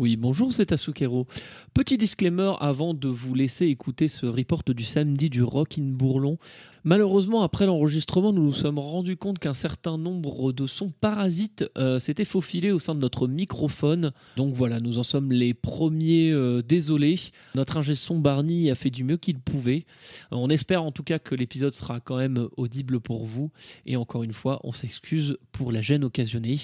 Oui, 0.00 0.16
bonjour, 0.16 0.50
c'est 0.50 0.72
Asukero. 0.72 1.26
Petit 1.74 1.98
disclaimer 1.98 2.54
avant 2.60 2.94
de 2.94 3.06
vous 3.06 3.34
laisser 3.34 3.66
écouter 3.66 4.08
ce 4.08 4.24
report 4.24 4.62
du 4.68 4.82
samedi 4.82 5.28
du 5.28 5.42
Rock 5.42 5.76
in 5.78 5.92
Bourlon. 5.92 6.38
Malheureusement, 6.84 7.42
après 7.42 7.66
l'enregistrement, 7.66 8.32
nous 8.32 8.44
nous 8.44 8.54
sommes 8.54 8.78
rendus 8.78 9.18
compte 9.18 9.38
qu'un 9.38 9.52
certain 9.52 9.98
nombre 9.98 10.52
de 10.52 10.66
sons 10.66 10.90
parasites 11.02 11.66
euh, 11.76 11.98
s'étaient 11.98 12.24
faufilés 12.24 12.72
au 12.72 12.78
sein 12.78 12.94
de 12.94 12.98
notre 12.98 13.28
microphone. 13.28 14.12
Donc 14.38 14.54
voilà, 14.54 14.80
nous 14.80 14.98
en 14.98 15.02
sommes 15.02 15.32
les 15.32 15.52
premiers 15.52 16.32
euh, 16.32 16.62
désolés. 16.62 17.20
Notre 17.54 17.76
ingé 17.76 17.94
son 17.94 18.18
Barney 18.18 18.70
a 18.70 18.76
fait 18.76 18.88
du 18.88 19.04
mieux 19.04 19.18
qu'il 19.18 19.38
pouvait. 19.38 19.84
On 20.30 20.48
espère 20.48 20.82
en 20.82 20.92
tout 20.92 21.04
cas 21.04 21.18
que 21.18 21.34
l'épisode 21.34 21.74
sera 21.74 22.00
quand 22.00 22.16
même 22.16 22.48
audible 22.56 23.00
pour 23.00 23.26
vous. 23.26 23.50
Et 23.84 23.96
encore 23.96 24.22
une 24.22 24.32
fois, 24.32 24.60
on 24.64 24.72
s'excuse 24.72 25.36
pour 25.52 25.72
la 25.72 25.82
gêne 25.82 26.04
occasionnée. 26.04 26.56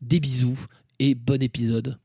Des 0.00 0.20
bisous 0.20 0.64
et 1.00 1.16
bon 1.16 1.42
épisode. 1.42 1.98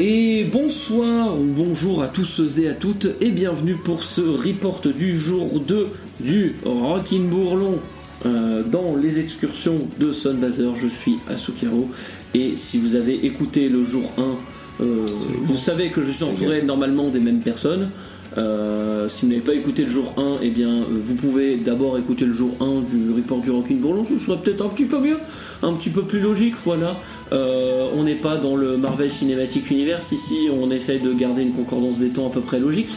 Et 0.00 0.44
bonsoir 0.44 1.36
ou 1.36 1.42
bonjour 1.42 2.04
à 2.04 2.06
tous 2.06 2.40
et 2.60 2.68
à 2.68 2.74
toutes 2.74 3.08
et 3.20 3.32
bienvenue 3.32 3.74
pour 3.74 4.04
ce 4.04 4.20
report 4.20 4.80
du 4.96 5.18
jour 5.18 5.58
2 5.58 5.88
du 6.20 6.54
Rockin' 6.64 7.28
Bourlon 7.28 7.80
euh, 8.24 8.62
dans 8.62 8.94
les 8.94 9.18
excursions 9.18 9.88
de 9.98 10.12
Sunbazer. 10.12 10.76
Je 10.76 10.86
suis 10.86 11.16
Asukero 11.28 11.90
et 12.32 12.56
si 12.56 12.78
vous 12.78 12.94
avez 12.94 13.26
écouté 13.26 13.68
le 13.68 13.82
jour 13.82 14.12
1, 14.18 14.22
euh, 14.22 14.34
vous 14.78 15.56
savez 15.56 15.90
que 15.90 16.02
je 16.02 16.12
suis 16.12 16.24
entouré 16.24 16.62
normalement 16.62 17.08
des 17.08 17.20
mêmes 17.20 17.40
personnes. 17.40 17.90
Euh, 18.36 19.08
si 19.08 19.22
vous 19.22 19.32
n'avez 19.32 19.40
pas 19.40 19.54
écouté 19.54 19.84
le 19.84 19.90
jour 19.90 20.14
1, 20.16 20.38
eh 20.42 20.50
bien, 20.50 20.68
euh, 20.68 20.84
vous 20.90 21.14
pouvez 21.14 21.56
d'abord 21.56 21.98
écouter 21.98 22.26
le 22.26 22.32
jour 22.32 22.50
1 22.60 22.82
du 22.82 23.10
report 23.10 23.40
du 23.40 23.50
Rockin' 23.50 23.78
Bourlon, 23.78 24.06
ce 24.08 24.18
serait 24.24 24.38
peut-être 24.38 24.64
un 24.64 24.68
petit 24.68 24.84
peu 24.84 25.00
mieux, 25.00 25.18
un 25.62 25.72
petit 25.72 25.88
peu 25.90 26.02
plus 26.02 26.20
logique, 26.20 26.54
voilà. 26.64 26.96
Euh, 27.32 27.88
on 27.96 28.04
n'est 28.04 28.14
pas 28.14 28.36
dans 28.36 28.54
le 28.54 28.76
Marvel 28.76 29.10
Cinematic 29.10 29.70
Universe 29.70 30.12
ici, 30.12 30.48
on 30.52 30.70
essaye 30.70 31.00
de 31.00 31.12
garder 31.14 31.42
une 31.42 31.52
concordance 31.52 31.98
des 31.98 32.10
temps 32.10 32.28
à 32.28 32.30
peu 32.30 32.40
près 32.40 32.60
logique. 32.60 32.90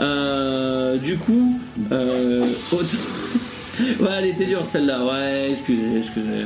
Euh, 0.00 0.98
du 0.98 1.16
coup, 1.16 1.58
euh, 1.90 2.42
ouais, 4.00 4.08
elle 4.18 4.26
était 4.26 4.46
dure 4.46 4.64
celle-là, 4.64 5.04
ouais, 5.04 5.52
excusez, 5.52 5.98
excusez. 5.98 6.44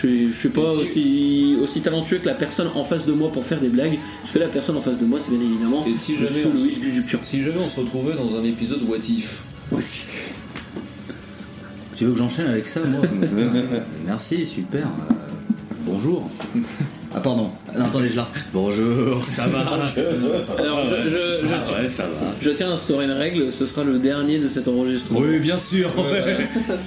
Je 0.00 0.06
suis, 0.06 0.32
je 0.32 0.38
suis 0.38 0.48
pas 0.48 0.72
aussi, 0.74 1.56
aussi 1.60 1.80
talentueux 1.80 2.18
que 2.18 2.26
la 2.26 2.34
personne 2.34 2.70
en 2.76 2.84
face 2.84 3.04
de 3.04 3.12
moi 3.12 3.32
pour 3.32 3.44
faire 3.44 3.60
des 3.60 3.68
blagues, 3.68 3.98
parce 4.20 4.32
que 4.32 4.38
la 4.38 4.46
personne 4.46 4.76
en 4.76 4.80
face 4.80 4.98
de 4.98 5.04
moi, 5.04 5.18
c'est 5.18 5.36
bien 5.36 5.40
évidemment 5.40 5.84
Et 5.86 5.96
si 5.96 6.16
jamais, 6.16 6.44
on 6.46 6.54
se... 6.54 6.62
Louis 6.62 7.02
si 7.24 7.42
jamais 7.42 7.58
on 7.58 7.68
se 7.68 7.80
retrouvait 7.80 8.14
dans 8.14 8.38
un 8.38 8.44
épisode 8.44 8.82
What 8.88 8.98
If 9.08 9.42
Ouais. 9.72 9.82
Tu 11.96 12.04
veux 12.04 12.12
que 12.12 12.18
j'enchaîne 12.18 12.46
avec 12.46 12.68
ça, 12.68 12.80
moi 12.84 13.00
Merci, 14.06 14.46
super. 14.46 14.86
Euh, 14.86 15.14
bonjour. 15.84 16.30
Ah, 17.14 17.20
pardon. 17.20 17.50
Non, 17.76 17.86
attendez, 17.86 18.08
je 18.10 18.16
la. 18.16 18.26
Bonjour, 18.52 19.22
ça 19.26 19.46
va 19.46 19.60
Alors, 20.58 20.86
je, 20.86 21.08
je- 21.08 21.46
je- 21.46 21.54
Ah 21.54 21.80
ouais, 21.82 21.88
ça 21.88 22.02
va. 22.04 22.26
je 22.42 22.50
tiens 22.50 22.70
à 22.70 22.74
instaurer 22.74 23.06
une 23.06 23.12
règle, 23.12 23.50
ce 23.50 23.64
sera 23.66 23.82
le 23.82 23.98
dernier 23.98 24.38
de 24.38 24.48
cet 24.48 24.68
enregistrement. 24.68 25.20
Oui, 25.20 25.38
bien 25.38 25.56
sûr. 25.58 25.90
ouais. 25.96 26.36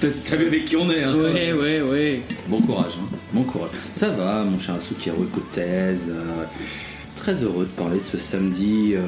T'as 0.00 0.36
vu 0.36 0.46
avec 0.46 0.64
qui 0.64 0.76
on 0.76 0.88
est, 0.90 1.02
hein 1.02 1.14
Ouais, 1.16 1.52
ouais, 1.52 1.80
ouais. 1.82 2.22
Bon 2.48 2.60
courage, 2.60 2.92
hein. 3.00 3.06
bon 3.32 3.42
courage. 3.42 3.70
Ça 3.94 4.10
va, 4.10 4.44
mon 4.44 4.58
cher 4.58 4.76
Asukiro, 4.76 5.24
écoute 5.24 5.50
thèse. 5.50 6.04
euh, 6.08 6.44
très 7.22 7.44
heureux 7.44 7.64
de 7.66 7.70
parler 7.82 7.98
de 8.00 8.04
ce 8.04 8.18
samedi. 8.18 8.94
euh, 8.96 9.00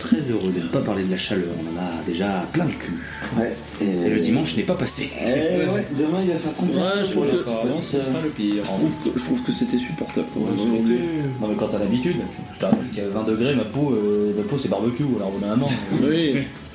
très 0.00 0.18
heureux 0.30 0.50
de 0.52 0.60
ne 0.60 0.66
pas 0.68 0.80
parler 0.80 1.04
de 1.04 1.10
la 1.10 1.16
chaleur. 1.16 1.46
On 1.60 1.74
en 1.74 1.80
a 1.80 2.02
déjà 2.06 2.44
plein 2.52 2.64
le 2.66 2.72
cul. 2.72 2.92
Ouais. 3.38 3.54
Et 3.80 4.10
le 4.10 4.20
dimanche 4.20 4.56
n'est 4.56 4.64
pas 4.64 4.74
passé. 4.74 5.10
Eh 5.18 5.24
ouais, 5.24 5.86
demain 5.96 6.18
il 6.22 6.32
va 6.32 6.38
faire 6.38 6.52
35 6.52 6.80
Ouais, 6.80 7.04
je 7.04 7.10
trouve 7.12 7.26
que- 7.28 7.40
Apparemment, 7.40 7.80
sera 7.80 8.20
le 8.22 8.28
pire. 8.30 8.64
Je 8.64 8.68
trouve 8.70 8.90
que, 9.04 9.18
je 9.18 9.24
trouve 9.24 9.42
que 9.44 9.52
c'était 9.52 9.78
supportable. 9.78 10.26
Non 10.36 11.48
mais 11.48 11.54
quand 11.56 11.68
t'as 11.68 11.78
l'habitude, 11.78 12.16
je 12.52 12.58
te 12.58 12.64
rappelle 12.64 12.88
qu'il 12.90 13.02
y 13.04 13.06
a 13.06 13.10
20 13.10 13.22
degrés, 13.24 13.54
ma 13.54 13.64
peau, 13.64 13.92
euh, 13.92 14.32
ma 14.36 14.42
peau 14.42 14.58
c'est 14.58 14.68
barbecue, 14.68 15.04
alors 15.16 15.28
au 15.28 15.38
bout 15.38 15.40
d'un 15.40 15.54
moment. 15.56 15.70
Oui. 16.02 16.34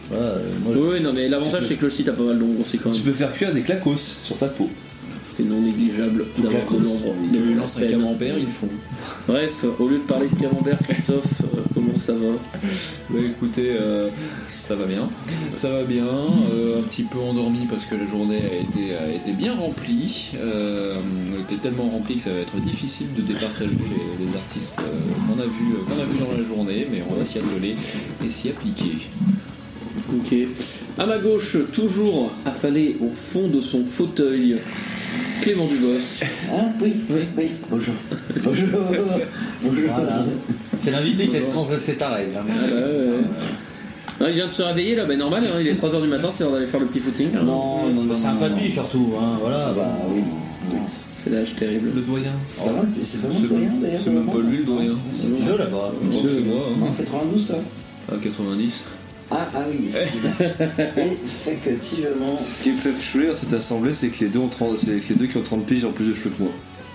voilà, 0.10 0.24
euh, 0.24 0.50
moi, 0.64 0.74
je- 0.76 0.80
Oui, 0.80 1.02
non, 1.02 1.12
mais 1.14 1.28
l'avantage 1.28 1.66
c'est 1.68 1.76
que 1.76 1.86
le 1.86 1.92
site 1.92 2.08
a 2.10 2.14
pas 2.14 2.24
mal 2.24 2.40
d'ombre 2.40 2.62
aussi 2.62 2.78
quand 2.80 2.90
Tu 2.92 2.98
même. 2.98 3.06
peux 3.12 3.14
faire 3.14 3.34
cuire 3.34 3.54
des 3.54 3.62
clacos 3.62 4.18
sur 4.24 4.38
sa 4.38 4.48
peau. 4.48 4.70
C'est 5.42 5.50
non 5.50 5.62
négligeable 5.62 6.26
d'avoir 6.38 6.66
de 6.72 6.84
l'ombre. 6.84 7.16
De 7.32 7.38
de 7.38 7.44
lui 7.44 7.54
la 7.56 7.62
lance 7.62 7.78
un 7.78 7.88
camembert, 7.88 8.38
ils 8.38 8.46
font. 8.46 8.68
Bref, 9.28 9.66
au 9.80 9.88
lieu 9.88 9.98
de 9.98 10.04
parler 10.04 10.28
de 10.28 10.40
camembert, 10.40 10.78
Christophe, 10.88 11.26
euh, 11.42 11.62
comment 11.74 11.98
ça 11.98 12.14
va? 12.14 12.28
Bah 13.10 13.20
écoutez, 13.26 13.72
euh, 13.80 14.10
ça 14.54 14.76
va 14.76 14.86
bien. 14.86 15.10
Ça 15.56 15.70
va 15.72 15.84
bien. 15.84 16.06
euh, 16.06 16.80
un 16.80 16.84
petit 16.84 17.04
peu 17.04 17.18
endormi 17.18 17.66
parce 17.70 17.86
que 17.86 17.96
la 17.96 18.06
journée 18.08 18.38
a 18.38 18.56
été, 18.62 18.96
a 18.96 19.12
été 19.16 19.32
bien 19.32 19.56
remplie. 19.56 20.32
Euh, 20.36 20.96
elle 21.34 21.42
était 21.42 21.62
tellement 21.62 21.88
remplie 21.90 22.18
que 22.18 22.22
ça 22.24 22.32
va 22.34 22.40
être 22.40 22.58
difficile 22.58 23.08
de 23.18 23.22
départager 23.22 23.72
les, 23.72 24.26
les 24.26 24.36
artistes 24.36 24.76
euh, 24.80 24.84
qu'on 25.28 25.42
a 25.42 25.46
vus 25.46 25.74
qu'on 25.88 26.00
a 26.02 26.06
vu 26.06 26.20
dans 26.20 26.38
la 26.40 26.48
journée, 26.48 26.88
mais 26.92 27.02
on 27.10 27.16
va 27.16 27.26
s'y 27.26 27.40
atteler 27.40 27.76
et 28.26 28.30
s'y 28.30 28.50
appliquer. 28.50 29.08
Ok. 30.14 30.36
À 30.98 31.06
ma 31.06 31.20
gauche, 31.20 31.56
toujours 31.72 32.32
affalé 32.46 32.98
au 33.02 33.10
fond 33.16 33.48
de 33.48 33.62
son 33.62 33.86
fauteuil, 33.86 34.58
Clément 35.42 35.66
Dubosc. 35.66 36.24
Hein 36.54 36.70
Oui, 36.82 36.94
oui, 37.10 37.22
oui. 37.38 37.52
Bonjour. 37.70 37.94
Bonjour. 38.44 38.68
Bonjour. 39.64 39.90
Voilà. 39.96 40.24
C'est 40.80 40.92
l'invité 40.92 41.28
qui 41.28 41.38
a 41.38 41.42
transgressé 41.42 41.96
ta 41.96 42.10
règle. 42.10 42.38
hein. 42.38 42.44
Ah, 42.48 42.54
bah, 42.68 42.76
ouais, 42.76 42.82
ouais. 42.82 43.24
Ah, 44.24 44.26
il 44.30 44.36
vient 44.36 44.48
de 44.48 44.52
se 44.52 44.62
réveiller 44.62 44.96
là, 44.96 45.06
bah 45.06 45.16
normal, 45.16 45.44
hein, 45.44 45.58
il 45.60 45.68
est 45.68 45.74
3h 45.74 46.00
du 46.00 46.08
matin, 46.08 46.30
c'est 46.32 46.44
l'heure 46.44 46.54
d'aller 46.54 46.68
faire 46.68 46.80
le 46.80 46.86
petit 46.86 47.00
footing. 47.00 47.30
hein. 47.36 47.42
Non, 47.44 47.88
non, 47.90 48.04
non. 48.04 48.14
C'est 48.16 48.28
un 48.28 48.36
papy 48.36 48.70
surtout, 48.72 49.14
hein, 49.20 49.38
voilà. 49.42 49.74
Bah 49.76 49.98
oui. 50.10 50.22
non. 50.72 50.80
C'est 51.24 51.32
l'âge 51.32 51.56
terrible. 51.58 51.90
Le 51.96 52.02
doyen. 52.02 52.32
C'est 52.52 52.66
pas 52.66 52.72
mal, 52.74 52.88
c'est 53.02 53.22
le 53.24 53.48
doyen 53.48 53.72
d'ailleurs. 53.82 54.02
C'est 54.04 54.10
même 54.12 54.26
pas 54.28 54.38
lui 54.48 54.58
le 54.58 54.64
doyen. 54.64 54.94
C'est 55.18 55.28
monsieur 55.28 55.58
là-bas. 55.58 55.92
C'est 56.12 56.42
moi. 56.42 56.68
hein. 56.70 56.86
En 56.88 56.92
92 56.94 57.48
toi 57.48 57.56
À 58.12 58.16
90. 58.18 58.84
Ah, 59.32 59.48
ah 59.56 59.60
oui, 59.70 59.90
effectivement. 59.90 60.32
Effectivement. 61.48 62.38
Ce 62.38 62.62
qui 62.62 62.72
me 62.72 62.78
fait 62.78 62.96
chouer 62.96 63.30
à 63.30 63.34
cette 63.34 63.54
assemblée, 63.54 63.94
c'est 63.94 64.10
que 64.10 64.26
les 64.26 64.30
deux 64.30 64.40
ont 64.40 64.50
30, 64.50 64.78
c'est 64.78 65.00
que 65.00 65.10
les 65.10 65.16
deux 65.16 65.28
qui 65.28 65.38
ont 65.38 65.44
30 65.44 65.66
piges 65.66 65.86
ont 65.86 65.94
plus 65.94 66.10
de 66.10 66.14
cheveux 66.14 66.32
que 66.32 66.44
moi. 66.44 66.52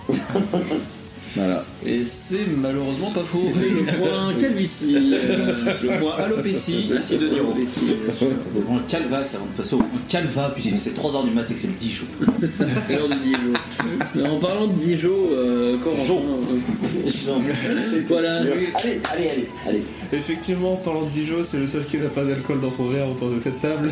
voilà. 1.35 1.65
Et 1.85 2.05
c'est 2.05 2.47
malheureusement 2.57 3.11
pas 3.11 3.23
faux. 3.25 3.51
Le 3.55 3.99
point 3.99 4.35
calvitie. 4.41 5.15
euh, 5.15 5.75
Le 5.83 5.99
point 6.01 6.15
alopécie, 6.19 6.91
ici 6.99 7.19
de 7.19 7.29
Niro. 7.29 7.53
C'est 8.19 8.65
bon, 8.65 8.79
calva, 8.89 9.17
avant 9.19 9.47
de 9.47 9.57
passer 9.57 9.75
au 9.75 9.79
point 9.79 9.89
calva, 10.09 10.51
puisque 10.55 10.79
c'est 10.79 10.97
3h 10.97 11.25
du 11.25 11.31
matin 11.33 11.49
et 11.51 11.55
que 11.55 11.61
c'est 11.61 11.67
le 11.67 11.73
10 11.75 11.91
jours. 11.93 12.09
C'est 12.87 12.95
l'heure 12.97 13.09
Dijon. 13.09 13.53
Mais 14.15 14.29
en 14.29 14.39
parlant 14.39 14.67
de 14.69 14.73
Dijon, 14.75 15.11
euh, 15.33 15.77
quand 15.83 15.95
Jo. 16.05 16.21
C'est 17.07 18.07
Voilà. 18.09 18.37
Allez, 18.41 18.51
allez, 18.75 19.01
allez, 19.13 19.49
allez. 19.69 19.83
Effectivement, 20.13 20.75
en 20.75 20.77
parlant 20.77 21.03
de 21.03 21.11
Dijon, 21.11 21.43
c'est 21.43 21.59
le 21.59 21.67
seul 21.67 21.85
qui 21.85 21.99
n'a 21.99 22.09
pas 22.09 22.25
d'alcool 22.25 22.61
dans 22.61 22.71
son 22.71 22.89
verre 22.89 23.09
autour 23.11 23.31
de 23.31 23.41
cette 23.41 23.61
table. 23.61 23.91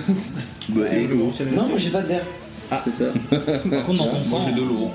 Bah, 0.70 0.82
Non, 1.54 1.68
moi 1.68 1.78
j'ai 1.78 1.90
pas 1.90 2.02
de 2.02 2.08
verre. 2.08 2.26
c'est 2.84 3.04
ça. 3.04 3.10
Par 3.70 3.84
contre, 3.86 3.98
dans 3.98 4.10
ton 4.10 4.24
sang, 4.24 4.44
j'ai 4.48 4.54
de 4.54 4.66
l'eau. 4.66 4.90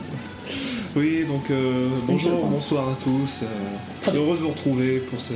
Oui, 0.95 1.23
donc 1.27 1.44
euh, 1.51 1.88
bonjour, 2.07 2.47
bonsoir 2.47 2.89
à 2.89 2.95
tous. 2.95 3.44
euh, 3.44 4.11
heureux 4.16 4.38
de 4.38 4.41
vous 4.41 4.50
retrouver 4.50 4.97
pour 5.00 5.19
ce, 5.22 5.33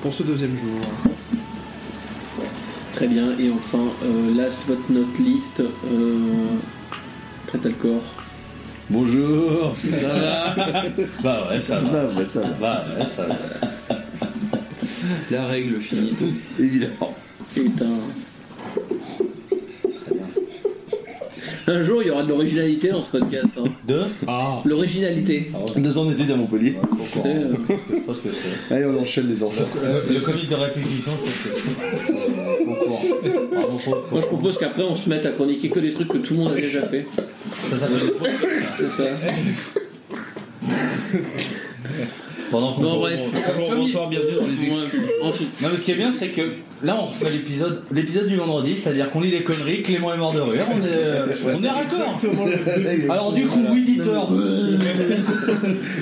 pour 0.00 0.12
ce 0.12 0.22
deuxième 0.22 0.56
jour. 0.56 0.80
Très 2.94 3.08
bien. 3.08 3.36
Et 3.38 3.50
enfin, 3.50 3.82
euh, 4.04 4.34
last 4.36 4.60
but 4.68 4.78
not 4.90 5.06
least, 5.18 5.60
euh, 5.60 6.18
prêt 7.48 7.58
à 7.64 7.68
le 7.68 7.74
corps. 7.74 8.14
Bonjour 8.90 9.74
Bah 11.24 11.48
ouais, 11.50 11.60
ça 11.60 11.80
va. 11.80 12.04
Bah, 12.06 12.24
ça 12.24 12.40
va, 12.60 12.84
ouais, 12.98 13.06
ça 13.06 13.26
va. 13.26 13.36
La 15.30 15.46
règle 15.46 15.80
finito. 15.80 16.26
Évidemment. 16.60 17.14
Putain. 17.54 17.86
Un 21.68 21.80
jour, 21.80 22.02
il 22.02 22.08
y 22.08 22.10
aura 22.10 22.22
de 22.22 22.28
l'originalité 22.28 22.88
dans 22.90 23.02
ce 23.02 23.10
podcast. 23.10 23.46
hein. 23.58 23.64
Deux 23.86 24.02
L'originalité. 24.64 25.50
Deux 25.76 25.98
ans 25.98 26.04
d'études 26.06 26.30
à 26.32 26.36
Montpellier. 26.36 26.74
Euh, 27.24 27.54
Je 27.90 27.96
pense 28.00 28.18
que 28.18 28.28
c'est. 28.30 28.74
Allez, 28.74 28.86
on 28.86 29.00
enchaîne 29.00 29.28
les 29.28 29.42
enfants. 29.42 29.62
Le 30.10 30.20
comité 30.20 30.46
de 30.48 30.54
répétition, 30.54 31.12
je 31.16 31.22
pense 31.22 33.02
que 33.02 34.10
Moi, 34.10 34.20
je 34.20 34.26
propose 34.26 34.58
qu'après, 34.58 34.82
on 34.82 34.96
se 34.96 35.08
mette 35.08 35.24
à 35.26 35.30
chroniquer 35.30 35.68
que 35.68 35.78
des 35.80 35.92
trucs 35.92 36.08
que 36.08 36.18
tout 36.18 36.34
le 36.34 36.40
monde 36.40 36.52
a 36.52 36.56
déjà 36.56 36.82
fait. 36.82 37.06
Ça 37.70 37.76
s'appelle 37.76 38.00
le. 38.00 38.14
C'est 38.78 38.90
ça. 39.02 39.08
Pendant 42.52 42.72
qu'on 42.74 42.82
Bon, 42.82 42.98
bref. 42.98 43.20
Bonjour, 43.56 43.74
bonsoir, 43.76 44.08
bienvenue 44.10 44.36
dans 44.36 44.46
les 44.46 44.52
excuses. 44.66 45.00
Ouais, 45.00 45.10
en 45.22 45.30
tout- 45.32 45.44
Non 45.62 45.68
mais 45.72 45.76
ce 45.78 45.82
qui 45.84 45.90
est 45.92 45.94
bien 45.96 46.10
c'est 46.10 46.28
que 46.28 46.42
là 46.84 46.98
on 47.00 47.06
refait 47.06 47.30
l'épisode 47.30 47.82
l'épisode 47.90 48.28
du 48.28 48.36
vendredi, 48.36 48.76
c'est-à-dire 48.76 49.10
qu'on 49.10 49.22
lit 49.22 49.30
des 49.30 49.40
conneries, 49.42 49.80
Clément 49.82 50.12
est 50.12 50.18
mort 50.18 50.34
de 50.34 50.40
rire, 50.40 50.66
on 50.70 50.76
est, 50.84 51.56
on 51.58 51.62
est 51.64 51.68
raccord. 51.70 52.18
Alors 53.08 53.32
du 53.32 53.46
coup, 53.46 53.62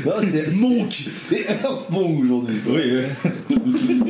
Non, 0.06 0.12
c'est 0.22 0.52
Monk. 0.56 1.08
C'est 1.14 1.46
Earth 1.62 1.88
Monk 1.90 2.24
aujourd'hui. 2.24 2.56
Oui, 2.66 2.80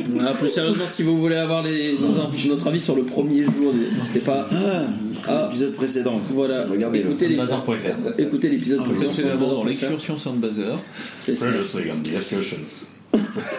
Ah, 0.19 0.31
plus 0.39 0.49
sérieusement, 0.51 0.83
si 0.91 1.03
vous 1.03 1.19
voulez 1.19 1.35
avoir 1.35 1.63
les, 1.63 1.93
nos- 1.97 2.49
notre 2.49 2.67
avis 2.67 2.81
sur 2.81 2.95
le 2.95 3.03
premier 3.03 3.43
jour, 3.43 3.73
n'hésitez 3.73 4.19
pas. 4.19 4.47
Ah, 4.51 4.85
Ah. 5.27 5.47
l'épisode 5.49 5.73
précédent. 5.73 6.19
Voilà, 6.33 6.65
Regardez-le. 6.65 7.09
écoutez 7.11 7.27
les- 7.27 7.35
Bazar.fr. 7.37 8.19
écoutez 8.19 8.49
l'épisode 8.49 8.83
précédent. 8.83 9.63
L'excursion 9.65 10.17
Sandbazer. 10.17 10.77
C'est 11.21 11.35
ça. 11.37 11.45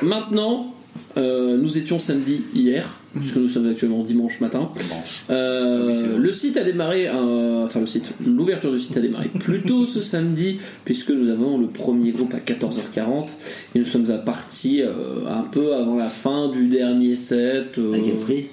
Maintenant, 0.03 0.75
euh, 1.17 1.57
nous 1.57 1.79
étions 1.79 1.99
samedi 1.99 2.45
hier, 2.55 2.99
puisque 3.19 3.37
nous 3.37 3.49
sommes 3.49 3.69
actuellement 3.71 4.03
dimanche 4.03 4.41
matin. 4.41 4.71
Dimanche. 4.75 5.25
Euh, 5.31 5.93
Ah 5.95 5.99
oui, 6.15 6.19
le 6.19 6.33
site 6.33 6.57
a 6.57 6.65
démarré, 6.65 7.09
euh, 7.09 7.65
enfin 7.67 7.81
le 7.81 7.87
site, 7.87 8.07
l'ouverture 8.27 8.73
du 8.73 8.79
site 8.79 8.97
a 8.97 9.01
démarré 9.01 9.29
plus 9.41 9.63
tôt 9.63 9.87
ce 9.87 10.01
samedi, 10.03 10.59
puisque 10.85 11.11
nous 11.11 11.29
avons 11.31 11.59
le 11.59 11.67
premier 11.67 12.13
groupe 12.13 12.33
à 12.35 12.39
14h40 12.39 13.29
et 13.75 13.79
nous 13.81 13.85
sommes 13.87 14.11
à 14.11 14.19
partie 14.19 14.83
euh, 14.83 14.91
un 15.31 15.43
peu 15.43 15.75
avant 15.75 15.97
la 15.97 16.07
fin 16.09 16.49
du 16.49 16.67
dernier 16.69 17.17
set. 17.17 17.79
euh, 17.79 17.93
À 17.95 17.99
quel 18.05 18.17
prix 18.17 18.47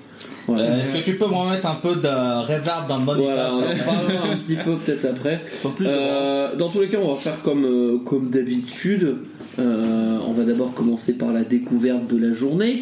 voilà. 0.48 0.64
Euh, 0.64 0.82
Est-ce 0.82 0.94
que 0.98 1.04
tu 1.06 1.16
peux 1.16 1.28
me 1.28 1.34
remettre 1.36 1.70
un 1.70 1.76
peu 1.76 1.96
de 1.96 2.08
reverb 2.08 2.88
dans 2.90 2.98
le 2.98 3.06
bon 3.06 3.14
Voilà, 3.16 3.50
on 3.54 3.60
état, 3.62 3.92
en 4.28 4.32
un 4.34 4.38
petit 4.38 4.56
peu 4.56 4.76
peut-être 4.78 5.06
après. 5.06 5.42
Euh, 5.82 6.56
dans 6.56 6.70
tous 6.70 6.82
les 6.82 6.88
cas, 6.90 6.98
on 7.02 7.10
va 7.14 7.16
faire 7.16 7.40
comme, 7.44 7.66
euh, 7.66 7.98
comme 8.04 8.30
d'habitude. 8.32 9.18
Euh, 9.60 10.18
on 10.28 10.34
va 10.34 10.44
d'abord 10.44 10.74
commencer 10.74 11.14
par 11.14 11.32
la 11.32 11.44
découverte 11.44 12.08
de 12.08 12.18
la 12.18 12.34
journée. 12.34 12.82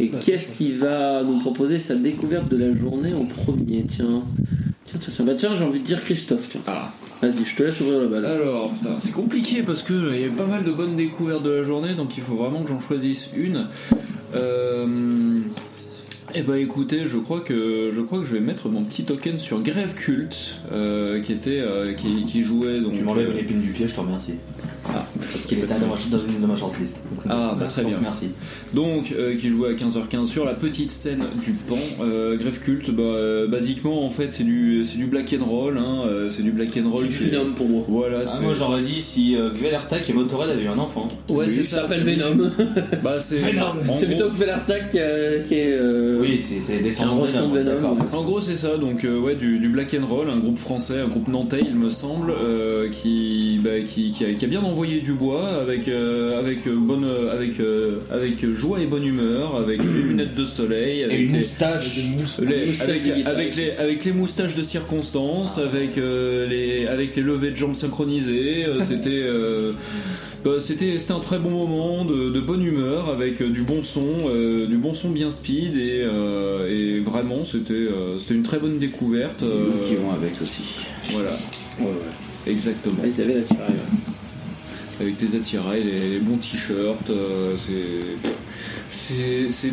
Et 0.00 0.08
qu'est-ce 0.08 0.48
qui 0.48 0.72
va 0.72 1.22
nous 1.22 1.40
proposer 1.40 1.78
sa 1.78 1.94
découverte 1.94 2.48
de 2.48 2.56
la 2.56 2.72
journée 2.72 3.12
en 3.12 3.24
premier? 3.26 3.84
Tiens, 3.88 4.22
tiens, 4.86 4.98
tiens, 4.98 5.12
tiens. 5.14 5.24
Bah, 5.24 5.34
tiens 5.36 5.50
j'ai 5.56 5.64
envie 5.64 5.80
de 5.80 5.86
dire 5.86 6.00
Christophe. 6.00 6.48
Tiens. 6.50 6.62
Ah. 6.66 6.90
Vas-y, 7.20 7.44
je 7.44 7.54
te 7.54 7.62
laisse 7.62 7.78
ouvrir 7.82 8.00
la 8.00 8.06
balle. 8.06 8.24
Alors, 8.24 8.72
putain, 8.72 8.96
c'est 8.98 9.12
compliqué 9.12 9.62
parce 9.62 9.82
que 9.82 10.14
il 10.14 10.22
y 10.22 10.24
a 10.24 10.30
pas 10.30 10.46
mal 10.46 10.64
de 10.64 10.72
bonnes 10.72 10.96
découvertes 10.96 11.42
de 11.42 11.50
la 11.50 11.64
journée, 11.64 11.94
donc 11.94 12.16
il 12.16 12.22
faut 12.22 12.34
vraiment 12.34 12.62
que 12.62 12.70
j'en 12.70 12.80
choisisse 12.80 13.28
une. 13.36 13.66
Euh, 14.34 14.86
eh 16.34 16.42
ben 16.42 16.54
écoutez, 16.54 17.08
je 17.08 17.18
crois 17.18 17.40
que 17.40 17.90
je 17.94 18.00
crois 18.00 18.20
que 18.20 18.24
je 18.24 18.32
vais 18.32 18.40
mettre 18.40 18.70
mon 18.70 18.84
petit 18.84 19.02
token 19.02 19.38
sur 19.38 19.60
Grève 19.60 19.94
Culte, 19.94 20.60
euh, 20.72 21.20
qui 21.20 21.32
était 21.32 21.60
euh, 21.60 21.92
qui, 21.92 22.24
qui 22.24 22.42
jouait 22.42 22.80
donc. 22.80 22.94
Tu 22.94 23.02
m'enlèves 23.02 23.36
l'épine 23.36 23.60
du 23.60 23.72
pied, 23.72 23.86
je 23.86 23.94
te 23.94 24.00
remercie. 24.00 24.36
Ah. 24.94 25.06
Parce 25.18 25.44
qu'il 25.44 25.58
était 25.58 25.66
dans, 25.68 26.18
une 26.18 26.40
de 26.40 26.46
ma 26.46 26.56
shortlist. 26.56 26.94
Donc, 27.10 27.20
c'est 27.22 27.28
Ah, 27.30 27.54
bah, 27.58 27.66
très 27.66 27.82
Donc, 27.82 27.90
bien. 27.92 28.00
Merci. 28.02 28.26
Donc, 28.74 29.12
euh, 29.16 29.36
qui 29.36 29.50
jouait 29.50 29.70
à 29.70 29.72
15h15 29.74 30.26
sur 30.26 30.44
la 30.44 30.54
petite 30.54 30.92
scène 30.92 31.22
du 31.44 31.52
Pan. 31.52 31.76
Euh, 32.00 32.36
Grève 32.36 32.58
Culte, 32.60 32.90
bah, 32.90 33.02
euh, 33.02 33.46
basiquement, 33.46 34.04
en 34.04 34.10
fait, 34.10 34.32
c'est 34.32 34.44
du, 34.44 34.84
c'est 34.84 34.96
du 34.98 35.06
black 35.06 35.34
and 35.40 35.44
roll. 35.44 35.78
Hein, 35.78 36.02
euh, 36.06 36.30
c'est 36.30 36.42
du 36.42 36.50
black 36.52 36.76
and 36.76 36.90
roll. 36.90 37.06
Du 37.06 37.16
qui 37.16 37.24
est- 37.24 37.28
Venom 37.28 37.52
pour 37.54 37.68
moi. 37.68 37.84
Voilà, 37.88 38.18
Ah, 38.22 38.26
c'est. 38.26 38.42
moi 38.42 38.54
j'aurais 38.56 38.82
dit 38.82 39.00
si 39.00 39.36
euh, 39.36 39.50
Gvelertak 39.50 40.08
et 40.08 40.12
Motorhead 40.12 40.50
avaient 40.50 40.64
eu 40.64 40.68
un 40.68 40.78
enfant. 40.78 41.08
ouais, 41.28 41.48
c'est 41.48 41.64
ça. 41.64 41.86
s'appelle 41.88 42.04
c'est- 42.04 42.16
Venom. 42.16 42.50
Bah, 43.02 43.20
c'est. 43.20 43.36
Venom. 43.36 43.62
en 43.88 43.96
C'est 43.96 44.06
gros- 44.06 44.14
plutôt 44.16 44.30
que 44.30 44.36
Velartak 44.36 44.90
qui, 44.90 44.98
est. 44.98 45.72
euh, 45.72 46.18
Oui, 46.20 46.40
c'est 46.42 46.60
c'est 46.60 46.78
descendants 46.78 47.20
de 47.24 47.58
Venom. 47.58 47.96
En 48.12 48.22
gros, 48.24 48.40
c'est 48.40 48.56
ça. 48.56 48.76
Donc, 48.76 49.04
euh, 49.04 49.18
ouais, 49.18 49.34
du, 49.36 49.58
du 49.58 49.68
black 49.68 49.94
and 50.00 50.06
roll, 50.06 50.28
un 50.30 50.38
groupe 50.38 50.58
français, 50.58 51.00
un 51.00 51.08
groupe 51.08 51.28
nantais, 51.28 51.60
il 51.64 51.74
me 51.74 51.90
semble, 51.90 52.30
euh, 52.30 52.88
qui, 52.90 53.60
bah, 53.62 53.80
qui, 53.84 54.10
qui 54.12 54.24
a, 54.24 54.32
qui 54.34 54.44
a 54.44 54.48
bien 54.48 54.62
envoyé 54.62 54.79
du 54.86 55.12
bois 55.12 55.46
avec, 55.60 55.88
euh, 55.88 56.38
avec 56.40 56.66
euh, 56.66 56.74
bonne, 56.76 57.04
euh, 57.04 57.32
avec, 57.34 57.60
euh, 57.60 57.96
avec 58.10 58.44
joie 58.54 58.80
et 58.80 58.86
bonne 58.86 59.04
humeur, 59.06 59.56
avec 59.56 59.82
les 59.82 59.90
lunettes 60.02 60.34
de 60.34 60.44
soleil, 60.46 61.04
avec 61.04 61.18
Et 61.18 61.22
une 61.22 61.32
les- 61.32 61.38
moustache. 61.38 61.96
les- 61.98 62.08
moustache 62.08 62.46
avec, 62.80 63.26
avec 63.26 63.56
les, 63.56 63.70
avec 63.72 64.04
les 64.04 64.12
moustaches 64.12 64.54
de 64.56 64.62
circonstance, 64.62 65.58
avec, 65.58 65.98
euh, 65.98 66.46
les, 66.48 66.86
avec 66.86 67.14
les 67.16 67.22
levées 67.22 67.50
de 67.50 67.56
jambes 67.56 67.76
synchronisées. 67.76 68.64
c'était, 68.88 69.24
bah, 70.44 70.52
c'était, 70.60 70.98
c'était 70.98 71.12
un 71.12 71.20
très 71.20 71.38
bon 71.38 71.50
moment 71.50 72.04
de, 72.04 72.30
de 72.30 72.40
bonne 72.40 72.64
humeur, 72.64 73.08
avec 73.10 73.42
euh, 73.42 73.50
du 73.50 73.62
bon 73.62 73.84
son, 73.84 74.06
euh, 74.28 74.66
du 74.66 74.78
bon 74.78 74.94
son 74.94 75.10
bien 75.10 75.30
speed, 75.30 75.76
et, 75.76 76.00
euh, 76.02 76.68
et 76.68 77.00
vraiment, 77.00 77.44
c'était, 77.44 77.74
euh, 77.74 78.18
c'était 78.18 78.34
une 78.34 78.42
très 78.42 78.58
bonne 78.58 78.78
découverte. 78.78 79.42
euh, 79.42 79.66
Nous 79.66 79.86
qui 79.88 79.96
vont 79.96 80.12
avec 80.12 80.40
aussi. 80.40 80.62
voilà, 81.12 81.30
exactement. 82.46 82.96
Ah, 83.02 83.06
Ils 83.06 83.20
avaient 83.20 83.34
la 83.34 83.42
tirée, 83.42 83.60
ouais. 83.60 84.09
Avec 85.00 85.16
tes 85.16 85.34
attirails, 85.36 85.82
les, 85.82 86.10
les 86.10 86.18
bons 86.18 86.36
t-shirts, 86.36 87.08
euh, 87.10 87.56
c'est. 87.56 87.70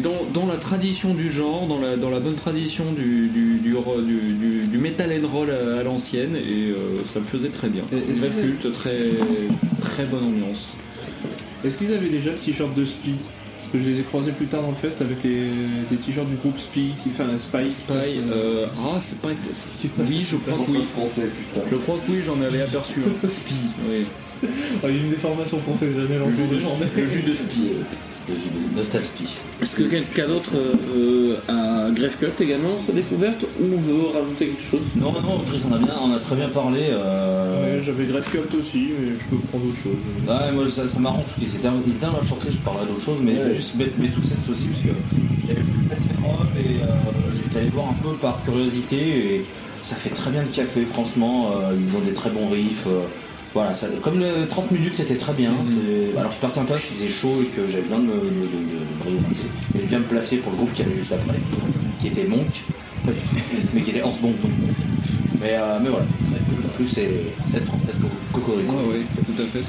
Dans, 0.01 0.25
dans 0.33 0.45
la 0.45 0.57
tradition 0.57 1.13
du 1.13 1.31
genre, 1.31 1.67
dans 1.67 1.79
la, 1.79 1.97
dans 1.97 2.09
la 2.09 2.19
bonne 2.19 2.35
tradition 2.35 2.91
du, 2.93 3.27
du, 3.27 3.57
du, 3.59 3.73
du, 4.67 4.77
metal 4.77 5.11
and 5.11 5.27
roll 5.27 5.49
à, 5.51 5.79
à 5.79 5.83
l'ancienne, 5.83 6.35
et 6.35 6.71
euh, 6.71 7.03
ça 7.05 7.19
le 7.19 7.25
faisait 7.25 7.49
très 7.49 7.67
bien. 7.69 7.83
Très 7.89 8.29
culte, 8.29 8.71
très, 8.71 8.99
très 9.81 10.05
bonne 10.05 10.23
ambiance. 10.23 10.77
Est-ce 11.65 11.77
qu'ils 11.77 11.91
avaient 11.93 12.09
déjà 12.09 12.31
le 12.31 12.37
t-shirt 12.37 12.73
de 12.75 12.85
Spy? 12.85 13.11
Parce 13.59 13.71
que 13.73 13.79
je 13.83 13.89
les 13.89 13.99
ai 13.99 14.03
croisés 14.03 14.31
plus 14.31 14.45
tard 14.45 14.61
dans 14.61 14.69
le 14.69 14.75
fest 14.77 15.01
avec 15.01 15.21
les, 15.23 15.47
des 15.89 15.97
t-shirts 15.97 16.29
du 16.29 16.35
groupe 16.35 16.57
Spy, 16.57 16.91
qui- 17.03 17.09
enfin 17.09 17.25
Spy. 17.37 17.69
Spy, 17.71 18.19
euh, 18.31 18.67
ah, 18.79 18.97
c'est 19.01 19.19
pas. 19.19 19.29
Oui, 19.99 20.23
je 20.23 20.37
crois 20.47 20.65
que 20.65 20.71
oui. 20.71 20.85
français. 20.95 21.29
Je 21.69 21.75
crois 21.75 21.95
que 21.97 22.11
oui, 22.11 22.19
j'en 22.25 22.39
avais 22.41 22.61
aperçu 22.61 23.01
un. 23.01 23.27
Spi, 23.29 23.55
oui. 23.89 24.05
Ah, 24.83 24.89
une 24.89 25.09
déformation 25.09 25.57
professionnelle 25.59 26.21
en 26.23 26.27
Le 26.27 26.35
jus 26.35 26.41
cours 26.43 26.49
de 26.51 26.55
de, 26.55 26.59
journée. 26.59 26.85
le 26.95 27.07
jus 27.07 27.21
de 27.23 27.33
Spi. 27.33 27.71
Nostalgie. 28.75 29.37
Est-ce 29.61 29.73
que 29.75 29.83
quelqu'un 29.83 30.27
d'autre 30.27 30.51
euh, 30.55 31.37
a 31.47 31.89
Grave 31.91 32.11
Cut 32.19 32.43
également 32.43 32.77
sa 32.85 32.91
découverte 32.91 33.43
ou 33.59 33.77
veut 33.79 34.07
rajouter 34.13 34.47
quelque 34.47 34.69
chose? 34.69 34.81
Non, 34.97 35.13
non, 35.13 35.39
Chris, 35.47 35.61
on 35.69 35.73
a, 35.73 35.77
bien, 35.77 35.93
on 36.03 36.11
a 36.13 36.19
très 36.19 36.35
bien 36.35 36.49
parlé. 36.49 36.81
Euh... 36.91 37.77
Ouais, 37.77 37.81
J'avais 37.81 38.05
Grave 38.05 38.29
Cult 38.29 38.53
aussi, 38.55 38.89
mais 38.99 39.17
je 39.17 39.25
peux 39.27 39.37
prendre 39.47 39.65
autre 39.67 39.77
chose. 39.77 39.95
Ouais, 40.27 40.51
moi 40.51 40.67
ça, 40.67 40.87
ça 40.89 40.99
m'arrange 40.99 41.23
parce 41.23 41.37
ils 41.41 41.55
étaient 41.55 42.05
dans 42.05 42.17
la 42.17 42.21
shortlist, 42.27 42.57
je 42.57 42.63
parlerai 42.63 42.85
d'autre 42.87 43.01
chose, 43.01 43.17
mais 43.21 43.31
je 43.33 43.43
vais 43.43 43.55
juste 43.55 43.75
mettre 43.75 43.97
mes 43.97 44.09
two 44.09 44.21
cents 44.21 44.51
aussi 44.51 44.65
parce 44.65 44.81
que 44.81 44.89
de 44.89 45.53
et 46.59 46.81
euh, 46.83 46.85
j'étais 47.33 47.59
allé 47.59 47.69
voir 47.69 47.87
un 47.89 48.03
peu 48.03 48.13
par 48.17 48.43
curiosité 48.43 48.97
et 49.35 49.45
ça 49.83 49.95
fait 49.95 50.09
très 50.09 50.31
bien 50.31 50.41
le 50.41 50.49
café, 50.49 50.81
franchement. 50.85 51.51
euh, 51.61 51.71
ils 51.79 51.95
ont 51.95 52.01
des 52.01 52.13
très 52.13 52.29
bons 52.29 52.49
riffs. 52.49 52.85
Euh, 53.57 53.63
voilà, 53.63 53.75
ça, 53.75 53.87
comme 54.01 54.19
le 54.19 54.47
30 54.47 54.71
minutes 54.71 54.93
c'était 54.97 55.15
très 55.15 55.33
bien. 55.33 55.51
c'est- 55.67 56.17
Alors 56.17 56.31
je 56.31 56.35
suis 56.37 56.41
parti 56.41 56.59
un 56.59 56.63
peu 56.63 56.69
parce 56.73 56.83
qu'il 56.83 56.95
faisait 56.97 57.07
chaud 57.09 57.35
et 57.41 57.45
que 57.45 57.67
j'avais 57.67 57.83
besoin 57.83 57.99
de 57.99 58.03
me 58.05 58.13
de, 58.13 58.19
de, 58.19 58.21
de, 58.21 58.29
de 58.29 59.03
briller. 59.03 59.19
Et 59.75 59.79
de 59.79 59.85
bien 59.87 59.99
me 59.99 60.03
placer 60.05 60.37
pour 60.37 60.51
le 60.51 60.57
groupe 60.57 60.73
qui 60.73 60.81
allait 60.83 60.95
juste 60.95 61.11
après, 61.11 61.37
qui 61.99 62.07
était 62.07 62.25
Monk, 62.25 62.63
mais 63.73 63.81
qui 63.81 63.91
était 63.91 64.01
Hans 64.03 64.15
Bonk. 64.21 64.35
Mais, 65.41 65.53
euh, 65.53 65.77
mais 65.83 65.89
voilà, 65.89 66.05
en 66.65 66.69
plus 66.75 66.87
c'est 66.87 67.09
cette 67.51 67.65
française 67.65 67.95
Cocorico. 68.33 68.71
Ouais, 68.73 68.97
ouais, 68.99 69.05
tout 69.15 69.41
à 69.41 69.45
fait. 69.45 69.59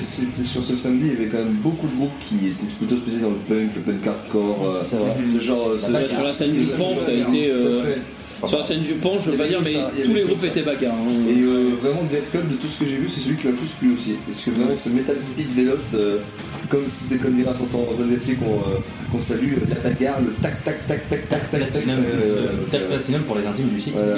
C'était 0.00 0.44
sur 0.44 0.64
ce 0.64 0.76
samedi, 0.76 1.06
il 1.08 1.12
y 1.12 1.16
avait 1.16 1.26
quand 1.30 1.38
même 1.38 1.54
beaucoup 1.62 1.86
de 1.88 1.94
groupes 1.96 2.18
qui 2.20 2.48
étaient 2.48 2.66
plutôt 2.78 2.96
spécialisés 2.96 3.22
dans 3.22 3.30
le 3.30 3.36
punk, 3.36 3.70
le 3.76 3.80
punk 3.82 4.06
hardcore, 4.06 4.66
euh, 4.66 4.82
ce 5.32 5.40
genre. 5.40 5.68
ce- 5.78 5.90
Bah, 5.92 5.98
Sur 6.08 6.22
la 6.22 6.32
scène 6.32 6.50
du 6.52 6.64
ce- 6.64 6.70
ça 7.04 7.10
a 7.10 7.14
été. 7.14 7.50
Euh. 8.42 8.48
Sur 8.48 8.58
la 8.58 8.64
scène 8.64 8.82
du 8.82 8.94
Pan, 8.94 9.18
je 9.18 9.30
veux 9.30 9.36
pas 9.36 9.46
dire, 9.48 9.60
mais 9.62 9.72
ça, 9.72 9.92
tous 10.04 10.12
les 10.14 10.22
groupes 10.22 10.38
ça. 10.38 10.46
étaient 10.48 10.62
bagarres. 10.62 10.94
hein. 10.94 11.28
Et 11.28 11.42
euh, 11.42 11.70
vraiment, 11.80 12.02
Death 12.04 12.30
Club, 12.30 12.48
de 12.48 12.54
tout 12.56 12.66
ce 12.66 12.78
que 12.78 12.86
j'ai 12.86 12.96
vu, 12.96 13.08
c'est 13.08 13.20
celui 13.20 13.36
qui 13.36 13.44
m'a 13.46 13.50
le 13.52 13.56
plus 13.56 13.68
plu 13.78 13.92
aussi. 13.94 14.14
Parce 14.26 14.40
que 14.42 14.50
vraiment, 14.50 14.74
ce 14.82 14.88
Metal 14.88 15.18
Speed 15.18 15.48
Veloz, 15.56 15.92
euh, 15.94 16.18
comme, 16.68 16.84
comme 17.22 17.32
dira 17.34 17.54
Santan 17.54 17.86
Redressier 17.98 18.34
qu'on 18.34 18.54
euh, 18.54 18.78
qu'on 19.12 19.20
salue, 19.20 19.52
la 19.68 19.76
bagarre, 19.76 20.20
le 20.20 20.32
tac 20.42 20.62
tac 20.64 20.86
tac 20.86 21.08
tac 21.08 21.28
tac 21.28 21.50
tac 21.50 21.60
tac. 21.60 21.70
Platinum, 21.70 21.96
euh, 21.98 22.46
Tac 22.70 22.80
euh, 22.80 22.88
Platinum 22.88 23.22
pour 23.22 23.36
les 23.36 23.46
intimes 23.46 23.68
du 23.68 23.80
site. 23.80 23.94
Voilà. 23.94 24.16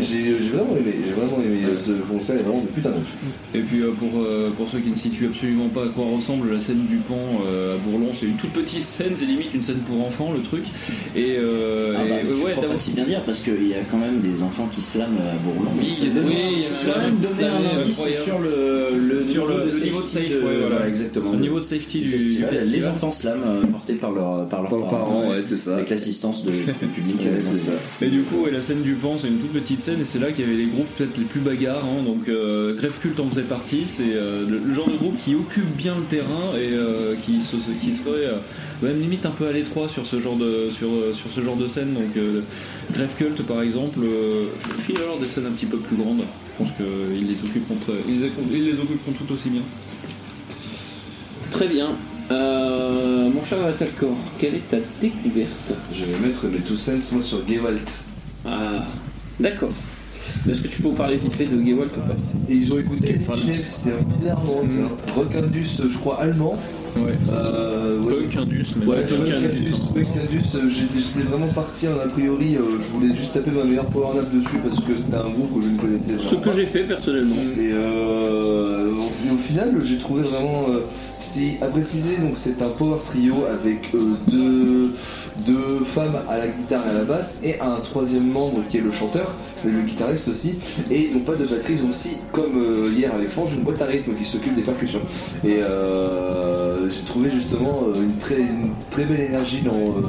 J'ai 0.00 0.32
vraiment 0.52 0.76
aimé, 0.76 0.94
j'ai 1.04 1.12
vraiment 1.12 1.38
aimé 1.42 1.58
euh, 1.64 1.80
ce 1.84 1.92
concert, 2.12 2.36
est 2.36 2.42
vraiment 2.42 2.60
de 2.62 2.66
putain 2.68 2.90
de 2.90 3.58
Et 3.58 3.62
puis 3.62 3.80
euh, 3.80 3.90
pour, 3.98 4.20
euh, 4.22 4.50
pour 4.56 4.68
ceux 4.68 4.78
qui 4.78 4.90
ne 4.90 4.96
situent 4.96 5.26
absolument 5.26 5.68
pas 5.68 5.84
à 5.84 5.88
quoi 5.88 6.04
ressemble 6.14 6.52
la 6.52 6.60
scène 6.60 6.86
du 6.86 7.00
euh, 7.46 7.74
à 7.74 7.78
Bourlon, 7.78 8.10
c'est 8.12 8.26
une 8.26 8.36
toute 8.36 8.52
petite 8.52 8.84
scène, 8.84 9.12
c'est 9.14 9.24
limite 9.24 9.54
une 9.54 9.62
scène 9.62 9.78
pour 9.78 10.04
enfants 10.06 10.32
le 10.32 10.40
truc. 10.42 10.64
Et, 11.16 11.36
euh, 11.38 11.94
Ah 11.96 12.02
bah, 12.08 12.14
ouais, 12.44 12.54
crois 12.76 12.78
d'avoir- 12.78 12.78
pas 12.78 12.82
si 12.82 12.90
bien 12.92 13.04
dire 13.04 13.20
parce 13.24 13.40
qu'il 13.40 13.68
y 13.68 13.74
a 13.74 13.78
quand 13.90 13.98
même 13.98 14.20
des 14.20 14.42
enfants 14.42 14.68
qui 14.72 14.80
slament 14.82 15.16
à 15.18 15.36
Bourlon. 15.42 15.70
Oui, 15.78 15.96
il 16.02 16.08
y 16.08 16.10
a 16.10 16.14
des- 16.20 16.26
Oui, 16.28 16.34
a 16.58 16.68
Ça 16.68 16.98
un 16.98 17.04
un 17.06 17.80
indice 17.80 18.00
sur 18.24 18.38
le, 18.38 18.96
le 18.98 19.24
Sur 19.24 19.46
niveau 19.46 19.58
le- 19.58 19.60
de 19.60 19.66
le 19.66 19.70
safety 19.72 19.84
niveau 19.86 20.00
de 20.02 20.06
safe, 20.06 20.28
de- 20.30 20.40
ouais, 20.46 20.56
voilà. 20.68 20.88
exactement. 20.88 21.30
au 21.30 21.36
niveau 21.36 21.58
de 21.60 21.64
safety 21.64 22.00
du, 22.00 22.08
du 22.10 22.18
festival, 22.18 22.50
festival. 22.50 22.78
les 22.80 22.86
enfants 22.86 23.12
slam 23.12 23.38
euh, 23.46 23.62
portés 23.66 23.94
par, 23.94 24.12
leur, 24.12 24.46
par 24.48 24.62
leurs 24.62 24.88
parents, 24.88 25.28
ouais, 25.28 25.42
c'est 25.46 25.56
ça. 25.56 25.74
Avec 25.76 25.90
l'assistance 25.90 26.44
de- 26.44 26.50
du 26.50 26.56
public. 26.94 27.16
Ouais, 27.20 27.28
euh, 27.28 27.40
c'est 27.52 27.58
ça. 27.66 27.72
Mais 28.00 28.08
du 28.08 28.22
coup, 28.22 28.44
ouais, 28.44 28.50
la 28.50 28.62
scène 28.62 28.82
du 28.82 28.92
pan, 28.94 29.16
c'est 29.18 29.28
une 29.28 29.38
toute 29.38 29.52
petite 29.52 29.80
scène 29.82 30.00
et 30.00 30.04
c'est 30.04 30.18
là 30.18 30.30
qu'il 30.30 30.44
y 30.44 30.48
avait 30.48 30.56
les 30.58 30.66
groupes 30.66 30.86
peut-être 30.96 31.16
les 31.18 31.24
plus 31.24 31.40
bagarres. 31.40 31.84
hein. 31.84 32.02
donc, 32.04 32.28
euh, 32.28 32.74
Grève 32.76 32.94
Culte 33.00 33.18
en 33.20 33.26
faisait 33.28 33.42
partie. 33.42 33.84
C'est 33.86 34.02
euh, 34.14 34.44
le, 34.48 34.58
le 34.64 34.74
genre 34.74 34.88
de 34.90 34.96
groupe 34.96 35.16
qui 35.18 35.34
occupe 35.34 35.74
bien 35.76 35.94
le 35.96 36.04
terrain 36.04 36.54
et 36.56 36.72
euh, 36.74 37.14
qui, 37.24 37.40
se, 37.40 37.56
qui 37.80 37.92
serait 37.92 38.26
euh, 38.26 38.38
même 38.82 39.00
limite 39.00 39.24
un 39.26 39.30
peu 39.30 39.46
à 39.46 39.52
l'étroit 39.52 39.88
sur 39.88 40.06
ce 40.06 40.20
genre 40.20 40.36
de 40.36 40.68
sur, 40.70 40.88
euh, 40.88 41.12
sur 41.14 41.30
ce 41.30 41.40
genre 41.40 41.56
de 41.56 41.68
scène. 41.68 41.94
Donc, 41.94 42.16
euh, 42.98 43.06
Culte 43.16 43.42
par 43.42 43.62
exemple, 43.62 44.00
euh, 44.02 44.46
file 44.78 44.98
alors 44.98 45.18
des 45.18 45.26
scènes 45.26 45.46
un 45.46 45.50
petit 45.50 45.66
peu 45.66 45.78
plus 45.78 45.96
grandes. 45.96 46.22
Je 46.22 46.64
pense 46.64 46.72
qu'ils 46.76 47.26
les 47.26 47.44
occuperont 47.44 47.76
ils 48.08 48.20
les, 48.20 48.30
ils 48.52 48.64
les 48.64 48.80
occuperont 48.80 49.12
tout 49.12 49.32
aussi 49.32 49.50
bien. 49.50 49.62
Très 51.50 51.68
bien. 51.68 51.96
Euh, 52.30 53.30
mon 53.30 53.44
cher 53.44 53.64
Atalcor, 53.64 54.16
quelle 54.38 54.56
est 54.56 54.68
ta 54.68 54.78
découverte? 55.00 55.72
Je 55.92 56.04
vais 56.04 56.26
mettre 56.26 56.46
mes 56.48 56.58
two 56.58 56.76
cents 56.76 56.92
moi 57.12 57.22
sur 57.22 57.46
Gewalt. 57.46 58.04
Ah, 58.44 58.84
d'accord. 59.38 59.70
Est-ce 60.48 60.62
que 60.62 60.68
tu 60.68 60.82
peux 60.82 60.88
nous 60.88 60.94
parler 60.94 61.16
vite 61.16 61.34
fait 61.34 61.46
de 61.46 61.64
Gewalt 61.64 61.96
ou 61.96 62.00
pas? 62.00 62.16
Et 62.48 62.54
ils 62.54 62.72
ont 62.72 62.78
écouté 62.78 63.18
c'était 63.64 63.92
un 63.92 64.02
bizarre 64.02 64.42
rock 65.14 65.34
indus, 65.36 65.82
je 65.88 65.96
crois, 65.98 66.20
allemand. 66.20 66.58
Ouais. 66.96 67.12
Euh, 67.32 68.00
ouais. 68.00 68.14
Punk 68.22 68.36
Indus, 68.36 68.66
mais 68.78 68.86
Ouais, 68.86 69.02
Punk 69.02 69.28
Indus, 69.28 69.74
Indus, 69.96 70.56
euh, 70.56 70.68
j'étais 70.70 71.28
vraiment 71.28 71.48
parti 71.48 71.86
en 71.88 71.92
a 71.98 72.06
priori, 72.08 72.56
euh, 72.56 72.60
je 72.80 72.86
voulais 72.98 73.14
juste 73.14 73.32
taper 73.32 73.50
ma 73.50 73.64
meilleure 73.64 73.86
power 73.86 74.14
nap 74.16 74.32
dessus 74.32 74.58
parce 74.64 74.80
que 74.80 74.96
c'était 74.96 75.16
un 75.16 75.28
groupe 75.30 75.54
que 75.60 75.62
je 75.66 75.72
ne 75.74 75.78
connaissais 75.78 76.12
Ce 76.12 76.18
vraiment 76.18 76.40
que 76.40 76.48
pas. 76.50 76.56
j'ai 76.56 76.66
fait 76.66 76.84
personnellement. 76.84 77.36
Et 77.58 77.70
euh, 77.72 78.90
au, 78.92 79.34
au 79.34 79.36
final, 79.36 79.74
j'ai 79.84 79.98
trouvé 79.98 80.22
vraiment. 80.22 80.66
c'est 81.18 81.58
à 81.60 81.66
préciser, 81.66 82.16
donc 82.16 82.32
c'est 82.34 82.60
un 82.62 82.68
power 82.68 82.96
trio 83.04 83.34
avec 83.52 83.92
deux, 84.28 84.90
deux 85.46 85.84
femmes 85.84 86.16
à 86.28 86.38
la 86.38 86.48
guitare 86.48 86.82
et 86.86 86.90
à 86.90 86.92
la 86.94 87.04
basse 87.04 87.40
et 87.44 87.60
un 87.60 87.76
troisième 87.82 88.26
membre 88.30 88.62
qui 88.68 88.78
est 88.78 88.80
le 88.82 88.90
chanteur, 88.90 89.34
mais 89.64 89.70
le 89.72 89.80
guitariste 89.82 90.28
aussi. 90.28 90.54
Et 90.90 91.10
n'ont 91.12 91.20
pas 91.20 91.34
de 91.34 91.44
batterie, 91.44 91.74
ils 91.78 91.84
ont 91.84 91.88
aussi, 91.90 92.16
comme 92.32 92.88
hier 92.96 93.12
avec 93.14 93.28
Franche, 93.30 93.50
une 93.54 93.62
boîte 93.62 93.82
à 93.82 93.86
rythme 93.86 94.14
qui 94.14 94.24
s'occupe 94.24 94.54
des 94.54 94.62
percussions. 94.62 95.00
Et 95.44 95.58
euh, 95.60 96.85
j'ai 96.90 97.04
trouvé 97.04 97.30
justement 97.30 97.84
euh, 97.88 98.02
une 98.02 98.16
très, 98.16 98.38
une 98.40 98.70
très 98.90 99.04
belle 99.04 99.20
énergie 99.20 99.62
dans, 99.62 99.76
euh, 99.78 100.02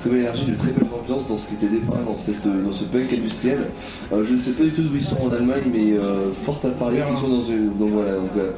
très 0.00 0.10
belle 0.10 0.20
énergie, 0.20 0.44
de 0.46 0.54
très 0.54 0.72
belle 0.72 0.88
ambiance 0.92 1.26
dans 1.28 1.36
ce 1.36 1.48
qui 1.48 1.54
était 1.54 1.68
dépeint 1.68 2.02
dans, 2.06 2.16
cette, 2.16 2.42
dans 2.46 2.72
ce 2.72 2.84
punk 2.84 3.12
industriel. 3.12 3.58
Euh, 4.12 4.24
je 4.24 4.34
ne 4.34 4.38
sais 4.38 4.52
pas 4.52 4.64
du 4.64 4.70
tout 4.70 4.82
d'où 4.82 4.96
ils 4.96 5.02
sont 5.02 5.16
en 5.22 5.30
Allemagne, 5.30 5.62
mais 5.72 5.92
euh, 5.92 6.30
fort 6.30 6.60
à 6.64 6.68
parler 6.68 6.98
qu'ils 7.06 7.16
sont 7.16 7.28
dans 7.28 7.42
une. 7.42 7.76
Donc 7.78 7.90
voilà, 7.92 8.14
donc, 8.16 8.30
euh, 8.36 8.50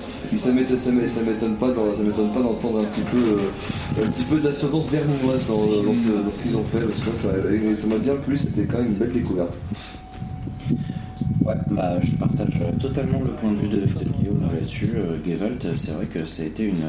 ça 1.09 1.21
m'étonne 1.23 1.55
pas, 1.55 1.71
dans- 1.71 1.93
ça 1.93 2.03
m'étonne 2.03 2.33
pas 2.33 2.41
d'entendre 2.43 2.81
un 2.81 2.85
petit 2.85 3.03
peu, 3.03 3.17
euh, 3.19 4.05
un 4.07 4.11
petit 4.11 4.25
peu 4.25 4.41
d'assonance 4.41 4.89
berlinoise 4.91 5.47
dans, 5.49 5.61
dans 5.83 5.95
ce, 5.95 6.25
dans 6.25 6.31
ce 6.31 6.43
qu'ils 6.43 6.57
ont 6.57 6.65
fait, 6.65 6.81
parce 6.81 7.01
que 7.01 7.11
ça 7.17 7.29
ça 7.81 7.87
m'a 7.87 7.99
bien 7.99 8.15
plu, 8.17 8.37
c'était 8.37 8.65
quand 8.65 8.79
même 8.79 8.87
une 8.89 8.95
belle 8.95 9.13
découverte. 9.13 9.59
Ouais, 11.45 11.55
bah, 11.71 12.01
je 12.03 12.11
partage 12.13 12.61
euh, 12.61 12.73
totalement 12.81 13.21
le 13.21 13.31
point 13.31 13.53
de 13.53 13.57
vue 13.57 13.69
de, 13.69 13.77
de 13.83 14.09
Guillaume 14.19 14.49
là-dessus. 14.53 14.91
Euh, 14.97 15.17
Gewalt, 15.25 15.65
a 15.65 15.77
été 15.77 16.07
que 16.07 16.27
ça 16.27 16.43
a 16.43 16.47
été 16.47 16.65
une, 16.65 16.83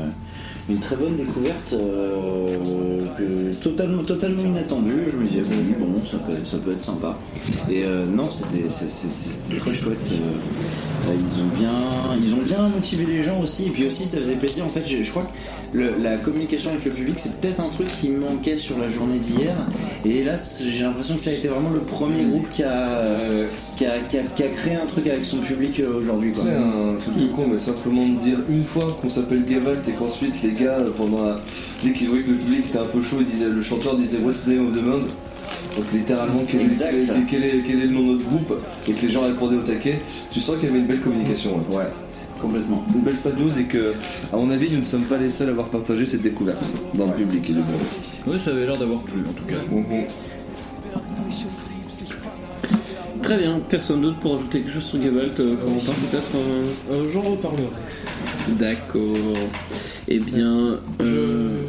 une 0.69 0.79
très 0.79 0.95
bonne 0.97 1.15
découverte, 1.15 1.73
euh, 1.73 3.53
totalement, 3.61 4.03
totalement 4.03 4.43
inattendue. 4.43 5.03
Je 5.11 5.17
me 5.17 5.25
disais, 5.25 5.41
bon, 5.79 5.87
bon, 5.87 6.01
ça 6.03 6.17
peut, 6.17 6.33
ça 6.43 6.57
peut 6.57 6.73
être 6.73 6.83
sympa. 6.83 7.17
Et 7.69 7.83
euh, 7.83 8.05
non, 8.05 8.29
c'était 8.29 8.67
très 9.57 9.73
chouette. 9.73 10.11
Euh, 10.11 11.13
ils, 11.13 11.41
ont 11.41 11.57
bien, 11.57 11.71
ils 12.21 12.33
ont 12.33 12.43
bien 12.43 12.67
motivé 12.67 13.05
les 13.05 13.23
gens 13.23 13.39
aussi. 13.39 13.67
Et 13.67 13.69
puis 13.69 13.87
aussi, 13.87 14.05
ça 14.05 14.17
faisait 14.17 14.35
plaisir. 14.35 14.65
En 14.65 14.69
fait, 14.69 14.83
je, 14.85 15.09
crois 15.09 15.31
que 15.73 15.77
la 16.01 16.17
communication 16.17 16.71
avec 16.71 16.83
le 16.83 16.91
public, 16.91 17.17
c'est 17.17 17.33
peut-être 17.39 17.61
un 17.61 17.69
truc 17.69 17.87
qui 17.87 18.09
manquait 18.09 18.57
sur 18.57 18.77
la 18.77 18.89
journée 18.89 19.19
d'hier. 19.19 19.55
Et 20.03 20.17
hélas, 20.17 20.61
j'ai 20.67 20.83
l'impression 20.83 21.15
que 21.15 21.21
ça 21.21 21.29
a 21.29 21.33
été 21.33 21.47
vraiment 21.47 21.69
le 21.69 21.79
premier 21.79 22.25
groupe 22.25 22.49
qui 22.51 22.63
a, 22.63 23.03
qui 23.77 23.85
a, 23.85 23.99
qui 24.09 24.17
a- 24.43 24.47
créé 24.49 24.75
un 24.75 24.85
truc 24.85 25.07
avec 25.07 25.23
son 25.23 25.37
public 25.37 25.81
aujourd'hui. 25.97 26.31
C'est 26.33 26.49
un 26.49 26.97
truc 26.99 27.15
de 27.17 27.27
con, 27.27 27.45
mais 27.49 27.57
simplement 27.57 28.05
de 28.07 28.19
dire 28.19 28.39
une 28.49 28.63
fois 28.63 28.97
qu'on 29.01 29.09
s'appelle 29.09 29.45
Gavalt 29.45 29.87
et 29.87 29.93
qu'ensuite 29.93 30.41
les 30.41 30.56
gars, 30.57 30.77
pendant 30.95 31.23
la... 31.25 31.39
dès 31.83 31.91
qu'ils 31.93 32.07
voyaient 32.09 32.23
que 32.23 32.31
le 32.31 32.37
public 32.37 32.65
était 32.67 32.79
un 32.79 32.85
peu 32.85 33.01
chaud, 33.01 33.17
ils 33.21 33.25
disaient, 33.25 33.49
le 33.49 33.61
chanteur 33.61 33.95
disait 33.95 34.17
What's 34.17 34.43
the 34.45 34.47
name 34.49 34.67
of 34.67 34.75
the 34.75 34.81
band? 34.83 35.07
Donc 35.75 35.85
littéralement 35.93 36.41
quel 36.49 36.61
est, 36.61 36.65
Exact. 36.65 36.91
quel 36.91 37.03
est- 37.03 37.25
quel 37.29 37.43
est- 37.43 37.63
quel 37.65 37.79
est 37.81 37.85
le 37.85 37.91
nom 37.93 38.01
de 38.01 38.13
notre 38.17 38.25
groupe? 38.29 38.53
Et 38.87 38.91
que 38.93 39.01
les 39.01 39.09
gens 39.09 39.21
répondaient 39.21 39.55
au 39.57 39.61
taquet, 39.61 39.99
tu 40.31 40.39
sens 40.39 40.55
qu'il 40.57 40.67
y 40.67 40.71
avait 40.71 40.79
une 40.79 40.87
belle 40.87 41.01
communication. 41.01 41.57
ouais. 41.69 41.77
Ouais, 41.77 41.83
complètement. 42.41 42.83
Une 42.95 43.01
belle 43.01 43.15
symbiose 43.15 43.57
et 43.59 43.63
que, 43.65 43.93
à 44.33 44.37
mon 44.37 44.49
avis, 44.49 44.69
nous 44.71 44.79
ne 44.79 44.85
sommes 44.85 45.03
pas 45.05 45.17
les 45.17 45.29
seuls 45.29 45.47
à 45.49 45.51
avoir 45.51 45.67
partagé 45.69 46.05
cette 46.05 46.21
découverte 46.23 46.63
dans 46.95 47.05
le 47.07 47.13
public 47.13 47.49
et 47.49 47.53
le 47.53 47.59
monde. 47.59 47.67
Ouais, 48.27 48.39
ça 48.39 48.51
avait 48.51 48.65
l'air 48.65 48.77
d'avoir 48.77 49.01
plu 49.01 49.21
en 49.21 49.33
tout 49.33 49.45
cas. 49.45 49.55
Très 53.21 53.37
bien, 53.39 53.59
personne 53.69 54.01
d'autre 54.01 54.19
pour 54.19 54.35
ajouter 54.35 54.61
quelque 54.61 54.73
chose 54.73 54.83
sur 54.85 54.99
Gavalt, 54.99 55.37
euh, 55.39 55.55
Corentin 55.55 55.91
peut-être 56.11 56.35
euh, 56.35 56.63
Euh, 56.93 57.09
J'en 57.11 57.21
reparlerai. 57.21 57.63
D'accord. 58.59 59.01
Eh 60.07 60.19
bien, 60.19 60.79
euh, 61.01 61.59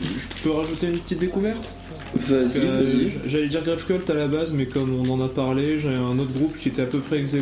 Je... 0.00 0.06
je 0.06 0.42
peux 0.42 0.50
rajouter 0.52 0.86
une 0.88 0.98
petite 0.98 1.18
découverte 1.18 1.74
vas-y, 2.14 2.58
Euh, 2.58 2.82
vas-y. 2.82 3.28
J'allais 3.28 3.48
dire 3.48 3.62
Grave 3.64 3.84
Cult 3.86 4.08
à 4.08 4.14
la 4.14 4.26
base, 4.28 4.52
mais 4.52 4.66
comme 4.66 4.94
on 4.98 5.10
en 5.12 5.20
a 5.24 5.28
parlé, 5.28 5.78
j'ai 5.78 5.88
un 5.94 6.18
autre 6.18 6.32
groupe 6.32 6.56
qui 6.58 6.68
était 6.68 6.82
à 6.82 6.86
peu 6.86 6.98
près 7.00 7.18
ex. 7.20 7.34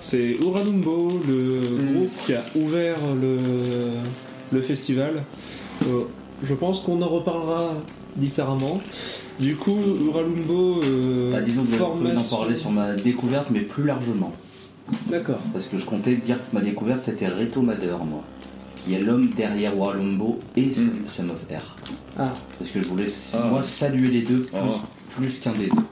C'est 0.00 0.36
Uralumbo, 0.40 1.20
le 1.28 1.60
groupe 1.94 2.10
qui 2.26 2.34
a 2.34 2.42
ouvert 2.56 2.96
le, 3.20 3.36
le 4.50 4.62
festival. 4.62 5.22
Euh, 5.86 6.02
je 6.42 6.54
pense 6.54 6.80
qu'on 6.80 7.00
en 7.02 7.08
reparlera 7.08 7.74
différemment. 8.16 8.80
Du 9.40 9.56
coup, 9.56 9.78
Uralumbo. 10.06 10.82
Euh, 10.82 11.32
Bah, 11.32 11.40
disons 11.40 11.64
que 11.64 11.80
en 11.82 12.22
parler 12.36 12.54
sur 12.54 12.70
ma 12.70 12.94
découverte, 12.94 13.48
mais 13.50 13.60
plus 13.60 13.84
largement. 13.84 14.32
D'accord. 15.10 15.38
Parce 15.52 15.66
que 15.66 15.76
je 15.78 15.84
comptais 15.84 16.16
dire 16.16 16.36
que 16.38 16.54
ma 16.54 16.60
découverte 16.60 17.00
c'était 17.02 17.28
Reto 17.28 17.62
Mader, 17.62 17.96
moi. 18.08 18.22
Qui 18.76 18.94
est 18.94 18.98
l'homme 19.00 19.30
derrière 19.36 19.78
Walumbo 19.78 20.38
et 20.56 20.72
Son 20.74 21.28
of 21.30 21.44
Air. 21.50 21.76
Ah, 22.18 22.32
Parce 22.58 22.70
que 22.70 22.80
je 22.82 22.88
voulais, 22.88 23.06
Ah. 23.34 23.46
moi, 23.50 23.62
saluer 23.62 24.08
les 24.08 24.22
deux 24.22 24.40
plus, 24.40 24.56
Ah. 24.60 24.68
plus 25.16 25.38
qu'un 25.40 25.52
des 25.52 25.66
deux. 25.68 25.82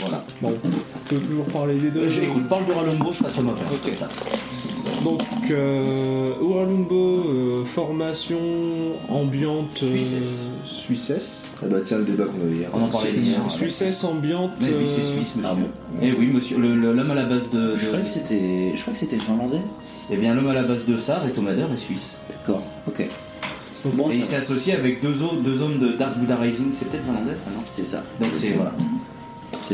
Voilà. 0.00 0.24
bon, 0.40 0.52
on 0.64 1.08
peut 1.08 1.20
toujours 1.20 1.44
parler 1.44 1.76
des 1.76 1.90
deux. 1.90 2.00
Euh, 2.00 2.10
je- 2.10 2.22
écoute, 2.22 2.48
parle 2.48 2.66
de 2.66 2.72
Walumbo, 2.72 3.12
je 3.12 3.22
passe 3.22 3.34
Son 3.34 3.46
of 3.48 3.56
Air. 3.60 3.72
Ok. 3.72 5.04
Donc, 5.04 5.22
euh, 5.50 6.32
Uralumbo, 6.42 6.94
euh, 7.28 7.64
formation 7.64 8.38
ambiante 9.08 9.80
euh. 9.84 10.00
Suissesse. 10.96 11.42
Ah 11.62 11.66
bah 11.70 11.78
tiens, 11.84 11.98
le 11.98 12.04
débat 12.04 12.24
qu'on 12.24 12.46
avait 12.46 12.56
hier. 12.56 12.68
On 12.72 12.82
en 12.82 12.88
parlait 12.88 13.12
hier. 13.12 13.38
Suissesse 13.50 14.02
ambiante. 14.04 14.52
Mais 14.60 14.68
oui, 14.68 14.84
c'est 14.86 15.00
euh, 15.00 15.14
suisse, 15.14 15.36
monsieur. 15.36 15.50
ah 15.50 15.54
bon 15.54 15.68
Eh 16.02 16.12
oui, 16.12 16.26
monsieur, 16.28 16.58
l'homme 16.58 17.10
à 17.10 17.14
la 17.14 17.24
base 17.24 17.50
de. 17.50 17.76
Je 17.76 17.82
de- 17.84 17.88
crois 17.88 18.00
que 18.00 18.06
c'était, 18.08 18.72
je 18.74 18.80
crois 18.80 18.92
que 18.92 18.98
c'était 18.98 19.16
finlandais. 19.18 19.60
Eh 20.10 20.16
bien, 20.16 20.34
l'homme 20.34 20.48
à 20.48 20.54
la 20.54 20.64
base 20.64 20.84
de 20.86 20.96
ça, 20.96 21.18
Reto 21.20 21.40
Mader, 21.40 21.66
est 21.72 21.78
suisse. 21.78 22.16
D'accord. 22.28 22.62
Ok. 22.86 23.06
Bon, 23.84 24.08
Et 24.10 24.14
il 24.16 24.24
s'est 24.24 24.36
associé 24.36 24.74
avec 24.74 25.02
deux, 25.02 25.22
autres, 25.22 25.40
deux 25.42 25.60
hommes 25.60 25.78
de 25.80 25.88
Dark 25.92 26.16
Buddha 26.16 26.36
Rising, 26.36 26.68
c'est 26.72 26.88
peut-être 26.88 27.04
finlandais 27.04 27.34
ça, 27.36 27.50
non? 27.50 27.60
C'est 27.64 27.84
ça. 27.84 28.04
Donc 28.20 28.30
c'est 28.40 28.50
voilà. 28.50 28.72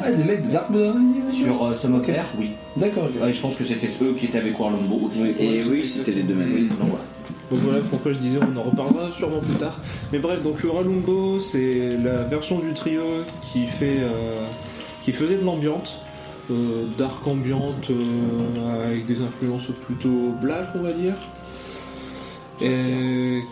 Ah, 0.01 0.13
des 0.13 0.25
mecs 0.25 0.47
de 0.47 0.51
Dark 0.51 0.71
Blood 0.71 0.95
Rising 0.97 1.31
Sur 1.33 1.63
euh, 1.65 1.75
Air, 2.09 2.25
oui. 2.39 2.53
D'accord, 2.77 3.05
ok. 3.15 3.23
Ouais, 3.23 3.33
je 3.33 3.41
pense 3.41 3.57
que 3.57 3.65
c'était 3.65 3.89
eux 4.03 4.15
qui 4.19 4.27
étaient 4.27 4.39
avec 4.39 4.59
Warlumbo 4.59 5.09
aussi. 5.09 5.21
Et 5.39 5.63
oui, 5.65 5.87
c'était 5.87 6.13
les 6.13 6.23
deux 6.23 6.35
mêmes. 6.35 6.53
Oui, 6.55 6.63
donc 6.69 6.79
voilà. 6.89 7.05
Donc 7.50 7.58
voilà 7.61 7.78
pourquoi 7.90 8.12
je 8.12 8.18
disais, 8.18 8.38
on 8.42 8.56
en 8.58 8.62
reparlera 8.62 9.11
sûrement 9.12 9.38
plus 9.40 9.54
tard. 9.56 9.78
Mais 10.12 10.18
bref, 10.18 10.42
donc 10.42 10.62
Uralumbo, 10.62 11.38
c'est 11.38 11.97
la 12.02 12.23
version 12.25 12.58
du 12.58 12.73
trio 12.75 13.02
qui 13.42 13.66
fait, 13.66 13.99
euh, 14.00 14.42
qui 15.02 15.12
faisait 15.12 15.37
de 15.37 15.44
l'ambiante, 15.44 16.00
euh, 16.50 16.85
dark 16.99 17.26
ambiante 17.26 17.88
euh, 17.90 18.85
avec 18.87 19.06
des 19.06 19.20
influences 19.23 19.68
plutôt 19.87 20.35
black, 20.40 20.68
on 20.75 20.82
va 20.82 20.92
dire, 20.92 21.14
et 22.61 23.42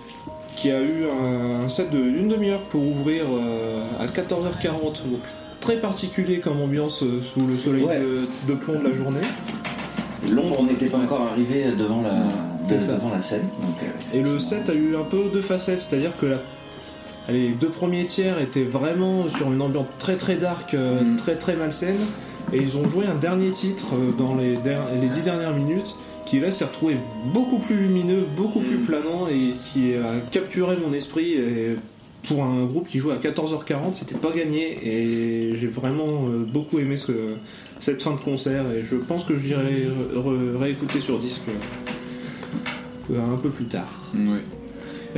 qui 0.57 0.71
a 0.71 0.81
eu 0.81 1.05
un, 1.05 1.65
un 1.65 1.69
set 1.69 1.91
de 1.91 1.99
une 1.99 2.29
demi-heure 2.29 2.63
pour 2.63 2.83
ouvrir 2.83 3.25
à 4.01 4.07
14h40. 4.07 4.83
Donc 5.11 5.21
très 5.61 5.77
particulier 5.77 6.39
comme 6.41 6.61
ambiance 6.61 7.05
sous 7.23 7.47
le 7.47 7.57
soleil 7.57 7.85
Ouais. 7.85 7.99
de, 8.01 8.27
de 8.49 8.55
plomb 8.55 8.79
de 8.81 8.89
la 8.89 8.95
journée. 8.95 9.21
Londres 10.33 10.65
n'était 10.65 10.87
pas 10.87 10.99
encore 10.99 11.23
arrivé 11.33 11.67
devant 11.79 12.03
la, 12.03 12.15
de- 12.75 12.81
ça. 12.81 12.93
devant 12.95 13.11
la 13.11 13.23
scène. 13.23 13.49
Donc, 13.63 13.75
euh, 13.83 14.17
Et 14.19 14.23
le 14.23 14.39
set 14.39 14.69
a 14.69 14.75
eu 14.75 14.97
un 14.97 15.05
peu 15.05 15.25
deux 15.33 15.41
facettes, 15.43 15.79
c'est-à-dire 15.79 16.17
que 16.17 16.27
la- 16.27 16.43
allez, 17.29 17.49
les 17.49 17.55
deux 17.55 17.69
premiers 17.69 18.05
tiers 18.05 18.41
étaient 18.41 18.65
vraiment 18.65 19.29
sur 19.29 19.51
une 19.53 19.61
ambiance 19.63 19.87
très 19.99 20.17
très 20.17 20.37
dark, 20.37 20.75
euh, 20.75 21.03
Mm. 21.03 21.17
très 21.17 21.37
très 21.37 21.57
malsaine, 21.57 21.97
et 22.53 22.59
ils 22.59 22.77
ont 22.77 22.89
joué 22.89 23.07
un 23.07 23.15
dernier 23.17 23.51
titre 23.51 23.87
euh, 23.95 24.13
dans 24.19 24.35
les, 24.37 24.57
der- 24.57 24.87
les 25.01 25.09
dix 25.09 25.21
dernières 25.23 25.55
minutes 25.55 25.95
qui 26.27 26.41
là 26.41 26.51
s'est 26.51 26.65
retrouvé 26.65 26.97
beaucoup 27.33 27.59
plus 27.59 27.77
lumineux, 27.77 28.27
beaucoup 28.37 28.59
plus 28.61 28.79
planant 28.79 29.29
et 29.31 29.53
qui 29.73 29.95
a 29.95 30.19
capturé 30.33 30.77
mon 30.77 30.93
esprit. 30.93 31.35
Et 31.35 31.77
pour 32.29 32.43
un 32.43 32.65
groupe 32.65 32.89
qui 32.89 32.99
joue 32.99 33.13
à 33.13 33.17
14h40, 33.19 33.95
c'était 33.95 34.17
pas 34.17 34.33
gagné 34.33 34.77
et 34.83 35.55
j'ai 35.55 35.69
vraiment 35.69 36.27
euh, 36.29 36.45
beaucoup 36.45 36.81
aimé 36.81 36.97
ce, 36.97 37.13
cette 37.79 38.03
fin 38.03 38.11
de 38.13 38.17
concert 38.21 38.65
et 38.77 38.85
je 38.85 38.97
pense 38.97 39.23
que 39.23 39.39
j'irai 39.39 39.87
réécouter 40.59 40.99
sur 40.99 41.19
disque 41.21 41.43
un 43.15 43.37
peu 43.37 43.51
plus 43.51 43.67
tard. 43.67 43.89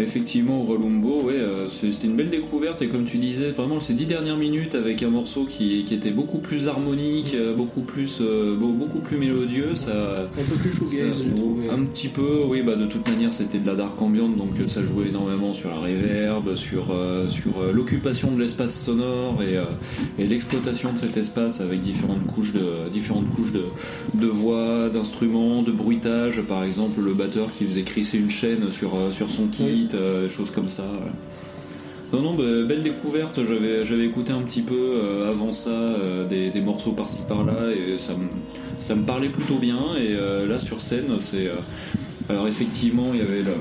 Effectivement, 0.02 0.62
Relumbo, 0.62 1.22
ouais, 1.22 1.34
euh, 1.36 1.68
c'était 1.68 2.06
une 2.06 2.16
belle 2.16 2.30
découverte. 2.30 2.80
Et 2.82 2.88
comme 2.88 3.04
tu 3.04 3.18
disais, 3.18 3.50
vraiment 3.50 3.80
ces 3.80 3.94
dix 3.94 4.06
dernières 4.06 4.36
minutes 4.36 4.74
avec 4.74 5.02
un 5.02 5.10
morceau 5.10 5.44
qui, 5.44 5.84
qui 5.84 5.94
était 5.94 6.10
beaucoup 6.10 6.38
plus 6.38 6.68
harmonique, 6.68 7.32
euh, 7.34 7.54
beaucoup 7.54 7.82
plus, 7.82 8.18
euh, 8.20 8.56
beau- 8.56 8.72
beaucoup 8.72 9.00
plus 9.00 9.16
mélodieux, 9.18 9.74
ça, 9.74 10.28
Un 10.38 10.42
peu 10.48 10.56
plus 10.56 10.70
shoegaze, 10.72 11.22
un 11.70 11.84
petit 11.84 12.08
peu, 12.08 12.42
oui, 12.48 12.62
bah 12.62 12.76
de 12.76 12.86
toute 12.86 13.08
manière 13.08 13.32
c'était 13.32 13.58
de 13.58 13.66
la 13.66 13.74
dark 13.74 14.00
ambiante, 14.00 14.36
donc 14.36 14.50
ça 14.68 14.82
jouait 14.82 15.08
énormément 15.08 15.54
sur 15.54 15.70
la 15.70 15.76
reverb, 15.76 16.54
sur, 16.54 16.94
sur 17.28 17.52
l'occupation 17.72 18.30
de 18.32 18.40
l'espace 18.40 18.80
sonore 18.80 19.42
et, 19.42 19.58
et 20.22 20.26
l'exploitation 20.26 20.92
de 20.92 20.98
cet 20.98 21.16
espace 21.16 21.60
avec 21.60 21.82
différentes 21.82 22.26
couches 22.34 22.52
de, 22.52 22.88
différentes 22.92 23.28
couches 23.34 23.52
de, 23.52 23.64
de 24.14 24.26
voix, 24.26 24.88
d'instruments, 24.90 25.62
de 25.62 25.72
bruitage, 25.72 26.40
par 26.42 26.64
exemple 26.64 27.00
le 27.00 27.14
batteur 27.14 27.52
qui 27.52 27.64
faisait 27.64 27.82
crisser 27.82 28.18
une 28.18 28.30
chaîne 28.30 28.70
sur, 28.70 28.92
sur 29.12 29.30
son 29.30 29.46
kit, 29.46 29.87
euh, 29.94 30.28
choses 30.28 30.50
comme 30.50 30.68
ça. 30.68 30.84
Non, 32.12 32.22
non, 32.22 32.34
bah, 32.34 32.44
belle 32.66 32.82
découverte. 32.82 33.40
J'avais, 33.44 34.06
écouté 34.06 34.32
un 34.32 34.40
petit 34.42 34.62
peu 34.62 34.74
euh, 34.74 35.30
avant 35.30 35.52
ça 35.52 35.70
euh, 35.70 36.26
des, 36.26 36.50
des 36.50 36.60
morceaux 36.60 36.92
par-ci 36.92 37.18
par-là 37.28 37.72
et 37.72 37.98
ça 37.98 38.14
me, 38.14 38.28
ça 38.80 38.94
me 38.94 39.04
parlait 39.04 39.28
plutôt 39.28 39.56
bien. 39.56 39.96
Et 39.96 40.14
là, 40.46 40.60
sur 40.60 40.80
scène, 40.82 41.06
c'est. 41.20 41.48
alors, 42.28 42.48
effectivement, 42.48 43.10
il 43.12 43.20
y 43.20 43.22
avait 43.22 43.42
le, 43.42 43.52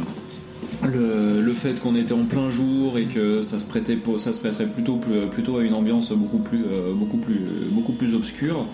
le, 0.85 1.41
le 1.41 1.53
fait 1.53 1.79
qu'on 1.79 1.95
était 1.95 2.13
en 2.13 2.23
plein 2.25 2.49
jour 2.51 2.97
et 2.99 3.05
que 3.05 3.41
ça 3.41 3.57
se 3.57 3.65
prêtait 3.65 3.95
pour- 3.95 4.19
ça 4.19 4.31
se 4.31 4.39
prêterait 4.39 4.67
plutôt 4.67 4.99
plutôt 5.31 5.57
à 5.57 5.63
une 5.63 5.73
ambiance 5.73 6.11
beaucoup 6.11 6.37
plus 6.37 6.59
euh, 6.71 6.93
beaucoup 6.93 7.17
plus 7.17 7.39
beaucoup 7.71 7.93
plus 7.93 8.13
obscure 8.13 8.67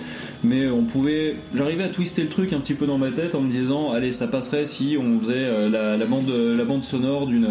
mais 0.44 0.68
on 0.70 0.84
pouvait 0.84 1.38
j'arrivais 1.56 1.84
à 1.86 1.88
twister 1.88 2.24
le 2.24 2.30
truc 2.30 2.52
un 2.52 2.60
petit 2.60 2.74
peu 2.74 2.88
dans 2.88 2.98
ma 2.98 3.12
tête 3.12 3.36
en 3.36 3.42
me 3.42 3.50
disant 3.50 3.92
allez 3.94 4.12
ça 4.12 4.28
passerait 4.28 4.66
si 4.66 4.98
on 5.00 5.18
faisait 5.20 5.34
euh, 5.38 5.70
la, 5.70 5.96
la 5.96 6.06
bande 6.06 6.30
la 6.30 6.66
bande 6.66 6.84
sonore 6.84 7.26
d'une 7.26 7.48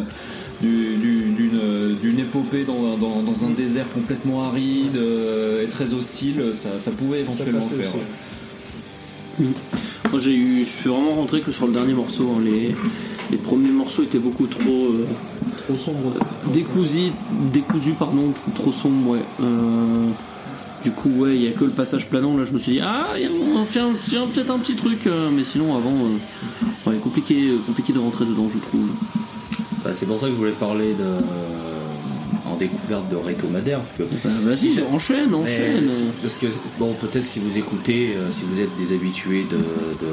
du- 0.60 0.96
du- 0.96 1.30
d'une 1.30 1.96
d'une 2.02 2.18
épopée 2.20 2.64
dans, 2.64 2.96
dans, 2.98 3.22
dans 3.22 3.44
un 3.46 3.50
désert 3.50 3.88
complètement 3.90 4.44
aride 4.44 4.96
euh, 4.98 5.64
et 5.64 5.68
très 5.68 5.94
hostile 5.94 6.50
ça, 6.52 6.78
ça 6.78 6.90
pouvait 6.90 7.18
Ça 7.18 7.22
éventuellement 7.22 7.58
passait 7.60 7.74
faire 7.76 7.94
aussi. 7.94 9.46
Moi 10.10 10.20
j'ai 10.20 10.34
eu, 10.36 10.58
je 10.64 10.68
suis 10.70 10.88
vraiment 10.90 11.14
rentré 11.14 11.40
que 11.40 11.52
sur 11.52 11.66
le 11.66 11.72
dernier 11.72 11.94
morceau. 11.94 12.28
hein. 12.36 12.42
Les, 12.44 12.74
les 13.32 13.38
premiers 13.38 13.70
morceaux 13.70 14.02
étaient 14.04 14.18
beaucoup 14.18 14.46
trop 14.46 14.86
euh, 14.90 15.06
Trop 15.66 15.76
sombre. 15.76 16.12
décousus, 16.52 17.12
décousus 17.52 17.92
pardon, 17.98 18.32
trop 18.54 18.72
sombres. 18.72 19.12
Ouais. 19.12 19.18
Euh, 19.42 20.08
du 20.84 20.90
coup 20.90 21.10
ouais, 21.18 21.34
il 21.36 21.42
y 21.42 21.48
a 21.48 21.52
que 21.52 21.64
le 21.64 21.70
passage 21.70 22.08
planant 22.08 22.36
là. 22.36 22.44
Je 22.44 22.52
me 22.52 22.58
suis 22.58 22.72
dit 22.72 22.80
ah, 22.82 23.08
il 23.16 23.22
y 23.22 23.26
a- 23.26 23.30
on 23.30 23.64
fait 23.64 23.80
a 23.80 23.86
peut-être 24.32 24.50
un 24.50 24.58
petit 24.58 24.74
truc, 24.74 25.06
euh, 25.06 25.30
mais 25.34 25.44
sinon 25.44 25.76
avant, 25.76 25.94
euh, 25.94 26.90
ouais, 26.90 26.96
compliqué, 26.98 27.52
compliqué 27.66 27.92
de 27.92 27.98
rentrer 27.98 28.24
dedans, 28.24 28.48
je 28.52 28.58
trouve. 28.58 28.88
Bah, 29.84 29.90
c'est 29.94 30.06
pour 30.06 30.18
ça 30.20 30.26
que 30.26 30.32
je 30.32 30.38
voulais 30.38 30.52
parler 30.52 30.94
de 30.94 31.04
en 32.44 32.56
découverte 32.56 33.08
de 33.08 33.16
Reto 33.16 33.48
Madère 33.48 33.80
parce 33.80 34.10
que 34.10 34.14
Bah, 34.24 34.30
Vas-y, 34.42 34.82
enchaîne, 34.92 35.32
enchaîne. 35.34 35.88
parce 36.22 36.36
que 36.36 36.46
bon 36.78 36.92
peut-être 37.00 37.24
si 37.24 37.38
vous 37.38 37.56
écoutez 37.56 38.14
euh, 38.16 38.30
si 38.30 38.44
vous 38.44 38.60
êtes 38.60 38.74
des 38.76 38.94
habitués 38.94 39.44
de, 39.50 39.56
de, 39.56 40.12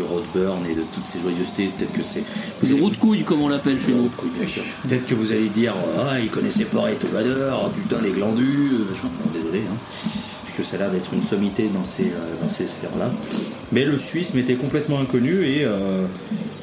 du 0.00 0.06
roadburn 0.06 0.64
et 0.66 0.74
de 0.74 0.82
toutes 0.94 1.06
ces 1.06 1.20
joyeusetés 1.20 1.70
peut-être 1.76 1.92
que 1.92 2.02
c'est 2.02 2.22
vous 2.62 2.76
roue 2.76 2.90
de 2.90 2.96
couille 2.96 3.24
comme 3.24 3.42
on 3.42 3.48
l'appelle 3.48 3.78
chez 3.84 3.92
nous. 3.92 4.08
Peut-être 4.08 5.06
que 5.06 5.14
vous 5.14 5.32
allez 5.32 5.48
dire 5.48 5.74
Ah, 5.98 6.18
il 6.20 6.30
connaissait 6.30 6.64
pas 6.64 6.82
Madère, 7.12 7.60
ah, 7.64 7.70
putain, 7.74 8.02
les 8.02 8.10
glandus, 8.10 8.70
euh. 8.72 8.94
Bon, 9.02 9.30
désolé, 9.32 9.60
hein. 9.60 9.76
puisque 10.44 10.68
ça 10.68 10.76
a 10.76 10.80
l'air 10.80 10.90
d'être 10.90 11.12
une 11.12 11.24
sommité 11.24 11.68
dans 11.68 11.84
ces, 11.84 12.04
euh, 12.04 12.42
dans 12.42 12.50
ces 12.50 12.66
sphères-là. 12.66 13.10
Mais 13.72 13.84
le 13.84 13.98
Suisse 13.98 14.34
m'était 14.34 14.54
complètement 14.54 15.00
inconnu 15.00 15.44
et 15.44 15.64
euh, 15.64 16.06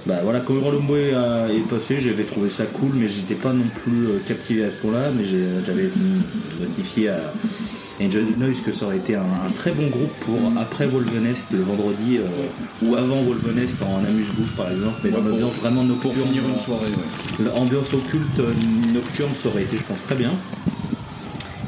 bah, 0.05 0.19
voilà, 0.23 0.39
quand 0.39 0.53
Rolombo 0.59 0.95
est, 0.95 1.13
passé, 1.69 1.99
j'avais 1.99 2.23
trouvé 2.23 2.49
ça 2.49 2.65
cool, 2.65 2.91
mais 2.95 3.07
j'étais 3.07 3.35
pas 3.35 3.53
non 3.53 3.65
plus 3.83 4.07
euh, 4.07 4.19
captivé 4.25 4.63
à 4.63 4.69
ce 4.69 4.75
point-là. 4.75 5.11
Mais 5.15 5.25
j'avais 5.25 5.89
notifié 6.59 7.09
à 7.09 7.33
Angel 8.01 8.25
Noise 8.37 8.61
que 8.61 8.71
ça 8.73 8.85
aurait 8.85 8.97
été 8.97 9.15
un, 9.15 9.21
un 9.21 9.49
très 9.51 9.71
bon 9.71 9.87
groupe 9.87 10.13
pour 10.21 10.37
après 10.57 10.87
Wolvenest 10.87 11.51
le 11.51 11.61
vendredi 11.61 12.17
euh, 12.17 12.85
ou 12.85 12.95
avant 12.95 13.21
Wolvenest 13.23 13.81
en 13.81 14.03
amuse-bouche 14.05 14.55
par 14.55 14.71
exemple, 14.71 14.99
mais 15.03 15.09
dans 15.09 15.21
l'ambiance 15.21 15.55
vraiment 15.55 15.83
nocturne. 15.83 16.13
pour 16.13 16.25
finir 16.25 16.43
une 16.47 16.53
euh, 16.55 16.57
soirée 16.57 16.89
ouais. 16.89 17.45
L'ambiance 17.45 17.93
occulte 17.93 18.39
euh, 18.39 18.51
nocturne, 18.93 19.31
ça 19.35 19.49
aurait 19.49 19.63
été, 19.63 19.77
je 19.77 19.83
pense, 19.83 20.03
très 20.03 20.15
bien. 20.15 20.33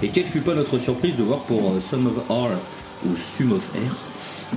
Et 0.01 0.09
quelle 0.09 0.25
fut 0.25 0.41
pas 0.41 0.55
notre 0.55 0.77
surprise 0.77 1.15
de 1.15 1.23
voir 1.23 1.41
pour 1.41 1.71
euh, 1.71 1.79
Sum 1.79 2.07
of 2.07 2.17
R 2.29 2.49
ou 3.05 3.09
Sum 3.37 3.53
of 3.53 3.69
Air, 3.75 3.95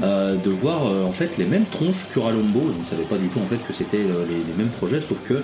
euh, 0.02 0.36
de 0.36 0.50
voir 0.50 0.86
euh, 0.86 1.04
en 1.04 1.12
fait 1.12 1.38
les 1.38 1.44
mêmes 1.44 1.64
tronches 1.64 2.06
qu'Uralombo. 2.12 2.60
On 2.76 2.80
ne 2.80 2.84
savait 2.86 3.04
pas 3.04 3.16
du 3.16 3.28
tout 3.28 3.38
en 3.38 3.46
fait 3.46 3.64
que 3.64 3.72
c'était 3.72 3.98
euh, 3.98 4.24
les, 4.28 4.36
les 4.36 4.54
mêmes 4.56 4.70
projets, 4.70 5.00
sauf 5.00 5.18
que 5.24 5.42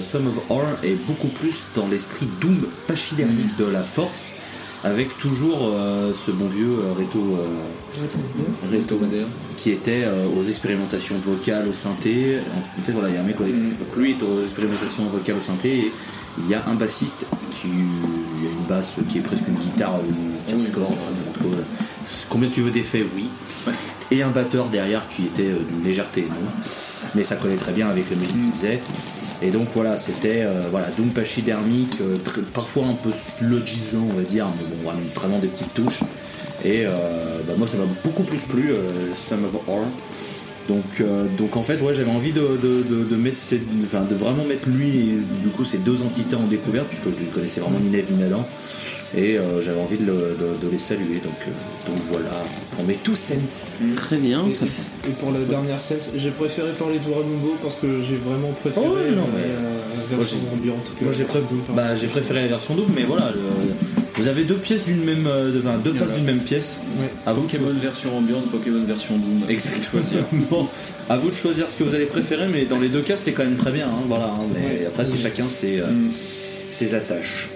Sum 0.00 0.28
of 0.28 0.34
R 0.48 0.84
est 0.84 0.94
beaucoup 1.06 1.28
plus 1.28 1.64
dans 1.74 1.88
l'esprit 1.88 2.28
doom 2.40 2.66
pachydermique 2.86 3.56
de 3.56 3.64
la 3.64 3.82
force, 3.82 4.32
avec 4.84 5.16
toujours 5.18 5.72
euh, 5.74 6.12
ce 6.14 6.30
bon 6.32 6.46
vieux 6.48 6.72
euh, 6.80 6.92
Reto, 6.98 7.18
euh, 7.20 8.72
Reto 8.72 9.00
qui 9.56 9.70
était 9.70 10.04
aux 10.36 10.44
expérimentations 10.48 11.16
vocales 11.18 11.68
au 11.68 11.72
synthé. 11.72 12.38
En 12.78 12.82
fait, 12.82 12.92
voilà, 12.92 13.08
il 13.10 13.14
y 13.14 13.18
a 13.18 13.20
un 13.20 13.24
mec, 13.24 13.40
au- 13.40 13.44
donc 13.44 13.96
lui 13.96 14.10
est 14.12 14.22
aux 14.22 14.42
expérimentations 14.42 15.04
vocales 15.06 15.36
au 15.38 15.42
synthé 15.42 15.78
et 15.78 15.92
il 16.38 16.48
y 16.50 16.54
a 16.54 16.64
un 16.66 16.74
bassiste 16.74 17.26
qui 17.50 17.68
il 17.68 18.44
y 18.44 18.48
a 18.48 18.50
une 18.50 18.66
basse 18.68 18.92
qui 19.08 19.18
est 19.18 19.20
presque 19.20 19.44
une 19.46 19.54
guitare, 19.54 20.00
une 20.08 20.32
tierce 20.46 20.66
corde. 20.74 20.94
euh, 21.44 21.62
combien 22.28 22.48
tu 22.48 22.62
veux 22.62 22.70
d'effets? 22.72 23.06
Oui. 23.14 23.28
Et 24.10 24.22
un 24.22 24.30
batteur 24.30 24.66
derrière 24.68 25.08
qui 25.08 25.26
était 25.26 25.50
d'une 25.50 25.84
légèreté, 25.84 26.22
non 26.28 26.48
Mais 27.14 27.22
ça 27.24 27.36
collait 27.36 27.54
très 27.56 27.72
bien 27.72 27.88
avec 27.88 28.10
la 28.10 28.16
musique 28.16 28.32
qu'il 28.42 28.52
faisait. 28.52 28.80
Et 29.42 29.50
donc 29.50 29.68
voilà, 29.74 29.96
c'était 29.96 30.42
euh, 30.42 30.68
voilà, 30.70 30.86
Doom 30.96 31.08
pachydermique, 31.08 31.98
euh, 32.00 32.16
parfois 32.54 32.86
un 32.86 32.94
peu 32.94 33.10
slogisant, 33.10 34.06
on 34.08 34.14
va 34.14 34.22
dire, 34.22 34.46
mais 34.56 34.76
bon, 34.84 34.92
vraiment, 35.14 35.38
des 35.40 35.48
petites 35.48 35.74
touches. 35.74 36.00
Et 36.64 36.84
euh, 36.86 36.90
bah, 37.46 37.54
moi, 37.58 37.66
ça 37.66 37.76
m'a 37.76 37.86
beaucoup 38.04 38.22
plus 38.22 38.42
plu, 38.42 38.70
euh, 38.70 38.78
Sum 39.14 39.44
of 39.44 39.56
Or. 39.66 39.84
Donc, 40.68 41.02
donc 41.36 41.56
en 41.56 41.62
fait, 41.64 41.80
ouais, 41.80 41.92
j'avais 41.92 42.12
envie 42.12 42.30
de, 42.30 42.40
de, 42.40 42.84
de, 43.02 43.16
mettre 43.16 43.40
de 43.50 44.14
vraiment 44.14 44.44
mettre 44.44 44.68
lui 44.68 44.96
et 44.96 45.16
du 45.42 45.48
coup 45.48 45.64
ces 45.64 45.78
deux 45.78 46.02
entités 46.02 46.36
en 46.36 46.44
découverte, 46.44 46.86
puisque 46.86 47.18
je 47.18 47.24
les 47.24 47.30
connaissais 47.30 47.58
vraiment 47.58 47.80
ni 47.80 47.90
Neve 47.90 48.06
ni. 48.12 48.22
Et 49.16 49.36
euh, 49.38 49.60
j'avais 49.60 49.80
envie 49.80 49.98
de, 49.98 50.06
le- 50.06 50.36
de- 50.40 50.64
de 50.66 50.70
les 50.72 50.78
saluer. 50.78 51.20
Donc, 51.22 51.34
euh, 51.46 51.90
donc 51.90 52.00
voilà, 52.10 52.30
on 52.78 52.84
met 52.84 52.94
tous 53.02 53.14
sens. 53.14 53.76
Très 53.96 54.16
bien. 54.16 54.44
Et, 54.48 54.54
ça- 54.54 54.64
et 55.08 55.12
pour 55.12 55.32
la 55.32 55.40
dernière 55.40 55.82
scène, 55.82 55.98
j'ai 56.16 56.30
préféré 56.30 56.70
parler 56.72 56.98
de 56.98 57.12
Ramumbo 57.12 57.56
parce 57.62 57.76
que 57.76 58.00
j'ai 58.00 58.16
vraiment 58.16 58.52
préféré 58.60 58.86
Oh, 58.86 58.94
non, 59.14 59.26
mais- 59.34 59.42
euh, 59.42 59.78
la 60.10 60.16
version 60.16 60.38
ambiante. 60.52 60.94
que 60.98 61.04
Moi 61.04 61.12
j'ai, 61.12 61.24
pré- 61.24 61.40
Doom, 61.40 61.60
pardon. 61.66 61.74
bah, 61.82 61.94
j'ai 61.96 62.06
préféré 62.06 62.40
la 62.42 62.48
version 62.48 62.74
double, 62.74 62.92
mais 62.96 63.02
voilà, 63.02 63.30
le- 63.34 63.74
vous 64.14 64.28
avez 64.28 64.44
deux 64.44 64.56
pièces 64.56 64.84
d'une 64.84 65.04
même, 65.04 65.26
euh, 65.26 65.52
de- 65.52 65.58
enfin, 65.58 65.76
deux 65.78 65.92
faces 65.92 66.12
d'une 66.12 66.24
même 66.24 66.40
pièce. 66.40 66.78
Ouais. 67.00 67.08
À 67.26 67.34
vous 67.34 67.42
de 67.42 67.46
Pokémon 67.48 67.70
version 67.82 68.16
ambiante, 68.16 68.50
Pokémon 68.50 68.84
version 68.86 69.16
Doom. 69.18 69.42
Exactement. 69.48 70.68
à 71.10 71.18
vous 71.18 71.28
de 71.28 71.34
choisir 71.34 71.68
ce 71.68 71.76
que 71.76 71.84
vous 71.84 71.94
allez 71.94 72.06
préférer, 72.06 72.48
mais 72.48 72.64
dans 72.64 72.78
les 72.78 72.88
deux 72.88 73.02
cas, 73.02 73.16
c'était 73.18 73.32
quand 73.32 73.44
même 73.44 73.56
très 73.56 73.72
bien. 73.72 73.88
hein, 73.88 74.04
voilà. 74.08 74.26
hein, 74.38 74.44
mais 74.54 74.60
Ouais. 74.80 74.86
après, 74.86 75.04
c'est 75.04 75.18
chacun 75.18 75.48
ses, 75.48 75.80
euh, 75.80 75.86
ses 76.70 76.94
attaches. 76.94 77.50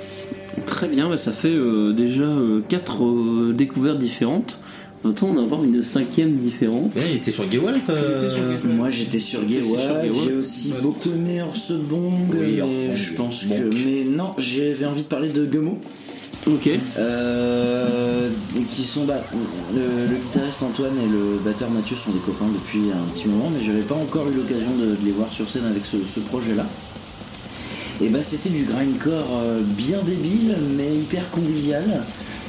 Très 0.65 0.89
bien, 0.89 1.09
bah, 1.09 1.19
ça 1.19 1.33
fait 1.33 1.53
euh, 1.55 1.93
déjà 1.93 2.25
euh, 2.25 2.61
quatre 2.69 3.05
euh, 3.05 3.53
découvertes 3.57 3.99
différentes. 3.99 4.59
Maintenant, 5.05 5.29
on 5.29 5.35
va 5.35 5.43
avoir 5.43 5.63
une 5.63 5.83
cinquième 5.83 6.37
différente. 6.37 6.93
Ouais, 6.97 7.03
il 7.11 7.17
était 7.19 7.31
sur 7.31 7.49
Gewalt. 7.51 7.83
Euh. 7.91 8.19
Moi 8.65 8.91
j'étais 8.91 9.21
sur 9.21 9.47
Gewa, 9.49 9.79
Gewa. 10.03 10.25
j'ai 10.25 10.33
aussi 10.35 10.73
Ouais. 10.73 10.81
beaucoup 10.83 11.11
aimé 11.11 11.43
Orsebong, 11.43 12.13
Oui, 12.33 12.61
Orsebong, 12.61 12.97
je 12.97 13.13
pense 13.13 13.45
Bonk. 13.45 13.59
que... 13.71 13.77
Mais 13.85 14.05
non, 14.05 14.33
j'avais 14.39 14.87
envie 14.87 15.03
de 15.03 15.07
parler 15.09 15.29
de 15.29 15.47
Gemo, 15.53 15.79
Ok. 16.49 16.71
euh, 16.99 18.31
qui 18.75 18.83
sont... 18.83 19.05
Bah, 19.05 19.21
le, 19.75 20.11
le 20.11 20.17
guitariste 20.17 20.63
Antoine 20.63 20.95
et 21.05 21.09
le 21.09 21.39
batteur 21.45 21.71
Mathieu 21.71 21.95
sont 21.97 22.11
des 22.11 22.19
copains 22.21 22.49
depuis 22.53 22.91
un 22.91 23.09
petit 23.13 23.29
moment, 23.29 23.51
mais 23.57 23.65
j'avais 23.65 23.83
pas 23.83 23.95
encore 23.95 24.29
eu 24.29 24.35
l'occasion 24.35 24.71
de, 24.77 24.87
de 24.97 25.05
les 25.05 25.13
voir 25.13 25.33
sur 25.33 25.49
scène 25.49 25.67
avec 25.67 25.85
ce, 25.85 25.99
ce 26.13 26.21
projet-là. 26.21 26.67
Et 28.03 28.09
bah 28.11 28.21
c'était 28.23 28.51
du 28.51 28.65
grindcore 28.65 29.41
euh, 29.41 29.61
bien 29.63 29.99
débile, 30.05 30.57
mais 30.77 30.95
hyper 30.95 31.31
convivial. 31.31 32.03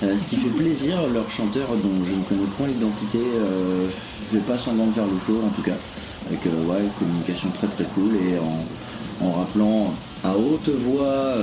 Euh, 0.04 0.16
ce 0.18 0.28
qui 0.30 0.36
fait 0.36 0.50
plaisir, 0.50 0.98
leur 1.14 1.30
chanteur, 1.32 1.70
dont 1.82 2.06
je 2.06 2.14
ne 2.14 2.22
connais 2.24 2.48
point 2.58 2.68
l'identité, 2.68 3.20
euh, 3.20 3.88
fait 3.90 4.40
pas 4.40 4.58
semblant 4.58 4.88
de 4.88 4.92
faire 4.92 5.06
le 5.06 5.20
show 5.26 5.42
en 5.46 5.50
tout 5.50 5.62
cas. 5.64 5.78
Avec 6.30 6.46
euh, 6.46 6.50
ouais, 6.70 6.82
une 6.84 6.92
communication 7.00 7.50
très 7.52 7.68
très 7.68 7.86
cool 7.86 8.12
et 8.16 8.38
en, 8.38 9.32
rappelant 9.32 9.94
à 10.24 10.36
haute 10.38 10.70
voix 10.70 11.34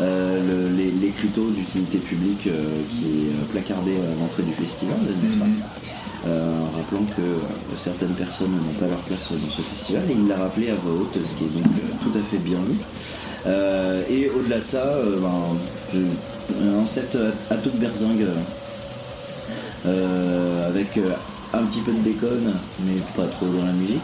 le- 0.00 0.68
les, 0.76 0.90
l'écriteau 0.92 1.50
d'utilité 1.50 1.98
publique 1.98 2.48
qui 2.90 3.04
est 3.04 3.50
placardé 3.50 3.92
à 3.96 4.14
l'entrée 4.20 4.44
du 4.44 4.52
festival, 4.52 4.96
n'est-ce 5.22 5.36
pas? 5.36 5.44
Euh, 5.44 5.93
en 6.26 6.76
rappelant 6.76 7.04
que 7.16 7.20
euh, 7.22 7.76
certaines 7.76 8.14
personnes 8.14 8.52
n'ont 8.52 8.78
pas 8.80 8.86
leur 8.86 8.98
place 9.00 9.30
dans 9.32 9.50
ce 9.50 9.62
festival 9.62 10.02
et 10.10 10.14
il 10.14 10.26
l'a 10.26 10.36
rappelé 10.36 10.70
à 10.70 10.74
voix 10.74 10.92
haute, 10.92 11.18
ce 11.24 11.34
qui 11.34 11.44
est 11.44 11.48
donc 11.48 11.64
euh, 11.66 11.92
tout 12.02 12.18
à 12.18 12.22
fait 12.22 12.38
bien 12.38 12.58
vu. 12.58 12.76
Euh, 13.46 14.02
et 14.08 14.30
au-delà 14.30 14.60
de 14.60 14.64
ça, 14.64 14.84
euh, 14.86 15.18
ben, 15.20 16.00
un 16.80 16.86
set 16.86 17.16
à, 17.16 17.54
à 17.54 17.56
toute 17.58 17.76
berzingue 17.76 18.26
euh, 19.86 20.68
avec 20.68 20.96
euh, 20.96 21.10
un 21.52 21.62
petit 21.64 21.80
peu 21.80 21.92
de 21.92 21.98
déconne, 22.00 22.54
mais 22.86 23.00
pas 23.14 23.26
trop 23.28 23.46
dans 23.46 23.64
la 23.66 23.72
musique. 23.72 24.00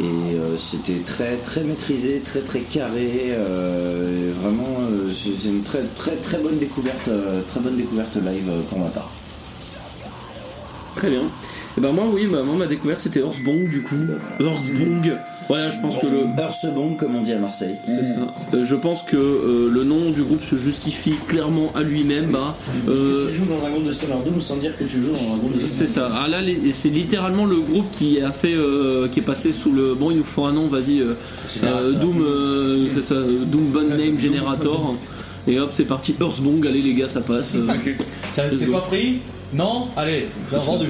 Et 0.00 0.04
euh, 0.36 0.56
c'était 0.56 1.00
très 1.04 1.38
très 1.38 1.64
maîtrisé, 1.64 2.22
très 2.24 2.40
très 2.40 2.60
carré. 2.60 3.30
euh, 3.30 4.32
vraiment, 4.40 4.78
euh, 4.92 5.10
c'est 5.12 5.48
une 5.48 5.62
très 5.64 5.82
très 5.96 6.14
très 6.16 6.38
bonne 6.38 6.58
découverte, 6.58 7.08
euh, 7.08 7.42
très 7.48 7.58
bonne 7.58 7.76
découverte 7.76 8.14
live 8.14 8.48
euh, 8.48 8.60
pour 8.70 8.78
ma 8.78 8.90
part. 8.90 9.10
Très 10.98 11.10
bien. 11.10 11.22
Et 11.76 11.80
ben 11.80 11.92
moi, 11.92 12.04
oui, 12.12 12.26
bah, 12.30 12.42
moi, 12.44 12.56
ma 12.56 12.66
découverte, 12.66 13.00
c'était 13.02 13.22
Horsebong, 13.22 13.68
du 13.70 13.82
coup. 13.82 13.94
Horsebong. 14.40 15.16
Voilà, 15.48 15.70
je 15.70 15.80
pense 15.80 15.96
que 15.98 16.06
le. 16.06 16.20
Hersebong, 16.36 16.96
comme 16.96 17.14
on 17.16 17.22
dit 17.22 17.32
à 17.32 17.38
Marseille. 17.38 17.76
C'est 17.86 18.04
ça. 18.04 18.34
Euh, 18.52 18.64
je 18.66 18.74
pense 18.74 19.02
que 19.04 19.16
euh, 19.16 19.70
le 19.72 19.84
nom 19.84 20.10
du 20.10 20.22
groupe 20.22 20.42
se 20.50 20.56
justifie 20.56 21.14
clairement 21.28 21.72
à 21.74 21.82
lui-même. 21.82 22.26
bah. 22.32 22.56
Euh, 22.88 23.28
Tu 23.30 23.36
joues 23.36 23.44
dans 23.46 23.64
un 23.64 23.70
groupe 23.70 23.84
de 23.86 23.92
Stoner 23.92 24.14
Doom 24.26 24.40
sans 24.40 24.56
dire 24.56 24.76
que 24.76 24.84
tu 24.84 25.00
joues 25.00 25.12
dans 25.12 25.32
un 25.34 25.36
groupe 25.38 25.56
de 25.56 25.66
C'est 25.66 25.86
ça. 25.86 26.10
Ah 26.14 26.28
là, 26.28 26.40
les- 26.42 26.72
c'est 26.72 26.88
littéralement 26.90 27.46
le 27.46 27.56
groupe 27.56 27.86
qui 27.96 28.20
a 28.20 28.32
fait, 28.32 28.54
euh, 28.54 29.08
qui 29.08 29.20
est 29.20 29.22
passé 29.22 29.52
sous 29.54 29.72
le. 29.72 29.94
Bon, 29.94 30.10
il 30.10 30.18
nous 30.18 30.24
faut 30.24 30.44
un 30.44 30.52
nom. 30.52 30.66
Vas-y. 30.68 31.00
euh, 31.00 31.14
euh, 31.64 31.92
Doom, 31.92 32.20
euh, 32.20 32.86
c'est 32.94 33.02
ça. 33.02 33.14
Doom 33.14 33.66
Band 33.70 33.96
Name 33.96 34.18
Generator. 34.20 34.96
Et 35.46 35.58
hop, 35.60 35.70
c'est 35.72 35.84
parti. 35.84 36.14
Earthbong. 36.20 36.66
Allez 36.66 36.82
les 36.82 36.92
gars, 36.94 37.08
ça 37.08 37.20
passe. 37.22 37.54
Euh, 37.54 37.66
Ça 38.32 38.50
c'est 38.50 38.66
pas 38.66 38.80
pris 38.80 39.20
Non 39.52 39.88
Allez, 39.96 40.26
vendu. 40.50 40.88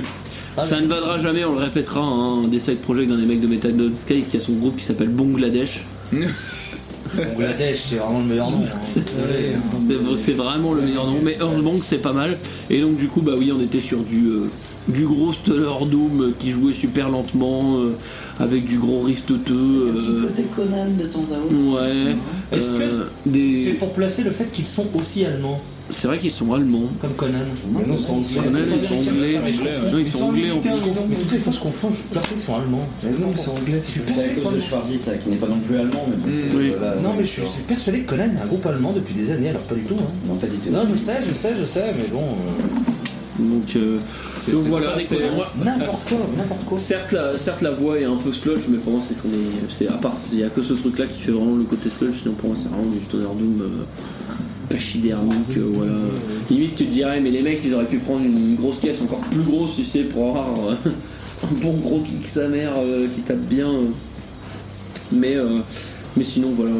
Ça 0.56 0.80
ne 0.80 0.86
vadra 0.86 1.18
jamais. 1.18 1.44
On 1.44 1.52
le 1.54 1.60
répétera. 1.60 2.00
Hein, 2.00 2.48
des 2.48 2.58
side 2.60 2.78
projects 2.80 3.08
d'un 3.08 3.16
des 3.16 3.26
mecs 3.26 3.40
de 3.40 3.46
Metal 3.46 3.72
Sky 3.94 4.22
qui 4.22 4.36
a 4.36 4.40
son 4.40 4.52
groupe 4.54 4.76
qui 4.76 4.84
s'appelle 4.84 5.08
Bangladesh. 5.08 5.84
Bangladesh, 7.16 7.78
c'est 7.78 7.96
vraiment 7.96 8.18
le 8.18 8.24
meilleur 8.26 8.50
nom. 8.50 8.58
hein. 8.58 8.78
Désolé, 8.94 9.54
hein. 9.56 10.16
C'est- 10.24 10.32
vraiment 10.32 10.72
le 10.74 10.82
meilleur 10.82 11.06
nom. 11.06 11.16
Mais 11.22 11.34
Earthbank 11.40 11.82
c'est 11.84 11.98
pas 12.02 12.12
mal. 12.12 12.38
Et 12.70 12.80
donc 12.80 12.96
du 12.96 13.08
coup 13.08 13.20
bah 13.22 13.32
oui 13.38 13.50
on 13.56 13.60
était 13.62 13.80
sur 13.80 13.98
du 14.00 14.26
euh, 14.26 14.50
du 14.88 15.06
gros 15.06 15.32
Stellar 15.32 15.86
Doom 15.86 16.32
qui 16.38 16.50
jouait 16.50 16.74
super 16.74 17.08
lentement 17.08 17.76
euh, 17.78 17.92
avec 18.40 18.64
du 18.66 18.78
gros 18.78 19.02
riff 19.02 19.24
teuteux. 19.24 19.90
Un 19.90 19.94
petit 19.94 20.06
euh, 20.10 20.22
côté 20.22 20.42
Conan 20.54 20.86
de 20.98 21.06
temps 21.06 21.24
à 21.32 21.38
autre. 21.38 21.82
ouais. 21.82 22.16
Est-ce 22.52 22.70
que 22.70 22.82
euh, 23.36 23.64
C'est 23.64 23.72
pour 23.74 23.92
placer 23.92 24.22
le 24.22 24.30
fait 24.30 24.50
qu'ils 24.52 24.66
sont 24.66 24.86
aussi 24.94 25.24
allemands, 25.24 25.60
C'est 25.90 26.06
vrai 26.06 26.18
qu'ils 26.18 26.30
sont 26.30 26.52
allemands. 26.52 26.88
comme 27.00 27.12
Conan. 27.14 27.38
Non, 27.86 27.96
c'est 27.96 28.10
anglais. 28.12 28.28
Conan, 28.44 28.58
ils 28.58 28.84
sont 28.84 28.94
anglais. 28.94 29.32
Non, 29.90 29.98
ils 29.98 30.12
sont 30.12 30.22
anglais 30.24 30.50
en 30.50 30.58
plus. 30.58 30.70
Toutes 30.70 31.32
les 31.32 31.38
fois 31.38 31.52
je 31.52 31.60
confonds, 31.60 31.90
je 31.90 31.96
suis 31.96 32.04
persuadé 32.08 32.34
qu'ils 32.36 32.46
sont 32.46 32.54
allemands. 32.56 32.88
Mais 33.02 33.10
non, 33.10 33.32
c'est 33.36 33.48
anglais. 33.50 33.80
Je 33.82 33.90
suis 33.90 34.00
C'est 34.04 34.10
à 34.12 34.14
persuadé 34.14 34.40
cause 34.42 34.52
de 34.52 34.58
que- 34.58 34.62
Schwarzy, 34.64 34.98
ça, 34.98 35.14
qui 35.16 35.28
n'est 35.30 35.36
pas 35.36 35.46
non 35.48 35.58
plus 35.60 35.76
allemand. 35.76 36.06
Mm. 36.08 36.68
Voilà, 36.78 36.94
Non, 37.00 37.14
mais 37.16 37.24
je 37.24 37.28
suis 37.28 37.62
persuadé 37.66 38.00
que 38.00 38.10
Conan 38.10 38.24
est 38.24 38.42
un 38.42 38.46
groupe 38.46 38.66
allemand 38.66 38.92
depuis 38.92 39.14
des 39.14 39.30
années, 39.30 39.48
alors 39.48 39.62
pas 39.62 39.74
du 39.74 39.82
tout. 39.82 39.94
Hein. 39.98 40.10
Non, 40.28 40.34
pas 40.36 40.46
du 40.46 40.56
tout. 40.58 40.70
Non, 40.70 40.80
je 40.90 40.96
sais, 40.98 41.20
je 41.26 41.32
sais, 41.34 41.54
je 41.58 41.64
sais, 41.64 41.94
mais 41.96 42.08
bon. 42.12 42.22
euh, 42.22 43.40
Donc, 43.40 43.76
euh, 43.76 43.98
donc 44.52 44.64
voilà. 44.66 44.96
N'importe 45.64 46.08
quoi, 46.08 46.18
n'importe 46.36 46.64
quoi. 46.64 46.78
Certes 46.78 47.12
la, 47.12 47.38
certes, 47.38 47.62
la 47.62 47.70
voix 47.70 47.98
est 47.98 48.04
un 48.04 48.16
peu 48.16 48.32
sludge, 48.32 48.62
mais 48.68 48.78
pour 48.78 48.92
moi, 48.94 49.00
c'est 49.06 49.16
qu'on 49.22 49.28
est. 49.28 49.70
c'est- 49.72 49.86
À 49.88 49.92
part, 49.92 50.16
il 50.32 50.38
n'y 50.38 50.44
a 50.44 50.48
que 50.50 50.60
ce 50.62 50.72
truc-là 50.74 51.06
qui 51.06 51.22
fait 51.22 51.30
vraiment 51.32 51.54
le 51.56 51.62
côté 51.64 51.88
sludge, 51.88 52.16
sinon 52.22 52.34
pour 52.34 52.50
moi, 52.50 52.58
c'est 52.60 52.68
vraiment 52.68 52.90
du 52.90 53.00
Stoner 53.04 53.24
Doom 53.38 53.60
euh, 53.62 53.84
pachydermique. 54.68 55.56
euh, 55.56 55.70
voilà. 55.74 55.92
Limite, 56.50 56.74
tu 56.76 56.86
te 56.86 56.90
dirais, 56.92 57.20
mais 57.20 57.30
les 57.30 57.42
mecs, 57.42 57.60
ils 57.64 57.74
auraient 57.74 57.86
pu 57.86 57.98
prendre 57.98 58.24
une 58.24 58.56
grosse 58.56 58.78
caisse 58.78 59.00
encore 59.02 59.20
plus 59.20 59.42
grosse, 59.42 59.76
tu 59.76 59.84
sais, 59.84 60.00
pour 60.04 60.28
avoir 60.28 60.48
euh, 60.68 60.74
un 61.44 61.54
bon 61.60 61.72
gros 61.78 62.00
kick 62.00 62.26
sa 62.28 62.48
mère 62.48 62.72
euh, 62.78 63.06
qui 63.14 63.20
tape 63.22 63.38
bien. 63.40 63.68
euh. 63.70 63.84
Mais, 65.12 65.36
euh, 65.36 65.60
mais 66.16 66.24
sinon, 66.24 66.52
voilà, 66.56 66.72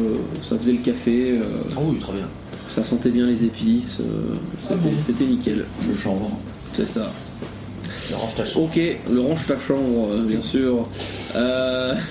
ça 0.43 0.57
faisait 0.57 0.73
le 0.73 0.79
café, 0.79 1.39
Oh 1.77 1.81
oui, 1.87 1.97
très 1.99 2.13
bien. 2.13 2.27
ça 2.67 2.83
sentait 2.83 3.09
bien 3.09 3.25
les 3.25 3.43
épices, 3.45 3.99
euh, 4.01 4.35
c'était 4.61 4.79
c'était 4.99 5.25
nickel. 5.25 5.65
Le 5.89 5.95
chanvre. 5.95 6.31
C'est 6.75 6.87
ça. 6.87 7.11
Range 8.13 8.35
ta 8.35 8.45
chambre. 8.45 8.65
Ok, 8.65 8.79
le 9.11 9.19
range 9.21 9.45
ta 9.47 9.57
chambre, 9.59 10.09
euh, 10.11 10.23
bien 10.25 10.41
sûr. 10.41 10.87
Euh, 11.35 11.95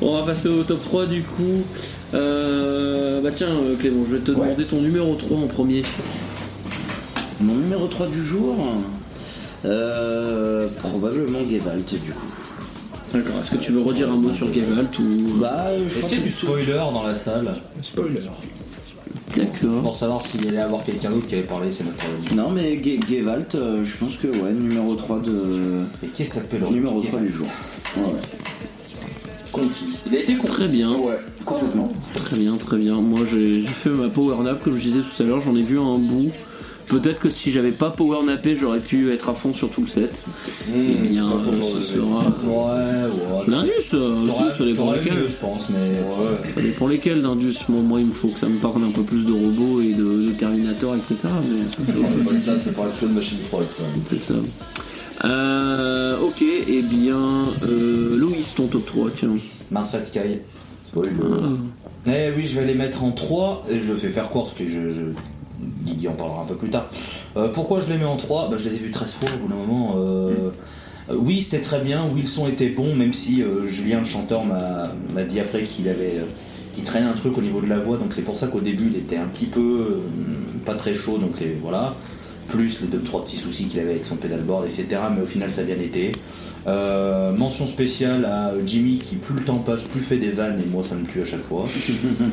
On 0.00 0.12
va 0.14 0.22
passer 0.24 0.48
au 0.48 0.62
top 0.62 0.82
3 0.82 1.06
du 1.06 1.22
coup. 1.22 1.62
Euh, 2.14 3.20
Bah 3.20 3.30
tiens, 3.34 3.48
euh, 3.50 3.76
Clément, 3.76 4.04
je 4.08 4.16
vais 4.16 4.22
te 4.22 4.30
demander 4.32 4.64
ton 4.66 4.80
numéro 4.80 5.14
3 5.14 5.36
en 5.38 5.46
premier. 5.46 5.82
Mon 7.40 7.54
numéro 7.54 7.86
3 7.86 8.06
du 8.08 8.24
jour, 8.24 8.56
euh, 9.64 10.68
probablement 10.78 11.38
Gewalt 11.50 11.90
du 11.90 11.98
coup. 11.98 12.26
D'accord, 13.12 13.34
est-ce 13.42 13.50
que 13.52 13.56
tu 13.56 13.72
veux 13.72 13.80
redire 13.80 14.10
un 14.10 14.16
mot 14.16 14.32
sur 14.32 14.52
Gevalt 14.52 14.98
ou. 14.98 15.38
Bah, 15.40 15.66
je 15.86 15.98
Est-ce 15.98 16.08
qu'il 16.08 16.18
y 16.18 16.20
a 16.20 16.24
du 16.24 16.30
spoiler 16.30 16.72
dans 16.92 17.02
la 17.02 17.14
salle 17.14 17.52
Spoiler. 17.82 18.20
D'accord. 19.36 19.82
Pour 19.82 19.96
savoir 19.96 20.22
s'il 20.26 20.46
allait 20.48 20.56
y 20.56 20.60
avoir 20.60 20.84
quelqu'un 20.84 21.10
d'autre 21.10 21.26
qui 21.28 21.34
avait 21.34 21.44
parlé, 21.44 21.68
c'est 21.70 21.84
notre 21.84 21.96
problème. 21.98 22.20
Non, 22.36 22.50
mais 22.50 22.76
Ge- 22.82 23.00
Gewalt, 23.08 23.54
euh, 23.54 23.84
je 23.84 23.96
pense 23.96 24.16
que 24.16 24.26
ouais, 24.26 24.50
numéro 24.52 24.94
3 24.96 25.20
de. 25.20 25.82
Et 26.04 26.08
qui 26.08 26.24
s'appelle 26.24 26.62
Numéro 26.70 27.00
3 27.00 27.20
du 27.20 27.28
jour. 27.28 27.46
Ouais. 27.96 28.02
Conquis. 29.52 29.84
Il 30.06 30.16
a 30.16 30.20
été 30.20 30.34
con. 30.36 30.46
Très 30.48 30.68
bien, 30.68 30.90
Ouais, 30.92 31.18
complètement. 31.44 31.92
très 32.14 32.36
bien, 32.36 32.56
très 32.56 32.76
bien. 32.78 32.94
Moi 32.94 33.20
j'ai 33.30 33.62
fait 33.62 33.90
ma 33.90 34.08
power 34.08 34.36
nap 34.42 34.62
comme 34.62 34.76
je 34.76 34.82
disais 34.82 35.00
tout 35.00 35.22
à 35.22 35.26
l'heure, 35.26 35.40
j'en 35.40 35.54
ai 35.56 35.62
vu 35.62 35.78
un 35.78 35.98
bout. 35.98 36.30
Peut-être 36.86 37.20
que 37.20 37.28
si 37.30 37.52
j'avais 37.52 37.70
pas 37.70 37.90
power 37.90 38.24
nappé, 38.26 38.56
j'aurais 38.56 38.80
pu 38.80 39.12
être 39.12 39.28
à 39.28 39.32
fond 39.34 39.54
sur 39.54 39.70
tout 39.70 39.82
le 39.82 39.86
set. 39.86 40.22
Mmh, 40.68 40.72
Eh 40.74 41.08
bien, 41.08 41.28
genre 41.28 41.40
ce 41.78 41.92
sera. 41.92 42.24
Ouais, 42.42 43.04
ouais. 43.04 43.44
L'Indus, 43.46 43.70
euh, 43.94 44.22
aussi, 44.24 44.58
ça 44.58 44.64
dépend 44.64 44.92
lesquels. 44.92 45.12
mieux, 45.14 45.28
je 45.28 45.36
pense, 45.36 45.68
mais. 45.68 45.78
Ouais. 45.78 46.52
Ça 46.52 46.60
dépend 46.60 46.88
lesquels 46.88 47.22
d'Indus. 47.22 47.54
Moi, 47.68 47.82
moi, 47.82 48.00
il 48.00 48.06
me 48.06 48.12
faut 48.12 48.26
que 48.26 48.40
ça 48.40 48.48
me 48.48 48.58
parle 48.58 48.82
un 48.82 48.90
peu 48.90 49.02
plus 49.04 49.24
de 49.24 49.30
robots 49.32 49.80
et 49.80 49.92
de, 49.92 50.02
de 50.02 50.32
Terminator, 50.32 50.96
etc. 50.96 51.14
Mais 51.48 51.70
ça, 51.70 51.92
c'est 52.34 52.40
ça, 52.40 52.58
c'est 52.58 53.06
de 53.06 53.12
machine 53.12 53.38
froide 53.38 53.66
ça. 53.70 53.84
c'est 54.10 54.18
ça. 54.32 54.34
Euh, 55.24 56.18
ok, 56.20 56.42
et 56.42 56.82
bien, 56.82 57.18
euh, 57.62 58.16
Louis, 58.16 58.44
ton 58.56 58.66
top 58.66 58.86
3, 58.86 59.10
tiens. 59.16 59.30
Mars 59.70 59.92
Red 59.92 60.04
Sky. 60.06 60.38
Spoiler. 60.82 61.12
Eh 62.06 62.30
oui, 62.36 62.46
je 62.46 62.58
vais 62.58 62.66
les 62.66 62.74
mettre 62.74 63.04
en 63.04 63.12
3 63.12 63.64
et 63.68 63.78
je 63.78 63.92
vais 63.92 64.08
faire 64.08 64.30
court 64.30 64.44
parce 64.44 64.56
que 64.56 64.68
je. 64.68 64.90
je... 64.90 65.02
Guigui 65.84 66.08
en 66.08 66.14
parlera 66.14 66.42
un 66.42 66.46
peu 66.46 66.54
plus 66.54 66.70
tard. 66.70 66.88
Euh, 67.36 67.48
pourquoi 67.52 67.80
je 67.82 67.90
les 67.90 67.98
mets 67.98 68.06
en 68.06 68.16
3 68.16 68.48
bah, 68.48 68.56
Je 68.58 68.68
les 68.68 68.76
ai 68.76 68.78
vus 68.78 68.90
13 68.90 69.12
fois 69.12 69.28
au 69.34 69.38
bout 69.42 69.48
d'un 69.48 69.56
moment. 69.60 69.94
euh, 69.98 70.50
euh, 71.10 71.14
oui, 71.16 71.42
c'était 71.42 71.60
très 71.60 71.80
bien. 71.80 72.02
Oui, 72.14 72.22
le 72.22 72.26
son 72.26 72.48
était 72.48 72.70
bon, 72.70 72.94
même 72.96 73.12
si 73.12 73.42
Julien, 73.66 73.98
le 73.98 74.06
chanteur, 74.06 74.44
m'a 74.46 75.22
dit 75.24 75.38
après 75.38 75.64
qu'il 75.64 75.88
avait. 75.88 76.24
qu'il 76.72 76.84
traînait 76.84 77.06
un 77.06 77.12
truc 77.12 77.36
au 77.36 77.42
niveau 77.42 77.60
de 77.60 77.66
la 77.68 77.78
voix, 77.78 77.98
donc 77.98 78.14
c'est 78.14 78.22
pour 78.22 78.36
ça 78.36 78.46
qu'au 78.46 78.60
début 78.60 78.86
il 78.90 78.96
était 78.96 79.16
un 79.16 79.26
petit 79.26 79.46
peu 79.46 79.60
euh, 79.60 80.00
pas 80.64 80.74
très 80.74 80.94
chaud, 80.94 81.18
donc 81.18 81.32
c'est 81.34 81.56
voilà. 81.60 81.94
Plus 82.50 82.80
les 82.82 82.88
deux 82.88 82.98
trois 83.00 83.24
petits 83.24 83.36
soucis 83.36 83.64
qu'il 83.64 83.80
avait 83.80 83.90
avec 83.92 84.04
son 84.04 84.16
pedalboard, 84.16 84.64
etc. 84.66 84.86
Mais 85.14 85.22
au 85.22 85.26
final 85.26 85.50
ça 85.50 85.60
a 85.62 85.64
bien 85.64 85.76
été. 85.76 86.12
Euh, 86.66 87.32
mention 87.32 87.66
spéciale 87.66 88.24
à 88.26 88.52
Jimmy 88.66 88.98
qui 88.98 89.16
plus 89.16 89.34
le 89.34 89.40
temps 89.40 89.58
passe, 89.58 89.80
plus 89.82 90.00
fait 90.02 90.18
des 90.18 90.30
vannes 90.30 90.60
et 90.60 90.68
moi 90.70 90.82
ça 90.86 90.94
me 90.94 91.06
tue 91.06 91.22
à 91.22 91.24
chaque 91.24 91.42
fois. 91.44 91.66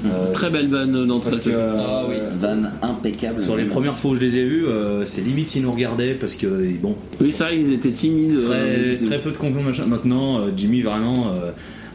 Euh, 0.06 0.32
Très 0.34 0.50
belle 0.50 0.68
vanne 0.70 1.06
d'entrée. 1.08 1.32
parce 1.32 1.44
que 1.44 1.50
Ah 1.54 2.04
oui. 2.10 2.16
Van 2.40 2.64
impeccable. 2.82 3.40
sur 3.40 3.56
les 3.58 3.66
premières 3.66 3.98
fois 3.98 4.12
où 4.12 4.16
je 4.16 4.22
les 4.22 4.36
ai 4.38 4.46
vus, 4.46 4.66
euh, 4.66 5.06
c'est 5.06 5.22
limite 5.22 5.50
s'ils 5.50 5.62
nous 5.64 5.72
regardaient 5.72 6.14
parce 6.14 6.36
que 6.36 6.46
euh, 6.48 6.72
bon, 6.82 6.96
Oui, 7.22 7.32
ça, 7.32 7.52
ils 7.54 7.72
étaient 7.74 7.92
timides. 7.92 8.38
très, 8.38 8.54
euh, 8.56 8.96
très 9.06 9.20
peu 9.20 9.32
de 9.32 9.38
confiance 9.38 9.64
machin. 9.64 9.86
Maintenant, 9.86 10.40
euh, 10.40 10.50
Jimmy 10.56 10.82
vraiment, 10.82 11.28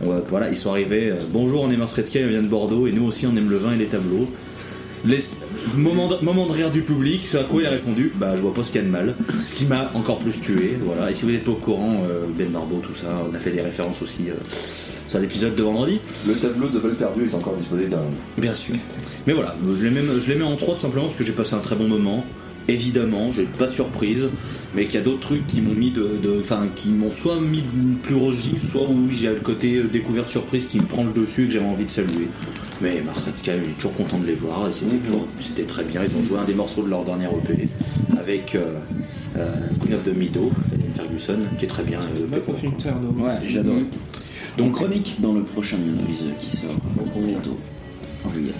euh, 0.05 0.21
voilà, 0.29 0.51
ils 0.51 0.57
sont 0.57 0.71
arrivés. 0.71 1.11
euh, 1.11 1.15
Bonjour, 1.33 1.63
on 1.63 1.71
est 1.71 1.77
Sky, 2.07 2.21
on 2.25 2.29
vient 2.29 2.43
de 2.43 2.49
Bordeaux 2.49 2.87
et 2.87 2.93
nous 2.93 3.05
aussi 3.05 3.27
on 3.27 3.37
aime 3.37 3.51
le 3.51 3.57
vin 3.59 3.73
et 3.75 3.79
les 3.79 3.87
tableaux. 3.87 4.29
Les... 5.05 5.19
Moment, 5.77 6.09
de, 6.09 6.25
moment 6.25 6.47
de 6.47 6.53
rire 6.53 6.71
du 6.71 6.83
public, 6.83 7.27
ce 7.27 7.37
à 7.37 7.45
quoi 7.45 7.63
il 7.63 7.67
a 7.67 7.71
répondu 7.71 8.13
Bah, 8.15 8.37
je 8.37 8.43
vois 8.43 8.55
pas 8.55 8.63
ce 8.63 8.71
qu'il 8.71 8.81
y 8.81 8.85
a 8.85 8.87
de 8.87 8.93
mal. 8.93 9.15
Ce 9.45 9.55
qui 9.55 9.65
m'a 9.65 9.91
encore 9.95 10.19
plus 10.19 10.41
tué. 10.41 10.77
Voilà. 10.85 11.11
Et 11.11 11.15
si 11.15 11.25
vous 11.25 11.31
n'êtes 11.31 11.45
pas 11.45 11.53
au 11.53 11.57
courant, 11.57 12.03
euh, 12.09 12.27
Ben 12.37 12.49
Barbeau, 12.49 12.81
tout 12.83 12.95
ça, 12.95 13.09
on 13.29 13.35
a 13.35 13.39
fait 13.39 13.51
des 13.51 13.63
références 13.63 14.03
aussi 14.03 14.29
euh, 14.29 14.35
sur 15.09 15.19
l'épisode 15.19 15.55
de 15.55 15.63
vendredi. 15.63 16.01
Le 16.27 16.35
tableau 16.35 16.69
de 16.69 16.79
balle 16.79 16.95
perdue 16.95 17.29
est 17.29 17.35
encore 17.35 17.55
disponible 17.55 17.91
derrière 17.91 18.09
nous. 18.09 18.43
Bien 18.43 18.55
sûr. 18.55 18.75
Mais 19.27 19.33
voilà, 19.33 19.57
je 19.67 19.85
les 19.85 19.91
mets, 19.91 20.03
je 20.21 20.29
les 20.33 20.39
mets 20.39 20.45
en 20.45 20.57
3 20.57 20.75
tout 20.75 20.81
simplement 20.81 21.07
parce 21.07 21.17
que 21.17 21.25
j'ai 21.25 21.33
passé 21.33 21.55
un 21.55 21.61
très 21.61 21.77
bon 21.77 21.89
moment. 21.89 22.25
Évidemment, 22.69 23.33
j'ai 23.33 23.45
pas 23.45 23.67
de 23.67 23.73
surprise, 23.73 24.29
mais 24.75 24.85
qu'il 24.85 24.95
y 24.95 24.99
a 24.99 25.01
d'autres 25.03 25.21
trucs 25.21 25.47
qui 25.47 25.61
m'ont 25.61 25.75
mis 25.75 25.91
de, 25.91 26.09
enfin, 26.41 26.69
qui 26.75 26.91
m'ont 26.91 27.11
soit 27.11 27.41
mis 27.41 27.63
de 27.63 27.97
plus 28.03 28.33
gifle, 28.33 28.67
soit 28.71 28.89
où 28.89 29.09
j'ai 29.11 29.29
le 29.29 29.41
côté 29.41 29.77
euh, 29.77 29.85
découverte 29.85 30.29
surprise 30.31 30.67
qui 30.67 30.79
me 30.79 30.85
prend 30.85 31.05
le 31.05 31.13
dessus 31.13 31.45
et 31.45 31.47
que 31.47 31.53
j'avais 31.53 31.67
envie 31.67 31.85
de 31.85 31.91
saluer. 31.91 32.29
Mais 32.81 33.01
Mars 33.03 33.25
Sky, 33.37 33.51
je 33.59 33.65
suis 33.65 33.73
toujours 33.75 33.95
content 33.95 34.19
de 34.19 34.27
les 34.27 34.35
voir 34.35 34.69
et 34.69 34.73
c'était 34.73 34.97
toujours, 34.97 35.27
c'était 35.41 35.65
très 35.65 35.85
bien. 35.85 36.03
Ils 36.09 36.17
ont 36.17 36.23
joué 36.23 36.39
un 36.39 36.45
des 36.45 36.55
morceaux 36.55 36.83
de 36.83 36.89
leur 36.91 37.05
dernier 37.05 37.27
EP 37.27 37.69
avec 38.19 38.55
euh, 38.55 38.75
euh, 39.37 39.55
Queen 39.81 39.95
of 39.95 40.03
the 40.05 40.17
Meadow, 40.17 40.51
Helen 40.73 40.93
Ferguson, 40.95 41.39
qui 41.59 41.65
est 41.65 41.69
très 41.69 41.85
bien. 41.85 42.01
euh. 42.01 43.23
Ouais, 43.25 43.39
j'adore. 43.49 43.75
Donc, 43.77 43.87
Donc 44.59 44.73
chronique 44.73 45.17
dans 45.21 45.33
le 45.33 45.43
prochain 45.43 45.79
Noise 45.79 46.33
qui 46.39 46.57
sort 46.57 46.71
bientôt 47.27 47.59
en 48.25 48.33
juillet. 48.33 48.53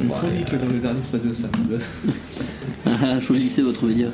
Une 0.00 0.08
chronique 0.08 0.50
dans 0.50 0.72
le 0.72 0.78
dernier 0.80 1.00
espace 1.00 1.22
de 1.26 1.32
sable. 1.32 1.78
Choisissez 3.26 3.62
votre 3.62 3.84
média. 3.86 4.08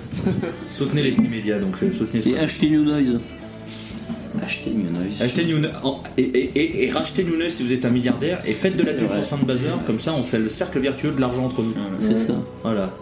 soutenez 0.71 1.03
les 1.03 1.13
petits 1.13 1.29
médias, 1.29 1.59
donc 1.59 1.75
euh, 1.83 1.91
soutenez 1.93 2.27
Et 2.29 2.39
achetez 2.39 2.69
New 2.71 2.85
Noise. 2.85 3.21
Achetez 4.43 4.71
New 4.71 4.91
Noise. 4.91 5.21
Achetez 5.21 5.45
New 5.45 5.59
en- 5.83 6.03
et, 6.19 6.23
et, 6.23 6.51
et, 6.55 6.85
et 6.87 6.91
rachetez 6.91 7.25
Nunes 7.25 7.51
si 7.51 7.63
vous 7.63 7.73
êtes 7.73 7.85
un 7.85 7.91
milliardaire 7.91 8.41
et 8.47 8.53
faites 8.55 8.77
de 8.77 8.83
la 8.85 8.93
pub 8.95 9.13
sur 9.13 9.25
Saint-Bazar, 9.25 9.85
comme 9.85 9.99
ça 9.99 10.15
on 10.15 10.23
fait 10.23 10.39
le 10.39 10.49
cercle 10.49 10.79
vertueux 10.79 11.13
de 11.13 11.21
l'argent 11.21 11.45
entre 11.45 11.63
nous. 11.63 11.75
C'est 12.03 12.27
ça. 12.27 12.35
Voilà. 12.63 12.93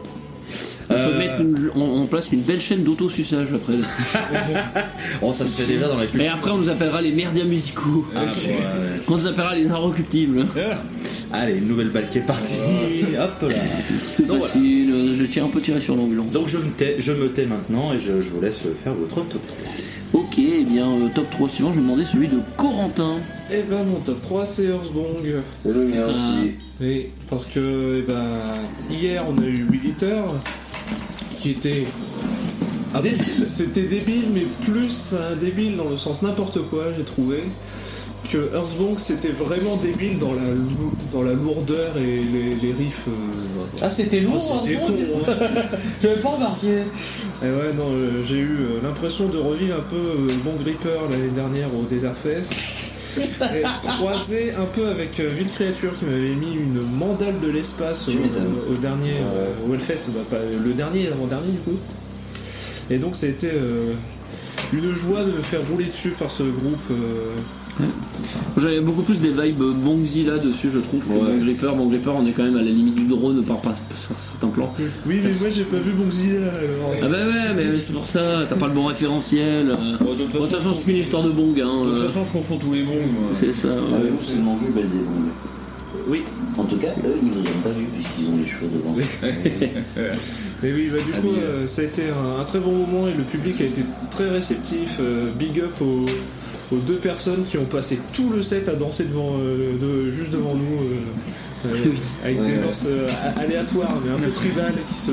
On, 0.90 0.92
peut 0.94 0.98
Euh, 1.00 1.18
mettre 1.18 1.40
une- 1.40 1.70
on, 1.74 1.80
on 2.02 2.06
place 2.06 2.30
une 2.32 2.40
belle 2.42 2.60
chaîne 2.60 2.82
d'autosuçage 2.84 3.48
après. 3.54 3.74
Oh, 5.22 5.32
ça 5.32 5.46
se 5.46 5.56
fait 5.60 5.66
déjà 5.72 5.88
dans 5.88 5.96
la 5.96 6.04
Et 6.04 6.08
culture. 6.08 6.32
après, 6.34 6.50
on 6.50 6.58
nous 6.58 6.68
appellera 6.68 7.00
les 7.00 7.12
merdias 7.12 7.44
musicaux. 7.44 8.06
Ah, 8.14 8.20
ouais. 8.22 8.54
On 9.08 9.16
nous 9.16 9.26
appellera 9.26 9.54
les 9.54 9.70
inrecuptibles. 9.70 10.46
Allez, 11.32 11.56
une 11.56 11.68
nouvelle 11.68 11.90
balle 11.90 12.08
qui 12.10 12.18
est 12.18 12.26
partie. 12.26 12.56
Hop 13.18 13.48
là. 13.50 13.56
Donc, 14.26 14.42
facile, 14.44 14.90
euh, 14.92 15.16
je 15.16 15.24
tiens 15.24 15.44
un 15.46 15.48
peu 15.48 15.60
tiré 15.60 15.80
sur 15.80 15.96
l'ambulance. 15.96 16.30
Donc 16.32 16.48
je 16.48 16.58
me 16.58 16.70
tais, 16.70 16.96
je 16.98 17.12
me 17.12 17.28
tais 17.28 17.46
maintenant 17.46 17.92
et 17.92 17.98
je, 17.98 18.20
je 18.20 18.30
vous 18.30 18.40
laisse 18.40 18.58
faire 18.82 18.94
votre 18.94 19.14
top 19.26 19.46
3. 19.46 20.20
Ok, 20.20 20.38
et 20.38 20.64
bien, 20.64 20.86
euh, 20.88 21.08
top 21.14 21.28
3 21.32 21.48
suivant, 21.48 21.70
je 21.72 21.76
vais 21.76 21.82
demander 21.82 22.04
celui 22.10 22.28
de 22.28 22.38
Corentin. 22.56 23.16
Et 23.50 23.62
ben 23.68 23.84
mon 23.84 23.98
top 24.00 24.20
3 24.22 24.46
c'est 24.46 24.64
Earthbong. 24.64 25.24
C'est 25.64 25.72
le 25.72 25.86
mien 25.86 26.04
Ah. 26.08 26.12
aussi. 26.12 26.52
Oui, 26.80 27.06
parce 27.28 27.46
que 27.46 27.98
eh 27.98 28.02
ben, 28.02 28.24
hier 28.90 29.24
on 29.28 29.36
a 29.42 29.46
eu 29.46 29.66
Weed 29.70 29.84
Eater 29.84 30.22
qui 31.40 31.50
était. 31.50 31.84
Ah, 32.94 33.00
C'était 33.46 33.82
débile, 33.82 34.26
mais 34.32 34.42
plus 34.64 35.14
un 35.14 35.34
débile 35.36 35.76
dans 35.76 35.88
le 35.88 35.98
sens 35.98 36.22
n'importe 36.22 36.60
quoi, 36.68 36.84
j'ai 36.96 37.04
trouvé. 37.04 37.44
Que 38.30 38.50
Earthbong 38.54 38.98
c'était 38.98 39.28
vraiment 39.32 39.76
débile 39.76 40.18
dans 40.18 40.32
la, 40.32 40.42
dans 41.12 41.22
la 41.22 41.34
lourdeur 41.34 41.98
et 41.98 42.00
les, 42.22 42.54
les 42.54 42.72
riffs. 42.72 43.02
euh, 43.08 43.12
Ah, 43.82 43.90
c'était 43.90 44.20
lourd, 44.20 44.42
Oh, 44.50 44.60
c'était 44.64 44.76
con, 44.76 44.86
hein. 45.28 45.32
J'avais 46.02 46.20
pas 46.22 46.30
remarqué. 46.30 46.68
Et 47.42 47.46
ouais, 47.46 47.74
non, 47.76 47.90
euh, 47.92 48.22
j'ai 48.26 48.38
eu 48.38 48.56
euh, 48.60 48.80
l'impression 48.82 49.28
de 49.28 49.36
revivre 49.36 49.76
un 49.76 49.82
peu 49.82 49.96
euh, 49.96 50.32
Bon 50.42 50.54
Gripper 50.62 51.00
l'année 51.10 51.28
dernière 51.34 51.68
au 51.74 51.82
Desert 51.82 52.16
Fest. 52.16 52.54
Et 53.18 53.62
croisé 53.87 54.53
un 54.53 54.64
peu 54.64 54.88
avec 54.88 55.20
euh, 55.20 55.29
Ville 55.29 55.48
Créature 55.48 55.98
qui 55.98 56.05
m'avait 56.05 56.35
mis 56.35 56.55
une 56.55 56.81
mandale 56.83 57.40
de 57.40 57.48
l'espace 57.48 58.07
Tu 58.07 58.18
au, 58.18 58.77
dernier 58.77 59.14
euh, 59.20 59.68
au 59.68 59.74
Hellfest, 59.74 60.05
bah, 60.09 60.20
pas 60.29 60.38
le 60.38 60.72
dernier, 60.72 61.09
l'avant-dernier 61.09 61.53
du 61.53 61.59
coup. 61.59 61.79
Et 62.90 62.98
donc 62.98 63.16
ça 63.16 63.27
a 63.27 63.29
été 63.29 63.50
euh, 63.53 63.94
une 64.72 64.92
joie 64.92 65.22
de 65.22 65.33
me 65.33 65.42
faire 65.42 65.61
rouler 65.68 65.87
dessus 65.87 66.11
par 66.11 66.31
ce 66.31 66.42
groupe. 66.42 66.92
J'avais 68.56 68.80
beaucoup 68.80 69.02
plus 69.02 69.18
des 69.20 69.30
vibes 69.30 69.62
Bongzi 69.82 70.22
là 70.24 70.38
dessus, 70.38 70.68
je 70.72 70.78
trouve, 70.78 71.02
que 71.04 71.08
Ouais. 71.12 71.18
Bon 71.18 71.44
Gripper. 71.44 71.70
Bon 71.76 71.87
Gripper, 71.88 72.12
on 72.14 72.26
est 72.26 72.30
quand 72.30 72.44
même 72.44 72.56
à 72.56 72.62
la 72.62 72.70
limite 72.70 72.94
du 72.94 73.04
drone 73.06 73.42
par 73.44 73.60
par- 73.60 73.74
sur 73.98 74.16
certains 74.18 74.48
plans. 74.48 74.72
Oui, 75.06 75.20
mais 75.24 75.30
moi 75.40 75.48
j'ai 75.52 75.64
pas 75.64 75.78
vu 75.78 75.90
Bongzilla 75.92 76.38
alors. 76.52 76.92
Ah 77.02 77.06
bah 77.08 77.16
ouais, 77.16 77.54
mais 77.56 77.80
c'est 77.80 77.92
pour 77.92 78.06
ça, 78.06 78.44
t'as 78.48 78.54
pas 78.56 78.68
le 78.68 78.74
bon 78.74 78.84
référentiel. 78.87 79.70
euh. 79.70 79.96
Bon, 80.00 80.12
de 80.14 80.18
toute 80.22 80.30
façon, 80.32 80.46
façon, 80.70 80.80
c'est 80.84 80.90
une 80.92 80.98
histoire 80.98 81.22
de 81.24 81.30
bong, 81.30 81.60
hein. 81.60 81.84
de 81.84 81.90
toute 81.90 81.94
euh, 81.98 82.08
façon, 82.08 82.24
je 82.24 82.32
confonds 82.32 82.56
tous 82.58 82.72
les 82.72 82.84
moi. 82.84 82.94
C'est 83.40 83.52
ça, 83.54 83.68
ouais. 83.68 83.74
Avez-vous 84.00 84.22
seulement 84.22 84.54
vu 84.56 84.66
Belzébuth 84.72 85.08
Oui, 86.08 86.22
En 86.56 86.64
tout 86.64 86.76
cas, 86.76 86.88
eux, 87.04 87.14
ils 87.22 87.28
nous 87.28 87.38
ont 87.38 87.60
pas 87.62 87.70
vu 87.70 87.87
puisqu'ils 87.92 88.26
ont 88.28 88.38
les 88.38 88.46
cheveux 88.46 88.68
devant. 88.72 88.94
mais 90.62 90.72
oui, 90.72 90.90
bah, 90.92 90.98
du 91.04 91.12
Ah, 91.16 91.20
coup, 91.20 91.34
euh, 91.42 91.66
ça 91.66 91.82
a 91.82 91.84
été 91.87 92.02
un, 92.10 92.40
un 92.40 92.44
très 92.44 92.60
bon 92.60 92.72
moment 92.72 93.08
et 93.08 93.14
le 93.14 93.24
public 93.24 93.60
a 93.60 93.64
été 93.64 93.82
très 94.10 94.30
réceptif. 94.30 94.98
euh, 95.00 95.30
big 95.38 95.58
up 95.60 95.80
aux, 95.80 96.04
aux 96.72 96.77
deux 96.79 96.96
personnes 96.96 97.44
qui 97.44 97.59
ont 97.59 97.64
passé 97.64 97.98
tout 98.12 98.31
le 98.31 98.42
set 98.42 98.68
à 98.68 98.74
danser 98.74 99.05
devant, 99.05 99.37
euh, 99.40 99.72
de- 99.81 100.11
juste 100.11 100.31
devant 100.33 100.55
nous. 100.55 100.81
euh, 100.83 100.94
euh, 101.66 101.85
avec 102.24 102.38
Ouais. 102.40 102.50
des 102.50 102.59
danses 102.59 102.85
euh, 102.87 103.09
aléatoires 103.38 103.96
mais 104.05 104.12
un 104.12 104.18
peu 104.18 104.31
tribales 104.33 104.74
qui 104.92 104.98
se 105.00 105.12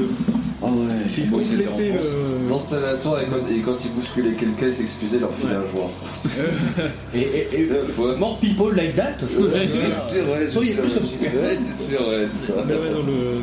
Ah 0.61 0.65
ouais, 0.67 1.09
qui 1.15 1.21
complétaient 1.27 1.91
en 1.91 1.93
le. 1.95 2.49
Dans 2.49 2.59
ce 2.59 2.75
aléatoire, 2.75 3.21
et 3.21 3.25
quand, 3.25 3.37
et 3.55 3.59
quand 3.59 3.85
ils 3.85 3.91
bousculaient 3.93 4.33
quelqu'un, 4.33 4.67
ils 4.67 4.73
s'excusaient, 4.73 5.19
leur 5.19 5.33
filaient 5.33 5.55
un 5.55 5.65
joueur. 5.71 5.89
Et, 7.15 7.19
et, 7.19 7.61
et 7.61 7.69
faut- 7.95 8.15
more 8.17 8.37
people 8.39 8.75
like 8.75 8.95
that 8.95 9.15
Ouais, 9.39 9.65
c'est 9.65 10.13
sûr, 10.17 10.29
ouais, 10.29 10.39
c'est 10.41 10.47
Soyez 10.49 10.73
sûr. 10.73 10.83
plus 10.83 10.93
comme 10.93 11.05
Super 11.05 11.33
Ouais, 11.33 11.57
c'est 11.57 11.89
sûr, 11.91 12.01
ouais, 12.07 12.25
c'est 12.31 12.51
ça. 12.51 12.63
Mais 12.67 12.73
ouais, 12.73 12.91
dans 12.93 12.99
le- 13.07 13.41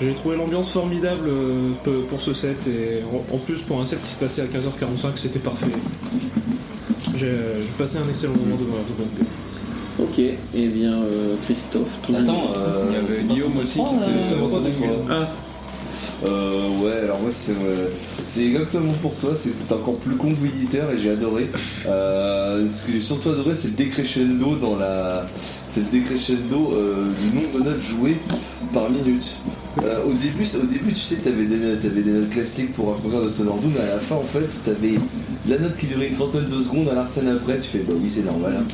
J'ai 0.00 0.14
trouvé 0.14 0.36
l'ambiance 0.36 0.70
formidable 0.72 1.28
pour 2.08 2.20
ce 2.20 2.34
set 2.34 2.56
et 2.66 3.02
en 3.32 3.38
plus 3.38 3.60
pour 3.60 3.80
un 3.80 3.86
set 3.86 3.98
qui 4.02 4.12
se 4.12 4.16
passait 4.16 4.42
à 4.42 4.46
15h45 4.46 5.12
c'était 5.16 5.38
parfait. 5.40 5.66
J'ai 7.16 7.30
passé 7.78 7.98
un 7.98 8.08
excellent 8.08 8.32
moment 8.34 8.56
devant 8.56 8.76
leur 8.76 8.84
donc. 8.84 9.26
Ok, 10.00 10.18
et 10.18 10.66
bien 10.68 10.92
euh, 11.02 11.34
Christophe, 11.46 11.88
ton 12.06 12.14
Attends, 12.14 12.50
euh, 12.56 12.86
Il 12.90 12.94
y 12.94 12.96
avait 12.96 13.22
Guillaume 13.32 13.56
aussi 13.58 13.74
qui 13.74 13.78
s'est- 13.78 14.34
euh, 14.34 14.42
retrouvé. 14.42 14.70
Ah, 15.10 15.28
Euh, 16.26 16.68
ouais, 16.82 17.00
alors 17.04 17.20
moi 17.20 17.30
c'est 17.30 17.52
euh, 17.52 17.88
exactement 18.40 18.92
pour 19.02 19.14
toi, 19.16 19.34
c'est 19.34 19.50
encore 19.72 19.96
plus 19.96 20.16
con 20.16 20.32
que 20.32 20.40
Militaire 20.40 20.88
et 20.90 20.98
j'ai 20.98 21.10
adoré. 21.10 21.48
Euh, 21.86 22.66
ce 22.70 22.86
que 22.86 22.92
j'ai 22.92 23.00
surtout 23.00 23.30
adoré, 23.30 23.54
c'est 23.54 23.68
le 23.68 23.74
décrescendo 23.74 24.56
dans 24.56 24.76
la, 24.76 25.26
c'est 25.74 25.80
le 25.80 25.86
décrescendo 25.86 26.72
euh, 26.72 27.08
du 27.20 27.36
nombre 27.36 27.58
de 27.58 27.70
notes 27.70 27.82
jouées 27.82 28.16
par 28.72 28.88
minute. 28.90 29.36
Euh, 29.82 30.04
au 30.06 30.12
début, 30.12 30.44
au 30.54 30.66
début, 30.66 30.92
tu 30.92 31.00
sais, 31.00 31.16
t'avais 31.16 31.46
des 31.46 31.56
notes, 31.56 31.80
t'avais 31.80 32.02
des 32.02 32.12
notes 32.12 32.30
classiques 32.30 32.72
pour 32.74 32.94
un 32.94 33.02
concert 33.02 33.22
de 33.22 33.28
Stoner 33.28 33.50
Doom, 33.60 33.72
mais 33.74 33.80
à 33.80 33.94
la 33.94 33.98
fin, 33.98 34.14
en 34.14 34.22
fait, 34.22 34.46
t'avais 34.64 34.94
la 35.48 35.58
note 35.58 35.76
qui 35.76 35.86
durait 35.86 36.06
une 36.06 36.14
trentaine 36.14 36.44
de 36.44 36.58
secondes 36.60 36.88
à 36.88 36.94
l'arsène 36.94 37.26
après, 37.26 37.58
tu 37.58 37.66
fais 37.68 37.78
bah 37.80 37.92
oui, 38.00 38.08
c'est 38.08 38.24
normal. 38.24 38.58
hein. 38.60 38.64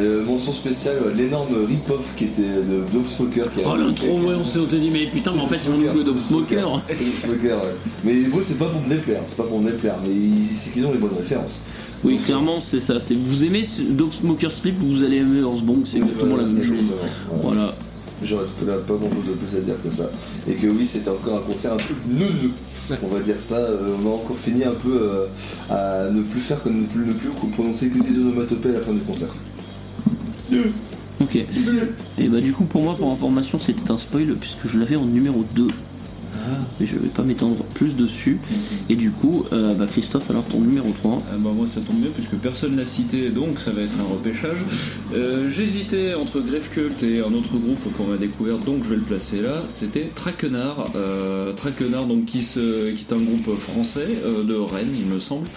Euh, 0.00 0.24
mention 0.24 0.52
spéciale, 0.52 0.96
l'énorme 1.16 1.54
rip-off 1.64 2.12
qui 2.16 2.24
était 2.24 2.42
de 2.42 2.82
Dope 2.92 3.06
Smoker. 3.06 3.52
Qui 3.52 3.60
oh 3.64 3.76
l'intro, 3.76 4.18
ouais, 4.18 4.34
on 4.34 4.44
s'est 4.44 4.76
dit, 4.78 4.90
mais 4.92 5.06
putain, 5.06 5.32
mais 5.36 5.42
en 5.42 5.48
fait, 5.48 5.60
ils 5.64 5.70
vont 5.70 5.78
nous 5.78 5.92
jouer 5.92 6.04
Dope 6.04 6.24
Smoker. 6.24 6.82
Le 6.88 6.94
Smoker, 6.94 7.56
ouais. 7.58 7.74
Mais 8.02 8.14
moi, 8.28 8.40
c'est 8.44 8.58
pas 8.58 8.68
pour 8.68 8.82
me 8.82 8.88
déplaire, 8.88 9.20
c'est 9.28 9.36
pas 9.36 9.44
pour 9.44 9.60
me 9.60 9.70
déplaire, 9.70 9.94
mais 10.02 10.12
c'est 10.52 10.72
qu'ils 10.72 10.84
ont 10.84 10.92
les 10.92 10.98
bonnes 10.98 11.16
références. 11.16 11.62
Oui, 12.04 12.18
clairement, 12.24 12.60
c'est 12.60 12.80
ça. 12.80 12.94
Vous 13.26 13.44
aimez 13.44 13.62
Dope 13.90 14.12
Smoker 14.14 14.52
Slip, 14.52 14.76
vous 14.80 15.02
allez 15.02 15.18
aimer 15.18 15.40
Bong, 15.62 15.80
c'est 15.84 15.98
exactement 15.98 16.36
la 16.36 16.44
Exactement, 16.56 16.96
voilà. 17.42 17.42
Voilà. 17.42 17.74
J'aurais 18.22 18.46
pas 18.46 18.94
grand 18.94 19.10
chose 19.10 19.26
de 19.28 19.32
plus 19.34 19.56
à 19.56 19.60
dire 19.60 19.76
que 19.82 19.90
ça. 19.90 20.10
Et 20.48 20.54
que 20.54 20.66
oui, 20.66 20.84
c'était 20.84 21.10
encore 21.10 21.38
un 21.38 21.42
concert 21.42 21.72
un 21.74 21.76
peu 21.76 21.94
neuneux. 22.08 22.50
On 23.02 23.06
va 23.06 23.20
dire 23.20 23.38
ça. 23.38 23.56
euh, 23.56 23.92
on 24.02 24.08
a 24.10 24.14
encore 24.14 24.36
fini 24.36 24.64
un 24.64 24.72
peu 24.74 24.90
euh, 24.90 25.26
à 25.70 26.10
ne 26.10 26.22
plus 26.22 26.40
faire 26.40 26.60
que 26.62 26.68
ne 26.68 26.84
plus, 26.86 27.04
ne 27.06 27.12
plus 27.12 27.28
prononcer 27.52 27.88
que 27.88 27.98
des 28.02 28.18
onomatopées 28.18 28.70
à 28.70 28.72
la 28.72 28.80
fin 28.80 28.92
du 28.92 29.00
concert. 29.00 29.28
Ok. 31.20 31.36
Et 31.36 32.28
bah 32.28 32.40
du 32.40 32.52
coup 32.52 32.64
pour 32.64 32.82
moi 32.82 32.96
pour 32.96 33.10
information 33.10 33.58
c'était 33.58 33.90
un 33.90 33.98
spoil 33.98 34.34
puisque 34.40 34.66
je 34.66 34.78
l'avais 34.78 34.96
en 34.96 35.04
numéro 35.04 35.44
2. 35.54 35.66
Mais 36.80 36.86
je 36.86 36.96
vais 36.96 37.08
pas 37.08 37.22
m'étendre 37.22 37.64
plus 37.74 37.94
dessus. 37.94 38.38
Et 38.88 38.96
du 38.96 39.10
coup, 39.10 39.44
euh, 39.52 39.74
bah 39.74 39.86
Christophe, 39.90 40.30
alors 40.30 40.44
ton 40.44 40.60
numéro 40.60 40.90
3. 40.90 41.22
Ah 41.30 41.36
bah 41.38 41.50
moi 41.54 41.66
ça 41.66 41.80
tombe 41.80 41.96
bien 41.96 42.10
puisque 42.14 42.36
personne 42.36 42.76
l'a 42.76 42.86
cité 42.86 43.30
donc 43.30 43.60
ça 43.60 43.70
va 43.70 43.82
être 43.82 43.94
un 44.00 44.12
repêchage. 44.12 44.56
Euh, 45.14 45.50
J'hésitais 45.50 46.14
entre 46.14 46.42
Cult 46.72 47.02
et 47.02 47.20
un 47.20 47.32
autre 47.32 47.56
groupe 47.56 47.92
qu'on 47.96 48.12
a 48.12 48.16
découvert 48.16 48.58
donc 48.58 48.84
je 48.84 48.90
vais 48.90 48.96
le 48.96 49.02
placer 49.02 49.40
là. 49.40 49.62
C'était 49.68 50.10
Traquenard. 50.14 50.92
Euh, 50.96 51.52
Traquenard 51.52 52.06
donc 52.06 52.24
qui, 52.26 52.38
est 52.38 53.12
un 53.12 53.18
groupe 53.18 53.56
français 53.58 54.08
de 54.44 54.54
Rennes 54.54 54.94
il 54.98 55.06
me 55.06 55.20
semble. 55.20 55.48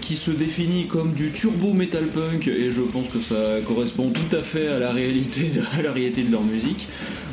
qui 0.00 0.14
se 0.14 0.30
définit 0.30 0.86
comme 0.86 1.12
du 1.12 1.32
turbo 1.32 1.72
metal 1.72 2.06
punk 2.06 2.48
et 2.48 2.70
je 2.70 2.80
pense 2.80 3.08
que 3.08 3.18
ça 3.18 3.60
correspond 3.66 4.10
tout 4.10 4.36
à 4.36 4.40
fait 4.40 4.68
à 4.68 4.78
la 4.78 4.90
réalité 4.90 5.50
de 5.50 6.32
leur 6.32 6.42
musique. 6.42 6.88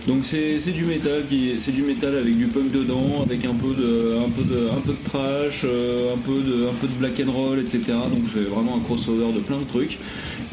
Donc 0.07 0.25
c'est 0.25 0.71
du 0.71 0.85
métal 0.85 1.25
qui 1.27 1.53
c'est 1.59 1.71
du 1.71 1.83
métal 1.83 2.17
avec 2.17 2.35
du 2.35 2.47
punk 2.47 2.71
dedans, 2.71 3.21
avec 3.23 3.45
un 3.45 3.53
peu 3.53 3.73
de 3.75 4.17
un 4.17 4.29
peu 4.29 4.43
de 4.43 4.67
un 4.69 4.81
peu 4.81 4.93
de 4.93 5.03
trash, 5.03 5.61
euh, 5.63 6.13
un 6.13 6.17
peu 6.17 6.41
de 6.41 6.67
un 6.67 6.73
peu 6.73 6.87
de 6.87 6.93
black 6.93 7.21
and 7.25 7.31
roll, 7.31 7.59
etc. 7.59 7.81
Donc 8.09 8.23
c'est 8.33 8.49
vraiment 8.49 8.77
un 8.77 8.79
crossover 8.79 9.31
de 9.33 9.39
plein 9.39 9.59
de 9.59 9.65
trucs. 9.65 9.99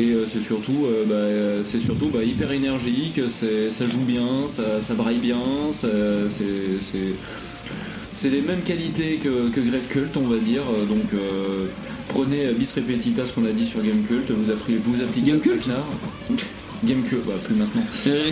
Et 0.00 0.10
euh, 0.12 0.26
c'est 0.30 0.42
surtout 0.42 0.86
euh, 0.86 1.04
bah, 1.06 1.64
c'est 1.64 1.80
surtout 1.80 2.08
bah, 2.08 2.22
hyper 2.22 2.52
énergique, 2.52 3.20
ça 3.28 3.88
joue 3.88 4.04
bien, 4.06 4.46
ça, 4.46 4.80
ça 4.80 4.94
braille 4.94 5.18
bien, 5.18 5.42
c'est 5.72 6.28
c'est 8.18 8.30
les 8.30 8.42
mêmes 8.42 8.62
qualités 8.62 9.20
que, 9.22 9.48
que 9.48 9.60
Grave 9.60 9.86
Cult, 9.88 10.16
on 10.16 10.26
va 10.26 10.38
dire. 10.38 10.62
Donc 10.88 11.14
euh, 11.14 11.66
prenez 12.08 12.52
bis 12.52 12.72
repetita 12.72 13.24
ce 13.24 13.32
qu'on 13.32 13.46
a 13.46 13.52
dit 13.52 13.64
sur 13.64 13.80
Game 13.80 14.02
Cult, 14.02 14.30
vous, 14.30 14.50
appris, 14.50 14.76
vous 14.76 15.02
appliquez 15.02 15.30
Game 15.30 15.40
Cult 15.40 15.66
Traquenard. 16.78 16.84
Game 16.84 17.02
Cult, 17.02 17.26
bah, 17.26 17.34
plus 17.44 17.54
maintenant. 17.54 17.82
Euh, 18.06 18.30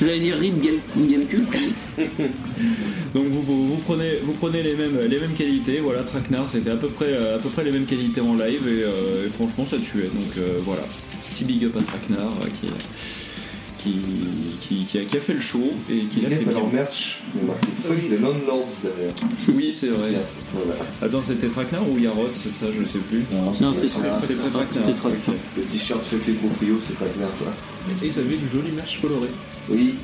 J'allais 0.00 0.20
dire 0.20 0.38
Read 0.38 0.60
Game, 0.60 0.80
Game 1.08 1.26
Cult. 1.26 1.48
Donc 3.14 3.26
vous, 3.26 3.42
vous, 3.42 3.68
vous 3.68 3.76
prenez, 3.76 4.18
vous 4.24 4.32
prenez 4.32 4.62
les, 4.62 4.74
mêmes, 4.74 4.98
les 5.08 5.18
mêmes 5.18 5.34
qualités, 5.34 5.80
voilà, 5.80 6.02
Traquenard 6.02 6.50
c'était 6.50 6.70
à 6.70 6.76
peu 6.76 6.88
près, 6.88 7.16
à 7.16 7.38
peu 7.38 7.48
près 7.48 7.64
les 7.64 7.70
mêmes 7.70 7.86
qualités 7.86 8.20
en 8.20 8.34
live 8.34 8.66
et, 8.66 8.82
euh, 8.82 9.26
et 9.26 9.28
franchement 9.28 9.64
ça 9.66 9.78
tuait. 9.78 10.04
Donc 10.08 10.36
euh, 10.38 10.58
voilà, 10.64 10.82
petit 11.30 11.44
big 11.44 11.64
up 11.64 11.76
à 11.76 11.78
euh, 11.80 12.48
qui, 12.60 12.66
qui, 13.84 13.96
qui, 14.60 14.84
qui 14.86 14.98
a, 14.98 15.04
qui 15.04 15.16
a 15.16 15.20
fait 15.20 15.34
le 15.34 15.40
show 15.40 15.62
et 15.90 16.04
qui 16.06 16.22
l'a 16.22 16.30
fait 16.30 16.44
bien. 16.44 16.52
leur 16.54 16.72
merch, 16.72 17.18
il 17.34 17.40
y 17.40 17.44
a 17.44 17.46
marqué 17.46 17.68
Fuck 17.82 18.08
the 18.08 18.20
Landlords 18.20 18.72
derrière. 18.82 19.14
Oui 19.48 19.76
c'est 19.78 19.88
vrai. 19.88 20.12
Voilà. 20.54 20.74
Attends 21.02 21.22
c'était 21.22 21.48
Traquenard 21.48 21.88
ou 21.90 21.98
Yarod 21.98 22.30
c'est 22.32 22.50
ça 22.52 22.66
je 22.76 22.86
sais 22.86 22.98
plus. 22.98 23.24
Non, 23.32 23.52
c'était 23.52 23.88
Traquenard. 23.88 24.20
Traquenard. 24.52 25.36
Le 25.56 25.62
t-shirt 25.62 26.02
Fuck 26.02 26.26
les 26.26 26.32
proprios, 26.34 26.78
c'est 26.80 26.98
pas 26.98 27.06
clair 27.06 27.28
ça. 27.34 27.52
Et 28.02 28.08
ils 28.08 28.18
avaient 28.18 28.36
du 28.36 28.48
joli 28.52 28.72
merch 28.74 29.00
coloré. 29.00 29.28
Oui. 29.68 29.94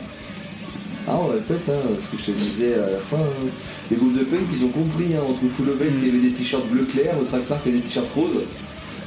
Ah, 1.08 1.18
on 1.18 1.28
répète, 1.28 1.66
hein, 1.68 1.80
ce 1.98 2.08
que 2.14 2.22
je 2.22 2.26
te 2.30 2.30
disais 2.36 2.74
à 2.74 2.90
la 2.90 2.98
fin. 2.98 3.16
hein. 3.16 3.48
Les 3.90 3.96
groupes 3.96 4.16
de 4.16 4.22
punk, 4.22 4.42
ils 4.52 4.64
ont 4.64 4.68
compris, 4.68 5.14
hein, 5.16 5.22
entre 5.26 5.40
Full 5.48 5.66
qui 5.98 6.08
avait 6.08 6.18
des 6.18 6.30
t-shirts 6.30 6.68
bleu 6.68 6.84
clair, 6.84 7.14
le 7.18 7.24
Traquenard 7.26 7.62
qui 7.62 7.70
avait 7.70 7.78
des 7.78 7.84
t-shirts 7.84 8.10
roses. 8.14 8.42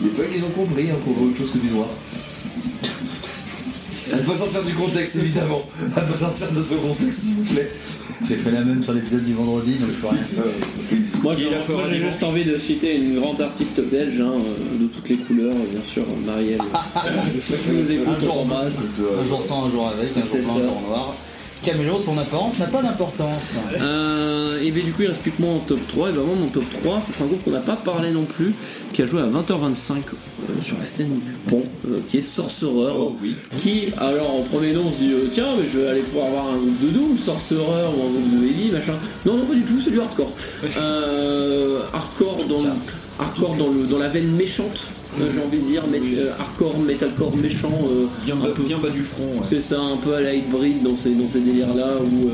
Les 0.01 0.09
punks, 0.09 0.31
ils 0.35 0.43
ont 0.43 0.49
compris 0.49 0.89
hein, 0.89 0.95
qu'on 1.05 1.13
veut 1.13 1.29
autre 1.29 1.37
chose 1.37 1.51
que 1.51 1.59
du 1.59 1.67
noir. 1.69 1.87
Elle 4.11 4.23
peut 4.23 4.35
sortir 4.35 4.63
du 4.63 4.73
contexte, 4.73 5.15
évidemment. 5.15 5.63
Elle 5.95 6.03
peut 6.03 6.19
sortir 6.19 6.51
de 6.51 6.61
ce 6.61 6.75
contexte, 6.75 7.19
s'il 7.23 7.35
vous 7.35 7.53
plaît. 7.53 7.71
J'ai 8.27 8.35
fait 8.35 8.51
la 8.51 8.61
même 8.61 8.81
sur 8.81 8.93
l'épisode 8.93 9.25
du 9.25 9.33
vendredi, 9.33 9.75
donc 9.75 9.89
je 9.89 9.99
peux 9.99 10.07
rien 10.07 10.23
faire. 10.23 10.43
Euh, 10.45 10.97
Moi 11.23 11.33
j'ai 11.89 11.99
juste 11.99 12.23
envie 12.23 12.45
de 12.45 12.57
citer 12.57 12.95
une 12.95 13.19
grande 13.19 13.41
artiste 13.41 13.81
belge 13.81 14.21
hein, 14.21 14.31
euh, 14.33 14.81
de 14.83 14.87
toutes 14.87 15.09
les 15.09 15.17
couleurs, 15.17 15.55
bien 15.55 15.83
sûr, 15.83 16.05
Marielle. 16.25 16.61
Tu 17.65 17.71
nous 17.71 17.91
écoutes, 17.91 18.07
Un 18.15 18.19
jour, 18.19 18.47
euh, 18.49 19.21
Un 19.21 19.25
jour 19.25 19.43
sans, 19.43 19.65
un 19.65 19.69
jour 19.69 19.87
avec, 19.89 20.15
un 20.15 20.25
jour 20.25 20.37
blanc, 20.41 20.57
un 20.57 20.63
jour 20.63 20.81
noir. 20.87 21.15
Caméléon, 21.63 21.99
ton 21.99 22.17
apparence 22.17 22.57
n'a 22.59 22.67
pas 22.67 22.81
d'importance. 22.81 23.53
Euh, 23.79 24.61
et 24.61 24.69
bien 24.71 24.83
du 24.83 24.91
coup 24.91 25.03
il 25.03 25.07
reste 25.07 25.21
plus 25.21 25.31
que 25.31 25.41
moi 25.41 25.53
en 25.53 25.59
top 25.59 25.79
3 25.87 26.09
et 26.09 26.11
vraiment 26.11 26.35
mon 26.35 26.47
top 26.47 26.65
3 26.83 27.01
c'est 27.11 27.23
un 27.23 27.27
groupe 27.27 27.43
qu'on 27.43 27.51
n'a 27.51 27.59
pas 27.61 27.77
parlé 27.77 28.11
non 28.11 28.25
plus 28.25 28.53
qui 28.93 29.01
a 29.01 29.05
joué 29.05 29.21
à 29.21 29.25
20h25 29.25 29.91
euh, 29.91 30.61
sur 30.61 30.77
la 30.79 30.87
scène 30.87 31.19
du 31.19 31.31
pont 31.49 31.63
euh, 31.87 31.99
qui 32.07 32.19
est 32.19 32.21
Sorcerer 32.21 32.93
Oh 32.97 33.15
oui. 33.21 33.35
qui 33.57 33.87
alors 33.97 34.35
en 34.35 34.41
premier 34.43 34.73
nom 34.73 34.83
on 34.87 34.91
se 34.91 34.97
dit 34.99 35.11
euh, 35.11 35.27
tiens 35.33 35.55
mais 35.57 35.65
je 35.71 35.79
vais 35.79 35.87
aller 35.89 36.01
pouvoir 36.01 36.27
avoir 36.27 36.47
un 36.53 36.57
groupe 36.57 36.79
de 36.81 36.89
Doom 36.89 37.17
Sorcerer 37.17 37.87
ou 37.87 38.01
un 38.01 38.11
groupe 38.11 38.39
de 38.39 38.47
Heavy 38.47 38.71
machin 38.71 38.95
non 39.25 39.37
non 39.37 39.45
pas 39.45 39.55
du 39.55 39.61
tout 39.63 39.81
c'est 39.83 39.91
du 39.91 39.99
hardcore 39.99 40.31
hardcore 41.93 42.45
dans 42.47 42.61
le, 42.61 42.69
hardcore 43.19 43.55
dans, 43.57 43.69
le, 43.69 43.83
dans 43.87 43.99
la 43.99 44.09
veine 44.09 44.31
méchante 44.31 44.85
euh, 45.21 45.29
j'ai 45.31 45.41
envie 45.41 45.59
de 45.59 45.67
dire 45.67 45.83
mais, 45.91 45.99
euh, 45.99 46.31
hardcore 46.39 46.77
metalcore 46.79 47.35
méchant 47.35 47.71
euh, 47.91 48.05
Bien, 48.25 48.35
bas, 48.35 48.47
peu 48.55 48.63
bien 48.63 48.79
bas 48.79 48.89
du 48.89 49.01
front. 49.01 49.23
ouais. 49.25 49.45
c'est 49.45 49.59
ça, 49.59 49.79
un 49.79 49.97
peu 49.97 50.15
à 50.15 50.21
la 50.21 50.31
dans 50.83 50.95
ces, 50.95 51.11
dans 51.11 51.27
ces 51.27 51.39
délires-là 51.39 51.97
où 52.01 52.29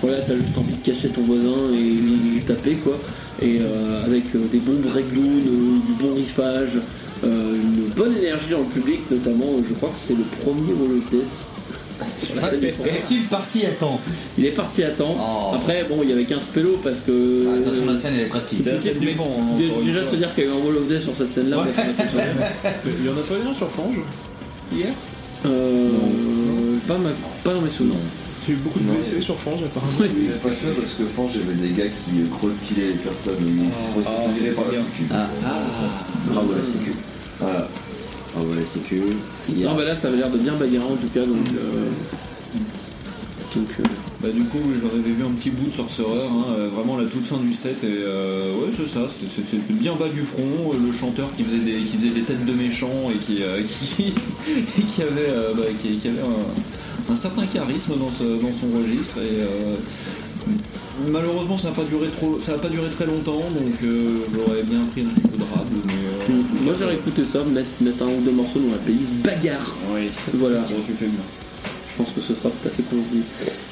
voilà, 0.00 0.20
t'as 0.22 0.34
juste 0.34 0.56
envie 0.56 0.72
de 0.74 0.82
cacher 0.84 1.08
ton 1.10 1.22
voisin 1.22 1.72
et 1.72 1.76
lui 1.76 2.40
taper 2.46 2.74
quoi. 2.74 2.98
Et 3.40 3.58
euh, 3.60 4.04
avec 4.04 4.24
euh, 4.34 4.40
des 4.52 4.58
bons 4.58 4.80
breakdowns, 4.80 5.80
du 5.86 5.92
bon 6.00 6.14
riffage, 6.14 6.78
euh, 7.24 7.54
une 7.54 7.88
bonne 7.96 8.16
énergie 8.16 8.50
dans 8.50 8.58
le 8.60 8.64
public, 8.66 9.00
notamment, 9.10 9.46
euh, 9.58 9.62
je 9.68 9.74
crois 9.74 9.88
que 9.90 9.96
c'était 9.98 10.14
le 10.20 10.24
premier 10.44 10.72
Wall 10.72 10.98
of 10.98 11.10
Death 11.10 11.24
sur 12.24 12.34
la 12.36 12.50
scène 12.50 12.60
du 12.60 12.68
Fort. 12.70 12.86
Est-il 12.86 13.26
parti 13.28 13.64
à 13.66 13.70
temps 13.70 14.00
Il 14.36 14.44
est 14.46 14.50
parti 14.50 14.82
à 14.82 14.90
temps. 14.90 15.16
Oh. 15.18 15.54
Après, 15.54 15.84
bon, 15.88 16.00
il 16.02 16.10
y 16.10 16.12
avait 16.12 16.24
15 16.24 16.44
pélos 16.46 16.78
parce 16.82 16.98
que. 17.00 17.46
Ah, 17.48 17.58
De 17.58 17.62
toute 17.62 17.72
façon, 17.72 17.86
la 17.86 17.96
scène 17.96 18.14
elle 18.16 18.20
est 18.22 18.26
très 18.28 18.40
petite. 18.40 18.62
C'est 18.62 18.72
la 18.72 18.80
scène 18.80 18.98
du 18.98 19.10
vent. 19.10 19.36
hein, 19.40 19.56
Dé- 19.58 19.66
encore 19.66 19.80
une 19.80 19.86
Déjà 19.86 20.10
se 20.10 20.16
dire 20.16 20.34
qu'il 20.34 20.44
y 20.44 20.46
a 20.48 20.50
eu 20.50 20.52
un 20.52 20.64
Wall 20.64 20.76
of 20.78 20.88
Death 20.88 21.02
sur 21.02 21.16
cette 21.16 21.32
scène-là, 21.32 21.58
Ouais. 21.58 21.64
Il 23.00 23.06
y 23.06 23.08
en 23.08 23.12
a 23.12 23.14
pas 23.16 23.34
eu 23.44 23.48
un 23.50 23.54
sur 23.54 23.70
Fange 23.70 23.96
hier 24.72 24.88
Euh, 25.46 25.90
pas, 26.86 26.98
ma- 26.98 27.10
pas 27.44 27.54
dans 27.54 27.60
mes 27.62 27.70
souvenirs. 27.70 27.96
J'ai 28.46 28.54
eu 28.54 28.56
beaucoup 28.56 28.80
de 28.80 28.86
Non. 28.86 28.94
blessés 28.94 29.20
sur 29.20 29.38
Fange 29.38 29.62
apparemment. 29.62 29.92
Il 30.16 30.26
n'y 30.26 30.32
a 30.32 30.36
pas 30.38 30.50
ça 30.50 30.68
parce 30.76 30.94
que 30.94 31.04
franchement 31.06 31.32
j'avais 31.46 31.54
des 31.68 31.74
gars 31.74 31.88
qui 31.88 32.22
croquillaient 32.30 32.88
les 32.88 32.94
personnes, 32.98 33.36
ils 33.40 33.72
se 33.72 33.88
faisaient 33.94 34.16
ah, 34.26 34.32
virer 34.32 34.50
par 34.54 34.64
la 34.72 34.78
sécu. 34.80 35.02
Ah, 35.12 35.26
ah, 35.46 35.58
bravo 36.26 36.52
la 36.56 36.62
sécu. 36.64 36.92
Voilà. 37.38 37.68
Bravo 38.34 38.54
la 38.54 38.66
sécu. 38.66 39.02
Hier. 39.48 39.68
Non, 39.70 39.76
bah 39.76 39.84
là, 39.84 39.96
ça 39.96 40.08
avait 40.08 40.16
l'air 40.16 40.30
de 40.30 40.38
bien 40.38 40.54
bagarrer 40.54 40.84
en 40.92 40.96
tout 40.96 41.08
cas, 41.14 41.20
donc. 41.24 41.46
euh, 41.54 41.86
donc 43.54 43.68
euh, 43.78 43.82
Bah, 44.22 44.28
du 44.34 44.42
coup, 44.44 44.58
j'en 44.80 44.88
avais 44.98 45.10
vu 45.10 45.22
un 45.24 45.30
petit 45.32 45.50
bout 45.50 45.66
de 45.68 45.72
Sorcerer, 45.74 46.06
hein, 46.26 46.46
euh, 46.56 46.68
vraiment 46.74 46.96
la 46.96 47.04
toute 47.04 47.24
fin 47.26 47.36
du 47.38 47.52
set, 47.52 47.84
et 47.84 47.86
euh, 47.88 48.54
ouais, 48.56 48.70
c'est 48.76 48.88
ça, 48.88 49.06
c'est- 49.08 49.72
bien 49.72 49.94
bas 49.94 50.08
du 50.08 50.22
front, 50.22 50.72
euh, 50.72 50.76
le 50.84 50.92
chanteur 50.92 51.28
qui 51.36 51.44
faisait 51.44 51.58
des, 51.58 51.76
qui 51.84 51.96
faisait 51.98 52.10
des 52.14 52.22
têtes 52.22 52.44
de 52.46 52.52
méchants 52.52 53.10
et 53.14 53.18
qui, 53.18 53.42
euh, 53.42 53.62
qui, 53.96 54.12
qui 54.84 55.02
avait, 55.02 55.28
euh, 55.28 55.52
bah, 55.54 55.64
qui, 55.82 55.96
qui 55.98 56.08
avait 56.08 56.20
un, 56.20 56.91
un 57.10 57.16
certain 57.16 57.46
charisme 57.46 57.92
dans, 57.98 58.10
ce- 58.10 58.40
dans 58.40 58.52
son 58.54 58.78
registre, 58.78 59.18
et 59.18 59.40
euh, 59.42 59.74
malheureusement, 61.10 61.56
ça 61.58 61.68
n'a 61.68 61.74
pas, 61.74 61.84
duré 61.84 62.08
trop- 62.08 62.38
ça 62.40 62.52
a 62.54 62.58
pas 62.58 62.68
duré 62.68 62.88
très 62.90 63.06
longtemps, 63.06 63.40
donc 63.52 63.74
euh, 63.84 64.20
j'aurais 64.34 64.62
bien 64.62 64.84
pris 64.90 65.02
un 65.02 65.06
petit 65.06 65.20
peu 65.20 65.36
de 65.38 65.42
mais. 65.86 65.92
euh. 65.92 66.42
Moi, 66.64 66.74
j'aurais 66.78 66.94
écouté 66.94 67.24
ça, 67.24 67.44
mettre, 67.44 67.68
mettre 67.80 68.02
un 68.04 68.06
ou 68.06 68.20
deux 68.24 68.30
morceaux 68.32 68.60
dans 68.60 68.72
la 68.72 68.78
playlist 68.78 69.12
bagarre. 69.14 69.76
Oui, 69.94 70.10
Voilà, 70.34 70.58
tu 70.86 70.92
fais 70.92 71.06
bien. 71.06 71.24
je 71.90 72.02
pense 72.02 72.12
que 72.14 72.20
ce 72.20 72.34
sera 72.34 72.48
tout 72.50 72.68
à 72.68 72.70
fait 72.70 72.82
convenu. 72.84 73.22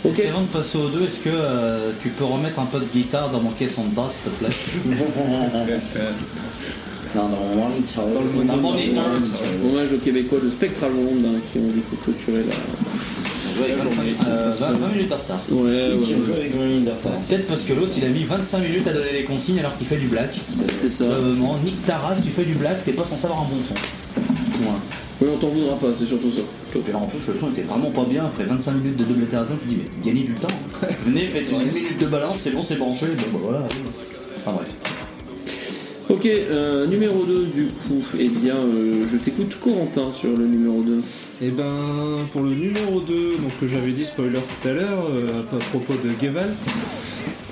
Ok. 0.05 0.11
Est-ce 0.13 0.23
qu'avant 0.23 0.43
de 0.43 0.47
passer 0.49 0.77
aux 0.79 0.89
deux, 0.89 1.03
est-ce 1.03 1.19
que 1.19 1.31
euh, 1.33 1.93
tu 2.01 2.09
peux 2.09 2.25
remettre 2.25 2.59
un 2.59 2.67
peu 2.67 2.81
de 2.81 2.87
guitare 2.87 3.31
dans 3.31 3.41
mon 3.41 3.51
caisson 3.51 3.85
de 3.85 3.95
basse, 3.95 4.21
s'il 4.23 4.33
te 4.33 4.37
plaît? 4.39 4.97
Non, 7.13 7.25
monitor. 7.57 8.07
Dans 8.07 8.55
le 8.57 8.63
monitor. 8.63 9.05
Hommage 9.69 9.93
aux 9.93 9.99
Québécois 9.99 10.39
de 10.45 10.49
Spectral 10.51 10.93
World 10.93 11.25
hein, 11.27 11.41
qui 11.53 11.59
ont 11.59 11.67
du 11.69 11.81
coup 11.81 11.97
clôturé 12.05 12.45
la. 12.45 12.55
On 13.61 13.67
joue 13.67 14.03
avec 14.03 14.17
25 14.17 14.29
euh, 14.29 14.55
20 14.59 14.73
20 14.73 14.89
minutes 14.89 15.09
de 15.09 15.15
retard. 15.15 15.41
Ouais, 15.51 15.61
ouais, 15.61 15.95
ouais. 15.95 16.37
avec 16.37 16.57
20 16.57 16.65
minutes 16.65 16.85
de 16.85 16.91
retard. 16.91 17.13
Peut-être 17.29 17.47
parce 17.49 17.63
que 17.63 17.73
l'autre 17.73 17.93
il 17.97 18.05
a 18.05 18.09
mis 18.09 18.25
25 18.25 18.59
minutes 18.59 18.87
à 18.87 18.93
donner 18.93 19.13
des 19.13 19.25
consignes 19.25 19.59
alors 19.59 19.77
qu'il 19.77 19.87
fait 19.87 19.97
du 19.97 20.09
black. 20.09 20.41
c'est 20.83 20.91
ça. 20.91 21.05
Euh, 21.05 21.35
nique 21.65 21.85
ta 21.85 21.99
race, 21.99 22.23
tu 22.25 22.31
fais 22.31 22.45
du 22.45 22.55
black, 22.55 22.85
t'es 22.85 22.93
pas 22.93 23.05
censé 23.05 23.27
avoir 23.27 23.41
un 23.43 23.45
bon 23.45 23.57
son. 23.67 23.75
Voilà. 24.63 24.79
Oui, 25.21 25.29
on 25.35 25.39
t'en 25.39 25.49
voudra 25.49 25.77
pas, 25.77 25.89
c'est 25.99 26.07
surtout 26.07 26.31
ça. 26.31 26.43
Et 26.75 26.93
là 26.93 26.99
en 26.99 27.07
plus 27.07 27.19
le 27.27 27.39
son 27.39 27.51
était 27.51 27.63
vraiment 27.63 27.91
pas 27.91 28.05
bien 28.05 28.25
après 28.25 28.45
25 28.45 28.73
minutes 28.73 28.97
de 28.97 29.05
double 29.05 29.25
itération, 29.25 29.55
tu 29.61 29.67
te 29.67 29.69
dis 29.69 29.79
mais 29.83 30.03
gagnez 30.03 30.25
du 30.25 30.35
temps. 30.35 30.49
Venez, 31.05 31.21
faites 31.21 31.51
une 31.51 31.73
minute 31.73 31.99
de 31.99 32.07
balance, 32.07 32.39
c'est 32.39 32.51
bon, 32.51 32.63
c'est 32.63 32.77
branché, 32.77 33.07
bon 33.07 33.39
bah 33.39 33.39
voilà. 33.43 33.63
Enfin 34.39 34.53
bref. 34.53 34.69
Ok, 36.11 36.27
euh, 36.27 36.89
numéro 36.89 37.23
2 37.25 37.47
du 37.55 37.67
coup, 37.67 38.03
eh 38.19 38.29
bien, 38.29 38.57
euh, 38.57 39.05
je 39.13 39.17
t'écoute 39.17 39.57
Corentin 39.63 40.13
sur 40.13 40.37
le 40.37 40.45
numéro 40.45 40.83
2. 40.83 41.01
Et 41.41 41.51
ben 41.51 42.27
pour 42.33 42.43
le 42.43 42.51
numéro 42.51 42.99
2, 42.99 43.37
donc 43.39 43.53
que 43.61 43.69
j'avais 43.69 43.93
dit 43.93 44.05
spoiler 44.05 44.41
tout 44.41 44.69
à 44.69 44.73
l'heure, 44.73 45.07
euh, 45.09 45.41
à 45.41 45.57
propos 45.71 45.95
de 45.95 46.11
Gewalt. 46.21 46.67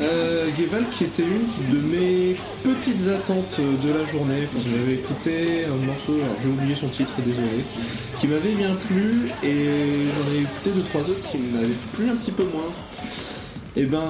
Euh, 0.03 0.49
Gewalt 0.59 0.91
qui 0.91 1.05
était 1.05 1.23
une 1.23 1.73
de 1.73 1.81
mes 1.87 2.37
petites 2.65 3.07
attentes 3.09 3.61
de 3.61 3.93
la 3.97 4.05
journée, 4.05 4.49
parce 4.53 4.65
que 4.65 4.71
j'avais 4.73 4.95
écouté 4.95 5.65
un 5.67 5.87
morceau, 5.87 6.15
alors 6.15 6.37
j'ai 6.43 6.49
oublié 6.49 6.75
son 6.75 6.89
titre, 6.89 7.15
désolé, 7.25 7.63
qui 8.21 8.27
m'avait 8.27 8.55
bien 8.55 8.75
plu, 8.89 9.31
et 9.45 9.67
j'en 10.17 10.35
ai 10.35 10.43
écouté 10.43 10.71
deux 10.75 10.83
trois 10.83 11.03
autres 11.03 11.31
qui 11.31 11.39
m'avaient 11.39 11.79
plu 11.93 12.11
un 12.11 12.17
petit 12.17 12.33
peu 12.33 12.43
moins. 12.43 12.73
Et 13.79 13.85
ben 13.85 14.01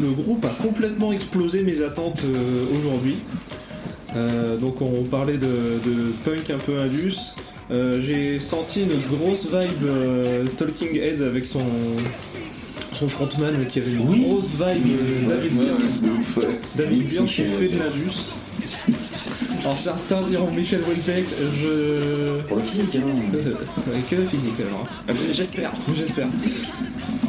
le 0.00 0.12
groupe 0.12 0.46
a 0.46 0.62
complètement 0.62 1.12
explosé 1.12 1.62
mes 1.62 1.82
attentes 1.82 2.22
euh, 2.24 2.64
aujourd'hui. 2.78 3.16
Euh, 4.16 4.56
donc 4.56 4.80
on 4.80 5.02
parlait 5.02 5.36
de, 5.36 5.78
de 5.84 6.12
punk 6.24 6.48
un 6.48 6.56
peu 6.56 6.78
indus. 6.78 7.34
Euh, 7.70 8.00
j'ai 8.00 8.40
senti 8.40 8.82
une 8.82 8.98
grosse 9.14 9.46
vibe 9.46 10.56
Talking 10.56 10.98
Heads 10.98 11.22
avec 11.22 11.46
son 11.46 11.60
son 12.94 13.08
frontman 13.08 13.66
qui 13.68 13.78
avait 13.78 13.92
une 13.92 14.08
Oui. 14.08 14.22
grosse 14.22 14.50
vibe 14.50 15.28
David 15.28 15.58
ouais, 15.58 15.64
Byrne. 15.64 16.52
David 16.74 17.08
Byrne 17.08 17.26
qui 17.26 17.44
fait 17.44 17.68
de 17.68 17.78
l'indus. 17.78 18.30
Alors 19.60 19.78
certains 19.78 20.22
diront 20.22 20.50
Michel 20.50 20.80
Houellebecq, 20.82 21.24
je 21.62 22.40
Pour 22.48 22.56
le 22.56 22.62
physique, 22.62 22.96
hein. 22.96 23.00
avec 23.92 24.08
que 24.08 24.16
la 24.16 24.26
physique 24.26 24.54
alors. 24.60 24.86
J'espère, 25.32 25.72
j'espère. 25.96 26.26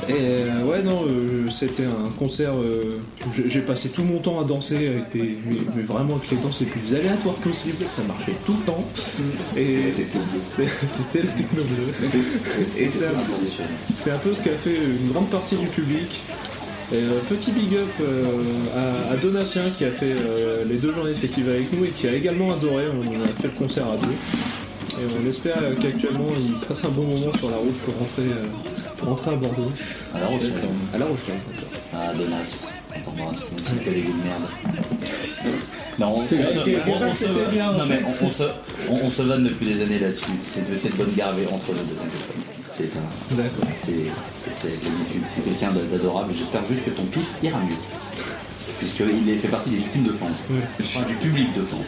Et 0.09 0.13
euh, 0.19 0.63
ouais 0.65 0.83
non, 0.83 1.03
euh, 1.07 1.49
c'était 1.49 1.85
un 1.85 2.09
concert. 2.19 2.51
euh, 2.55 2.99
j'ai- 3.33 3.49
J'ai 3.49 3.61
passé 3.61 3.87
tout 3.89 4.03
mon 4.03 4.17
temps 4.17 4.41
à 4.41 4.43
danser 4.43 4.75
avec 4.87 5.11
des, 5.11 5.37
mais, 5.45 5.55
mais 5.77 5.83
vraiment 5.83 6.15
avec 6.15 6.29
les 6.31 6.37
danses 6.37 6.59
les 6.59 6.65
plus 6.65 6.93
aléatoires 6.93 7.35
possibles. 7.35 7.85
Ça 7.87 8.01
marchait 8.03 8.33
tout 8.45 8.53
le 8.53 8.65
temps. 8.65 8.83
Et 9.55 9.93
c'était 10.87 11.21
le 11.21 11.27
techno 11.29 11.63
bleu. 11.63 12.09
Et 12.77 12.89
c'est 12.89 13.05
un, 13.07 13.13
c'est 13.93 14.11
un 14.11 14.17
peu 14.17 14.33
ce 14.33 14.41
qu'a 14.41 14.57
fait 14.57 14.75
une 14.75 15.09
grande 15.11 15.29
partie 15.29 15.55
du 15.55 15.67
public. 15.67 16.21
Et, 16.91 16.95
euh, 16.95 17.19
petit 17.29 17.51
big 17.51 17.75
up 17.75 17.89
euh, 18.01 18.23
à, 19.09 19.13
à 19.13 19.17
Donatien 19.17 19.63
qui 19.75 19.85
a 19.85 19.91
fait 19.91 20.11
euh, 20.11 20.63
les 20.65 20.77
deux 20.77 20.93
journées 20.93 21.11
de 21.11 21.17
festival 21.17 21.55
avec 21.55 21.73
nous 21.73 21.85
et 21.85 21.89
qui 21.89 22.07
a 22.07 22.13
également 22.13 22.51
adoré. 22.53 22.85
On 22.89 23.23
a 23.23 23.27
fait 23.27 23.47
le 23.47 23.57
concert 23.57 23.85
à 23.85 23.97
deux. 23.97 24.13
Et 25.01 25.05
on 25.19 25.27
espère 25.27 25.57
qu'actuellement 25.81 26.29
il 26.37 26.59
passe 26.67 26.85
un 26.85 26.89
bon 26.89 27.03
moment 27.03 27.33
sur 27.39 27.49
la 27.49 27.57
route 27.57 27.77
pour 27.81 27.95
rentrer, 27.95 28.25
pour 28.97 29.07
rentrer 29.09 29.31
à 29.31 29.35
Bordeaux. 29.35 29.71
À 30.13 30.19
la 30.19 30.27
Rochelle. 30.27 30.51
À 30.93 30.97
La 30.99 31.05
Rochelle. 31.05 31.39
Ah 31.95 32.13
Donas, 32.13 32.67
on 32.95 33.01
t'embrasse, 33.01 33.47
as 33.67 33.91
des 33.91 34.01
goûts 34.01 34.13
de 34.13 34.23
merde. 34.23 34.43
Non, 35.99 36.15
C'est 36.25 36.39
on 38.89 39.09
se 39.09 39.21
vanne 39.21 39.43
depuis 39.43 39.67
des 39.67 39.81
années 39.83 39.99
là-dessus. 39.99 40.25
C'est 40.43 40.69
de 40.69 40.75
cette 40.75 40.95
bonne 40.95 41.13
garde 41.15 41.35
entre 41.51 41.67
nous 41.71 41.75
deux. 41.75 42.42
C'est 42.75 42.89
un, 42.97 43.35
D'accord. 43.35 43.65
c'est, 43.79 43.93
c'est, 44.51 45.43
quelqu'un 45.43 45.71
d'adorable. 45.91 46.33
J'espère 46.35 46.65
juste 46.65 46.83
que 46.85 46.89
ton 46.89 47.05
pif 47.05 47.27
ira 47.43 47.59
mieux. 47.59 47.75
Puisqu'il 48.79 49.37
fait 49.37 49.47
partie 49.47 49.69
des 49.69 49.77
victimes 49.77 50.03
de 50.03 50.09
Fange. 50.11 50.31
Ouais. 50.49 50.57
Enfin, 50.79 51.07
du 51.07 51.13
public 51.15 51.53
de 51.55 51.61
Fange. 51.61 51.85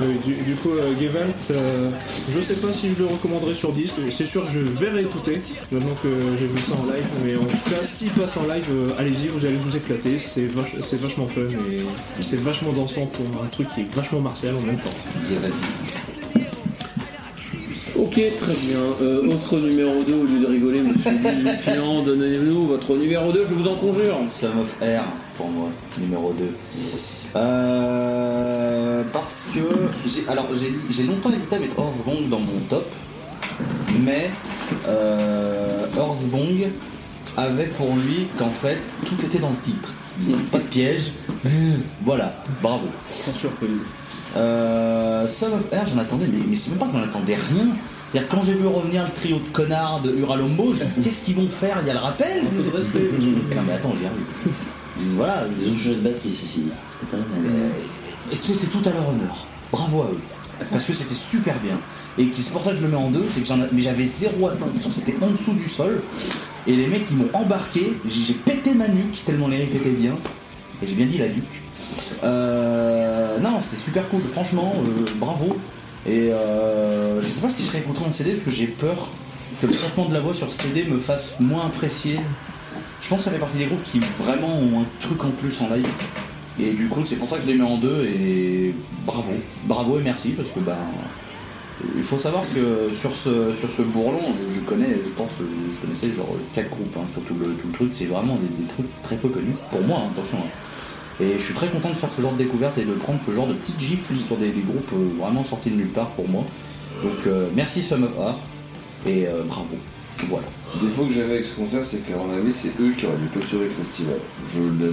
Oui, 0.00 0.06
du, 0.24 0.34
du 0.44 0.54
coup, 0.54 0.70
euh, 0.70 0.92
Gewalt, 1.00 1.34
euh, 1.50 1.90
je 2.28 2.40
sais 2.40 2.54
pas 2.54 2.72
si 2.72 2.92
je 2.92 2.98
le 2.98 3.06
recommanderais 3.06 3.54
sur 3.54 3.72
disque. 3.72 3.94
C'est 4.10 4.26
sûr 4.26 4.44
que 4.44 4.50
je 4.50 4.60
vais 4.60 4.88
réécouter 4.90 5.40
maintenant 5.72 5.96
que 6.00 6.08
j'ai 6.38 6.46
vu 6.46 6.58
ça 6.64 6.74
en 6.74 6.84
live. 6.84 7.04
Mais 7.24 7.34
en 7.36 7.40
tout 7.40 7.70
cas, 7.70 7.82
s'il 7.82 8.10
passe 8.10 8.36
en 8.36 8.42
live, 8.46 8.64
euh, 8.70 8.92
allez-y, 8.98 9.28
vous 9.28 9.44
allez 9.46 9.56
vous 9.56 9.74
éclater. 9.74 10.18
C'est 10.18 10.46
vach- 10.46 10.80
c'est 10.82 11.00
vachement 11.00 11.26
fun 11.26 11.40
et 11.40 11.80
c'est 12.24 12.38
vachement 12.38 12.72
dansant 12.72 13.06
pour 13.06 13.42
un 13.42 13.46
truc 13.48 13.68
qui 13.74 13.80
est 13.80 13.94
vachement 13.94 14.20
martial 14.20 14.54
en 14.54 14.60
même 14.60 14.78
temps. 14.78 14.90
Ok, 18.00 18.14
très 18.14 18.54
bien. 18.54 18.78
Euh, 19.02 19.28
autre 19.28 19.58
numéro 19.58 20.02
2, 20.02 20.14
au 20.14 20.24
lieu 20.24 20.38
de 20.38 20.46
rigoler, 20.46 20.80
monsieur 20.80 21.10
Duplan, 21.12 22.02
donnez-nous 22.02 22.66
votre 22.66 22.96
numéro 22.96 23.30
2, 23.30 23.44
je 23.46 23.52
vous 23.52 23.68
en 23.68 23.74
conjure. 23.74 24.16
Sum 24.26 24.58
of 24.58 24.74
Air 24.80 25.04
pour 25.36 25.50
moi, 25.50 25.68
numéro 25.98 26.32
2. 26.32 26.44
Euh, 27.36 29.02
parce 29.12 29.46
que 29.54 29.60
j'ai 30.06 30.26
alors 30.28 30.46
j'ai 30.54 30.72
j'ai 30.88 31.02
longtemps 31.02 31.30
hésité 31.30 31.56
à 31.56 31.58
mettre 31.58 31.78
Earthbong 31.78 32.30
dans 32.30 32.40
mon 32.40 32.58
top, 32.70 32.90
mais 34.02 34.30
euh, 34.88 35.84
Earthbong 35.94 36.70
avait 37.36 37.68
pour 37.68 37.94
lui 37.96 38.28
qu'en 38.38 38.48
fait 38.48 38.78
tout 39.04 39.22
était 39.26 39.38
dans 39.38 39.50
le 39.50 39.60
titre. 39.60 39.92
Pas 40.50 40.58
de 40.58 40.64
piège. 40.64 41.12
voilà, 42.02 42.34
bravo. 42.62 42.86
Sans 43.10 43.32
surprise. 43.32 43.80
Euh, 44.36 45.26
Son 45.26 45.46
of 45.52 45.64
Air, 45.72 45.86
j'en 45.86 45.98
attendais, 45.98 46.26
mais, 46.32 46.38
mais 46.48 46.56
c'est 46.56 46.70
même 46.70 46.78
pas 46.78 46.86
que 46.86 46.92
j'en 46.92 47.02
attendais 47.02 47.34
rien. 47.34 47.66
C'est-à-dire, 48.12 48.28
quand 48.28 48.42
j'ai 48.44 48.54
vu 48.54 48.66
revenir 48.66 49.04
le 49.04 49.10
trio 49.12 49.38
de 49.38 49.48
connards 49.50 50.00
de 50.02 50.16
Huralombo, 50.16 50.74
je 50.74 50.84
me 50.84 50.90
dis, 50.96 51.08
qu'est-ce 51.08 51.20
qu'ils 51.24 51.36
vont 51.36 51.48
faire? 51.48 51.78
Il 51.82 51.86
y 51.86 51.90
a 51.90 51.94
le 51.94 51.98
rappel? 52.00 52.42
Respect. 52.74 53.10
Non, 53.20 53.62
mais 53.66 53.72
attends, 53.74 53.92
j'ai 54.00 54.08
vu. 54.08 54.54
Voilà, 55.16 55.44
Ils 55.62 55.68
ont 55.72 55.76
changé 55.76 55.94
de 55.96 56.00
batterie, 56.00 56.32
ceci 56.34 56.60
dit. 56.60 56.70
C'était 56.92 57.10
pas 57.12 57.16
même. 57.16 57.52
euh, 57.54 57.68
et 58.32 58.36
c'était 58.44 58.66
tout 58.66 58.82
à 58.88 58.92
leur 58.92 59.08
honneur. 59.08 59.46
Bravo 59.72 60.02
à 60.02 60.06
eux. 60.06 60.18
Parce 60.70 60.84
que 60.84 60.92
c'était 60.92 61.14
super 61.14 61.58
bien. 61.60 61.78
Et 62.18 62.28
c'est 62.34 62.52
pour 62.52 62.62
ça 62.62 62.72
que 62.72 62.76
je 62.76 62.82
le 62.82 62.88
mets 62.88 62.96
en 62.96 63.10
deux, 63.10 63.24
c'est 63.32 63.40
que 63.40 63.46
j'en 63.46 63.56
mais 63.72 63.80
j'avais 63.80 64.04
zéro 64.04 64.48
attention, 64.48 64.90
c'était 64.90 65.14
en 65.22 65.28
dessous 65.28 65.54
du 65.54 65.68
sol. 65.68 66.02
Et 66.66 66.76
les 66.76 66.88
mecs, 66.88 67.06
ils 67.10 67.16
m'ont 67.16 67.30
embarqué, 67.32 67.94
j'ai 68.06 68.20
j'ai 68.22 68.34
pété 68.34 68.74
ma 68.74 68.88
nuque 68.88 69.24
tellement 69.24 69.48
les 69.48 69.56
riffs 69.56 69.74
étaient 69.76 69.90
bien. 69.92 70.18
Et 70.82 70.86
j'ai 70.86 70.94
bien 70.94 71.06
dit 71.06 71.16
la 71.18 71.28
nuque. 71.28 71.62
Euh, 72.22 73.38
non, 73.38 73.60
c'était 73.60 73.76
super 73.80 74.08
cool, 74.08 74.20
franchement, 74.32 74.74
euh, 74.76 75.04
bravo. 75.16 75.56
Et 76.06 76.30
euh, 76.30 77.20
je 77.20 77.26
sais 77.26 77.40
pas 77.40 77.48
si 77.48 77.64
je 77.64 77.72
réécouterai 77.72 78.06
en 78.06 78.10
CD 78.10 78.32
parce 78.32 78.44
que 78.44 78.50
j'ai 78.50 78.66
peur 78.66 79.08
que 79.60 79.66
le 79.66 79.72
traitement 79.72 80.06
de 80.06 80.14
la 80.14 80.20
voix 80.20 80.34
sur 80.34 80.50
CD 80.50 80.84
me 80.84 80.98
fasse 80.98 81.34
moins 81.40 81.66
apprécier. 81.66 82.20
Je 83.02 83.08
pense 83.08 83.18
que 83.18 83.24
ça 83.24 83.30
fait 83.30 83.38
partie 83.38 83.58
des 83.58 83.66
groupes 83.66 83.82
qui 83.82 84.00
vraiment 84.18 84.48
ont 84.48 84.80
un 84.80 84.86
truc 85.00 85.22
en 85.24 85.30
plus 85.30 85.60
en 85.60 85.68
live. 85.74 85.86
Et 86.58 86.72
du 86.72 86.88
coup, 86.88 87.04
c'est 87.04 87.16
pour 87.16 87.28
ça 87.28 87.36
que 87.36 87.42
je 87.42 87.46
les 87.48 87.54
mets 87.54 87.64
en 87.64 87.78
deux 87.78 88.04
et 88.06 88.74
bravo. 89.06 89.32
Bravo 89.64 89.98
et 89.98 90.02
merci 90.02 90.30
parce 90.30 90.48
que 90.48 90.60
ben 90.60 90.76
il 91.96 92.02
faut 92.02 92.18
savoir 92.18 92.44
que 92.54 92.94
sur 92.94 93.14
ce, 93.16 93.54
sur 93.54 93.70
ce 93.70 93.82
bourlon, 93.82 94.20
je 94.54 94.60
connais, 94.60 94.98
je 95.04 95.10
pense, 95.10 95.30
je 95.40 95.80
connaissais 95.80 96.12
genre 96.12 96.28
4 96.52 96.68
groupes 96.68 96.96
hein, 96.98 97.06
sur 97.12 97.22
tout 97.22 97.34
le, 97.34 97.54
tout 97.54 97.68
le 97.68 97.72
truc. 97.72 97.88
C'est 97.92 98.06
vraiment 98.06 98.36
des, 98.36 98.66
trucs 98.66 99.02
très 99.02 99.16
peu 99.16 99.28
connus. 99.28 99.54
Pour 99.70 99.82
moi, 99.82 100.02
hein, 100.04 100.10
attention. 100.14 100.38
hein. 100.38 100.69
Et 101.20 101.34
je 101.34 101.42
suis 101.42 101.54
très 101.54 101.68
content 101.68 101.90
de 101.90 101.94
faire 101.94 102.08
ce 102.16 102.22
genre 102.22 102.32
de 102.32 102.38
découverte 102.38 102.78
et 102.78 102.84
de 102.84 102.94
prendre 102.94 103.18
ce 103.24 103.32
genre 103.32 103.46
de 103.46 103.52
petites 103.52 103.78
gifles 103.78 104.14
sur 104.26 104.36
des, 104.38 104.50
groupes 104.50 104.90
euh, 104.94 105.10
vraiment 105.18 105.44
sortis 105.44 105.70
de 105.70 105.76
nulle 105.76 105.90
part 105.90 106.08
pour 106.10 106.28
moi. 106.28 106.44
Donc 107.02 107.26
euh, 107.26 107.48
merci 107.54 107.82
Sum 107.82 108.04
of 108.04 108.18
Art 108.18 108.38
et 109.06 109.26
euh, 109.26 109.42
bravo. 109.44 109.76
Voilà. 110.28 110.46
Le 110.74 110.86
défaut 110.86 111.04
que 111.04 111.12
j'avais 111.12 111.32
avec 111.32 111.44
ce 111.46 111.56
concert, 111.56 111.84
c'est 111.84 111.98
qu'à 112.06 112.14
mon 112.16 112.32
avis, 112.32 112.52
c'est 112.52 112.68
eux 112.80 112.92
qui 112.96 113.04
auraient 113.06 113.16
dû 113.16 113.26
clôturer 113.32 113.64
le 113.64 113.70
festival. 113.70 114.14
Je 114.54 114.60
le. 114.60 114.92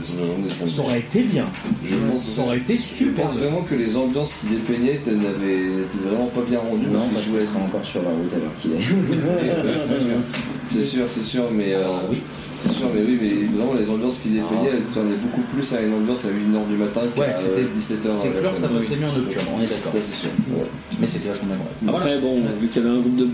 Ça 0.68 0.82
aurait 0.82 1.00
été 1.00 1.22
bien. 1.24 1.46
Je 1.84 1.96
pense, 1.98 2.28
Ça 2.28 2.42
aurait 2.42 2.58
été 2.58 2.78
je 2.78 2.82
super. 2.82 3.26
pense 3.26 3.38
vraiment 3.38 3.62
que 3.62 3.76
les 3.76 3.96
ambiances 3.96 4.34
qui 4.42 4.48
dépeignaient 4.48 5.00
n'avaient- 5.06 5.70
n'étaient 5.78 6.08
vraiment 6.10 6.28
pas 6.28 6.42
bien 6.42 6.60
rendues. 6.60 6.88
Non, 6.88 7.00
parce 7.00 7.26
jouaient 7.26 7.42
sera 7.46 7.60
encore 7.60 7.86
sur 7.86 8.02
la 8.02 8.10
route 8.10 8.34
alors 8.34 8.56
qu'il 8.60 8.72
est. 8.74 8.78
C'est 10.70 10.82
sûr, 10.82 11.04
c'est 11.08 11.24
sûr, 11.24 11.44
mais 11.56 11.74
euh, 11.76 11.86
oui. 12.12 12.18
c'est 12.60 12.72
sûr, 12.74 12.88
mais 12.94 13.00
oui, 13.02 13.18
mais 13.22 13.58
vraiment 13.58 13.74
les 13.74 13.90
ambiances 13.90 14.20
qu'ils 14.20 14.34
dépeignaient, 14.34 14.72
elles 14.74 14.84
tournaient 14.94 15.16
beaucoup 15.16 15.42
plus 15.54 15.72
à 15.74 15.82
une 15.82 15.94
ambiance 15.94 16.26
à 16.26 16.28
1h 16.28 16.68
du 16.68 16.76
matin 16.76 17.02
qu'à 17.16 17.22
Ouais, 17.22 17.36
c'était 17.38 17.62
17h. 17.64 18.12
C'est 18.22 18.38
clair 18.38 18.52
ça 18.54 18.68
bossait 18.68 18.98
mieux 18.98 19.08
en 19.08 19.14
nocturne, 19.14 19.46
on 19.56 19.62
est 19.62 19.68
d'accord. 19.68 19.94
Ça 19.94 20.00
c'est 20.02 20.14
sûr. 20.28 20.30
ouais. 20.52 20.66
Mais 21.00 21.08
c'était 21.08 21.30
vachement 21.30 21.56
bien. 21.56 21.58
Voilà. 21.84 21.98
Après, 22.00 22.20
bon, 22.20 22.42
vu 22.60 22.68
qu'il 22.68 22.82
y 22.84 22.86
avait 22.86 22.96
un, 22.96 23.00
groupe 23.00 23.16
de, 23.16 23.28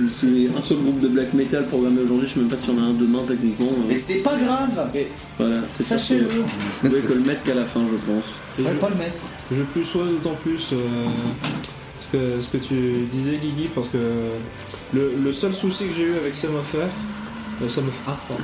un 0.55 0.61
seul 0.61 0.77
groupe 0.77 0.99
de 0.99 1.07
black 1.07 1.33
metal 1.33 1.65
programmé 1.65 2.01
aujourd'hui, 2.03 2.27
je 2.27 2.32
sais 2.33 2.39
même 2.39 2.49
pas 2.49 2.57
s'il 2.57 2.73
y 2.73 2.77
en 2.77 2.81
a 2.81 2.85
un 2.87 2.93
demain 2.93 3.23
techniquement. 3.27 3.67
euh, 3.71 3.83
Mais 3.87 3.95
c'est 3.97 4.15
pas 4.15 4.35
grave. 4.35 4.89
Voilà, 5.37 5.57
c'est 5.77 5.83
ça. 5.83 5.97
Sachez-le. 5.97 6.27
Vous 6.27 6.43
pouvez 6.89 7.01
que 7.01 7.13
le 7.13 7.19
mettre 7.21 7.43
qu'à 7.43 7.55
la 7.55 7.65
fin, 7.65 7.81
je 7.91 7.95
pense. 8.11 8.25
Je 8.57 8.63
vais 8.63 8.71
pas 8.79 8.89
le 8.89 8.95
mettre. 8.95 9.19
Je 9.51 9.61
plus 9.63 9.83
sois 9.83 10.05
d'autant 10.05 10.35
plus 10.41 10.69
euh, 10.73 10.77
ce, 11.99 12.09
que, 12.09 12.41
ce 12.41 12.49
que 12.49 12.57
tu 12.57 12.75
disais 13.11 13.37
Guigui 13.37 13.69
parce 13.75 13.87
que 13.89 13.97
le, 14.93 15.11
le 15.23 15.31
seul 15.33 15.53
souci 15.53 15.85
que 15.87 15.93
j'ai 15.95 16.03
eu 16.03 16.15
avec 16.15 16.33
of 16.55 16.75
Art, 16.75 16.87
euh, 17.61 17.67
pardon, 18.05 18.43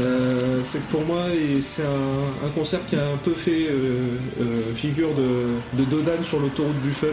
euh, 0.00 0.60
c'est 0.62 0.78
que 0.86 0.90
pour 0.90 1.04
moi 1.06 1.24
et 1.34 1.60
c'est 1.60 1.82
un, 1.82 2.46
un 2.46 2.50
concert 2.50 2.80
qui 2.88 2.94
a 2.96 3.00
un 3.04 3.16
peu 3.24 3.32
fait 3.32 3.68
euh, 3.70 4.16
euh, 4.40 4.44
figure 4.74 5.10
de, 5.14 5.78
de 5.82 5.84
Dodan 5.90 6.22
sur 6.22 6.38
l'autoroute 6.40 6.80
du 6.82 6.92
fun. 6.92 7.06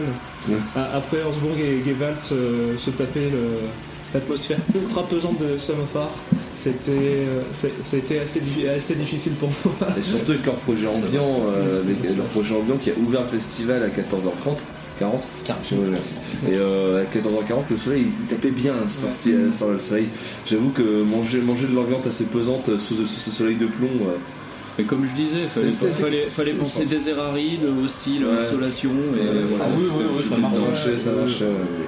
Ouais. 0.48 0.56
Après 0.94 1.18
Herzberg 1.18 1.58
et 1.58 1.82
Gewalt 1.84 2.28
euh, 2.32 2.76
se 2.76 2.90
taper 2.90 3.30
le- 3.30 3.68
l'atmosphère 4.16 4.58
ultra 4.74 5.06
pesante 5.06 5.38
de 5.38 5.56
Art, 5.96 6.10
c'était 6.56 6.90
euh, 6.90 7.42
c'était 7.84 8.18
assez, 8.20 8.40
assez 8.76 8.94
difficile 8.94 9.32
pour 9.34 9.50
moi. 9.64 9.88
Et 9.98 10.02
surtout 10.02 10.32
avec 10.32 10.46
leur 10.46 10.54
projet 10.56 10.86
ambiant, 10.88 11.42
euh, 11.48 11.82
avec 11.82 12.16
leur 12.16 12.26
projet 12.26 12.54
ambiant 12.54 12.76
qui 12.76 12.90
a 12.90 12.94
ouvert 12.98 13.22
le 13.22 13.28
festival 13.28 13.82
à 13.82 13.88
14h30. 13.88 14.58
40 14.98 15.28
40. 15.44 15.72
Ouais, 15.72 15.78
merci. 15.90 16.14
Et 16.50 16.54
euh, 16.56 17.02
à 17.02 17.04
14h40, 17.04 17.64
le 17.70 17.76
soleil 17.76 18.06
il 18.18 18.26
tapait 18.26 18.50
bien 18.50 18.72
hein, 18.72 18.88
sans, 18.88 19.68
le 19.68 19.78
soleil. 19.78 20.08
J'avoue 20.46 20.70
que 20.70 21.02
manger, 21.02 21.40
manger 21.42 21.66
de 21.66 21.74
l'ambiance 21.74 22.06
assez 22.06 22.24
pesante 22.24 22.78
sous, 22.78 22.94
sous 22.94 23.06
ce 23.06 23.30
soleil 23.30 23.56
de 23.56 23.66
plomb, 23.66 23.90
euh, 24.08 24.78
Et 24.78 24.84
comme 24.84 25.04
je 25.04 25.12
disais, 25.14 25.46
fallait, 25.48 25.70
fallait, 25.70 26.26
fallait 26.30 26.54
penser 26.54 26.86
désert 26.86 27.18
aride, 27.20 27.66
hostile, 27.84 28.24
Ouais. 28.24 28.38
isolation, 28.42 28.90
et 28.90 29.20
Ouais, 29.20 29.42
voilà. 29.48 29.64
Ah 29.66 29.74
oui, 29.76 29.84
oui, 29.98 30.04
oui, 30.16 30.24
ça 30.26 30.36
marche. 30.38 30.54
ça 30.56 30.60
marchait, 30.62 30.96
ça 30.96 31.12
marchait. 31.12 31.44
ouais. 31.44 31.86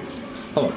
Ah 0.55 0.59
voilà. 0.61 0.75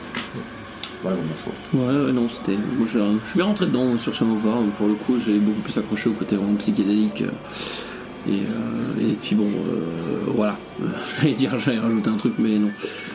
Ouais, 1.74 2.04
ouais, 2.06 2.12
non, 2.12 2.28
c'était. 2.28 2.56
Moi, 2.56 2.86
je, 2.86 2.98
je 2.98 3.28
suis 3.28 3.36
bien 3.38 3.46
rentré 3.46 3.66
dedans 3.66 3.86
euh, 3.94 3.98
sur 3.98 4.14
ce 4.14 4.24
War. 4.24 4.58
Pour 4.78 4.86
le 4.88 4.94
coup, 4.94 5.16
j'ai 5.24 5.38
beaucoup 5.38 5.60
plus 5.62 5.76
accroché 5.78 6.08
au 6.08 6.12
côté 6.14 6.36
vraiment 6.36 6.54
psychédélique. 6.54 7.22
euh, 7.22 8.28
Et, 8.30 8.40
euh, 8.42 9.10
et 9.10 9.14
puis 9.20 9.34
bon, 9.34 9.46
euh, 9.48 10.30
voilà. 10.34 10.56
J'allais 11.20 11.34
dire, 11.34 11.58
j'allais 11.58 11.78
rajouter 11.80 12.08
un 12.10 12.16
truc, 12.16 12.34
mais 12.38 12.58
non. 12.58 12.70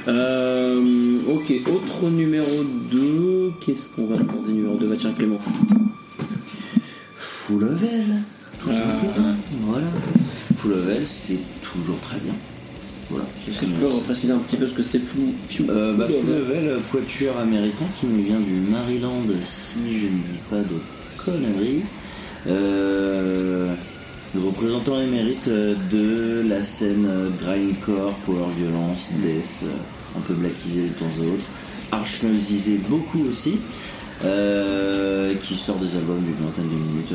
Euh, 0.10 1.20
ok, 1.30 1.54
autre 1.74 2.10
numéro 2.10 2.64
2. 2.92 3.52
Qu'est-ce 3.62 3.88
qu'on 3.96 4.08
va 4.08 4.18
demander 4.18 4.52
numéro 4.54 4.76
2 4.76 4.88
Bah 4.88 4.96
tiens, 5.00 5.14
Clément. 5.18 5.40
Full 7.18 7.62
level, 7.62 8.06
tout. 8.60 8.70
Voilà. 9.66 9.88
Full 10.58 10.72
level, 10.72 11.06
c'est 11.06 11.40
toujours 11.62 12.00
très 12.02 12.18
bien. 12.20 12.34
Voilà. 13.10 13.26
Est-ce 13.48 13.56
ce 13.56 13.62
que 13.62 13.66
tu 13.66 13.72
peux 13.74 13.88
repréciser 13.88 14.34
un 14.34 14.40
petit 14.40 14.58
peu 14.58 14.68
ce 14.68 14.74
que 14.74 14.84
c'est 14.84 15.00
Full 15.00 15.66
Euh, 15.70 15.94
bah, 15.94 16.08
Full 16.08 16.30
Level, 16.30 16.78
quatuor 16.92 17.38
américain 17.38 17.86
qui 18.00 18.06
nous 18.08 18.22
vient 18.24 18.40
du 18.40 18.60
Maryland, 18.70 19.24
si 19.42 19.80
je 20.00 20.06
ne 20.08 20.18
dis 20.22 20.40
pas 20.50 20.58
de 20.58 20.76
conneries. 21.18 21.84
Euh, 22.48 23.74
le 24.36 24.42
représentant 24.42 25.00
émérite 25.02 25.48
euh, 25.48 25.76
de 25.92 26.48
la 26.48 26.64
scène 26.64 27.08
grindcore, 27.42 28.14
power 28.26 28.52
violence, 28.58 29.10
death, 29.24 29.64
euh, 29.64 30.18
un 30.18 30.22
peu 30.22 30.34
blackisé 30.34 30.84
de 30.84 30.94
temps 30.94 31.06
à 31.06 31.34
autre, 31.34 31.46
arch 31.92 32.22
beaucoup 32.90 33.24
aussi, 33.30 33.60
euh, 34.26 35.34
qui 35.42 35.56
sort 35.56 35.78
des 35.78 35.96
albums 35.96 36.20
d'une 36.20 36.36
vingtaine 36.36 36.68
de 36.68 36.76
minutes 36.76 37.14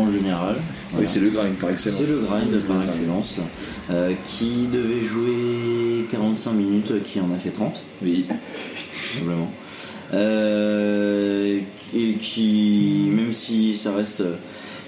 en 0.00 0.10
général. 0.12 0.56
Oui, 0.96 1.04
c'est 1.06 1.20
le 1.20 1.30
grind 1.30 1.54
par 1.56 1.70
excellence. 1.70 1.98
C'est 1.98 2.06
le 2.10 2.20
grind 2.20 2.62
par 2.66 2.82
excellence, 2.84 3.38
euh, 3.90 4.12
qui 4.26 4.66
devait 4.72 5.00
jouer 5.04 6.06
45 6.10 6.52
minutes, 6.52 6.90
euh, 6.90 7.00
qui 7.04 7.20
en 7.20 7.32
a 7.34 7.38
fait 7.38 7.50
30, 7.50 7.80
Oui. 8.02 8.26
probablement. 9.16 9.50
Euh, 10.12 11.60
et 11.96 12.14
qui, 12.14 13.08
même 13.10 13.32
si 13.32 13.74
ça 13.74 13.92
reste 13.94 14.22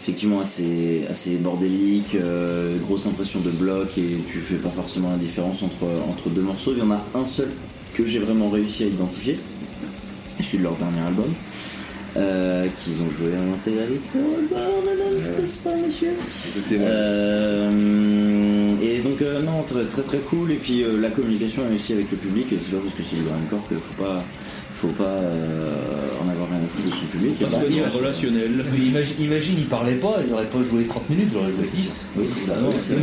effectivement 0.03 0.41
assez, 0.41 1.05
assez 1.11 1.37
bordélique, 1.37 2.15
euh, 2.15 2.77
grosse 2.79 3.07
impression 3.07 3.41
de 3.41 3.51
bloc, 3.51 3.97
et 3.99 4.19
tu 4.31 4.39
fais 4.39 4.57
pas 4.57 4.69
forcément 4.71 5.11
la 5.11 5.17
différence 5.17 5.63
entre, 5.63 5.85
entre 6.09 6.29
deux 6.29 6.43
morceaux, 6.43 6.73
il 6.77 6.79
y 6.79 6.83
en 6.83 6.91
a 6.93 7.05
un 7.15 7.25
seul 7.25 7.49
que 7.95 8.07
j'ai 8.07 8.19
vraiment 8.21 8.51
réussi 8.51 8.85
à 8.85 8.87
identifier, 8.87 9.39
celui 10.41 10.59
de 10.59 10.63
leur 10.65 10.77
dernier 10.77 11.01
album. 11.01 11.33
Euh, 12.17 12.67
qu'ils 12.79 13.03
ont 13.03 13.11
joué 13.11 13.33
en 13.37 13.55
intégralité. 13.55 14.01
N'est-ce 15.39 15.61
pas, 15.61 15.75
monsieur 15.77 16.13
euh, 16.73 17.71
et 18.83 18.99
donc 19.01 19.21
euh, 19.23 19.43
non 19.43 19.63
très 19.63 19.85
très 19.85 20.03
très 20.03 20.19
cool 20.19 20.51
et 20.53 20.57
puis 20.57 20.83
euh, 20.83 21.01
la 21.01 21.11
communication 21.11 21.63
aussi 21.75 21.93
avec 21.93 22.11
le 22.11 22.17
public 22.17 22.47
c'est 22.51 22.71
pas 22.73 22.79
parce 22.79 22.95
que 22.95 23.03
c'est 23.03 23.17
du 23.17 23.23
grindcore 23.23 23.67
qu'il 23.69 23.77
faut 23.79 24.03
pas 24.03 24.25
faut 24.77 24.89
pas 24.89 25.05
euh, 25.05 25.71
en 26.25 26.29
avoir 26.31 26.49
rien 26.51 26.59
à 26.59 26.69
foutre 26.69 26.89
de 26.91 26.95
son 27.01 27.07
public. 27.07 27.41
Et 27.41 27.45
bah, 27.45 27.51
bah, 27.53 27.91
relationnel. 27.97 28.51
Mais 28.73 28.85
imagine, 28.85 29.15
imagine, 29.21 29.55
il 29.59 29.65
parlait 29.67 29.95
pas, 29.95 30.17
il 30.27 30.33
aurait 30.33 30.45
pas 30.47 30.63
joué 30.63 30.85
30 30.85 31.09
minutes, 31.11 31.29
j'aurais 31.33 31.51
joué 31.51 31.63
10. 31.65 32.07
Oui, 32.17 32.25
c'est 32.29 32.47
ça, 32.47 32.55
c'est. 32.79 32.95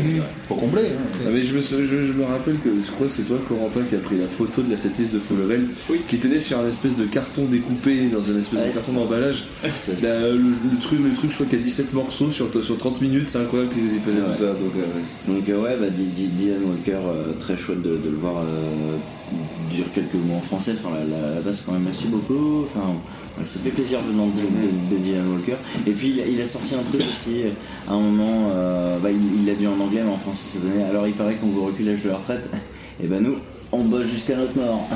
Faut 0.48 0.56
combler. 0.56 0.84
Hein. 0.84 1.20
Ah, 1.26 1.30
mais 1.34 1.42
je 1.42 1.56
me, 1.56 1.62
sou- 1.62 1.76
je, 1.80 2.06
je 2.06 2.14
me 2.14 2.26
rappelle 2.26 2.58
que 2.60 2.70
je 2.80 2.92
crois 2.92 3.08
que 3.08 3.14
c'est 3.14 3.24
toi 3.24 3.38
Corentin 3.48 3.82
qui 3.90 3.96
a 3.96 4.00
pris 4.00 4.18
la 4.18 4.28
photo 4.28 4.62
de 4.62 4.72
la 4.72 4.78
setlist 4.78 5.14
de 5.14 5.20
Full 5.20 5.38
Level 5.40 5.68
qui 6.08 6.18
tenait 6.20 6.40
sur 6.40 6.60
un 6.60 6.68
espèce 6.68 6.96
de 6.96 7.06
carton 7.06 7.46
découpé 7.46 8.08
dans 8.10 8.22
un 8.32 8.40
espèce 8.40 8.60
de 8.68 8.72
carton 8.74 8.94
d'emballage. 8.94 9.46
Là, 9.64 10.20
le, 10.30 10.38
le 10.38 10.80
truc, 10.80 11.00
le 11.04 11.14
truc, 11.14 11.32
je 11.32 11.36
crois 11.36 11.48
qu'il 11.48 11.60
y 11.60 11.62
a 11.62 11.66
17 11.66 11.94
morceaux 11.94 12.30
sur, 12.30 12.50
sur 12.64 12.78
30 12.78 13.02
minutes, 13.02 13.30
c'est 13.30 13.40
incroyable 13.40 13.72
qu'ils 13.74 13.86
aient 13.86 14.00
fait 14.06 14.12
Ouais. 14.12 14.30
tout 14.32 14.38
ça. 14.38 14.46
Donc, 14.54 14.72
euh, 14.78 15.32
Donc 15.34 15.50
euh, 15.50 15.62
ouais, 15.64 15.76
bah, 15.80 15.88
Dylan 15.90 16.60
Walker, 16.66 16.92
euh, 17.04 17.34
très 17.40 17.58
chouette 17.58 17.82
de, 17.82 17.96
de 17.96 18.10
le 18.10 18.16
voir 18.18 18.36
euh, 18.38 18.98
dire 19.72 19.86
quelques 19.94 20.14
mots 20.16 20.36
en 20.38 20.42
français. 20.42 20.74
Enfin, 20.78 20.96
la, 21.10 21.42
base 21.42 21.64
quand 21.66 21.74
même 21.74 21.84
merci 21.84 22.08
beaucoup. 22.08 22.64
Enfin, 22.64 22.88
ouais, 23.40 23.46
ça 23.46 23.60
fait 23.60 23.70
plaisir 23.72 24.00
venant 24.08 24.28
de, 24.28 24.42
de- 24.42 24.96
de 24.96 25.02
Dylan 25.02 25.32
Walker. 25.34 25.56
Et 25.88 25.92
puis 25.92 26.10
il 26.10 26.22
a, 26.22 26.26
il 26.28 26.42
a 26.42 26.46
sorti 26.46 26.76
un 26.76 26.84
truc 26.84 27.02
aussi 27.02 27.44
euh, 27.44 27.50
à 27.90 27.94
un 27.94 28.00
moment. 28.00 28.50
euh, 28.54 28.98
bah, 29.00 29.10
il 29.12 29.46
l'a 29.46 29.54
dit 29.56 29.68
en 29.68 29.80
anglais, 29.80 30.02
mais 30.06 30.12
en 30.12 30.18
français 30.18 30.58
ça 30.58 30.60
donnait. 30.60 30.84
Alors 30.84 31.08
il 31.08 31.14
paraît 31.14 31.36
qu'on 31.36 31.48
vous 31.48 31.66
recule 31.66 31.86
l'âge 31.88 32.02
de 32.04 32.10
la 32.10 32.16
retraite. 32.18 32.50
Et 33.04 33.08
ben 33.08 33.22
nous, 33.24 33.36
on 33.72 33.84
bosse 33.84 34.08
jusqu'à 34.08 34.36
notre 34.36 34.56
mort. 34.56 34.88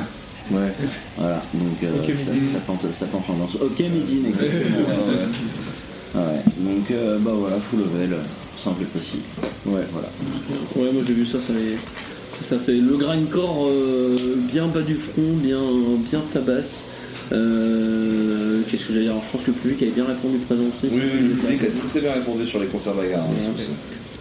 ouais. 0.52 0.72
Voilà, 1.18 1.42
donc 1.54 1.84
euh, 1.84 2.16
ça, 2.16 2.32
ça 2.54 2.60
plante, 2.60 2.90
ça 2.92 3.06
plante 3.08 3.28
l'ambiance. 3.28 3.56
Ok, 3.56 3.80
Midine, 3.80 4.28
exactement. 4.28 4.88
ouais, 4.88 6.22
ouais. 6.22 6.44
Donc 6.60 6.92
euh, 6.92 7.18
bah 7.20 7.32
voilà, 7.36 7.58
full 7.58 7.80
level, 7.80 8.18
simple 8.56 8.84
et 8.84 8.86
précis. 8.86 9.20
Ouais. 9.66 9.82
Voilà. 9.92 10.10
Ouais, 10.76 10.94
moi 10.94 11.02
j'ai 11.08 11.14
vu 11.14 11.26
ça, 11.26 11.40
ça 11.42 11.54
est- 11.54 11.78
c'est 12.40 12.46
ça, 12.56 12.60
c'est 12.64 12.74
le 12.78 12.96
grindcore 12.98 13.68
euh, 13.70 14.16
bien 14.52 14.68
bas 14.68 14.82
du 14.82 14.96
front, 14.96 15.34
bien, 15.36 15.62
bien 16.10 16.22
tabasse. 16.34 16.84
Euh, 17.32 18.62
Qu'est-ce 18.70 18.86
que 18.86 18.94
j'allais 18.94 19.06
dire? 19.06 19.16
Je 19.28 19.32
pense 19.38 19.42
que 19.46 19.52
le 19.52 19.58
public 19.58 19.82
avait 19.84 19.92
bien 19.92 20.06
répondu 20.06 20.38
présent 20.40 20.64
aussi. 20.64 20.94
Oui, 20.94 21.02
oui, 21.14 21.28
le 21.30 21.36
public 21.36 21.62
a 21.64 21.78
très 21.80 21.88
très 21.90 22.00
bien 22.02 22.14
répondu 22.14 22.46
sur 22.46 22.60
les 22.60 22.68
concerts 22.68 22.94
bagarres. 22.96 23.26
hein, 23.26 23.54
Ouais. 23.58 23.64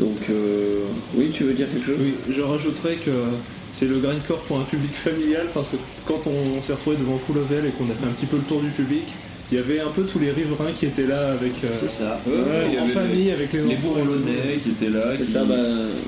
Donc, 0.07 0.19
euh, 0.31 0.81
oui, 1.15 1.31
tu 1.33 1.45
veux 1.45 1.53
dire 1.55 1.69
quelque 1.71 1.87
chose? 1.87 1.97
Oui, 2.01 2.15
je 2.31 2.41
rajouterais 2.43 2.97
que 2.97 3.11
c'est 3.73 3.87
le 3.87 3.99
grindcore 3.99 4.41
pour 4.41 4.59
un 4.59 4.65
public 4.65 4.93
familial 4.95 5.47
parce 5.55 5.69
que 5.69 5.77
quand 6.07 6.27
on 6.27 6.61
s'est 6.61 6.73
retrouvé 6.75 6.97
devant 6.97 7.17
Full 7.19 7.37
Level 7.37 7.65
et 7.67 7.71
qu'on 7.71 7.85
a 7.85 7.95
fait 7.95 8.07
un 8.07 8.13
petit 8.13 8.27
peu 8.27 8.37
le 8.37 8.43
tour 8.43 8.61
du 8.61 8.69
public, 8.71 9.07
il 9.53 9.57
y 9.59 9.61
avait 9.61 9.79
un 9.81 9.91
peu 9.95 10.03
tous 10.03 10.19
les 10.19 10.31
riverains 10.33 10.73
qui 10.77 10.87
étaient 10.87 11.07
là 11.07 11.31
avec 11.33 11.53
euh, 11.65 11.69
C'est 11.73 11.89
ça. 11.89 12.21
Ouais, 12.27 12.75
y 12.75 12.79
en 12.81 12.89
famille 12.89 13.31
avec 13.31 13.53
les, 13.53 13.61
les. 13.63 13.77
Bourlonnais 13.77 14.59
qui 14.63 14.71
étaient 14.71 14.91
là, 14.91 15.17
qui, 15.17 15.31
Ça, 15.33 15.45
bah, 15.45 15.55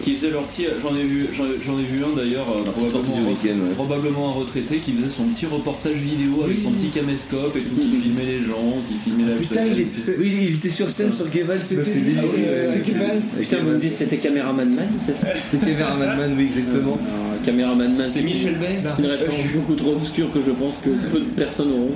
qui 0.02 0.14
faisaient 0.16 0.30
leur 0.30 0.42
petit. 0.44 0.66
J'en 0.82 0.96
ai 0.96 1.04
vu, 1.04 1.28
j'en 1.32 1.78
ai 1.78 1.82
vu 1.84 2.02
un 2.04 2.16
d'ailleurs, 2.16 2.46
euh, 2.50 2.88
sortie 2.88 3.12
du 3.12 3.20
probablement, 3.20 3.28
week-end, 3.30 3.58
ouais. 3.68 3.74
probablement 3.74 4.28
un 4.30 4.32
retraité 4.32 4.78
qui 4.78 4.92
faisait 4.92 5.10
son 5.16 5.24
petit 5.24 5.46
reportage 5.46 5.94
vidéo 5.96 6.42
avec 6.44 6.58
son 6.60 6.72
petit 6.72 6.88
caméscope 6.88 7.54
et 7.56 7.60
tout, 7.60 7.80
qui 7.80 7.96
filmait 8.02 8.24
les 8.26 8.38
gens, 8.44 8.74
qui 8.88 8.98
filmait 8.98 9.30
la 9.32 9.36
Putain, 9.36 9.66
il, 9.66 9.80
est- 9.82 10.18
oui, 10.18 10.38
il 10.50 10.54
était 10.56 10.68
sur 10.68 10.90
scène 10.90 11.12
sur 11.12 11.30
Geval, 11.32 11.60
c'était 11.60 11.94
lui, 11.94 12.16
euh, 12.18 12.84
Geval. 12.84 13.20
Putain, 13.38 13.58
vous 13.62 13.70
me 13.70 13.78
dites 13.78 13.92
c'était 13.92 14.18
Caméraman 14.18 14.68
Man, 14.74 14.88
c'est 15.04 15.14
ça 15.16 15.28
C'était 15.44 15.72
vers 15.74 15.96
Man, 15.96 16.34
oui, 16.36 16.44
exactement. 16.46 16.98
Alors, 17.06 17.40
Caméraman 17.44 17.96
Man. 17.96 18.06
C'était 18.12 18.24
Michel 18.24 18.56
Bay 18.56 18.78
Une 18.98 19.06
référence 19.06 19.46
beaucoup 19.54 19.74
trop 19.74 19.92
obscure 19.92 20.32
que 20.32 20.40
je 20.44 20.50
pense 20.50 20.74
que 20.84 20.90
peu 21.12 21.20
de 21.20 21.24
personnes 21.36 21.70
auront. 21.70 21.94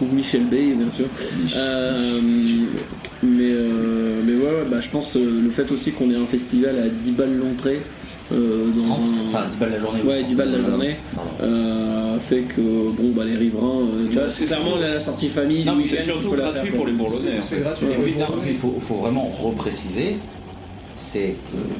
Ou 0.00 0.06
Michel 0.14 0.44
Bay, 0.44 0.72
bien 0.74 0.90
sûr. 0.96 1.06
Euh, 1.56 2.20
mais, 3.22 3.50
euh, 3.50 4.22
mais 4.24 4.32
ouais, 4.34 4.42
ouais, 4.44 4.64
bah, 4.70 4.80
je 4.80 4.88
pense 4.88 5.14
euh, 5.16 5.40
le 5.44 5.50
fait 5.50 5.70
aussi 5.70 5.92
qu'on 5.92 6.10
ait 6.10 6.16
un 6.16 6.26
festival 6.26 6.78
à 6.78 6.88
10 6.88 7.12
balles 7.12 7.36
l'entrée. 7.36 7.80
euh, 8.32 8.68
dans 8.76 8.84
30, 8.84 9.00
un- 9.00 9.28
enfin 9.28 9.46
10 9.50 9.56
balles 9.58 9.70
la 9.72 9.78
journée. 9.78 10.00
Ouais, 10.02 10.22
10 10.22 10.34
balles 10.34 10.52
la 10.52 10.60
journée. 10.62 10.96
Euh, 11.42 12.16
fait 12.28 12.42
que 12.42 12.60
bon 12.60 13.10
bah 13.14 13.24
les 13.24 13.34
riverains 13.36 13.80
euh, 13.80 14.08
vois, 14.12 14.30
c'est 14.30 14.44
clairement 14.46 14.76
la, 14.80 14.94
la 14.94 15.00
sortie 15.00 15.28
famille 15.28 15.64
Non, 15.64 15.76
c'est 15.84 16.02
surtout 16.02 16.30
gratuit 16.30 16.68
faire, 16.68 16.76
pour 16.76 16.86
les 16.86 16.92
Bourlonnais. 16.92 17.38
en 17.38 17.42
C'est 17.42 17.60
gratuit. 17.60 17.86
Mais 17.88 17.96
oui, 18.04 18.14
non, 18.18 18.26
il 18.46 18.54
faut, 18.54 18.76
faut 18.80 18.94
vraiment 18.96 19.24
repréciser, 19.26 20.16
c'est 20.94 21.34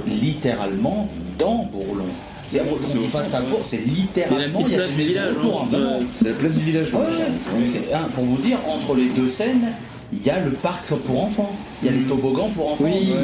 littéralement 0.09 1.09
dans 1.39 1.68
Bourlon. 1.73 2.05
C'est- 2.51 2.61
On 2.61 2.94
ne 2.98 3.03
dit 3.03 3.09
pas 3.09 3.22
ça 3.22 3.40
pour, 3.42 3.61
c'est 3.64 3.78
littéralement, 3.86 4.59
petite 4.59 4.66
il 4.68 4.72
y 4.72 4.74
a 4.74 4.78
place 4.78 4.90
des 4.90 4.94
du 4.96 5.03
maisons 5.03 5.12
village, 5.20 5.36
autour, 5.36 5.66
vraiment. 5.70 5.98
Ouais. 5.98 6.05
C'est 6.16 6.28
la 6.28 6.34
place 6.34 6.55
du 6.55 6.64
village. 6.64 6.92
Ouais, 6.92 7.01
ouais. 7.01 7.66
C'est- 7.66 7.94
hein, 7.94 8.09
pour 8.14 8.24
vous 8.24 8.38
dire, 8.38 8.59
entre 8.68 8.94
les 8.96 9.07
deux 9.09 9.28
scènes, 9.28 9.68
il 10.12 10.26
y 10.26 10.30
a 10.30 10.40
le 10.40 10.51
parc 10.51 10.92
pour 10.92 11.22
enfants. 11.22 11.55
Il 11.82 11.86
y 11.86 11.88
a 11.88 11.92
les 11.92 12.03
toboggans 12.03 12.51
pour 12.55 12.72
enfants. 12.72 12.84
Oui. 12.84 12.90
Ouais, 13.12 13.16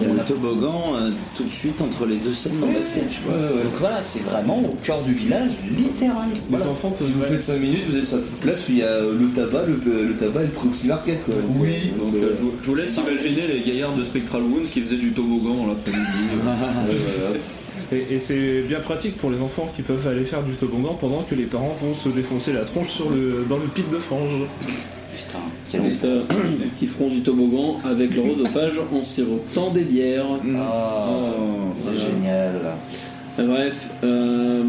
Il 0.00 0.08
y 0.08 0.10
a 0.10 0.14
le 0.14 0.20
toboggan 0.26 0.82
euh, 0.96 1.10
tout 1.36 1.44
de 1.44 1.50
suite 1.50 1.80
entre 1.82 2.06
les 2.06 2.16
deux 2.16 2.32
scènes 2.32 2.58
dans 2.58 2.66
backstage. 2.66 3.20
Donc 3.28 3.72
voilà, 3.78 4.02
c'est 4.02 4.22
vraiment 4.24 4.58
au 4.60 4.74
cœur 4.82 5.02
du 5.02 5.12
village, 5.12 5.50
littéral. 5.76 6.28
Les 6.32 6.40
Voilà. 6.48 6.70
enfants 6.70 6.92
Si 6.98 7.12
vous 7.12 7.20
faites 7.20 7.42
5 7.42 7.58
minutes, 7.60 7.84
vous 7.88 7.96
êtes 7.98 8.02
sur 8.04 8.16
la 8.16 8.22
petite 8.22 8.40
place 8.40 8.60
où 8.66 8.72
il 8.72 8.78
y 8.78 8.82
a 8.82 8.86
euh, 8.86 9.12
le 9.20 9.28
tabac, 9.28 9.62
le, 9.66 10.06
le 10.08 10.16
tabac 10.16 10.40
et 10.40 10.46
le 10.46 10.50
proxy 10.52 10.88
quoi. 10.88 10.96
Oui. 11.60 11.92
Donc 11.98 12.14
euh, 12.14 12.32
je, 12.36 12.42
vous- 12.42 12.52
je 12.62 12.66
vous 12.66 12.74
laisse 12.74 12.96
imaginer 12.96 13.42
les 13.46 13.60
gaillards 13.60 13.94
de 13.94 14.04
Spectral 14.04 14.42
Wounds 14.42 14.70
qui 14.70 14.80
faisaient 14.80 14.96
du 14.96 15.12
toboggan 15.12 15.66
l'après-midi. 15.68 16.30
Et, 17.92 18.14
et 18.14 18.18
c'est 18.18 18.62
bien 18.62 18.80
pratique 18.80 19.16
pour 19.16 19.30
les 19.30 19.40
enfants 19.40 19.70
qui 19.74 19.82
peuvent 19.82 20.06
aller 20.06 20.24
faire 20.24 20.42
du 20.42 20.52
toboggan 20.52 20.94
pendant 21.00 21.22
que 21.22 21.34
les 21.34 21.44
parents 21.46 21.76
vont 21.82 21.94
se 21.94 22.08
défoncer 22.08 22.52
la 22.52 22.64
tronche 22.64 22.88
sur 22.88 23.10
le, 23.10 23.44
dans 23.48 23.58
le 23.58 23.66
pit 23.66 23.88
de 23.90 23.96
fange. 23.96 24.30
Putain, 25.12 25.38
quel 25.70 25.86
Et 25.86 25.90
ça, 25.90 26.06
qui 26.78 26.86
feront 26.86 27.08
du 27.08 27.20
toboggan 27.22 27.76
avec 27.84 28.14
leur 28.14 28.26
oesophage 28.26 28.74
en 28.92 29.02
sirotant 29.02 29.70
des 29.70 29.82
bières. 29.82 30.26
Ah, 30.56 31.32
c'est 31.74 31.90
voilà. 31.90 31.98
génial. 31.98 32.54
Euh, 33.38 33.46
Bref, 33.46 33.88
euh, 34.04 34.62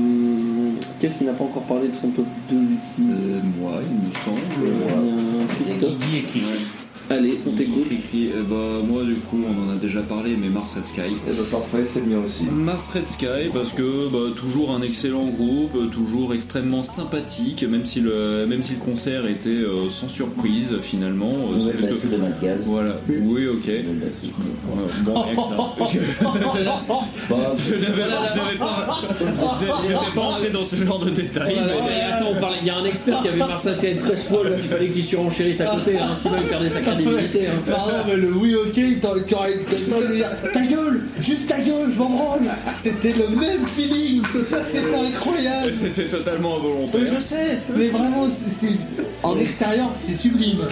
qu'est-ce 0.99 1.17
qui 1.17 1.23
n'a 1.25 1.33
pas 1.33 1.43
encore 1.43 1.63
parlé 1.63 1.89
de 1.89 1.95
son 1.95 2.09
top 2.09 2.25
2 2.49 2.55
ici? 2.55 3.01
Euh, 3.11 3.39
moi, 3.59 3.73
il 3.89 4.07
me 4.07 4.13
semble. 4.13 4.65
Euh, 4.65 5.43
Christophe. 5.65 6.80
Allez, 7.09 7.39
on 7.45 7.51
t'écoute. 7.51 7.87
Euh, 8.15 8.43
bah, 8.49 8.85
moi, 8.87 9.03
du 9.03 9.15
coup, 9.15 9.37
on 9.45 9.69
en 9.69 9.73
a 9.75 9.77
déjà 9.77 10.01
parlé, 10.01 10.37
mais 10.39 10.47
Mars 10.49 10.73
Red 10.75 10.85
Sky. 10.87 11.01
Eh 11.27 11.29
ben, 11.29 11.43
parfait, 11.51 11.85
c'est 11.85 11.99
le 12.01 12.05
mien 12.05 12.21
aussi. 12.25 12.45
Mars 12.45 12.89
Red 12.93 13.07
Sky 13.09 13.49
parce 13.53 13.73
que 13.73 14.07
bah, 14.09 14.33
toujours 14.35 14.71
un 14.71 14.81
excellent 14.81 15.25
groupe, 15.25 15.75
euh, 15.75 15.85
toujours 15.87 16.33
extrêmement 16.33 16.83
sympathique, 16.83 17.63
même 17.69 17.85
si 17.85 17.99
le, 17.99 18.45
même 18.47 18.63
si 18.63 18.73
le 18.73 18.79
concert 18.79 19.25
était 19.27 19.49
euh, 19.49 19.89
sans 19.89 20.07
surprise 20.07 20.69
finalement. 20.81 21.33
euh, 21.53 21.71
batterie 21.81 22.07
de 22.11 22.17
Malgaz. 22.17 22.63
Voilà, 22.65 22.95
oui 23.09 23.47
ok. 23.47 23.67
Nouvelle 23.67 23.99
batterie. 23.99 24.31
Ouais, 24.69 24.87
Bon, 25.03 25.21
rien 25.21 25.35
que 25.35 25.41
ça. 25.41 25.57
Bah, 27.29 27.53
Je 27.57 27.73
n'avais 27.75 28.57
pas, 30.15 30.21
entré 30.21 30.49
dans 30.49 30.63
ce 30.63 30.75
genre 30.75 30.99
de 30.99 31.09
détails. 31.09 31.55
Mais- 31.55 32.01
attends, 32.13 32.31
on 32.35 32.39
parlait- 32.39 32.57
il 32.61 32.67
y 32.67 32.69
a 32.69 32.77
un 32.77 32.85
expert 32.85 33.21
qui 33.21 33.27
avait 33.29 33.37
Marseille 33.37 33.97
à 33.97 34.01
13 34.01 34.23
fois, 34.25 34.41
il 34.57 34.69
fallait 34.69 34.89
qu'il 34.89 35.03
surenchérisse 35.03 35.61
à 35.61 35.65
côté, 35.65 35.97
hein, 35.97 36.09
sinon 36.19 36.35
il 36.41 36.47
perdait 36.47 36.69
sa 36.69 36.81
Hein. 36.99 37.61
Pardon, 37.69 37.93
mais 38.07 38.15
le 38.15 38.31
oui, 38.33 38.55
ok, 38.55 38.75
le 38.77 38.99
temps 38.99 39.15
de 39.15 40.13
dire 40.15 40.29
ta 40.53 40.61
gueule, 40.61 41.01
juste 41.19 41.47
ta 41.47 41.59
gueule, 41.59 41.91
je 41.93 41.97
m'en 41.99 42.09
branle. 42.09 42.39
C'était 42.75 43.13
le 43.13 43.35
même 43.35 43.65
feeling, 43.67 44.21
c'était 44.61 44.95
incroyable. 44.95 45.73
C'était 45.79 46.07
totalement 46.07 46.57
Mais 46.61 46.67
involontaire. 46.69 47.13
je 47.15 47.21
sais, 47.21 47.57
mais 47.75 47.87
vraiment, 47.87 48.27
en 49.23 49.39
extérieur, 49.39 49.89
c'était 49.93 50.15
sublime. 50.17 50.59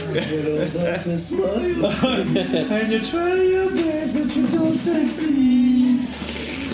And 2.71 2.91
you 2.91 2.99
try 2.99 3.35
your 3.51 3.71
best, 3.71 4.13
but 4.13 4.35
you 4.35 4.47
don't 4.47 4.75
succeed. 4.75 5.99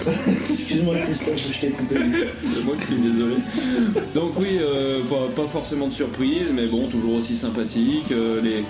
Excuse-moi 0.49 0.95
Christophe, 1.05 1.47
je 1.53 1.59
t'ai 1.61 1.67
coupé. 1.69 1.95
C'est 2.53 2.63
moi 2.63 2.75
qui 2.79 2.85
suis 2.87 2.95
désolé. 2.95 3.35
Donc 4.13 4.31
oui, 4.39 4.59
euh, 4.61 4.99
pas, 5.09 5.41
pas 5.41 5.47
forcément 5.47 5.87
de 5.87 5.93
surprise, 5.93 6.51
mais 6.53 6.67
bon, 6.67 6.87
toujours 6.87 7.15
aussi 7.15 7.35
sympathique. 7.35 8.11
Euh, 8.11 8.41
les, 8.41 8.63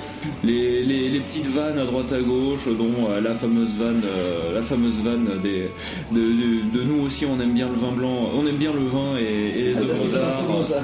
les, 0.43 0.83
les, 0.83 1.09
les 1.09 1.19
petites 1.19 1.47
vannes 1.47 1.77
à 1.77 1.85
droite 1.85 2.11
à 2.13 2.19
gauche, 2.21 2.65
dont 2.77 3.09
euh, 3.09 3.21
la 3.21 3.35
fameuse 3.35 3.75
vanne, 3.77 4.01
euh, 4.05 4.53
la 4.53 4.61
fameuse 4.61 4.97
vanne 5.03 5.27
des, 5.43 5.69
de, 6.11 6.19
de- 6.21 6.79
de 6.79 6.83
nous 6.83 7.05
aussi, 7.05 7.25
on 7.25 7.39
aime 7.41 7.53
bien 7.53 7.67
le 7.67 7.75
vin 7.79 7.91
blanc, 7.91 8.31
on 8.37 8.45
aime 8.47 8.55
bien 8.57 8.71
le 8.73 8.79
vin 8.85 9.17
et, 9.19 9.59
et 9.59 9.63
les 9.69 9.75
Ah, 9.75 9.79
œuvres 9.79 9.95
c'est 10.01 10.13
d'art. 10.17 10.31
ça. 10.63 10.75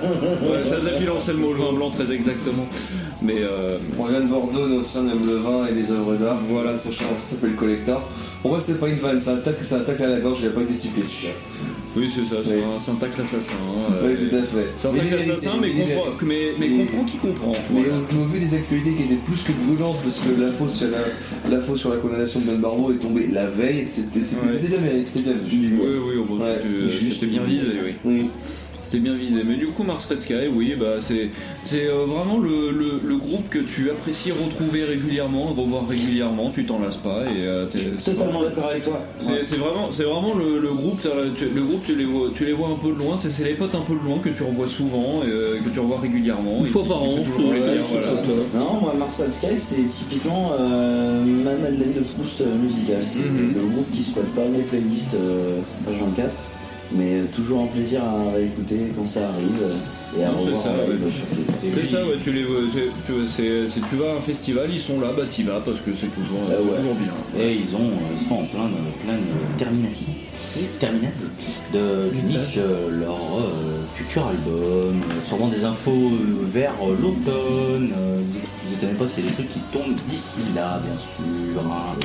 Ouais, 0.43 0.64
ça 0.66 0.76
c'est 1.20 1.34
le 1.34 1.38
mot, 1.39 1.54
le 1.54 1.60
vin 1.60 1.74
blanc, 1.74 1.89
très 1.91 2.12
exactement. 2.14 2.68
Mais 3.24 3.36
euh, 3.39 3.78
on 3.99 4.06
vient 4.08 4.22
de 4.22 4.28
Bordeaux, 4.28 4.68
nous 4.68 4.78
aussi 4.78 4.97
on 4.97 5.08
aime 5.10 5.26
le 5.26 5.36
vin 5.38 5.68
et 5.68 5.74
les 5.74 5.91
œuvres 5.91 6.16
d'art. 6.16 6.39
Voilà, 6.49 6.78
ça, 6.78 6.91
ça 6.91 7.04
s'appelle 7.18 7.54
Collector. 7.56 8.02
Pour 8.41 8.52
moi, 8.52 8.60
c'est 8.60 8.80
pas 8.80 8.88
une 8.89 8.95
vanne, 8.95 9.20
ça 9.20 9.34
attaque, 9.36 9.64
ça 9.64 9.76
attaque 9.78 10.02
à 10.02 10.08
la 10.08 10.20
gorge, 10.20 10.41
il 10.42 10.48
a 10.48 10.50
pas 10.52 10.62
été 10.62 10.74
ciblé 10.74 11.04
celui-là. 11.04 11.34
oui, 11.96 12.10
c'est 12.14 12.26
ça, 12.26 12.42
c'est 12.44 12.56
Oui. 12.56 12.62
un, 12.64 12.92
un 12.92 12.96
tacle 12.96 13.22
assassin. 13.22 13.54
hein, 13.54 13.94
euh, 13.94 14.08
Oui, 14.18 14.30
tout 14.30 14.36
à 14.36 14.42
fait. 14.44 14.68
C'est 14.78 14.88
un 14.88 14.92
Mais 14.94 15.00
tacle 15.00 15.14
assassin, 15.22 15.52
mais, 15.62 15.68
les- 15.68 15.74
comprend, 15.74 16.06
mais, 16.26 16.42
mais 16.60 16.70
comprend 16.70 17.04
qui 17.04 17.18
comprend. 17.18 17.52
Mais 17.74 17.82
Voilà. 17.82 17.94
on, 18.14 18.18
on 18.18 18.24
a 18.24 18.34
vu 18.34 18.39
des 18.39 18.54
actualités 18.54 18.92
qui 18.94 19.04
étaient 19.04 19.22
plus 19.26 19.42
que 19.44 19.52
brûlantes 19.52 19.98
parce 20.04 20.20
que 20.20 20.30
l'info 20.42 20.68
sur 20.68 20.88
la, 20.89 21.00
l'info 21.56 21.76
sur 21.76 21.89
la 21.92 21.98
condamnation 21.98 22.39
de 22.39 22.46
Ben 22.46 22.56
Barbeau 22.58 22.92
est 22.92 22.96
tombée 22.98 23.28
la 23.32 23.48
veille. 23.48 23.86
C'était, 23.88 24.22
c'était, 24.24 24.46
Ouais. 24.48 24.54
c'était 24.54 24.68
bien 24.70 24.82
mérité, 24.82 25.06
c'était 25.06 25.22
bien 25.30 25.34
vu. 25.34 25.76
Oui, 25.80 25.88
oui, 26.08 26.24
bon, 26.28 26.39
Ouais, 26.39 26.58
c'était- 27.02 27.26
bien 27.28 27.44
visé, 27.44 27.68
oui. 27.84 27.94
Oui. 28.06 28.30
C'était 28.92 29.04
bien 29.04 29.14
visé. 29.14 29.44
Mais 29.46 29.56
du 29.56 29.68
coup, 29.68 29.84
Mars 29.84 30.06
Red 30.08 30.22
Sky, 30.22 30.34
oui, 30.54 30.76
bah, 30.78 30.96
c'est, 31.00 31.30
c'est 31.64 31.88
euh, 31.88 32.04
vraiment 32.06 32.39
le, 32.39 32.72
le- 32.72 33.00
le 33.08 33.16
groupe 33.16 33.48
que 33.50 33.60
tu 33.60 33.89
apprécies 33.89 34.32
retrouver 34.34 34.84
régulièrement, 34.84 35.46
revoir 35.46 35.88
régulièrement, 35.88 36.50
tu 36.54 36.66
t'en 36.66 36.80
lasses 36.80 36.98
pas. 36.98 37.24
Et, 37.24 37.46
euh, 37.48 37.68
t'es- 37.68 37.78
c'est 37.98 38.16
Totalement 38.16 38.42
d'accord 38.42 38.66
avec 38.70 38.84
toi. 38.84 39.02
C'est, 39.18 39.46
c'est 39.46 39.56
vraiment, 39.56 39.94
c'est 39.94 40.04
vraiment 40.04 40.34
le, 40.36 40.60
le 40.60 40.74
groupe, 40.74 41.00
tu, 41.38 41.46
le 41.46 41.64
groupe 41.64 41.84
tu, 41.86 41.96
les 41.96 42.04
vois, 42.04 42.32
tu 42.36 42.44
les 42.46 42.52
vois 42.52 42.68
un 42.68 42.76
peu 42.86 42.89
de 42.92 42.98
loin, 43.00 43.16
c'est, 43.18 43.30
c'est 43.30 43.46
les 43.46 43.54
potes 43.54 43.76
un 43.76 43.82
peu 43.82 43.94
de 43.96 44.04
loin 44.04 44.20
que 44.20 44.28
tu 44.28 44.44
revois 44.44 44.68
souvent, 44.68 45.22
et, 45.26 45.30
euh, 45.30 45.60
que 45.64 45.70
tu 45.70 45.80
revois 45.80 46.00
régulièrement. 46.02 46.66
Une 46.66 46.72
fois 46.72 46.84
par 46.84 47.02
an, 47.02 47.16
fait 47.24 47.32
toujours 47.32 47.50
ouais, 47.50 47.60
plaisir, 47.62 47.82
c'est 47.86 47.98
voilà. 47.98 48.16
ça, 48.18 48.24
toi. 48.24 48.36
Non, 48.54 48.74
moi, 48.82 48.94
Marcel 49.00 49.32
Sky, 49.32 49.58
c'est 49.58 49.88
typiquement 49.89 50.52
euh, 50.60 51.24
ma 51.24 51.54
Madeleine 51.56 51.94
de 51.94 52.02
Proust 52.02 52.44
musicale. 52.62 53.04
C'est 53.06 53.20
Mhm. 53.22 53.54
le 53.56 53.68
groupe 53.74 53.89
qui 53.92 54.04
squatte 54.04 54.28
pas 54.36 54.44
mes 54.50 54.64
playlists 54.64 55.14
euh, 55.14 55.60
page 55.86 55.96
24, 55.98 56.30
mais 56.94 57.22
toujours 57.36 57.64
un 57.64 57.68
plaisir 57.68 58.02
à 58.04 58.32
réécouter 58.36 58.92
quand 58.96 59.06
ça 59.08 59.30
arrive 59.30 59.62
euh, 59.64 60.20
et 60.20 60.24
à 60.26 60.32
Non, 60.32 60.38
revoir 60.39 60.62
ça, 60.62 60.70
ouais. 60.70 61.72
C'est 61.74 61.86
ça, 61.86 62.06
ouais, 62.06 62.18
tu 62.22 62.32
les 62.34 62.44
vois, 62.44 62.60
tu, 62.74 63.14
c'est, 63.28 63.68
c'est- 63.70 63.80
tu 63.89 63.96
vas 63.96 64.12
à 64.14 64.18
un 64.18 64.22
festival, 64.22 64.68
ils 64.72 64.80
sont 64.80 65.00
là, 65.00 65.08
bah 65.16 65.24
t'y 65.28 65.44
vas 65.44 65.62
parce 65.64 65.80
que 65.80 65.92
c'est 65.96 66.08
toujours, 66.14 66.42
Bah 66.50 66.56
c'est 66.60 66.70
ouais. 66.70 66.78
toujours 66.78 66.96
bien. 66.96 67.42
Et 67.42 67.54
ils, 67.56 67.76
ont, 67.76 67.89
ils 68.20 68.28
sont 68.28 68.34
en 68.36 68.46
pleine, 68.46 68.72
pleine 69.06 69.24
termination, 69.58 70.08
terminale 70.80 71.14
de, 71.74 72.10
du 72.14 72.22
mix 72.24 72.54
de 72.56 73.00
leur 73.00 73.14
euh, 73.16 73.84
futur 73.96 74.28
album, 74.28 75.00
euh, 75.02 75.28
sûrement 75.28 75.48
des 75.48 75.64
infos 75.64 75.92
euh, 75.92 76.46
vers 76.54 76.74
euh, 76.84 76.96
l'automne. 77.02 77.92
euh, 77.98 78.18
étonnez 78.82 78.98
pas, 78.98 79.08
c'est 79.08 79.22
des 79.22 79.32
trucs 79.32 79.48
qui 79.50 79.60
tombent 79.72 79.94
d'ici 80.08 80.40
là, 80.56 80.80
bien 80.84 80.98
sûr. 80.98 81.62
hein. 81.72 81.96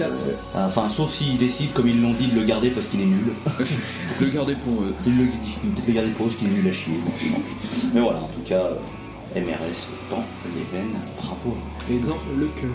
Euh, 0.00 0.66
Enfin, 0.66 0.88
sauf 0.90 1.10
s'ils 1.12 1.36
décident, 1.38 1.72
comme 1.74 1.88
ils 1.88 2.00
l'ont 2.00 2.14
dit, 2.14 2.28
de 2.28 2.34
le 2.40 2.44
garder 2.44 2.70
parce 2.70 2.86
qu'il 2.86 3.00
est 3.00 3.06
nul. 3.06 3.32
Le 4.20 4.26
garder 4.28 4.54
pour 4.54 4.82
eux. 4.82 4.94
Ils 5.06 5.18
le- 5.18 5.24
peut-être 5.26 5.86
le 5.88 5.92
garder 5.92 6.10
pour 6.12 6.26
eux 6.26 6.28
parce 6.28 6.38
qu'il 6.40 6.48
est 6.48 6.52
nul 6.62 6.68
à 6.68 6.72
chier. 6.72 6.94
bon. 7.04 7.10
Mais 7.94 8.00
voilà, 8.00 8.18
en 8.20 8.28
tout 8.28 8.40
cas, 8.48 8.62
euh, 9.36 9.40
MRS 9.40 9.88
dans 10.10 10.24
les 10.54 10.78
veines, 10.78 10.94
bravo. 11.18 11.56
Et 11.90 11.98
dans 11.98 12.16
le 12.38 12.46
cœur. 12.46 12.70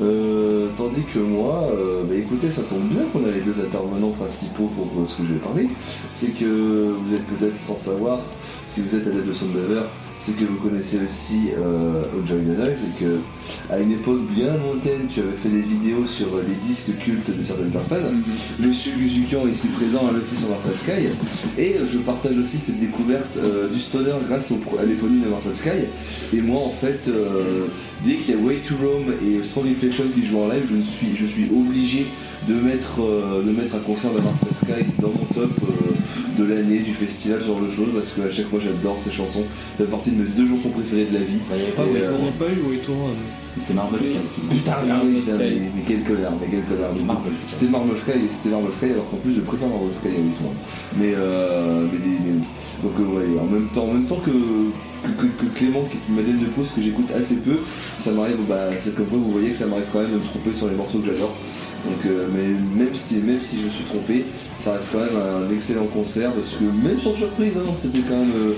Euh, 0.00 0.68
tandis 0.76 1.02
que 1.12 1.18
moi, 1.18 1.68
euh, 1.72 2.04
bah 2.08 2.14
écoutez, 2.14 2.48
ça 2.50 2.62
tombe 2.62 2.84
bien 2.88 3.02
qu'on 3.12 3.24
a 3.28 3.32
les 3.32 3.40
deux 3.40 3.60
intervenants 3.60 4.10
principaux 4.12 4.70
pour 4.76 5.06
ce 5.06 5.16
que 5.16 5.24
je 5.26 5.32
vais 5.34 5.40
parler. 5.40 5.68
C'est 6.14 6.28
que 6.28 6.94
vous 6.96 7.14
êtes 7.14 7.26
peut-être 7.26 7.56
sans 7.58 7.76
savoir, 7.76 8.20
si 8.68 8.80
vous 8.82 8.94
êtes 8.94 9.06
adepte 9.08 9.26
de 9.26 9.32
Soundbaver, 9.34 9.82
c'est 10.18 10.36
que 10.36 10.44
vous 10.44 10.56
connaissez 10.56 10.98
aussi 11.04 11.50
euh, 11.56 12.02
Joy 12.26 12.40
the 12.40 12.58
Noise, 12.58 12.84
et 12.84 13.00
que 13.00 13.18
à 13.70 13.78
une 13.78 13.92
époque 13.92 14.26
bien 14.34 14.56
lointaine, 14.56 15.06
tu 15.08 15.20
avais 15.20 15.36
fait 15.36 15.48
des 15.48 15.62
vidéos 15.62 16.04
sur 16.04 16.26
les 16.36 16.54
disques 16.66 16.96
cultes 16.98 17.36
de 17.36 17.42
certaines 17.42 17.70
personnes. 17.70 18.22
Monsieur 18.58 18.92
Guzukian, 18.98 19.46
ici 19.46 19.68
présent, 19.68 20.08
a 20.08 20.12
le 20.12 20.20
fait 20.20 20.36
sur 20.36 20.48
Marcel 20.48 20.74
Sky. 20.74 21.08
Et 21.58 21.76
euh, 21.76 21.86
je 21.90 21.98
partage 21.98 22.36
aussi 22.38 22.58
cette 22.58 22.80
découverte 22.80 23.36
euh, 23.36 23.68
du 23.68 23.78
stoner 23.78 24.14
grâce 24.28 24.50
au 24.50 24.58
à 24.78 24.84
l'éponyme 24.84 25.22
de 25.22 25.28
Marcel 25.28 25.56
Sky. 25.56 25.86
Et 26.36 26.40
moi, 26.40 26.60
en 26.60 26.70
fait, 26.70 27.08
euh, 27.08 27.66
dès 28.04 28.14
qu'il 28.14 28.34
y 28.34 28.38
a 28.38 28.40
Way 28.40 28.56
to 28.56 28.74
Rome 28.76 29.14
et 29.24 29.42
Strong 29.42 29.68
Inflection 29.68 30.04
qui 30.14 30.26
jouent 30.26 30.40
en 30.40 30.48
live, 30.48 30.64
je, 30.68 30.80
suis, 30.82 31.16
je 31.16 31.26
suis 31.26 31.48
obligé 31.54 32.06
de 32.46 32.54
mettre, 32.54 33.00
euh, 33.00 33.42
de 33.42 33.50
mettre 33.50 33.76
un 33.76 33.80
concert 33.80 34.12
de 34.12 34.20
Marcel 34.20 34.54
Sky 34.54 34.84
dans 35.00 35.08
mon 35.08 35.24
top 35.32 35.52
de 36.38 36.44
l'année, 36.44 36.78
du 36.78 36.92
festival, 36.92 37.40
ce 37.40 37.46
genre 37.46 37.60
de 37.60 37.70
choses, 37.70 37.88
parce 37.92 38.12
qu'à 38.12 38.30
chaque 38.30 38.48
fois, 38.48 38.60
j'adore 38.62 38.98
ces 38.98 39.10
chansons. 39.10 39.44
Ça 39.76 39.84
fait 39.84 39.90
partie 39.90 40.07
de 40.10 40.22
mes 40.22 40.28
deux 40.30 40.46
chansons 40.46 40.70
préférées 40.70 41.06
de 41.06 41.14
la 41.14 41.24
vie. 41.24 41.40
Bah, 41.48 41.56
il 41.56 41.62
y 41.62 41.64
avait 41.64 41.72
pas 41.72 41.82
Et, 41.84 41.92
Way 41.92 42.00
euh, 42.02 42.38
pas 42.38 42.52
eu. 42.52 42.80
C'était 43.58 43.74
Marble 43.74 43.98
Sky 43.98 44.18
Putain, 44.50 44.72
mais, 44.86 45.20
putain, 45.20 45.38
quel 45.86 46.02
connard, 46.02 46.32
mais 46.40 46.46
quel. 46.50 47.04
Marvel. 47.04 47.32
C'était 47.46 47.70
Marvel 47.70 47.98
Sky, 47.98 48.12
c'était 48.30 48.50
Marvel 48.50 48.72
Sky, 48.72 48.84
alors 48.86 49.10
qu'en 49.10 49.16
plus 49.16 49.34
je 49.34 49.40
préfère 49.40 49.68
Marvel 49.68 49.92
Sky 49.92 50.08
avec 50.08 50.40
moi. 50.40 50.52
Mais, 50.96 51.12
euh, 51.16 51.86
mais. 51.92 52.38
Donc 52.82 52.92
euh, 53.00 53.18
ouais, 53.18 53.40
en 53.40 53.46
même 53.46 53.68
temps, 53.68 53.84
en 53.84 53.94
même 53.94 54.06
temps 54.06 54.20
que, 54.24 54.30
que, 54.30 55.46
Clément 55.56 55.82
qui 55.90 55.96
est 55.96 56.00
une 56.08 56.14
Madeleine 56.14 56.38
de 56.38 56.46
Proust 56.46 56.76
que 56.76 56.82
j'écoute 56.82 57.10
assez 57.10 57.36
peu, 57.36 57.58
ça 57.98 58.12
m'arrive, 58.12 58.36
bah, 58.48 58.70
c'est 58.78 58.94
comme 58.94 59.06
quoi 59.06 59.18
vous 59.18 59.32
voyez 59.32 59.50
que 59.50 59.56
ça 59.56 59.66
m'arrive 59.66 59.86
quand 59.92 60.00
même 60.00 60.12
de 60.12 60.16
me 60.16 60.24
tromper 60.24 60.52
sur 60.52 60.68
les 60.68 60.76
morceaux 60.76 60.98
que 60.98 61.06
j'adore. 61.06 61.34
Donc 61.84 62.06
euh, 62.06 62.26
mais 62.34 62.84
même 62.84 62.94
si 62.94 63.16
même 63.16 63.40
si 63.40 63.58
je 63.58 63.62
me 63.62 63.70
suis 63.70 63.84
trompé, 63.84 64.24
ça 64.58 64.72
reste 64.72 64.90
quand 64.92 64.98
même 64.98 65.16
un 65.16 65.52
excellent 65.54 65.86
concert 65.86 66.32
parce 66.32 66.54
que 66.54 66.64
même 66.64 67.00
sans 67.02 67.14
surprise, 67.14 67.56
hein, 67.56 67.70
c'était 67.76 68.00
quand 68.00 68.18
même 68.18 68.32
euh, 68.36 68.54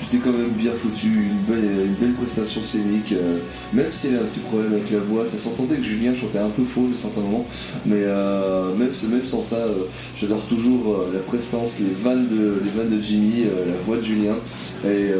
c'était 0.00 0.22
quand 0.22 0.32
même 0.32 0.50
bien 0.50 0.72
foutu, 0.72 1.30
une 1.30 1.54
belle, 1.54 1.64
une 1.86 1.94
belle 1.94 2.14
prestation 2.14 2.62
scénique, 2.62 3.12
euh, 3.12 3.38
même 3.72 3.92
s'il 3.92 4.12
y 4.12 4.14
avait 4.14 4.24
un 4.24 4.28
petit 4.28 4.40
problème 4.40 4.72
avec 4.72 4.90
la 4.90 4.98
voix, 5.00 5.26
ça 5.26 5.38
s'entendait 5.38 5.76
que 5.76 5.82
Julien 5.82 6.12
chantait 6.14 6.38
un 6.38 6.48
peu 6.48 6.64
faux 6.64 6.88
à 6.92 6.96
certains 6.96 7.20
moments, 7.20 7.46
mais 7.86 8.02
euh, 8.02 8.74
même, 8.74 8.90
sans 9.22 9.42
ça, 9.42 9.56
euh, 9.56 9.84
j'adore 10.16 10.44
toujours 10.46 11.04
la 11.12 11.20
prestance, 11.20 11.78
les 11.80 11.92
vannes 11.92 12.26
de, 12.28 12.60
les 12.64 12.70
vannes 12.70 12.96
de 12.96 13.02
Jimmy, 13.02 13.44
la 13.44 13.74
voix 13.86 13.96
de 13.96 14.02
Julien, 14.02 14.36
et 14.84 15.10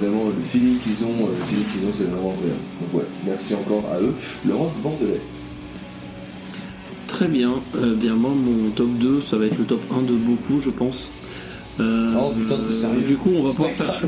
vraiment 0.00 0.26
le 0.26 0.42
feeling 0.42 0.78
qu'ils 0.78 1.04
ont, 1.04 1.26
le 1.26 1.44
feeling 1.46 1.64
qu'ils 1.72 1.86
ont, 1.86 1.92
c'est 1.92 2.04
vraiment 2.04 2.30
incroyable. 2.30 2.60
Donc 2.80 2.94
ouais, 2.94 3.08
merci 3.26 3.54
encore 3.54 3.84
à 3.92 4.00
eux. 4.00 4.14
Laurent 4.46 4.72
Bordelais. 4.82 5.20
Très 7.06 7.28
bien. 7.28 7.54
Bien, 7.74 8.14
moi, 8.14 8.30
mon 8.34 8.70
top 8.70 8.90
2, 8.98 9.22
ça 9.22 9.36
va 9.36 9.46
être 9.46 9.58
le 9.58 9.64
top 9.64 9.80
1 9.92 10.02
de 10.02 10.14
beaucoup, 10.14 10.60
je 10.60 10.70
pense. 10.70 11.10
Euh, 11.80 12.14
Oh, 12.16 12.30
putain, 12.38 12.56
t'es 12.64 12.72
sérieux 12.72 13.00
Du 13.06 13.16
coup, 13.16 13.30
on 13.36 13.42
va 13.42 13.50
pouvoir 13.50 13.70
faire. 13.72 14.00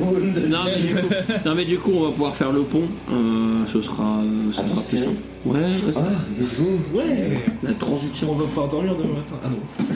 Non 0.49 0.59
mais, 0.65 0.81
du 0.81 0.95
coup, 0.95 1.09
non, 1.45 1.55
mais 1.55 1.65
du 1.65 1.79
coup, 1.79 1.91
on 1.97 2.03
va 2.05 2.11
pouvoir 2.11 2.37
faire 2.37 2.53
le 2.53 2.61
pont. 2.63 2.83
Euh, 3.11 3.65
ce 3.73 3.83
sera, 3.83 4.21
euh, 4.21 4.53
ce 4.53 4.61
Ah, 4.61 4.65
sera 4.67 4.77
simple. 4.77 5.17
Ouais, 5.45 5.55
ouais, 5.61 5.73
Ah, 5.97 6.01
let's 6.41 6.59
go 6.61 6.67
Ouais 6.97 7.43
la 7.63 7.73
transition. 7.75 8.29
On 8.31 8.35
va 8.37 8.45
pouvoir 8.45 8.69
dormir 8.69 8.95
demain 8.95 9.15
matin. 9.15 9.35
Ah 9.45 9.49
non. 9.49 9.87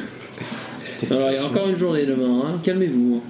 Alors, 1.16 1.30
il 1.30 1.34
y 1.36 1.38
a 1.38 1.46
encore 1.46 1.68
une 1.68 1.76
journée 1.76 2.04
demain, 2.04 2.42
hein, 2.44 2.54
calmez-vous. 2.62 3.22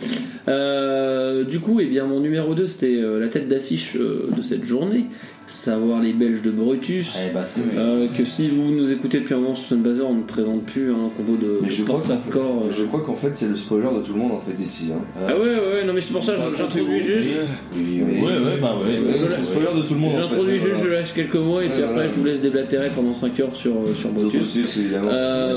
Euh, 0.49 1.45
du 1.45 1.61
coup, 1.61 1.79
eh 1.81 1.87
bien, 1.87 2.07
mon 2.07 2.21
numéro 2.21 2.55
2, 2.55 2.67
c'était 2.67 2.97
euh, 2.97 3.21
la 3.21 3.29
tête 3.29 3.47
d'affiche 3.49 3.95
euh, 3.97 4.29
de 4.37 4.43
cette 4.43 4.65
journée, 4.65 5.05
savoir 5.51 6.01
les 6.01 6.13
Belges 6.13 6.43
de 6.43 6.51
Brutus. 6.51 7.11
Allez, 7.17 7.33
basta. 7.33 7.61
Euh, 7.77 8.09
que 8.17 8.25
si 8.25 8.49
vous 8.49 8.71
nous 8.71 8.91
écoutez 8.93 9.21
depuis 9.21 9.35
un 9.35 9.39
moment 9.39 9.55
sur 9.57 9.69
Sunbazer, 9.69 10.09
on 10.09 10.15
ne 10.15 10.23
présente 10.23 10.65
plus 10.65 10.91
un 10.91 11.11
combo 11.17 11.37
de, 11.37 11.59
Mais 11.63 11.71
je 11.71 11.83
crois, 11.83 11.97
qu'en 11.97 12.01
post-hardcore, 12.01 12.63
fait, 12.65 12.69
euh. 12.69 12.73
je 12.79 12.85
crois 12.85 13.01
qu'en 13.01 13.15
fait 13.15 13.37
c'est 13.37 13.49
le 13.49 13.57
spoiler 13.57 13.89
de 13.97 14.03
tout 14.03 14.13
le 14.13 14.19
monde 14.21 14.33
en 14.33 14.41
fait 14.41 14.61
ici. 14.63 14.91
Hein. 14.95 15.01
Ah 15.29 15.37
ouais, 15.37 15.41
ouais, 15.41 15.75
ouais, 15.75 15.85
non 15.85 15.93
mais 15.93 16.01
c'est 16.01 16.13
pour 16.13 16.25
ça 16.25 16.35
que 16.35 16.57
j'introduis 16.57 17.03
juste. 17.03 17.31
Oui, 17.77 18.03
oui. 18.07 18.21
Ouais, 18.21 18.29
ouais, 18.33 18.59
bah 18.61 18.77
ouais. 18.81 18.89
Ouais, 18.91 19.15
c'est 19.31 19.39
le 19.39 19.45
spoiler 19.45 19.83
de 19.83 19.87
tout 19.87 19.95
le 19.95 20.01
monde 20.01 20.13
en 20.13 20.17
fait. 20.17 20.21
J'introduis 20.23 20.55
juste, 20.59 20.69
voilà. 20.69 20.85
je 20.85 20.91
lâche 20.91 21.15
quelques 21.15 21.35
mots 21.37 21.61
et 21.61 21.67
puis 21.69 21.77
Ouais, 21.79 21.83
après 21.85 21.95
voilà. 21.95 22.11
je 22.11 22.15
vous 22.21 22.25
laisse 22.25 22.41
déblatérer 22.41 22.89
pendant 22.95 23.15
5 23.15 23.41
heures 23.41 23.57
sur, 23.57 23.73
euh, 23.73 23.93
sur 23.99 24.11
Brutus. 24.11 24.41
Brutus, 24.41 24.77
évidemment. 24.79 25.11
Euh, 25.13 25.55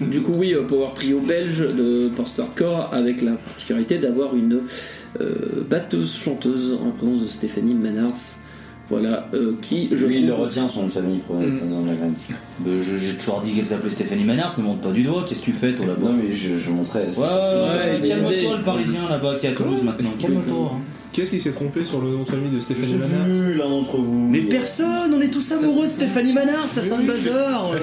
du 0.00 0.20
coup, 0.22 0.32
oui, 0.36 0.54
euh, 0.54 0.62
Power 0.62 0.88
Trio 0.94 1.18
belge 1.20 1.58
de 1.58 2.08
post-hardcore 2.16 2.90
avec 2.92 3.20
la 3.22 3.32
particularité 3.32 3.98
d'avoir 3.98 4.36
une 4.36 4.60
euh, 5.20 5.62
batteuse-chanteuse 5.68 6.78
en 6.80 6.90
présence 6.90 7.22
de 7.22 7.28
Stéphanie 7.28 7.74
Manards. 7.74 8.36
Voilà, 8.92 9.26
euh, 9.32 9.52
qui 9.62 9.88
je 9.90 10.04
Lui, 10.06 10.18
il 10.18 10.26
le 10.26 10.34
retient, 10.34 10.68
son 10.68 10.82
nom 10.82 10.86
de 10.88 10.92
famille, 10.92 11.20
pour 11.26 11.36
Mm. 11.36 11.86
la 11.86 11.94
graine. 11.94 12.14
Je- 12.82 12.98
J'ai 12.98 13.14
toujours 13.14 13.40
dit 13.40 13.52
qu'elle 13.52 13.64
s'appelait 13.64 13.88
Stéphanie 13.88 14.24
Manard, 14.24 14.54
me 14.58 14.64
montre 14.64 14.80
pas 14.82 14.90
du 14.90 15.02
doigt, 15.02 15.24
qu'est-ce 15.26 15.40
que 15.40 15.46
tu 15.46 15.52
fais, 15.52 15.72
toi, 15.72 15.86
là-bas? 15.86 16.08
Non, 16.08 16.12
mais 16.12 16.34
je, 16.34 16.58
je 16.58 16.70
montrais. 16.70 17.06
Ouais, 17.06 17.06
ouais, 17.16 17.24
ouais, 17.24 17.98
mais 18.02 18.08
calme-toi, 18.08 18.56
le 18.58 18.62
parisien, 18.62 19.08
là-bas, 19.08 19.36
qui 19.40 19.46
est 19.46 19.48
à 19.48 19.52
Toulouse, 19.52 19.80
maintenant. 19.82 20.10
Calme-toi. 20.20 20.72
hein. 20.74 20.80
Qu'est-ce 21.12 21.30
qui 21.30 21.40
s'est 21.40 21.50
trompé 21.52 21.84
sur 21.84 22.00
le 22.00 22.10
nom 22.10 22.22
de 22.22 22.28
famille 22.28 22.50
de 22.50 22.56
Je 22.56 22.62
Stéphanie 22.62 22.94
Manard 22.94 23.24
plus, 23.26 23.54
l'un 23.54 23.68
d'entre 23.68 23.98
vous. 23.98 24.28
Mais 24.30 24.40
personne, 24.40 25.12
on 25.14 25.20
est 25.20 25.28
tous 25.28 25.52
amoureux 25.52 25.86
de 25.86 25.90
Stéphanie 25.92 26.32
Manard, 26.32 26.66
ça 26.72 26.80
sent 26.82 26.94
le 27.00 27.06
bazar. 27.06 27.70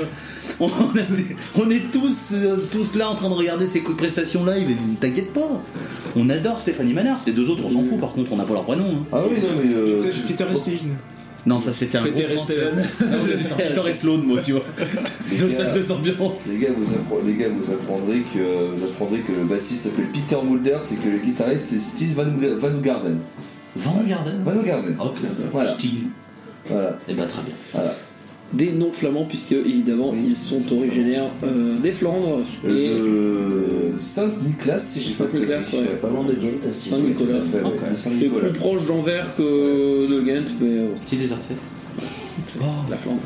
On, 0.59 1.69
est 1.69 1.91
tous, 1.91 2.31
euh, 2.33 2.57
tous 2.71 2.95
là 2.95 3.07
en 3.07 3.13
train 3.15 3.29
de 3.29 3.35
regarder 3.35 3.67
ses 3.67 3.81
coups 3.81 3.95
de 3.97 4.01
prestation 4.01 4.43
live, 4.45 4.71
et 4.71 4.75
t'inquiète 4.99 5.31
pas. 5.31 5.61
On 6.15 6.27
adore 6.29 6.59
Stéphanie 6.59 6.93
Manard, 6.93 7.21
les 7.27 7.33
deux 7.33 7.47
autres, 7.49 7.61
on 7.65 7.69
s'en 7.69 7.83
fout, 7.83 7.99
par 7.99 8.13
contre, 8.13 8.33
on 8.33 8.37
n'a 8.37 8.43
pas 8.45 8.53
leur 8.55 8.63
prénom. 8.65 8.83
hein. 8.83 9.05
Ah 9.11 9.21
oui, 9.29 9.37
non 9.41 9.47
mais. 9.63 9.73
euh, 9.75 9.99
Peter- 10.01 10.17
Peter. 10.27 10.45
Non, 11.45 11.59
ça 11.59 11.71
c'était 11.73 11.97
un 11.97 12.03
Peter 12.03 12.23
gros 12.23 12.35
français. 12.35 12.55
Peter 13.57 13.81
et 13.89 13.93
Sloan, 13.93 14.17
moi, 14.19 14.41
tu 14.41 14.51
vois. 14.53 14.63
Deux 15.37 15.47
gars, 15.47 15.55
salles, 15.55 15.71
deux 15.73 15.91
ambiances. 15.91 16.37
Les 16.49 16.57
gars, 16.59 16.69
vous 16.75 16.85
appre- 16.93 17.25
les 17.25 17.35
gars, 17.35 17.47
vous 17.49 17.71
apprendrez 17.71 18.21
que 18.33 18.75
vous 18.75 18.83
apprendrez 18.85 19.19
que 19.19 19.31
le 19.31 19.43
bassiste 19.45 19.83
s'appelle 19.83 20.07
Peter 20.13 20.37
Mulders 20.43 20.81
et 20.91 20.95
que 20.95 21.09
le 21.09 21.17
guitariste 21.19 21.67
c'est 21.69 21.79
Steve 21.79 22.13
Van, 22.15 22.25
Van 22.25 22.77
Garden. 22.81 23.17
Van 23.75 24.01
Garden. 24.05 24.41
Van 24.43 24.61
Garden. 24.63 24.95
Hop, 24.99 25.17
Voilà. 25.51 25.73
Steve. 25.73 26.03
Voilà. 26.69 26.97
Eh 27.07 27.13
ben, 27.13 27.25
très 27.25 27.41
bien. 27.43 27.53
voilà. 27.73 27.95
Des 28.53 28.71
noms 28.71 28.91
flamands, 28.91 29.25
puisque 29.25 29.51
évidemment 29.51 30.13
ils 30.15 30.35
sont 30.35 30.59
originaires 30.73 31.29
euh, 31.43 31.77
des 31.79 31.91
Flandres 31.91 32.39
et 32.67 32.89
Euh, 32.89 33.91
de 33.95 33.99
Saint-Nicolas, 33.99 34.79
si 34.79 35.01
j'ai 35.01 35.11
pas 35.13 35.25
de 35.25 35.29
Saint-Nicolas, 35.31 35.59
ouais. 35.59 35.97
Pas 36.01 36.09
loin 36.09 36.23
de 36.23 36.33
Ghent, 36.33 36.57
tout 36.61 36.67
à 36.67 37.41
fait, 37.41 37.63
ouais, 37.63 37.71
c'est 37.95 38.09
plus 38.09 38.53
proche 38.53 38.85
d'Anvers 38.85 39.27
que 39.37 40.09
de 40.09 40.21
Ghent, 40.21 40.51
mais 40.61 40.85
Petit 41.05 41.17
Desert 41.17 41.37
Fest. 41.39 41.61
la 42.89 42.97
Flandre. 42.97 43.19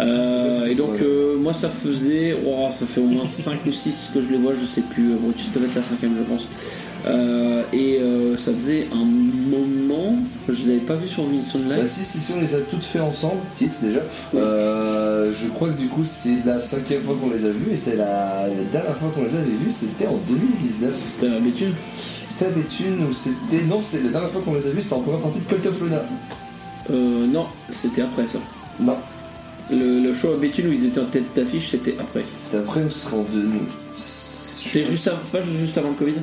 Euh, 0.00 0.66
et 0.66 0.74
donc, 0.74 1.00
euh, 1.00 1.36
moi, 1.38 1.52
ça 1.52 1.68
faisait, 1.68 2.34
oh, 2.46 2.68
ça 2.70 2.86
fait 2.86 3.00
au 3.00 3.06
moins 3.06 3.24
5 3.24 3.58
ou 3.66 3.72
6 3.72 4.10
que 4.14 4.22
je 4.22 4.28
les 4.30 4.38
vois, 4.38 4.52
je 4.54 4.66
sais 4.66 4.82
plus. 4.82 5.14
Brutus 5.20 5.50
devait 5.52 5.66
être 5.66 5.74
la 5.76 5.82
cinquième, 5.82 6.14
je 6.18 6.22
pense. 6.24 6.46
Euh, 7.06 7.62
et 7.72 7.98
euh, 8.00 8.36
ça 8.38 8.52
faisait 8.52 8.88
un 8.92 9.04
moment 9.04 10.16
que 10.46 10.52
je 10.54 10.64
les 10.64 10.70
avais 10.72 10.80
pas 10.80 10.96
vus 10.96 11.08
sur 11.08 11.24
sur 11.48 11.60
une 11.60 11.68
Bah 11.68 11.76
live. 11.76 11.86
si, 11.86 12.02
si, 12.02 12.18
si, 12.18 12.32
on 12.32 12.40
les 12.40 12.54
a 12.54 12.60
toutes 12.60 12.84
fait 12.84 13.00
ensemble, 13.00 13.40
titre 13.54 13.76
déjà. 13.82 14.00
Euh, 14.34 15.32
je 15.32 15.48
crois 15.48 15.68
que 15.68 15.78
du 15.78 15.86
coup 15.88 16.02
c'est 16.04 16.44
la 16.44 16.58
cinquième 16.60 17.02
fois 17.02 17.14
qu'on 17.20 17.30
les 17.30 17.44
a 17.44 17.50
vus 17.50 17.72
et 17.72 17.76
c'est 17.76 17.96
la, 17.96 18.48
la 18.48 18.64
dernière 18.72 18.96
fois 18.98 19.10
qu'on 19.14 19.22
les 19.22 19.34
avait 19.34 19.44
vus, 19.64 19.70
c'était 19.70 20.06
en 20.06 20.18
2019. 20.26 20.92
C'était 21.08 21.32
à 21.34 21.38
Béthune. 21.40 21.72
C'était 22.26 22.46
à 22.46 22.50
Béthune 22.50 23.06
ou 23.08 23.12
c'était... 23.12 23.64
Non, 23.64 23.80
c'est 23.80 24.02
la 24.02 24.10
dernière 24.10 24.30
fois 24.30 24.42
qu'on 24.44 24.54
les 24.54 24.66
a 24.66 24.70
vus, 24.70 24.82
c'était 24.82 24.94
en 24.94 25.00
première 25.00 25.20
partie 25.20 25.38
de 25.40 25.44
Cult 25.44 25.66
of 25.66 25.80
Luna. 25.80 26.04
Euh, 26.90 27.26
non, 27.26 27.46
c'était 27.70 28.02
après 28.02 28.26
ça. 28.26 28.38
Non, 28.80 28.96
Le, 29.70 30.00
le 30.02 30.14
show 30.14 30.32
à 30.32 30.36
Béthune 30.36 30.68
où 30.68 30.72
ils 30.72 30.86
étaient 30.86 31.00
en 31.00 31.06
tête 31.06 31.24
d'affiche, 31.36 31.70
c'était 31.72 31.96
après. 32.00 32.24
c'était 32.36 32.58
après 32.58 32.82
ou 32.84 32.90
ce 32.90 32.98
serait 32.98 33.16
en 33.16 33.24
2000 33.24 33.60
C'était 33.94 34.84
juste 34.84 35.06
avant, 35.08 35.18
c'est 35.22 35.32
pas 35.32 35.42
juste 35.42 35.76
avant 35.78 35.90
le 35.90 35.94
Covid? 35.96 36.14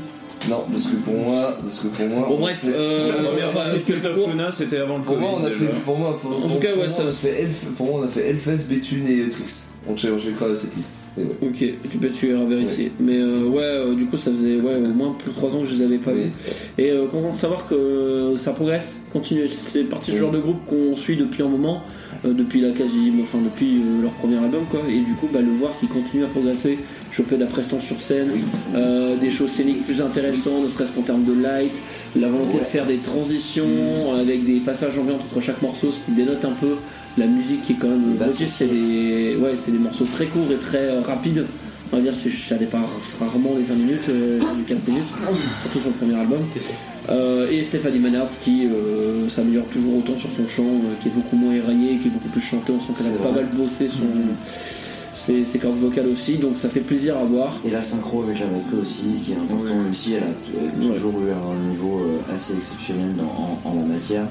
Non, 0.50 0.64
parce 0.72 0.88
que 0.88 0.96
pour 0.98 1.14
moi, 1.16 1.58
parce 1.62 1.80
que 1.80 1.88
pour 1.88 2.06
moi... 2.08 2.26
Bon, 2.28 2.36
on 2.36 2.40
bref, 2.40 2.64
euh, 2.66 3.08
La 3.08 3.24
première 3.30 3.52
partie 3.52 3.78
de 3.78 4.52
c'était 4.52 4.78
avant 4.78 4.98
le 4.98 5.04
Pour 5.04 5.18
moi, 5.18 5.30
on 5.42 5.46
a 5.46 5.50
fait, 5.50 5.66
pour 5.84 5.98
moi, 5.98 6.20
pour, 6.22 6.32
En 6.38 6.42
pour- 6.42 6.52
tout 6.54 6.60
cas, 6.60 6.70
pour 6.74 6.82
ouais, 6.82 6.88
moi, 6.88 6.96
ça- 6.98 7.04
on 7.06 7.10
a 7.10 7.14
fait 7.14 7.42
Elf, 7.42 7.66
pour 7.78 7.86
moi, 7.88 8.00
on 8.02 8.04
a 8.04 8.08
fait 8.08 8.30
Hellfest, 8.30 8.68
Béthune 8.70 9.08
et 9.08 9.28
Trix. 9.30 9.66
On 9.88 9.96
checkera 9.96 10.54
cette 10.56 10.76
liste. 10.76 10.96
Et 11.18 11.22
ouais. 11.22 11.28
Ok, 11.44 11.62
et 11.62 11.76
puis 11.88 12.00
bah, 12.00 12.08
tu 12.14 12.30
iras 12.32 12.44
vérifier. 12.46 12.92
Mais 13.00 13.18
euh, 13.20 13.46
ouais, 13.46 13.62
euh, 13.62 13.94
du 13.96 14.06
coup, 14.08 14.18
ça 14.18 14.32
faisait 14.32 14.56
ouais, 14.56 14.76
au 14.76 14.94
moins 14.94 15.14
plus 15.18 15.30
de 15.32 15.36
3 15.36 15.52
ans 15.52 15.60
que 15.62 15.68
je 15.68 15.76
les 15.76 15.84
avais 15.84 15.98
pas 16.00 16.12
Oui. 16.12 16.24
vus. 16.24 16.32
Et 16.80 16.90
euh, 16.90 17.06
content 17.06 17.34
de 17.34 17.38
savoir 17.38 17.68
que 17.68 18.34
ça 18.38 18.52
progresse, 18.54 19.04
continue. 19.14 19.48
C'est 19.72 19.84
parti 19.84 20.12
du 20.12 20.18
genre 20.18 20.32
de 20.32 20.40
groupe 20.40 20.66
qu'on 20.66 20.96
suit 20.96 21.16
depuis 21.18 21.44
un 21.44 21.48
moment, 21.50 21.84
euh, 22.26 22.34
depuis 22.34 22.62
la 22.62 22.72
quasi, 22.72 23.12
enfin 23.22 23.40
depuis 23.44 23.78
euh, 23.78 24.02
leur 24.02 24.12
premier 24.14 24.38
album 24.38 24.64
quoi. 24.70 24.82
Et 24.90 25.00
du 25.00 25.14
coup, 25.14 25.28
bah, 25.32 25.42
le 25.42 25.52
voir 25.52 25.78
qui 25.80 25.88
continue 25.88 26.24
à 26.24 26.28
progresser, 26.28 26.80
choper 27.12 27.36
de 27.36 27.42
la 27.42 27.48
prestance 27.48 27.84
sur 27.84 28.00
scène, 28.02 28.30
euh, 28.74 29.18
des 29.18 29.30
choses 29.30 29.52
scéniques 29.52 29.86
plus 29.86 30.02
intéressantes, 30.02 30.64
ne 30.64 30.68
serait-ce 30.68 30.94
qu'en 30.94 31.02
termes 31.02 31.24
de 31.24 31.34
light, 31.34 31.74
la 32.16 32.28
volonté 32.28 32.60
de 32.60 32.64
faire 32.64 32.86
des 32.86 32.98
transitions 32.98 34.16
avec 34.18 34.46
des 34.46 34.60
passages 34.60 34.98
ambiants 34.98 35.16
entre 35.16 35.42
chaque 35.42 35.62
morceau, 35.62 35.92
ce 35.92 36.00
qui 36.02 36.12
dénote 36.12 36.44
un 36.46 36.54
peu 36.54 36.76
la 37.18 37.28
musique 37.28 37.62
qui 37.64 37.74
est 37.74 37.78
quand 37.78 37.90
même. 37.90 38.16
Bah, 38.20 38.26
c'est 38.30 38.68
des, 38.68 39.36
ouais, 39.36 39.54
c'est 39.58 39.72
des 39.72 39.80
morceaux 39.80 40.06
très 40.06 40.26
courts 40.26 40.52
et 40.52 40.58
très 40.58 41.00
rapides. 41.00 41.46
On 41.92 41.98
va 41.98 42.02
dire 42.02 42.14
que 42.14 42.30
ça 42.30 42.56
dépasse 42.56 42.82
rarement 43.20 43.54
les 43.56 43.64
20 43.64 43.76
minutes, 43.76 44.10
les 44.10 44.64
4 44.64 44.88
minutes, 44.88 45.04
surtout 45.62 45.80
sur 45.80 45.90
le 45.90 45.96
premier 45.96 46.16
album. 46.16 46.40
Euh, 47.10 47.50
et 47.52 47.64
Stéphanie 47.64 48.00
Manhart 48.00 48.30
qui 48.44 48.66
euh, 48.68 49.28
s'améliore 49.30 49.66
toujours 49.68 49.98
autant 49.98 50.18
sur 50.18 50.30
son 50.32 50.48
chant, 50.48 50.64
euh, 50.64 50.96
qui 51.02 51.10
est 51.10 51.12
beaucoup 51.12 51.36
moins 51.36 51.54
éraillé, 51.54 51.98
qui 52.00 52.08
est 52.08 52.12
beaucoup 52.12 52.30
plus 52.30 52.42
chanté. 52.42 52.74
On 52.74 52.80
sent 52.80 52.94
qu'elle 52.98 53.14
a 53.14 53.18
pas 53.24 53.32
mal 53.32 53.48
bossé 53.54 53.88
son, 53.90 54.08
ses, 55.14 55.46
ses 55.46 55.60
cordes 55.60 55.78
vocales 55.78 56.08
aussi, 56.08 56.38
donc 56.38 56.58
ça 56.58 56.68
fait 56.70 56.80
plaisir 56.80 57.16
à 57.18 57.24
voir. 57.26 57.58
Et 57.64 57.70
la 57.70 57.84
synchro 57.84 58.24
avec 58.24 58.40
la 58.40 58.48
batterie 58.48 58.78
aussi, 58.82 59.04
qui 59.24 59.34
est 59.34 59.36
important 59.36 59.76
aussi, 59.92 60.14
elle 60.14 60.24
a 60.24 60.26
t- 60.28 60.86
Ouais. 60.88 60.96
toujours 60.96 61.14
eu 61.22 61.32
un 61.32 61.70
niveau 61.70 62.02
assez 62.34 62.54
exceptionnel 62.56 63.16
dans- 63.16 63.24
en, 63.24 63.70
en 63.70 63.74
la 63.82 63.86
matière. 63.86 64.26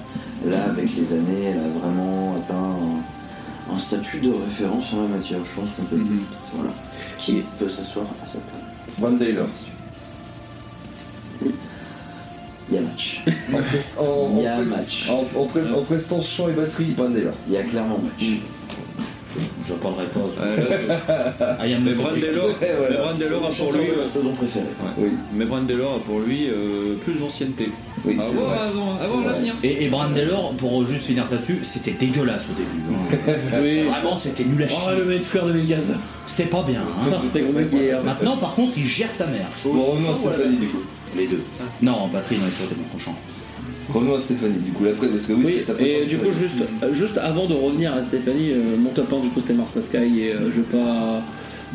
Là, 0.47 0.65
avec 0.69 0.95
les 0.97 1.13
années, 1.13 1.45
elle 1.53 1.59
a 1.59 1.79
vraiment 1.81 2.37
atteint 2.37 2.55
un, 3.71 3.75
un 3.75 3.79
statut 3.79 4.19
de 4.21 4.31
référence 4.31 4.93
en 4.95 5.03
la 5.03 5.09
matière, 5.17 5.39
je 5.45 5.61
pense 5.61 5.71
qu'on 5.77 5.85
peut. 5.85 6.03
Voilà. 6.55 6.71
Qui 7.19 7.43
peut 7.59 7.69
s'asseoir 7.69 8.07
à 8.23 8.27
sa 8.27 8.39
place. 8.41 8.99
Van 8.99 9.17
Taylor. 9.17 9.47
Match. 12.95 13.23
En, 13.53 13.59
prest- 13.59 13.99
en- 13.99 14.33
Il 14.39 14.43
y 14.43 14.47
a 14.47 14.57
en 14.57 14.63
match. 14.65 15.09
en- 15.11 15.39
en 15.41 15.47
pres- 15.47 15.75
en 15.75 15.83
prestance 15.83 16.29
chant 16.31 16.49
et 16.49 16.53
batterie, 16.53 16.95
Van 16.97 17.11
Taylor. 17.11 17.35
Il 17.49 17.55
y 17.55 17.57
a 17.57 17.63
clairement 17.63 17.99
match. 17.99 18.29
Je 19.67 19.75
parlerai 19.75 20.07
pas. 20.07 20.21
Euh, 20.21 20.97
Ah, 21.59 21.67
il 21.67 21.73
y 21.73 21.75
a 21.75 21.79
mais 21.81 21.95
Brandelor, 21.95 22.47
Ouais, 22.61 22.75
voilà. 22.79 22.97
Brandelor 23.03 23.47
a 23.47 23.49
pour 23.51 23.73
lui, 23.73 23.87
de 23.87 23.93
euh, 23.93 24.01
Mastodon 24.03 24.33
préféré. 24.33 24.67
Oui, 24.97 25.09
mais 25.33 25.45
Brandelor 25.47 25.95
a 25.97 25.99
pour 26.01 26.21
lui 26.21 26.47
euh, 26.49 26.95
plus 27.03 27.15
d'ancienneté. 27.15 27.71
oui, 28.05 28.17
Ah, 28.21 28.23
vrai. 28.71 29.27
l'avenir. 29.27 29.55
Et, 29.65 29.85
et 29.85 29.89
Brandelor, 29.89 30.55
pour 30.55 30.85
juste 30.87 31.07
finir 31.07 31.25
là-dessus, 31.33 31.59
c'était 31.63 31.93
dégueulasse 31.93 32.45
au 32.49 32.55
début. 32.55 32.95
hein. 32.95 33.33
Oui. 33.61 33.83
Vraiment, 33.83 34.17
c'était 34.17 34.45
nul 34.45 34.63
à 34.63 34.67
Oh, 34.67 34.89
chier. 34.91 34.99
le 34.99 35.05
Maid 35.05 35.23
Fleur 35.25 35.47
2015. 35.47 35.81
C'était 36.27 36.45
pas 36.45 36.63
bien. 36.63 36.83
hein. 36.83 37.19
C'était 37.21 37.41
compliqué. 37.41 37.93
hein. 37.93 38.01
Maintenant, 38.05 38.37
par 38.37 38.55
contre, 38.55 38.75
il 38.77 38.87
gère 38.87 39.13
sa 39.13 39.27
mère. 39.27 39.49
Bon, 39.65 39.83
revenons 39.85 40.13
à 40.13 40.15
Stéphanie 40.15 40.57
du 40.59 40.69
coup. 40.69 40.83
Les 41.17 41.27
deux. 41.27 41.43
Non, 41.83 42.09
batterie, 42.13 42.37
non, 42.39 42.45
c'était 42.53 42.75
bon, 42.75 42.99
chant. 42.99 43.17
Revenons 43.93 44.15
à 44.15 44.19
Stéphanie 44.19 44.59
du 44.59 44.73
coup, 44.73 44.87
après, 44.87 45.09
parce 45.09 45.27
que 45.27 45.33
oui, 45.35 45.43
Oui, 45.47 45.63
ça 45.63 45.75
peut 45.75 45.85
et 45.85 46.07
du 46.07 46.17
coup, 46.17 46.25
durer. 46.31 46.37
juste, 46.37 46.57
juste 46.93 47.19
avant 47.19 47.47
de 47.47 47.53
revenir 47.55 47.93
à 47.93 48.03
Stéphanie, 48.03 48.51
euh, 48.53 48.77
mon 48.79 48.91
top 48.91 49.13
1 49.13 49.21
du 49.21 49.29
coup 49.29 49.41
c'était 49.41 49.53
Mars 49.53 49.79
Sky 49.79 50.21
et 50.21 50.33
euh, 50.33 50.51
je 50.51 50.63
vais 50.63 50.63
pas 50.63 51.23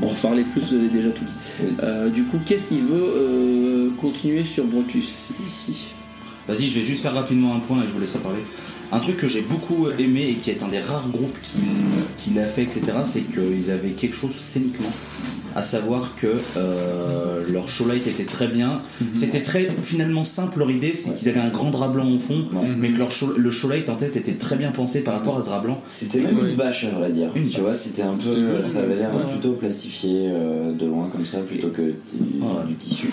en 0.02 0.14
parler 0.22 0.44
plus, 0.44 0.64
je 0.72 0.76
l'ai 0.78 0.88
déjà 0.90 1.10
tout 1.12 1.24
dit. 1.24 1.32
Oui. 1.62 1.68
Euh, 1.84 2.10
du 2.10 2.24
coup, 2.24 2.38
qu'est-ce 2.46 2.70
qu'il 2.70 2.82
veut 2.82 3.14
euh, 3.16 3.90
continuer 4.02 4.44
sur 4.44 4.66
Brutus? 4.66 5.32
Ici 5.46 5.90
Vas-y, 6.48 6.68
je 6.70 6.80
vais 6.80 6.86
juste 6.86 7.04
faire 7.04 7.14
rapidement 7.14 7.56
un 7.56 7.60
point 7.60 7.84
et 7.84 7.86
je 7.86 7.92
vous 7.92 8.00
laisserai 8.00 8.20
parler. 8.20 8.40
Un 8.92 9.00
truc 9.00 9.18
que 9.18 9.28
j'ai 9.28 9.42
beaucoup 9.42 9.88
aimé 10.00 10.28
et 10.30 10.34
qui 10.36 10.50
est 10.50 10.64
un 10.64 10.68
des 10.68 10.80
rares 10.80 11.10
groupes 11.10 11.38
qui, 11.44 11.60
qui 12.18 12.32
l'a 12.36 12.46
fait, 12.46 12.64
etc., 12.64 12.82
c'est 13.04 13.22
qu'ils 13.22 13.70
avaient 13.70 13.92
quelque 13.92 14.16
chose 14.16 14.34
scéniquement. 14.36 14.90
À 15.56 15.64
savoir 15.64 16.16
que 16.16 16.38
euh, 16.58 17.44
leur 17.52 17.68
showlight 17.70 18.06
était 18.08 18.24
très 18.24 18.48
bien. 18.48 18.82
C'était 19.14 19.42
très 19.42 19.68
finalement 19.84 20.24
simple 20.24 20.60
leur 20.60 20.70
idée, 20.72 20.94
c'est 20.96 21.14
qu'ils 21.14 21.28
avaient 21.30 21.40
un 21.40 21.50
grand 21.50 21.72
drap 21.72 21.90
blanc 21.90 22.08
au 22.10 22.20
fond, 22.20 22.46
mais 22.78 22.92
que 22.92 22.98
leur 23.00 23.12
show- 23.12 23.34
le 23.36 23.50
showlight 23.52 23.90
en 23.90 23.96
tête 23.96 24.16
était 24.16 24.34
très 24.36 24.56
bien 24.56 24.72
pensé 24.72 25.00
par 25.02 25.16
rapport 25.16 25.38
à 25.38 25.42
ce 25.42 25.48
drap 25.48 25.62
blanc. 25.62 25.82
C'était 25.88 26.22
même 26.22 26.38
Oui. 26.42 26.52
une 26.52 26.56
bâche 26.56 26.84
à 26.86 26.90
vrai 26.92 27.10
dire. 27.12 27.30
Une 27.36 27.48
tu 27.48 27.62
vois, 27.62 27.74
c'était 27.74 28.04
un 28.04 28.14
peu. 28.14 28.62
Ça 28.64 28.80
avait 28.82 28.96
l'air 28.96 29.10
Ouais. 29.16 29.32
plutôt 29.32 29.54
plastifié 29.54 30.28
euh, 30.30 30.72
de 30.72 30.86
loin 30.86 31.10
comme 31.12 31.26
ça 31.26 31.40
plutôt 31.40 31.70
que 31.70 31.82
du, 31.82 32.42
Ouais. 32.42 32.66
du 32.68 32.76
tissu. 32.76 33.10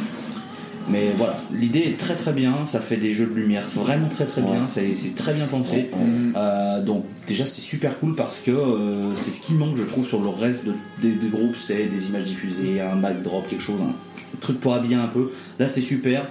Mais 0.89 1.11
voilà, 1.17 1.37
l'idée 1.53 1.81
est 1.81 1.99
très 1.99 2.15
très 2.15 2.33
bien, 2.33 2.65
ça 2.65 2.81
fait 2.81 2.97
des 2.97 3.13
jeux 3.13 3.27
de 3.27 3.35
lumière 3.35 3.65
vraiment 3.75 4.09
très 4.09 4.25
très 4.27 4.41
bien, 4.43 4.67
c'est 4.67 5.15
très 5.17 5.35
bien 5.35 5.47
pensé. 5.47 5.91
Euh, 6.37 6.83
donc 6.83 7.05
déjà 7.27 7.45
c'est 7.45 7.61
super 7.61 7.99
cool 7.99 8.15
parce 8.15 8.39
que 8.39 8.51
euh, 8.53 9.13
c'est 9.21 9.31
ce 9.33 9.41
qui 9.41 9.55
manque 9.55 9.77
je 9.77 9.83
trouve 9.83 10.07
sur 10.07 10.21
le 10.21 10.29
reste 10.29 10.65
de- 10.67 10.75
des, 11.03 11.13
des 11.13 11.29
groupes, 11.29 11.57
c'est 11.57 11.87
des 11.87 12.09
images 12.09 12.25
diffusées, 12.25 12.81
un 12.81 12.97
backdrop, 12.97 13.49
quelque 13.49 13.61
chose, 13.63 13.81
un 13.81 14.39
truc 14.41 14.61
pour 14.61 14.75
habiller 14.75 14.95
un 14.97 15.09
peu. 15.09 15.33
Là 15.59 15.67
c'est 15.67 15.81
super. 15.81 16.27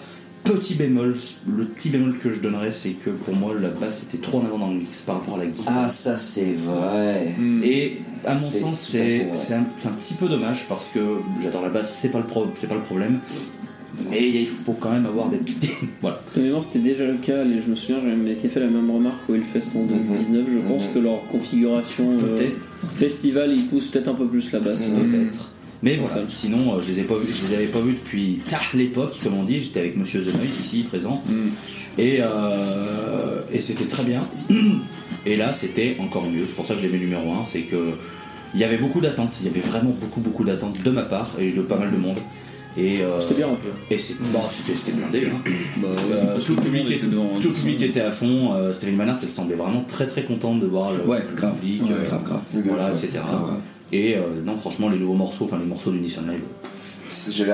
Petit 0.45 0.75
bémol, 0.75 1.17
le 1.47 1.65
petit 1.65 1.89
bémol 1.89 2.19
que 2.19 2.31
je 2.31 2.39
donnerais 2.39 2.71
c'est 2.71 2.91
que 2.91 3.09
pour 3.09 3.35
moi 3.35 3.51
la 3.59 3.69
basse 3.69 4.03
était 4.03 4.19
trop 4.19 4.39
en 4.41 4.45
avant 4.45 4.59
dans 4.59 4.67
le 4.69 4.75
mix 4.75 5.01
par 5.01 5.15
rapport 5.15 5.35
à 5.35 5.39
la 5.39 5.47
guitare. 5.47 5.73
Ah, 5.85 5.89
ça 5.89 6.17
c'est 6.17 6.53
vrai. 6.55 7.33
Mm. 7.37 7.63
Et 7.63 7.97
à 8.25 8.35
mon 8.35 8.39
sens, 8.61 8.87
c'est 8.91 9.53
un, 9.55 9.61
un 9.61 9.91
petit 9.93 10.13
peu 10.13 10.29
dommage 10.29 10.65
parce 10.69 10.87
que 10.87 11.17
j'adore 11.41 11.63
la 11.63 11.69
basse, 11.69 11.97
c'est 11.99 12.09
pas 12.09 12.19
le 12.19 12.25
pro- 12.27 12.45
c'est 12.55 12.67
pas 12.67 12.75
le 12.75 12.81
problème. 12.81 13.19
Mais 14.09 14.29
il 14.29 14.47
faut 14.47 14.73
quand 14.73 14.91
même 14.91 15.05
avoir 15.05 15.29
des 15.29 15.39
voilà. 16.01 16.21
C'était 16.61 16.79
déjà 16.79 17.05
le 17.05 17.15
cas, 17.17 17.43
et 17.45 17.61
je 17.65 17.69
me 17.69 17.75
souviens, 17.75 18.01
j'avais 18.05 18.31
été 18.31 18.47
fait 18.49 18.59
la 18.59 18.67
même 18.67 18.89
remarque 18.89 19.29
au 19.29 19.35
Hellfest 19.35 19.75
en 19.75 19.85
2019. 19.85 20.45
Je 20.51 20.57
pense 20.67 20.87
Mhm. 20.87 20.93
que 20.93 20.99
leur 20.99 21.25
configuration 21.27 22.17
euh, 22.21 22.37
festival, 22.97 23.51
ils 23.53 23.65
poussent 23.65 23.87
peut-être 23.87 24.07
un 24.09 24.13
peu 24.13 24.25
plus 24.27 24.51
la 24.51 24.59
basse. 24.59 24.87
Mhm. 24.89 25.09
Peut-être. 25.09 25.51
Mais 25.83 25.97
voilà, 25.97 26.23
sinon 26.27 26.73
euh, 26.75 26.81
je 26.81 26.91
les 26.93 26.99
ai 27.01 27.03
pas 27.03 27.15
vus, 27.17 27.31
je 27.33 27.47
les 27.49 27.55
avais 27.55 27.67
pas 27.67 27.81
vus 27.81 27.93
depuis 27.93 28.39
tard 28.47 28.63
l'époque, 28.73 29.15
comme 29.23 29.35
on 29.35 29.43
dit. 29.43 29.59
J'étais 29.59 29.81
avec 29.81 29.97
Monsieur 29.97 30.21
The 30.21 30.33
Noise 30.35 30.57
ici 30.59 30.83
présent, 30.83 31.21
et 31.97 32.17
euh, 32.21 33.41
et 33.51 33.59
c'était 33.59 33.85
très 33.85 34.03
bien. 34.03 34.21
Et 35.27 35.35
là, 35.37 35.51
c'était 35.53 35.97
encore 35.99 36.29
mieux. 36.29 36.43
C'est 36.47 36.55
pour 36.55 36.67
ça 36.67 36.75
que 36.75 36.81
je 36.81 36.85
l'ai 36.85 36.93
mis 36.93 36.99
numéro 36.99 37.31
1 37.31 37.45
c'est 37.45 37.61
que 37.61 37.93
il 38.53 38.59
y 38.59 38.63
avait 38.63 38.77
beaucoup 38.77 39.01
d'attentes. 39.01 39.35
Il 39.41 39.47
y 39.47 39.49
avait 39.49 39.59
vraiment 39.59 39.89
beaucoup 39.99 40.21
beaucoup 40.21 40.43
d'attentes 40.43 40.81
de 40.83 40.91
ma 40.91 41.01
part 41.01 41.33
et 41.39 41.51
de 41.51 41.61
pas 41.61 41.77
mal 41.77 41.91
de 41.91 41.97
monde. 41.97 42.17
Et 42.77 43.01
euh, 43.01 43.21
C'était 43.21 43.35
bien 43.35 43.47
rempli. 43.47 43.69
Et 43.89 43.97
c'est 43.97 44.15
bon, 44.19 44.39
c'était 44.49 44.77
c'était 44.77 44.91
blindé. 44.91 45.27
Hein. 45.27 45.41
Bah, 45.77 45.87
Euh, 46.11 46.39
tout 46.39 46.55
le 46.55 46.61
public, 46.61 46.83
monde 46.83 46.91
était, 46.91 47.05
était 47.05 47.07
tout 47.41 47.49
le 47.49 48.01
à 48.01 48.11
fond. 48.11 48.53
Euh, 48.53 48.73
Stéphanie 48.73 48.97
Manhart, 48.97 49.17
elle 49.21 49.29
semblait 49.29 49.55
vraiment 49.55 49.83
très 49.87 50.07
très 50.07 50.23
contente 50.23 50.59
de 50.59 50.65
voir 50.65 50.91
le, 50.93 51.03
Ouais, 51.09 51.23
le 51.29 51.35
grave. 51.35 51.55
public, 51.57 51.83
Ouais, 51.83 51.89
euh, 51.91 52.03
grave, 52.05 52.23
grave. 52.23 52.41
voilà, 52.65 52.89
etc. 52.89 53.09
grave. 53.25 53.53
Et 53.93 54.15
euh, 54.17 54.21
non, 54.45 54.57
franchement, 54.57 54.89
les 54.89 54.97
nouveaux 54.97 55.13
morceaux, 55.13 55.45
enfin 55.45 55.57
les 55.57 55.65
morceaux 55.65 55.91
du 55.91 55.99
Nissan 55.99 56.27
Live, 56.27 56.41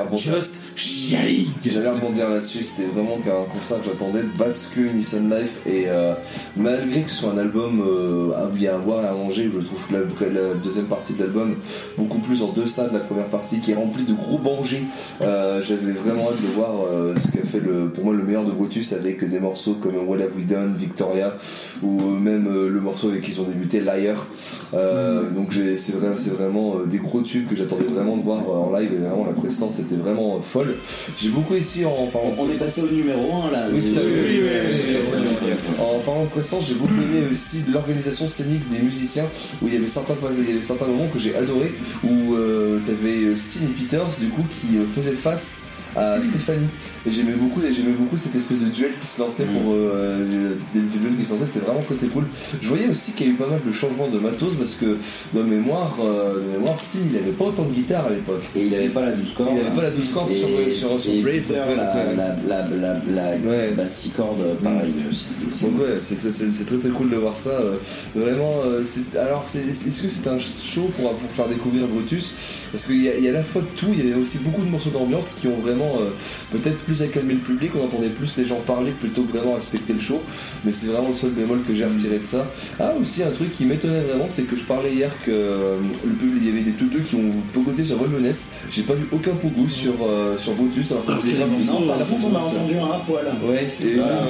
rebondir. 0.05 0.33
just 0.35 0.53
chiali. 0.81 1.49
J'allais 1.65 1.89
rebondir 1.89 2.29
là-dessus, 2.29 2.63
c'était 2.63 2.87
vraiment 2.87 3.17
qu'un 3.17 3.43
concert 3.53 3.77
que 3.79 3.85
j'attendais 3.85 4.23
parce 4.37 4.65
que 4.73 4.79
Nissan 4.81 5.29
Life 5.29 5.59
et 5.65 5.85
euh, 5.87 6.13
malgré 6.57 7.01
que 7.01 7.09
ce 7.09 7.17
soit 7.17 7.31
un 7.31 7.37
album 7.37 7.81
euh, 7.81 8.47
où 8.51 8.55
il 8.55 8.63
y 8.63 8.67
a 8.67 8.75
à 8.75 8.77
boire 8.79 9.03
et 9.03 9.07
à 9.07 9.13
manger, 9.13 9.49
je 9.53 9.59
trouve 9.59 9.79
que 9.87 9.93
la, 9.93 9.99
la 10.41 10.53
deuxième 10.55 10.85
partie 10.85 11.13
de 11.13 11.19
l'album 11.19 11.55
beaucoup 11.97 12.19
plus 12.19 12.41
en 12.41 12.51
deçà 12.51 12.87
de 12.87 12.93
la 12.93 12.99
première 12.99 13.27
partie 13.27 13.59
qui 13.59 13.71
est 13.71 13.75
remplie 13.75 14.03
de 14.03 14.13
gros 14.13 14.39
bangers, 14.39 14.83
euh, 15.21 15.61
j'avais 15.61 15.91
vraiment 15.91 16.29
hâte 16.29 16.41
de 16.41 16.47
voir 16.47 16.71
euh, 16.91 17.13
ce 17.17 17.31
qu'a 17.31 17.45
fait 17.45 17.59
le, 17.59 17.89
pour 17.89 18.05
moi 18.05 18.13
le 18.13 18.23
meilleur 18.23 18.45
de 18.45 18.51
Brutus 18.51 18.93
avec 18.93 19.23
des 19.27 19.39
morceaux 19.39 19.75
comme 19.75 19.95
What 20.07 20.17
Have 20.17 20.35
We 20.35 20.47
Done, 20.47 20.73
Victoria 20.75 21.35
ou 21.83 22.01
même 22.01 22.47
le 22.67 22.79
morceau 22.81 23.09
avec 23.09 23.21
qui 23.21 23.31
ils 23.31 23.41
ont 23.41 23.45
débuté 23.45 23.81
Liar. 23.81 24.25
Euh, 24.73 25.29
Donc 25.29 25.53
c'est 25.53 25.95
vrai, 25.95 26.13
c'est 26.15 26.31
vraiment 26.31 26.77
des 26.85 26.97
gros 26.97 27.21
tubes 27.21 27.47
que 27.47 27.55
j'attendais 27.55 27.85
vraiment 27.85 28.17
de 28.17 28.23
voir 28.23 28.39
en 28.49 28.71
live 28.73 28.91
et 28.93 28.97
vraiment 28.97 29.25
la 29.25 29.33
prestance 29.33 29.79
était 29.79 29.95
vraiment 29.95 30.39
folle. 30.41 30.70
J'ai 31.17 31.29
beaucoup 31.29 31.55
essayé 31.55 31.85
en 31.85 32.07
parlant 32.07 32.35
On 32.37 32.49
est 32.49 32.57
passé 32.57 32.81
au 32.81 32.87
numéro 32.87 33.43
1 33.43 33.51
là. 33.51 33.67
oui, 33.71 33.93
tout 33.93 33.99
à 33.99 34.01
fait. 34.01 34.07
Euh, 34.07 35.01
euh, 35.03 35.53
euh, 35.79 35.83
En 35.83 35.99
parlant 35.99 36.23
de 36.23 36.29
prestance, 36.29 36.67
j'ai 36.67 36.75
beaucoup 36.75 36.93
aimé 36.93 37.27
aussi 37.31 37.63
l'organisation 37.71 38.27
scénique 38.27 38.67
des 38.69 38.79
musiciens, 38.79 39.25
où 39.61 39.67
il 39.67 39.73
y 39.73 39.77
avait 39.77 39.87
certains, 39.87 40.15
il 40.31 40.49
y 40.49 40.51
avait 40.53 40.61
certains 40.61 40.87
moments 40.87 41.07
que 41.07 41.19
j'ai 41.19 41.35
adoré, 41.35 41.73
où 42.03 42.35
tu 42.83 42.91
avais 42.91 43.35
Steen 43.35 43.69
et 43.69 43.83
Peters, 43.83 44.07
du 44.19 44.29
coup, 44.29 44.43
qui 44.49 44.77
euh, 44.77 44.85
faisaient 44.95 45.11
face 45.11 45.61
à 45.95 46.21
Stéphanie. 46.21 46.67
Et 47.07 47.11
j'aimais 47.11 47.33
beaucoup, 47.33 47.61
et 47.61 47.73
j'aimais 47.73 47.93
beaucoup 47.93 48.15
cette 48.17 48.35
espèce 48.35 48.59
de 48.59 48.69
duel 48.69 48.91
qui 48.99 49.07
se 49.07 49.19
lançait 49.19 49.45
pour 49.45 49.73
euh, 49.73 50.53
des 50.73 50.79
petits 50.81 50.97
duels 50.99 51.15
qui 51.15 51.25
se 51.25 51.31
lançaient, 51.31 51.45
c'était 51.45 51.65
vraiment 51.65 51.81
très 51.81 51.95
très 51.95 52.07
cool. 52.07 52.25
Je 52.61 52.67
voyais 52.67 52.87
aussi 52.87 53.11
qu'il 53.13 53.27
y 53.27 53.29
a 53.29 53.33
eu 53.33 53.35
pas 53.35 53.47
mal 53.47 53.59
de 53.65 53.71
changements 53.71 54.07
de 54.07 54.19
matos 54.19 54.53
parce 54.55 54.75
que 54.75 54.97
de 55.33 55.41
mémoire, 55.43 55.97
euh, 56.01 56.35
de 56.35 56.57
mémoire, 56.57 56.77
Steen 56.77 57.01
il 57.11 57.17
avait 57.17 57.31
pas 57.31 57.45
autant 57.45 57.65
de 57.65 57.73
guitare 57.73 58.05
à 58.07 58.09
l'époque. 58.11 58.43
Et 58.55 58.65
il 58.67 58.75
avait 58.75 58.89
pas 58.89 59.01
la 59.05 59.11
12 59.13 59.33
cordes. 59.35 59.49
Il 59.55 59.59
avait 59.65 59.75
pas 59.75 59.83
la 59.83 59.91
12 59.91 60.09
cordes 60.11 60.31
Et- 60.31 60.35
sur, 60.35 60.47
sur, 60.71 60.99
sur 60.99 61.13
et 61.13 61.21
Brave. 61.21 61.33
Peter, 61.41 61.61
la, 61.75 62.15
la, 62.15 62.35
la, 62.47 62.67
la, 62.69 62.99
la, 63.09 63.31
Ouais. 63.41 63.71
basse 63.75 63.95
six 64.01 64.09
cordes, 64.09 64.41
pareil. 64.63 64.93
c'est- 65.11 65.51
c'est- 65.51 65.65
Donc 65.65 65.79
ouais, 65.81 65.97
c'est 66.01 66.15
très, 66.15 66.29
très 66.29 66.77
très 66.77 66.89
cool 66.89 67.09
de 67.09 67.15
voir 67.15 67.35
ça. 67.35 67.49
euh, 67.49 67.77
vraiment, 68.15 68.61
euh, 68.65 68.81
c'est, 68.83 69.17
alors 69.17 69.43
c'est, 69.47 69.59
est-ce 69.67 70.01
que 70.01 70.07
c'est 70.07 70.27
un 70.27 70.37
show 70.39 70.89
pour, 70.95 71.11
pour 71.13 71.31
faire 71.31 71.47
découvrir 71.47 71.87
Brutus? 71.87 72.33
Parce 72.71 72.85
qu'il 72.85 73.01
y, 73.01 73.05
y 73.23 73.27
a 73.27 73.29
à 73.31 73.33
la 73.33 73.43
fois 73.43 73.61
de 73.61 73.67
tout, 73.75 73.87
il 73.91 73.99
y 74.05 74.11
avait 74.11 74.19
aussi 74.19 74.37
beaucoup 74.39 74.61
de 74.63 74.69
morceaux 74.69 74.89
d'ambiance 74.91 75.33
qui 75.39 75.47
ont 75.47 75.57
vraiment 75.59 75.80
euh, 75.99 76.09
peut-être 76.51 76.77
plus 76.79 77.01
à 77.01 77.07
calmer 77.07 77.33
le 77.35 77.39
public, 77.39 77.71
on 77.75 77.85
entendait 77.85 78.09
plus 78.09 78.37
les 78.37 78.45
gens 78.45 78.59
parler 78.65 78.91
plutôt 78.91 79.23
que 79.23 79.37
vraiment 79.37 79.55
respecter 79.55 79.93
le 79.93 79.99
show. 79.99 80.21
Mais 80.65 80.71
c'est 80.71 80.87
vraiment 80.87 81.09
le 81.09 81.13
seul 81.13 81.31
bémol 81.31 81.61
que 81.67 81.73
j'ai 81.73 81.85
retiré 81.85 82.19
de 82.19 82.25
ça. 82.25 82.47
Ah 82.79 82.93
aussi 82.99 83.23
un 83.23 83.31
truc 83.31 83.51
qui 83.51 83.65
m'étonnait 83.65 84.01
vraiment, 84.01 84.27
c'est 84.27 84.43
que 84.43 84.57
je 84.57 84.63
parlais 84.63 84.91
hier 84.93 85.11
que 85.25 85.31
euh, 85.31 85.77
le 86.05 86.13
public, 86.13 86.41
il 86.41 86.47
y 86.47 86.51
avait 86.51 86.61
des 86.61 86.71
touteux 86.71 86.99
qui 86.99 87.15
ont 87.15 87.31
pogoté 87.53 87.83
sur 87.83 87.97
Volvenest. 87.97 88.43
J'ai 88.69 88.83
pas 88.83 88.93
vu 88.93 89.07
aucun 89.11 89.31
pogo 89.31 89.67
sur, 89.67 89.93
euh, 90.07 90.37
sur 90.37 90.53
Brutus 90.53 90.91
alors 90.91 91.05
grave 91.05 91.21
vu. 91.23 91.33
Non, 91.65 91.87
par 91.87 91.97
contre, 92.07 92.27
on 92.31 92.35
a 92.35 92.39
entendu 92.39 92.75
un 92.75 92.99
poil. 92.99 93.25
Ouais, 93.43 93.65
c'est... 93.67 93.95
Ah, 93.99 94.25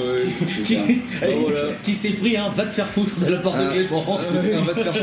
qui, 1.83 1.93
s'est 1.93 2.11
pris 2.11 2.37
un 2.37 2.49
va 2.49 2.63
te 2.63 2.69
faire 2.69 2.87
foutre 2.87 3.19
de 3.19 3.31
la 3.31 3.37
part 3.37 3.53
de 3.53 3.63
Ah. 3.63 3.71
Clémence. 3.71 4.31
On 4.31 4.61
va 4.63 4.73
te 4.73 4.81
faire 4.81 4.93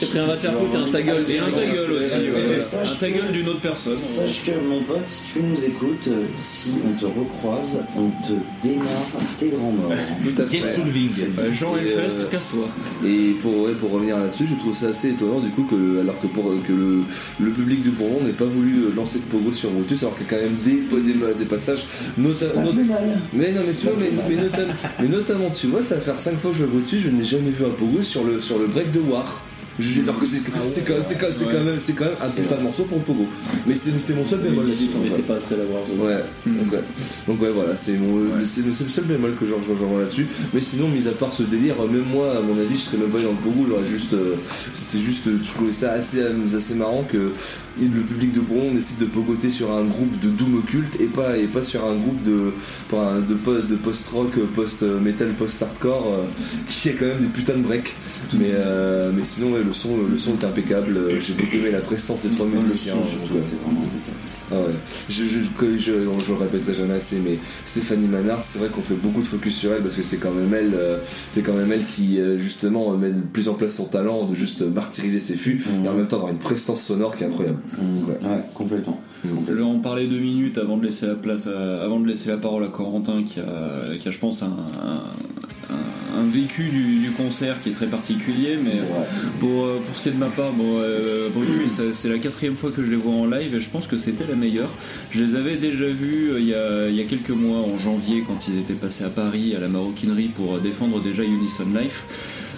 T'as 0.00 0.06
pris 0.06 0.18
un 0.18 0.26
va 0.26 0.34
te 0.34 0.40
faire 0.40 0.52
foutre 0.52 0.74
et 0.74 0.78
un 0.78 0.90
ta 0.90 1.02
gueule. 1.02 1.24
Et 1.30 1.38
un 1.38 1.50
ta 1.50 1.66
gueule 1.66 1.92
aussi, 1.92 2.14
un 2.76 2.94
ta 2.98 3.10
gueule 3.10 3.32
d'une 3.32 3.48
autre 3.48 3.60
personne. 3.60 3.96
Sache 3.96 4.44
que 4.44 4.52
mon 4.66 4.82
pote, 4.82 5.06
si 5.06 5.24
tu 5.32 5.42
nous 5.42 5.64
écoutes, 5.64 5.83
euh, 6.08 6.26
si 6.36 6.72
on 6.86 6.98
te 6.98 7.04
recroise, 7.06 7.78
on 7.96 8.08
te 8.26 8.32
démarre 8.62 9.06
tes 9.38 9.48
grands 9.48 9.70
morts. 9.72 9.92
Tout 10.22 10.42
à 10.42 10.46
fait. 10.46 10.58
Euh, 11.38 11.52
Jean 11.54 11.76
Et, 11.76 11.80
euh, 11.96 12.28
casse-toi. 12.30 12.68
Et 13.06 13.36
pour, 13.42 13.62
ouais, 13.62 13.72
pour 13.72 13.90
revenir 13.92 14.18
là-dessus, 14.18 14.46
je 14.46 14.54
trouve 14.56 14.74
ça 14.76 14.88
assez 14.88 15.10
étonnant 15.10 15.40
du 15.40 15.50
coup 15.50 15.64
que 15.64 16.00
alors 16.00 16.18
que, 16.20 16.26
pour, 16.26 16.44
que 16.66 16.72
le, 16.72 17.02
le 17.40 17.50
public 17.50 17.82
du 17.82 17.90
Bourlon 17.90 18.20
n'ait 18.24 18.32
pas 18.32 18.44
voulu 18.46 18.92
lancer 18.94 19.18
de 19.18 19.24
pogo 19.24 19.52
sur 19.52 19.70
Brutus 19.70 20.02
alors 20.02 20.16
qu'il 20.16 20.26
y 20.26 20.28
a 20.28 20.36
quand 20.36 20.42
même 20.42 20.56
des, 20.64 21.02
des, 21.02 21.34
des 21.38 21.44
passages 21.44 21.84
not- 22.18 22.30
mais 23.32 23.52
non 23.52 23.60
mais 23.66 23.72
tu 23.74 23.86
vois 23.86 23.94
mais, 23.98 24.10
mais, 24.28 24.36
notam- 24.42 24.74
mais 25.00 25.08
notamment 25.08 25.50
tu 25.50 25.66
vois 25.68 25.82
ça 25.82 25.96
va 25.96 26.00
faire 26.00 26.18
5 26.18 26.38
fois 26.38 26.50
que 26.50 26.56
je 26.58 26.64
vois 26.64 26.74
Brutus 26.80 27.02
je 27.02 27.10
n'ai 27.10 27.24
jamais 27.24 27.50
vu 27.50 27.64
un 27.64 27.70
pogo 27.70 28.02
sur 28.02 28.24
le, 28.24 28.40
sur 28.40 28.58
le 28.58 28.66
break 28.66 28.90
de 28.90 29.00
War 29.00 29.40
Alors 30.02 30.18
que 30.20 30.26
c'est 30.26 30.40
quand, 30.40 30.52
même, 30.52 30.62
c'est 31.78 31.94
quand 31.94 32.04
même 32.04 32.14
un 32.22 32.28
putain 32.30 32.56
de 32.56 32.62
morceau 32.62 32.84
pour 32.84 32.98
le 32.98 33.04
pogo. 33.04 33.26
Mais 33.66 33.74
c'est 33.74 34.14
mon 34.14 34.24
seul 34.24 34.40
bémol 34.40 34.68
là-dessus. 34.68 34.88
On 34.94 35.22
pas 35.22 35.40
seul 35.40 35.60
à 35.60 35.64
voir. 35.64 35.82
Ouais, 35.98 36.22
donc 37.26 37.40
ouais, 37.42 37.50
voilà, 37.50 37.74
c'est 37.74 37.92
le 37.96 38.72
seul 38.72 39.04
bémol 39.04 39.34
que 39.34 39.46
j'en 39.46 39.58
là-dessus. 39.98 40.26
Mais 40.52 40.60
sinon, 40.60 40.88
mis 40.88 41.08
à 41.08 41.12
part 41.12 41.32
ce 41.32 41.42
délire, 41.42 41.76
même 41.90 42.04
moi, 42.04 42.36
à 42.38 42.40
mon 42.40 42.58
avis, 42.58 42.76
je 42.76 42.82
serais 42.82 42.98
même 42.98 43.10
pas 43.10 43.18
dans 43.18 43.30
le 43.30 43.36
Pogo, 43.36 43.66
j'aurais 43.68 43.84
juste, 43.84 44.14
euh, 44.14 44.34
c'était 44.72 45.02
juste, 45.02 45.26
euh, 45.26 45.38
je 45.42 45.50
trouvais 45.50 45.72
ça 45.72 45.92
assez, 45.92 46.20
euh, 46.20 46.56
assez 46.56 46.74
marrant 46.74 47.04
que 47.04 47.32
le 47.80 48.00
public 48.02 48.32
de 48.32 48.40
Bourron 48.40 48.72
décide 48.72 48.98
de 48.98 49.06
pogoter 49.06 49.50
sur 49.50 49.72
un 49.72 49.84
groupe 49.84 50.18
de 50.20 50.28
doom 50.28 50.58
occulte 50.58 51.00
et 51.00 51.06
pas, 51.06 51.36
et 51.36 51.46
pas 51.46 51.62
sur 51.62 51.84
un 51.84 51.96
groupe 51.96 52.22
de, 52.22 52.52
de 53.28 53.34
post, 53.34 53.66
de 53.66 53.76
post-rock, 53.76 54.38
post-metal, 54.54 55.32
post-hardcore, 55.34 56.12
euh, 56.12 56.24
qui 56.68 56.90
a 56.90 56.92
quand 56.92 57.06
même 57.06 57.20
des 57.20 57.26
putains 57.26 57.54
de 57.54 57.62
breaks. 57.62 57.96
Mais, 58.32 58.52
euh, 58.52 59.10
mais 59.14 59.22
sinon, 59.24 59.52
ouais, 59.52 59.63
le 59.66 59.72
son, 59.72 59.96
le 60.10 60.18
son 60.18 60.32
est 60.38 60.44
impeccable. 60.44 60.96
Euh, 60.96 61.20
J'ai 61.20 61.34
beaucoup 61.34 61.56
aimé 61.56 61.70
la 61.70 61.80
prestance 61.80 62.22
des 62.22 62.30
trois 62.30 62.46
Le 62.46 62.52
musiciens. 62.60 62.94
son, 62.94 63.00
donc, 63.00 63.08
surtout, 63.08 63.34
ouais. 63.34 63.40
était 63.40 63.56
vraiment 63.64 63.80
impeccable. 63.82 64.16
Ah 64.52 64.56
ouais. 64.60 64.74
Je, 65.08 65.22
je, 65.24 65.28
je, 65.40 65.78
je, 65.78 65.92
je 66.24 66.32
le 66.32 66.38
répéterai 66.38 66.74
jamais 66.74 66.94
assez, 66.94 67.16
mais 67.18 67.38
Stéphanie 67.64 68.06
Manard, 68.06 68.42
c'est 68.42 68.58
vrai 68.58 68.68
qu'on 68.68 68.82
fait 68.82 68.94
beaucoup 68.94 69.22
de 69.22 69.26
focus 69.26 69.56
sur 69.56 69.72
elle 69.72 69.82
parce 69.82 69.96
que 69.96 70.02
c'est 70.02 70.18
quand 70.18 70.32
même 70.32 70.52
elle, 70.52 70.74
euh, 70.74 70.98
c'est 71.32 71.40
quand 71.42 71.54
même 71.54 71.72
elle 71.72 71.84
qui 71.86 72.20
euh, 72.20 72.36
justement 72.38 72.90
met 72.92 73.10
plus 73.32 73.48
en 73.48 73.54
place 73.54 73.74
son 73.74 73.86
talent 73.86 74.26
de 74.26 74.34
juste 74.34 74.60
martyriser 74.62 75.18
ses 75.18 75.36
fûts 75.36 75.62
Mhm. 75.78 75.86
et 75.86 75.88
en 75.88 75.94
même 75.94 76.06
temps 76.08 76.16
avoir 76.16 76.30
une 76.30 76.38
prestance 76.38 76.82
sonore 76.82 77.16
qui 77.16 77.24
est 77.24 77.26
incroyable. 77.26 77.58
Mm, 77.78 78.08
Ouais. 78.08 78.28
Ouais, 78.30 78.40
complètement. 78.54 79.00
Je 79.48 79.52
vais 79.52 79.62
en 79.62 79.78
parler 79.78 80.06
deux 80.06 80.18
minutes 80.18 80.58
avant 80.58 80.76
de 80.76 80.84
laisser 80.84 81.06
la 81.06 81.14
place, 81.14 81.46
à- 81.46 81.82
avant 81.82 81.98
de 82.00 82.06
laisser 82.06 82.28
la 82.28 82.36
parole 82.36 82.64
à 82.64 82.68
Corentin 82.68 83.22
qui 83.24 83.40
a, 83.40 83.96
qui 83.98 84.08
a 84.08 84.10
je 84.10 84.18
pense, 84.18 84.42
un, 84.42 84.46
un- 84.46 85.74
un- 85.74 86.20
un 86.20 86.26
vécu 86.30 86.68
du, 86.68 86.98
du 86.98 87.10
concert 87.10 87.60
qui 87.60 87.70
est 87.70 87.72
très 87.72 87.86
particulier. 87.86 88.56
Mais 88.62 88.70
pour, 89.40 89.64
euh, 89.64 89.78
pour 89.84 89.96
ce 89.96 90.02
qui 90.02 90.08
est 90.10 90.12
de 90.12 90.18
ma 90.18 90.26
part, 90.28 90.52
bon, 90.52 90.78
euh, 90.78 91.28
Brutus, 91.30 91.72
c'est- 91.92 92.08
la 92.08 92.18
quatrième 92.18 92.54
fois 92.56 92.70
que 92.70 92.84
je 92.84 92.90
les 92.90 92.96
vois 92.96 93.14
en 93.14 93.26
live 93.26 93.54
et 93.54 93.60
je 93.60 93.68
pense 93.70 93.86
que 93.86 93.96
c'était 93.96 94.26
la 94.26 94.36
meilleure. 94.36 94.72
Je 95.10 95.24
les 95.24 95.34
avais 95.34 95.56
déjà 95.56 95.86
vus 95.86 96.30
euh, 96.32 96.40
il 96.40 96.46
y, 96.46 96.54
a, 96.54 96.88
il 96.88 96.94
y 96.96 97.00
a 97.00 97.04
quelques 97.04 97.30
mois, 97.30 97.58
en 97.58 97.78
janvier, 97.78 98.22
quand 98.26 98.46
ils 98.48 98.58
étaient 98.58 98.74
passés 98.74 99.04
à 99.04 99.08
Paris, 99.10 99.54
à 99.56 99.60
la 99.60 99.68
maroquinerie, 99.68 100.28
pour 100.28 100.58
défendre 100.60 101.00
déjà 101.02 101.22
Unison 101.24 101.64
Life. 101.74 102.04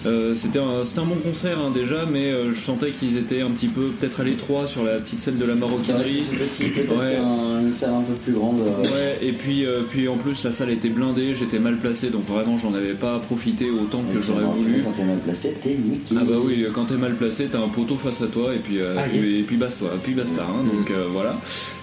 Euh, 0.05 0.35
c'était 0.35 0.59
un, 0.59 0.81
un 0.83 1.05
bon 1.05 1.15
concert 1.15 1.57
hein, 1.59 1.71
déjà, 1.71 2.05
mais 2.11 2.31
euh, 2.31 2.53
je 2.53 2.59
sentais 2.61 2.91
qu'ils 2.91 3.17
étaient 3.17 3.41
un 3.41 3.49
petit 3.49 3.67
peu 3.67 3.89
peut-être 3.89 4.21
à 4.21 4.23
l'étroit 4.23 4.67
sur 4.67 4.83
la 4.83 4.97
petite 4.99 5.21
scène 5.21 5.37
de 5.37 5.45
la 5.45 5.55
maroquinerie. 5.55 6.23
peut-être 6.29 6.97
Ouais. 6.97 7.17
une 7.61 7.73
salle 7.73 7.93
un 7.95 8.01
peu 8.01 8.13
plus 8.13 8.33
grande. 8.33 8.61
euh, 8.61 8.81
Ouais, 8.83 9.17
et 9.21 9.31
puis, 9.33 9.65
puis 9.89 10.07
en 10.07 10.15
plus 10.17 10.43
la 10.43 10.51
salle 10.51 10.69
était 10.69 10.89
blindée, 10.89 11.35
j'étais 11.35 11.59
mal 11.59 11.77
placé, 11.77 12.09
donc 12.09 12.25
vraiment 12.27 12.57
j'en 12.57 12.73
avais 12.73 12.93
pas 12.93 13.19
profité 13.19 13.69
autant 13.69 14.01
que 14.13 14.21
j'aurais 14.21 14.43
voulu. 14.43 14.81
Quand 14.83 14.91
t'es 14.91 15.03
mal 15.05 15.17
placé, 15.19 15.53
t'es 15.61 15.75
niqué. 15.75 16.15
Ah 16.19 16.23
bah 16.23 16.35
oui, 16.43 16.65
quand 16.73 16.85
t'es 16.85 16.95
mal 16.95 17.15
placé, 17.15 17.47
t'as 17.51 17.59
un 17.59 17.67
poteau 17.69 17.95
face 17.95 18.21
à 18.21 18.27
toi 18.27 18.53
et 18.53 18.59
puis, 18.59 18.77
Ah, 18.81 19.05
yes. 19.13 19.23
et 19.39 19.43
puis 19.43 19.57
basta, 19.57 19.85
puis 20.03 20.13
basta. 20.13 20.43
hein, 20.43 20.63
donc 20.63 20.91
voilà. 21.11 21.37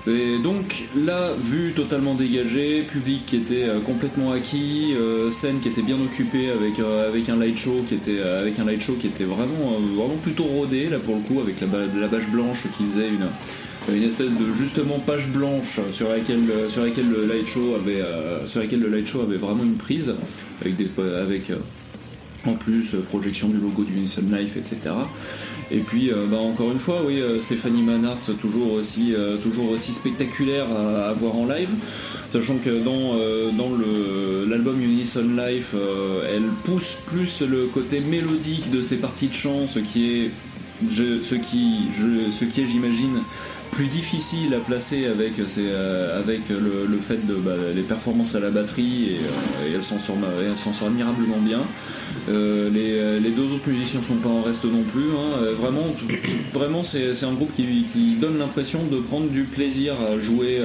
Et 0.06 0.38
donc 0.38 0.86
là, 0.94 1.32
vue 1.32 1.72
totalement 1.72 2.14
dégagée, 2.14 2.82
public 2.82 3.24
qui 3.24 3.36
était 3.36 3.64
euh, 3.64 3.80
complètement 3.80 4.32
acquis, 4.32 4.94
euh, 4.98 5.30
scène 5.30 5.60
qui 5.60 5.68
était 5.68 5.82
bien 5.82 5.96
occupée 5.96 6.50
avec 6.50 6.78
euh, 6.78 7.08
avec 7.08 7.30
un 7.30 7.36
light 7.36 7.56
show 7.56 7.82
qui 7.86 7.94
était 7.94 8.20
avec 8.20 8.58
un 8.58 8.64
light 8.64 8.82
show 8.82 8.94
qui 9.00 9.06
était 9.06 9.24
vraiment 9.24 9.78
vraiment 9.96 10.16
plutôt 10.16 10.44
rodé 10.44 10.90
là 10.90 10.98
pour 10.98 11.14
le 11.16 11.22
coup 11.22 11.40
avec 11.40 11.58
la, 11.62 12.00
la 12.00 12.08
bâche 12.08 12.28
blanche 12.28 12.64
qui 12.76 12.84
faisait 12.84 13.08
une 13.08 13.94
une 13.94 14.02
espèce 14.02 14.30
de 14.30 14.52
justement 14.58 14.98
page 14.98 15.28
blanche 15.28 15.80
sur 15.92 16.08
laquelle 16.10 16.50
sur 16.68 16.84
laquelle 16.84 17.08
le 17.10 17.26
light 17.26 17.46
show 17.46 17.74
avait 17.74 18.02
sur 18.46 18.60
laquelle 18.60 18.80
le 18.80 18.88
light 18.88 19.06
show 19.06 19.20
avait 19.22 19.36
vraiment 19.36 19.62
une 19.62 19.76
prise 19.76 20.14
avec 20.60 20.76
des 20.76 20.88
avec 21.18 21.50
en 22.46 22.54
plus 22.54 22.94
euh, 22.94 23.00
projection 23.00 23.48
du 23.48 23.56
logo 23.56 23.84
du 23.84 23.94
Unison 23.94 24.22
Life 24.30 24.56
etc 24.56 24.94
et 25.70 25.80
puis 25.80 26.10
euh, 26.10 26.26
bah, 26.26 26.38
encore 26.38 26.70
une 26.70 26.78
fois 26.78 27.02
oui 27.06 27.20
euh, 27.20 27.40
Stéphanie 27.40 27.82
Manhart 27.82 28.18
toujours 28.40 28.72
aussi 28.72 29.14
toujours 29.42 29.70
aussi 29.70 29.92
spectaculaire 29.92 30.66
à, 30.70 31.12
voir 31.12 31.36
en 31.36 31.46
live. 31.46 31.70
Sachant 32.32 32.56
que 32.56 32.80
dans 32.82 33.14
dans 33.52 33.70
l'album 34.48 34.80
Unison 34.82 35.28
Life 35.36 35.74
elle 36.28 36.48
pousse 36.64 36.96
plus 37.06 37.42
le 37.42 37.66
côté 37.66 38.00
mélodique 38.00 38.70
de 38.70 38.82
ses 38.82 38.96
parties 38.96 39.28
de 39.28 39.34
chant 39.34 39.68
ce 39.68 39.78
qui 39.78 40.10
est 40.10 40.30
ce 40.90 41.34
qui 41.36 42.60
est 42.60 42.66
j'imagine 42.66 43.20
plus 43.74 43.86
difficile 43.86 44.54
à 44.54 44.60
placer 44.60 45.06
avec, 45.06 45.32
ses, 45.46 45.66
euh, 45.66 46.18
avec 46.20 46.48
le, 46.48 46.86
le 46.88 46.98
fait 46.98 47.26
de 47.26 47.34
bah, 47.34 47.52
les 47.74 47.82
performances 47.82 48.34
à 48.34 48.40
la 48.40 48.50
batterie 48.50 49.10
et, 49.10 49.16
euh, 49.16 49.68
et 49.68 49.74
elle 49.74 49.82
s'en 49.82 49.98
sort, 49.98 50.16
admirablement 50.86 51.38
bien. 51.38 51.62
Euh, 52.28 52.70
les, 52.70 53.20
les 53.20 53.30
deux 53.30 53.52
autres 53.52 53.68
musiciens 53.68 54.00
sont 54.00 54.14
pas 54.16 54.28
en 54.28 54.42
reste 54.42 54.64
non 54.64 54.82
plus. 54.82 55.10
hein. 55.10 55.54
Vraiment, 55.60 55.86
vraiment 56.52 56.82
c'est 56.82 57.24
un 57.24 57.32
groupe 57.34 57.52
qui, 57.52 57.64
qui 57.92 58.14
donne 58.20 58.38
l'impression 58.38 58.80
de 58.90 58.98
prendre 58.98 59.28
du 59.28 59.42
plaisir 59.44 59.94
à 60.00 60.20
jouer, 60.20 60.60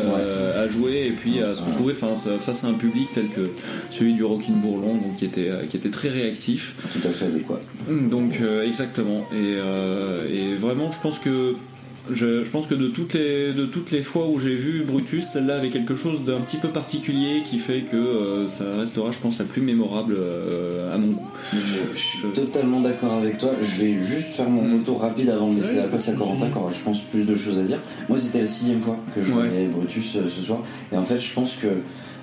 à 0.56 0.68
jouer 0.70 1.08
et 1.08 1.12
puis 1.12 1.42
à 1.42 1.56
se 1.56 1.64
retrouver 1.64 1.94
face, 1.96 2.28
à- 2.28 2.38
face 2.40 2.64
à 2.64 2.68
un 2.68 2.74
public 2.74 3.10
tel 3.14 3.28
que 3.30 3.50
celui 3.90 4.14
du 4.14 4.24
Rockin' 4.24 4.54
Bourlon, 4.62 4.96
donc 4.96 5.16
qui 5.18 5.26
était, 5.26 5.50
qui 5.70 5.78
était 5.78 5.90
très 5.90 6.10
réactif. 6.10 6.76
Tout 6.94 7.08
à 7.08 7.12
fait 7.12 7.26
adéquat. 7.26 7.60
Donc 7.90 8.40
euh, 8.42 8.66
exactement. 8.66 9.28
Et, 9.32 9.56
euh, 9.58 10.28
et 10.32 10.56
vraiment, 10.56 10.92
je 10.92 11.02
pense 11.02 11.20
que 11.20 11.56
je, 12.12 12.44
je 12.44 12.50
pense 12.50 12.66
que 12.68 12.74
de 12.76 12.88
toutes 12.88 13.14
les 13.14 13.54
de 13.54 13.66
toutes 13.66 13.92
les 13.92 14.02
fois 14.02 14.28
où 14.28 14.40
j'ai 14.40 14.56
vu 14.56 14.84
Brutus, 14.84 15.26
celle-là 15.26 15.58
avait 15.58 15.70
quelque 15.70 15.96
chose 15.96 16.24
d'un 16.26 16.40
petit 16.42 16.58
peu 16.58 16.70
particulier 16.70 17.44
qui 17.44 17.60
fait 17.60 17.82
que 17.82 17.96
euh, 17.98 18.48
ça 18.48 18.64
restera, 18.80 19.12
je 19.12 19.18
pense, 19.20 19.38
la 19.40 19.46
plus 19.46 19.62
mémorable 19.62 20.16
euh, 20.18 20.94
à 20.94 20.98
mon 20.98 21.14
goût. 21.14 21.28
Je, 21.54 21.60
je 21.96 22.00
suis 22.00 22.20
totalement 22.34 22.80
d'accord 22.82 23.14
avec 23.14 23.38
toi. 23.38 23.52
Je 23.62 23.84
vais 23.84 23.94
juste 23.94 24.34
faire 24.36 24.50
mon 24.50 24.64
Mm. 24.64 24.80
retour 24.80 25.02
rapide 25.02 25.30
avant 25.30 25.52
de 25.52 25.58
laisser 25.58 25.76
la 25.78 25.84
place 25.84 26.10
à 26.10 26.14
Corentin, 26.14 26.48
aura, 26.56 26.72
je 26.72 26.80
pense, 26.84 27.02
plus 27.02 27.24
de 27.26 27.36
choses 27.36 27.60
à 27.60 27.64
dire. 27.64 27.80
Moi, 28.08 28.18
c'était 28.18 28.40
la 28.42 28.46
sixième 28.48 28.82
fois 28.82 28.98
que 29.16 29.22
je 29.22 29.32
Ouais. 29.34 29.48
voyais 29.48 29.68
Brutus 29.68 30.16
euh, 30.16 30.30
ce 30.30 30.42
soir. 30.42 30.64
Et 30.92 30.98
en 30.98 31.04
fait, 31.04 31.20
je 31.20 31.34
pense 31.34 31.56
que 31.58 31.68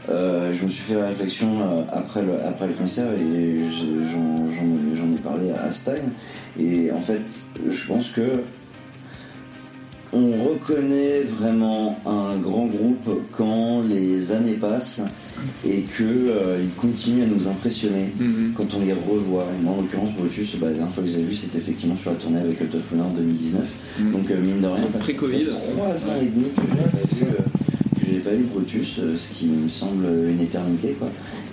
je 0.08 0.64
me 0.64 0.68
suis 0.68 0.82
fait 0.84 0.94
la 0.94 1.08
réflexion 1.08 1.48
après, 1.92 2.22
le, 2.22 2.34
après 2.46 2.68
le 2.68 2.74
concert 2.74 3.06
et 3.12 3.64
j'en 4.12 5.12
ai 5.14 5.18
parlé 5.22 5.50
à 5.50 5.72
Stein. 5.72 5.94
Et 6.60 6.90
en 6.92 7.00
fait, 7.00 7.20
je 7.68 7.86
pense 7.86 8.10
que 8.10 8.22
on 10.12 10.30
reconnaît 10.32 11.22
vraiment 11.22 11.98
un 12.06 12.36
grand 12.36 12.66
groupe 12.66 13.22
quand 13.32 13.82
les 13.82 14.32
années 14.32 14.54
passent 14.54 15.02
et 15.64 15.82
qu'ils 15.82 16.70
continuent 16.80 17.24
à 17.24 17.26
nous 17.26 17.48
impressionner 17.48 18.12
quand 18.56 18.74
on 18.74 18.84
les 18.84 18.92
revoit. 18.92 19.46
Et 19.58 19.62
moi, 19.62 19.74
en 19.74 19.82
l'occurrence, 19.82 20.12
Brutus, 20.12 20.56
bah, 20.56 20.66
la 20.68 20.72
dernière 20.74 20.92
fois 20.92 21.02
que 21.02 21.10
j'ai 21.10 21.22
vu, 21.22 21.34
c'était 21.34 21.58
effectivement 21.58 21.96
sur 21.96 22.10
la 22.10 22.16
tournée 22.16 22.40
avec 22.40 22.58
Cult 22.58 22.74
of 22.74 22.90
Luna 22.90 23.04
en 23.04 23.10
2019. 23.10 23.62
Mm. 23.98 24.12
Donc, 24.12 24.30
euh, 24.30 24.40
mine 24.40 24.60
de 24.60 24.66
rien, 24.66 24.86
Pré-Covid. 24.98 25.46
ça 25.46 25.58
fait 25.58 25.72
trois 25.72 26.10
ans 26.10 26.20
et 26.20 26.26
demi 26.26 26.50
que 26.50 26.62
j'ai 26.62 26.76
pas 26.76 26.98
vu, 26.98 27.22
euh, 27.22 27.42
que 28.00 28.05
j'ai 28.16 28.22
pas 28.22 28.30
vu 28.30 28.44
Brutus, 28.44 28.98
euh, 28.98 29.14
ce 29.18 29.32
qui 29.34 29.46
me 29.46 29.68
semble 29.68 30.06
une 30.28 30.40
éternité. 30.40 30.96
Quoi. 30.98 31.08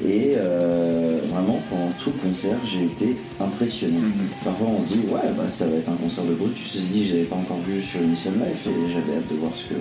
Et 0.07 0.34
euh, 0.38 1.20
vraiment, 1.34 1.59
pendant 1.70 1.91
tout 2.01 2.11
le 2.16 2.28
concert, 2.30 2.55
j'ai 2.66 2.86
été 2.86 3.18
impressionné. 3.41 3.97
Parfois, 4.45 4.68
on 4.78 4.82
se 4.82 4.93
dit, 4.93 4.99
ouais, 5.11 5.32
bah, 5.38 5.49
ça 5.49 5.68
va 5.68 5.76
être 5.76 5.89
un 5.89 5.95
concert 5.95 6.24
de 6.26 6.34
Brutus. 6.34 6.74
Je 6.74 6.80
se 6.80 6.91
dit, 6.93 7.03
j'avais 7.05 7.24
pas 7.24 7.36
encore 7.36 7.59
vu 7.68 7.82
sur 7.82 7.99
Mission 8.01 8.32
Life 8.32 8.66
et 8.68 8.93
j'avais 8.93 9.18
hâte 9.18 9.28
de 9.30 9.36
voir 9.36 9.51
ce 9.55 9.66
que, 9.66 9.76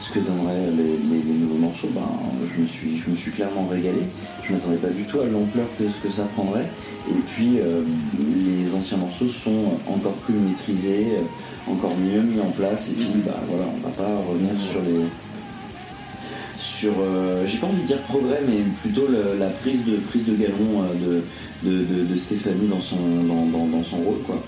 ce 0.00 0.10
que 0.12 0.18
donneraient 0.20 0.70
les, 0.76 0.82
les- 0.82 1.22
les 1.24 1.38
nouveaux 1.40 1.58
morceaux. 1.58 1.88
Ben, 1.94 2.08
je, 2.56 2.62
me 2.62 2.66
suis, 2.66 2.96
je 2.96 3.10
me 3.10 3.16
suis 3.16 3.30
clairement 3.30 3.66
régalé. 3.66 4.00
Je 4.42 4.52
m'attendais 4.52 4.76
pas 4.78 4.88
du 4.88 5.04
tout 5.04 5.20
à 5.20 5.26
l'ampleur 5.26 5.66
que, 5.78 5.84
que 6.06 6.12
ça 6.12 6.24
prendrait. 6.34 6.68
Et 7.10 7.20
puis, 7.34 7.58
euh, 7.60 7.82
les 8.18 8.74
anciens 8.74 8.96
morceaux 8.96 9.28
sont 9.28 9.76
encore 9.86 10.14
plus 10.24 10.34
maîtrisés, 10.34 11.06
encore 11.68 11.94
mieux 11.98 12.22
mis 12.22 12.40
en 12.40 12.50
place. 12.50 12.90
Et 12.90 12.94
puis, 12.94 13.20
bah, 13.26 13.38
voilà, 13.48 13.64
on 13.76 13.86
va 13.86 13.92
pas 13.92 14.08
revenir 14.26 14.58
sur 14.58 14.80
les. 14.80 15.04
Sur, 16.58 16.92
euh, 17.00 17.44
j'ai 17.46 17.58
pas 17.58 17.66
envie 17.66 17.82
de 17.82 17.86
dire 17.86 18.00
progrès, 18.02 18.40
mais 18.46 18.58
plutôt 18.82 19.06
le- 19.08 19.38
la 19.38 19.48
prise 19.50 19.84
de 19.84 19.96
prise 19.96 20.24
de 20.26 20.34
galon 20.36 20.82
euh, 20.82 21.22
de, 21.64 21.68
de, 21.68 21.84
de- 21.84 22.04
de 22.04 22.18
Stéphanie 22.18 22.68
dans 22.68 22.80
son, 22.80 22.96
dans, 23.26 23.46
dans- 23.46 23.66
dans 23.66 23.84
son 23.84 23.96
rôle. 23.98 24.22
Quoi. 24.26 24.42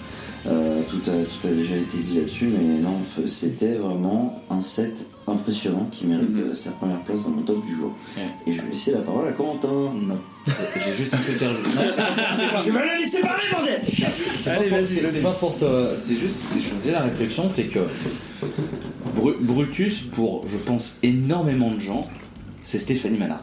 Euh, 0.46 0.82
tout, 0.88 1.00
a, 1.10 1.12
tout 1.24 1.48
a 1.48 1.50
déjà 1.50 1.74
été 1.74 1.98
dit 1.98 2.18
là-dessus, 2.18 2.46
mais 2.46 2.78
non, 2.80 2.98
c'était 3.26 3.74
vraiment 3.74 4.40
un 4.48 4.60
set 4.60 5.04
impressionnant 5.26 5.88
qui 5.90 6.06
mérite 6.06 6.36
euh, 6.38 6.54
sa 6.54 6.70
première 6.70 7.00
place 7.00 7.24
dans 7.24 7.30
mon 7.30 7.42
top 7.42 7.66
du 7.66 7.74
jour. 7.74 7.92
Et 8.46 8.52
je 8.52 8.60
vais 8.62 8.70
laisser 8.70 8.92
la 8.92 9.00
parole 9.00 9.26
à 9.26 9.32
Corentin. 9.32 9.90
Non. 10.00 10.18
J'ai 10.86 10.92
juste 10.94 11.12
un 11.12 11.16
truc 11.16 11.42
à 11.42 11.48
rajouter. 11.48 12.02
Tu 12.64 12.70
vas 12.72 12.84
le 12.84 13.02
laisser 13.02 13.20
parler, 13.20 13.42
bordel 13.50 13.80
C'est 14.36 14.54
pas 14.54 14.62
pour- 14.68 14.86
c'est- 14.86 15.06
c'est 15.08 15.22
pas 15.22 15.32
pour 15.32 15.56
te- 15.58 15.96
C'est 16.00 16.14
juste, 16.14 16.46
je 16.54 16.60
faisais 16.60 16.92
la 16.92 17.00
réflexion, 17.02 17.50
c'est 17.52 17.64
que 17.64 17.80
Bru- 19.26 19.36
Brutus, 19.40 20.02
pour 20.02 20.46
je 20.48 20.56
pense 20.56 20.96
énormément 21.02 21.70
de 21.70 21.80
gens, 21.80 22.08
c'est 22.64 22.78
Stéphanie 22.78 23.18
Manhart, 23.18 23.42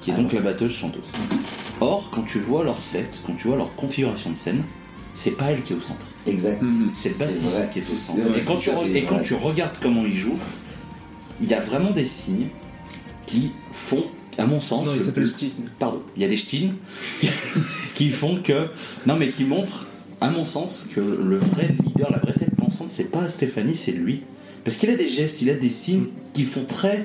qui 0.00 0.10
est 0.10 0.14
donc 0.14 0.32
la 0.32 0.40
batteuse 0.40 0.72
chanteuse. 0.72 1.02
Or, 1.80 2.10
quand 2.14 2.22
tu 2.22 2.38
vois 2.38 2.64
leur 2.64 2.80
set, 2.80 3.20
quand 3.26 3.34
tu 3.34 3.48
vois 3.48 3.56
leur 3.56 3.74
configuration 3.76 4.30
de 4.30 4.36
scène, 4.36 4.62
c'est 5.14 5.32
pas 5.32 5.50
elle 5.50 5.60
qui 5.62 5.72
est 5.74 5.76
au 5.76 5.80
centre. 5.80 6.06
Exact. 6.26 6.62
C'est 6.94 7.08
le 7.10 7.14
C'est 7.14 7.18
bassiste 7.18 7.70
qui 7.70 7.78
est 7.80 7.90
au 7.90 7.94
centre. 7.94 8.38
Et 8.38 8.40
quand, 8.42 8.56
tu, 8.56 8.70
ça, 8.70 8.76
re- 8.76 8.86
c'est 8.86 8.92
et 8.94 9.04
quand 9.04 9.16
vrai. 9.16 9.24
tu 9.24 9.34
regardes 9.34 9.74
comment 9.82 10.04
il 10.06 10.16
joue, 10.16 10.38
il 11.42 11.48
y 11.48 11.54
a 11.54 11.60
vraiment 11.60 11.90
des 11.90 12.04
signes 12.04 12.46
qui 13.26 13.52
font, 13.72 14.04
à 14.38 14.46
mon 14.46 14.60
sens, 14.60 14.86
Non, 14.86 14.92
il 14.94 14.98
le- 15.00 15.04
s'appelle 15.04 15.28
pardon, 15.78 16.02
il 16.16 16.22
y 16.22 16.24
a 16.24 16.28
des 16.28 16.36
signes 16.38 16.72
qui 17.94 18.08
font 18.10 18.40
que, 18.42 18.68
non 19.06 19.16
mais 19.16 19.28
qui 19.28 19.44
montrent 19.44 19.86
à 20.20 20.30
mon 20.30 20.44
sens, 20.46 20.86
que 20.94 21.00
le 21.00 21.36
vrai 21.36 21.74
leader, 21.84 22.10
la 22.10 22.18
vraie 22.18 22.34
tête 22.34 22.54
pensante, 22.56 22.88
c'est 22.92 23.10
pas 23.10 23.28
Stéphanie, 23.28 23.74
c'est 23.74 23.92
lui. 23.92 24.22
Parce 24.64 24.76
qu'il 24.76 24.90
a 24.90 24.96
des 24.96 25.08
gestes, 25.08 25.42
il 25.42 25.50
a 25.50 25.54
des 25.54 25.68
signes 25.68 26.06
qui 26.32 26.44
font 26.44 26.64
très, 26.64 27.04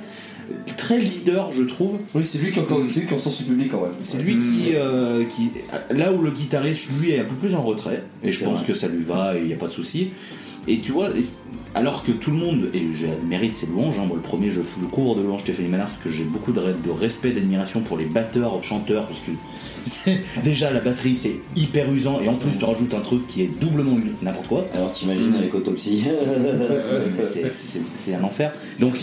très 0.78 1.00
leader, 1.00 1.52
je 1.52 1.64
trouve. 1.64 1.98
Oui, 2.14 2.24
c'est 2.24 2.38
lui 2.40 2.52
qui 2.52 2.60
encore 2.60 2.82
c'est 2.90 3.00
lui 3.00 3.08
qui 3.08 3.44
public 3.44 3.72
quand 3.72 3.82
même. 3.82 3.92
C'est 4.04 4.22
lui 4.22 4.36
qui, 4.38 4.76
euh, 4.76 5.26
qui. 5.26 5.52
Là 5.92 6.14
où 6.14 6.22
le 6.22 6.32
guitariste, 6.32 6.88
lui, 7.00 7.12
est 7.12 7.20
un 7.20 7.26
peu 7.26 7.36
plus 7.36 7.56
en 7.56 7.62
retrait, 7.62 8.04
et 8.24 8.32
je 8.32 8.44
pense 8.44 8.60
vrai. 8.60 8.68
que 8.68 8.74
ça 8.74 8.88
lui 8.88 9.04
va, 9.04 9.36
et 9.36 9.42
il 9.42 9.48
n'y 9.48 9.54
a 9.54 9.58
pas 9.58 9.68
de 9.68 9.72
souci. 9.72 10.10
Et 10.68 10.80
tu 10.80 10.92
vois, 10.92 11.10
alors 11.76 12.04
que 12.04 12.12
tout 12.12 12.32
le 12.32 12.38
monde, 12.38 12.70
et 12.74 12.84
j'ai 12.94 13.08
mérite 13.26 13.56
ses 13.56 13.68
louanges, 13.68 13.98
hein, 14.00 14.06
moi 14.06 14.18
le 14.18 14.22
premier, 14.22 14.50
je, 14.50 14.62
je 14.62 14.86
cours 14.86 15.16
de 15.16 15.22
louanges 15.22 15.42
Stéphanie 15.42 15.70
Mallard, 15.70 15.88
parce 15.88 16.04
que 16.04 16.10
j'ai 16.10 16.26
beaucoup 16.26 16.52
de, 16.52 16.62
de 16.62 16.90
respect, 16.90 17.32
d'admiration 17.32 17.82
pour 17.82 17.98
les 17.98 18.06
batteurs, 18.06 18.62
chanteurs, 18.64 19.08
parce 19.08 19.20
que 19.20 19.32
déjà 20.44 20.72
la 20.72 20.80
batterie 20.80 21.16
c'est 21.16 21.36
hyper 21.56 21.92
usant, 21.92 22.20
et 22.22 22.28
en 22.28 22.36
plus 22.36 22.58
tu 22.58 22.66
rajoutes 22.66 22.94
un 22.94 23.00
truc 23.02 23.28
qui 23.28 23.42
est 23.44 23.50
doublement 23.60 23.98
usant, 23.98 24.12
c'est 24.16 24.26
n'importe 24.26 24.48
quoi. 24.48 24.66
Alors 24.74 24.92
t'imagines 24.92 25.34
avec 25.36 25.54
autopsie. 25.54 26.04
C'est- 27.22 28.14
un 28.16 28.24
enfer. 28.24 28.54
Donc 28.80 28.94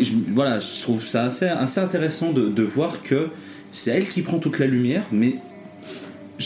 je- 0.00 0.12
voilà, 0.34 0.60
je 0.60 0.82
trouve 0.82 1.04
ça 1.04 1.24
assez, 1.24 1.46
assez 1.46 1.80
intéressant 1.80 2.32
de, 2.32 2.48
de 2.48 2.62
voir 2.62 3.02
que 3.02 3.28
c'est 3.72 3.90
elle 3.90 4.08
qui 4.08 4.22
prend 4.22 4.38
toute 4.38 4.58
la 4.58 4.66
lumière, 4.66 5.04
mais 5.12 5.34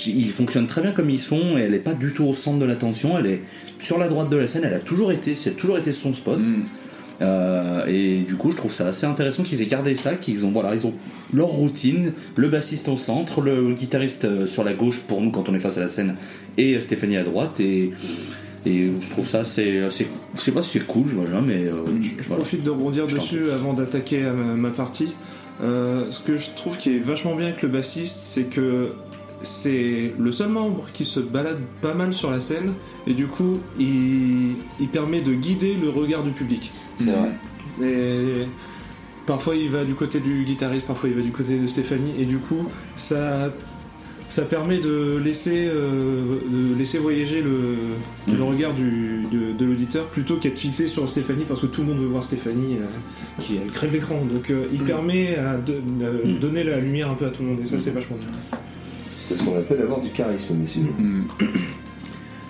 ils 0.07 0.31
fonctionnent 0.31 0.67
très 0.67 0.81
bien 0.83 0.93
comme 0.93 1.11
ils 1.11 1.19
sont, 1.21 1.57
et 1.59 1.63
elle 1.63 1.73
n'est 1.73 1.79
pas 1.79 1.95
du 1.95 2.13
tout 2.13 2.25
au 2.25 2.33
centre 2.33 2.59
de 2.59 2.65
l'attention, 2.65 3.19
elle 3.19 3.27
est 3.27 3.41
sur 3.79 3.99
la 3.99 4.09
droite 4.09 4.31
de 4.31 4.37
la 4.37 4.47
scène, 4.47 4.63
elle 4.65 4.75
a 4.75 4.79
toujours 4.81 5.13
été, 5.13 5.35
c'est 5.35 5.51
toujours 5.53 5.79
été 5.79 5.93
son 5.93 6.15
spot. 6.15 6.39
Mm. 6.39 6.63
Euh, 7.23 7.87
et 7.87 8.19
du 8.27 8.37
coup, 8.37 8.51
je 8.51 8.57
trouve 8.57 8.73
ça 8.73 8.87
assez 8.89 9.07
intéressant 9.07 9.43
qu'ils 9.43 9.63
aient 9.63 9.67
gardé 9.67 9.95
ça, 9.95 10.15
qu'ils 10.15 10.45
ont 10.45 10.51
voilà, 10.51 10.75
ils 10.75 10.85
ont 10.87 10.95
leur 11.33 11.49
routine, 11.49 12.13
le 12.37 12.49
bassiste 12.49 12.89
au 12.89 12.97
centre, 12.97 13.41
le 13.41 13.73
guitariste 13.73 14.25
euh, 14.25 14.47
sur 14.47 14.65
la 14.65 14.75
gauche 14.75 15.01
pour 15.01 15.21
nous 15.21 15.31
quand 15.31 15.49
on 15.49 15.55
est 15.55 15.59
face 15.61 15.79
à 15.79 15.81
la 15.81 15.89
scène, 15.89 16.17
et 16.59 16.81
Stéphanie 16.81 17.17
à 17.17 17.23
droite. 17.23 17.61
Et, 17.61 17.93
et 18.67 18.91
je 19.01 19.11
trouve 19.11 19.27
ça 19.27 19.41
assez, 19.41 19.81
assez 19.81 20.07
je 20.35 20.41
sais 20.41 20.53
pas 20.53 20.63
si 20.63 20.79
c'est 20.79 20.87
cool, 20.87 21.07
voilà, 21.15 21.41
mais 21.41 21.67
euh, 21.67 21.85
Je 22.03 22.23
voilà. 22.27 22.43
profite 22.43 22.63
de 22.65 22.71
rebondir 22.71 23.09
Je 23.09 23.17
dessus 23.17 23.51
avant 23.51 23.73
d'attaquer 23.73 24.23
ma, 24.23 24.55
ma 24.55 24.71
partie. 24.71 25.15
Euh, 25.63 26.11
ce 26.11 26.21
que 26.21 26.39
je 26.39 26.49
trouve 26.57 26.77
qui 26.77 26.97
est 26.97 26.99
vachement 26.99 27.37
bien 27.37 27.47
avec 27.49 27.63
le 27.63 27.69
bassiste, 27.69 28.17
c'est 28.17 28.45
que 28.45 28.93
c'est 29.45 30.13
le 30.19 30.33
seul 30.33 30.49
membre 30.49 30.87
qui 30.93 31.05
se 31.05 31.19
balade 31.21 31.59
pas 31.81 31.95
mal 31.95 32.15
sur 32.15 32.31
la 32.31 32.39
scène 32.39 32.75
et 33.09 33.13
du 33.13 33.27
coup 33.27 33.59
il, 33.79 34.55
il 34.81 34.89
permet 34.89 35.21
de 35.21 35.33
guider 35.33 35.75
le 35.81 35.89
regard 35.91 36.23
du 36.23 36.31
public. 36.31 36.71
C'est 37.05 37.13
vrai. 37.13 37.31
Et 37.89 38.47
parfois 39.27 39.55
il 39.57 39.71
va 39.71 39.85
du 39.85 39.95
côté 39.95 40.21
du 40.21 40.45
guitariste, 40.45 40.87
parfois 40.87 41.09
il 41.09 41.15
va 41.15 41.23
du 41.23 41.31
côté 41.33 41.59
de 41.59 41.67
Stéphanie. 41.67 42.13
Et 42.19 42.25
du 42.25 42.39
coup 42.39 42.69
ça 42.97 43.53
ça 44.29 44.43
permet 44.43 44.79
de 44.79 45.21
laisser 45.23 45.67
euh, 45.69 46.39
de 46.51 46.79
laisser 46.79 46.97
voyager 46.99 47.43
le, 47.43 48.35
le 48.35 48.43
regard 48.43 48.73
du, 48.73 49.25
de, 49.31 49.53
de 49.53 49.65
l'auditeur 49.67 50.07
plutôt 50.07 50.37
qu'être 50.37 50.59
fixé 50.59 50.89
sur 50.89 51.07
Stéphanie 51.09 51.45
parce 51.47 51.61
que 51.61 51.67
tout 51.67 51.83
le 51.83 51.89
monde 51.89 51.99
veut 51.99 52.07
voir 52.07 52.25
Stéphanie 52.25 52.77
euh, 52.81 52.87
qui 53.43 53.57
elle 53.63 53.71
crève 53.71 53.93
l'écran. 53.93 54.25
Donc 54.25 54.51
euh, 54.51 54.65
il 54.73 54.81
permet 54.85 55.37
à 55.37 55.59
de- 55.59 55.83
donner 56.41 56.65
la 56.65 56.79
lumière 56.79 57.11
un 57.11 57.15
peu 57.15 57.27
à 57.27 57.31
tout 57.31 57.43
le 57.43 57.49
monde. 57.51 57.61
Et 57.61 57.67
ça 57.67 57.79
c'est 57.79 57.91
vachement 57.91 58.17
bien. 58.17 58.29
C'est 59.29 59.37
ce 59.37 59.43
qu'on 59.45 59.57
appelle 59.57 59.81
avoir 59.83 60.01
du 60.01 60.09
charisme, 60.11 60.55
messieurs. 60.55 60.83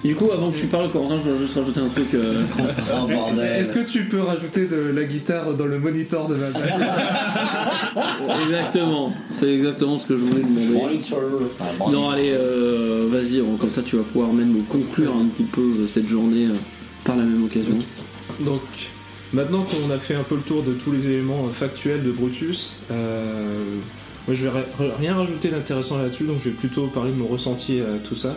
Du 0.05 0.17
coup, 0.17 0.31
avant 0.33 0.51
que 0.51 0.59
tu 0.59 0.67
parles, 0.67 0.91
Corentin, 0.91 1.21
je 1.25 1.31
vais 1.31 1.39
juste 1.39 1.55
rajouter 1.55 1.79
un 1.79 1.89
truc. 1.89 2.13
euh, 2.15 2.43
Oh 2.93 3.07
bordel. 3.07 3.61
Est-ce 3.61 3.71
que 3.73 3.79
tu 3.89 4.05
peux 4.07 4.21
rajouter 4.21 4.67
de 4.67 4.91
la 4.93 5.05
guitare 5.05 5.55
dans 5.55 5.67
le 5.67 5.79
monitor 5.79 6.27
de 6.27 6.35
ma 6.35 6.47
exactement. 8.45 9.13
C'est 9.39 9.55
exactement 9.55 9.99
ce 9.99 10.07
que 10.09 10.17
je 10.17 10.23
voulais 10.23 10.43
demander. 10.43 10.79
Monitor. 10.79 11.21
Ah, 11.61 11.65
Non, 11.91 12.11
allez, 12.11 12.31
euh, 12.33 13.07
vas-y, 13.11 13.41
on- 13.41 13.57
comme 13.57 13.71
ça 13.71 13.83
tu 13.83 13.97
vas 13.97 14.03
pouvoir 14.03 14.33
même 14.33 14.63
conclure 14.69 15.15
un 15.15 15.27
petit 15.27 15.45
peu 15.45 15.61
euh, 15.61 15.87
cette 15.89 16.09
journée 16.09 16.47
euh, 16.47 16.55
par 17.05 17.17
la 17.17 17.23
même 17.23 17.45
occasion. 17.45 17.79
Donc, 18.45 18.61
maintenant 19.33 19.63
qu'on 19.65 19.91
a 19.93 19.99
fait 19.99 20.15
un 20.17 20.23
peu 20.25 20.35
le 20.37 20.41
tour 20.43 20.63
de 20.65 20.73
tous 20.73 20.91
les 20.93 21.07
éléments 21.09 21.49
factuels 21.53 22.03
de 22.03 22.11
Brutus, 22.11 22.75
euh, 22.91 23.57
moi 24.27 24.35
je 24.35 24.45
vais 24.47 24.51
ri- 24.51 24.91
rien 24.99 25.15
rajouter 25.17 25.49
d'intéressant 25.51 25.99
là-dessus, 25.99 26.25
donc 26.25 26.39
je 26.41 26.47
vais 26.51 26.57
plutôt 26.57 26.87
parler 26.89 27.13
de 27.13 27.17
mon 27.19 27.27
ressenti 27.27 27.81
à 27.81 27.99
tout 28.07 28.17
ça. 28.17 28.37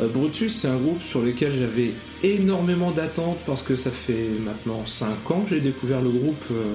Euh, 0.00 0.08
Brutus, 0.08 0.56
c'est 0.56 0.68
un 0.68 0.76
groupe 0.76 1.02
sur 1.02 1.22
lequel 1.22 1.52
j'avais 1.52 1.92
énormément 2.22 2.90
d'attentes 2.90 3.38
parce 3.46 3.62
que 3.62 3.76
ça 3.76 3.90
fait 3.90 4.28
maintenant 4.44 4.84
5 4.86 5.30
ans 5.30 5.40
que 5.40 5.54
j'ai 5.54 5.60
découvert 5.60 6.00
le 6.00 6.10
groupe 6.10 6.44
euh, 6.52 6.74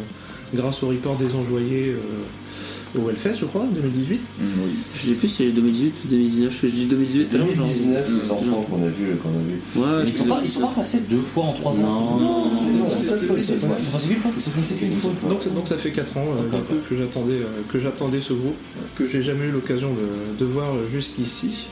grâce 0.53 0.83
au 0.83 0.89
report 0.89 1.17
des 1.17 1.33
enjoyés 1.35 1.89
euh, 1.89 2.99
au 2.99 3.09
Hellfest, 3.09 3.39
je 3.39 3.45
crois, 3.45 3.65
2018. 3.73 4.19
Mm, 4.19 4.43
oui. 4.65 4.71
Je 4.95 5.09
sais 5.09 5.15
plus 5.15 5.27
si 5.27 5.35
c'est 5.37 5.51
2018 5.51 5.93
ou 6.05 6.07
2019, 6.09 6.59
je 6.61 6.67
dis 6.67 6.85
2018 6.85 7.25
tout 7.25 7.35
à 7.35 7.39
l'heure, 7.39 7.47
genre. 7.47 7.65
2019, 7.65 8.21
les 8.21 8.31
enfants 8.31 8.65
qu'on 8.69 8.83
a 8.83 8.89
vus, 8.89 9.15
qu'on 9.21 9.29
a. 9.29 9.97
Ouais, 9.97 10.03
ils, 10.05 10.13
sont 10.13 10.25
pas, 10.25 10.41
ils 10.43 10.49
sont 10.49 10.61
pas 10.61 10.73
passés 10.75 10.99
deux 11.09 11.21
fois 11.21 11.45
en 11.45 11.53
trois 11.53 11.71
ans. 11.71 12.19
Non, 12.19 12.45
non, 12.45 12.49
c'est 12.89 13.01
seule 13.01 13.19
fois, 13.19 13.37
fois. 13.37 15.29
Donc, 15.29 15.53
donc 15.53 15.67
ça 15.67 15.77
fait 15.77 15.91
4 15.91 16.17
ans 16.17 16.25
euh, 16.53 16.59
que 16.87 16.95
j'attendais 16.95 17.33
euh, 17.33 17.63
que 17.71 17.79
j'attendais 17.79 18.21
ce 18.21 18.33
groupe, 18.33 18.55
que 18.95 19.07
j'ai 19.07 19.21
jamais 19.21 19.45
eu 19.45 19.51
l'occasion 19.51 19.89
de, 19.93 20.37
de 20.37 20.45
voir 20.45 20.73
jusqu'ici. 20.91 21.69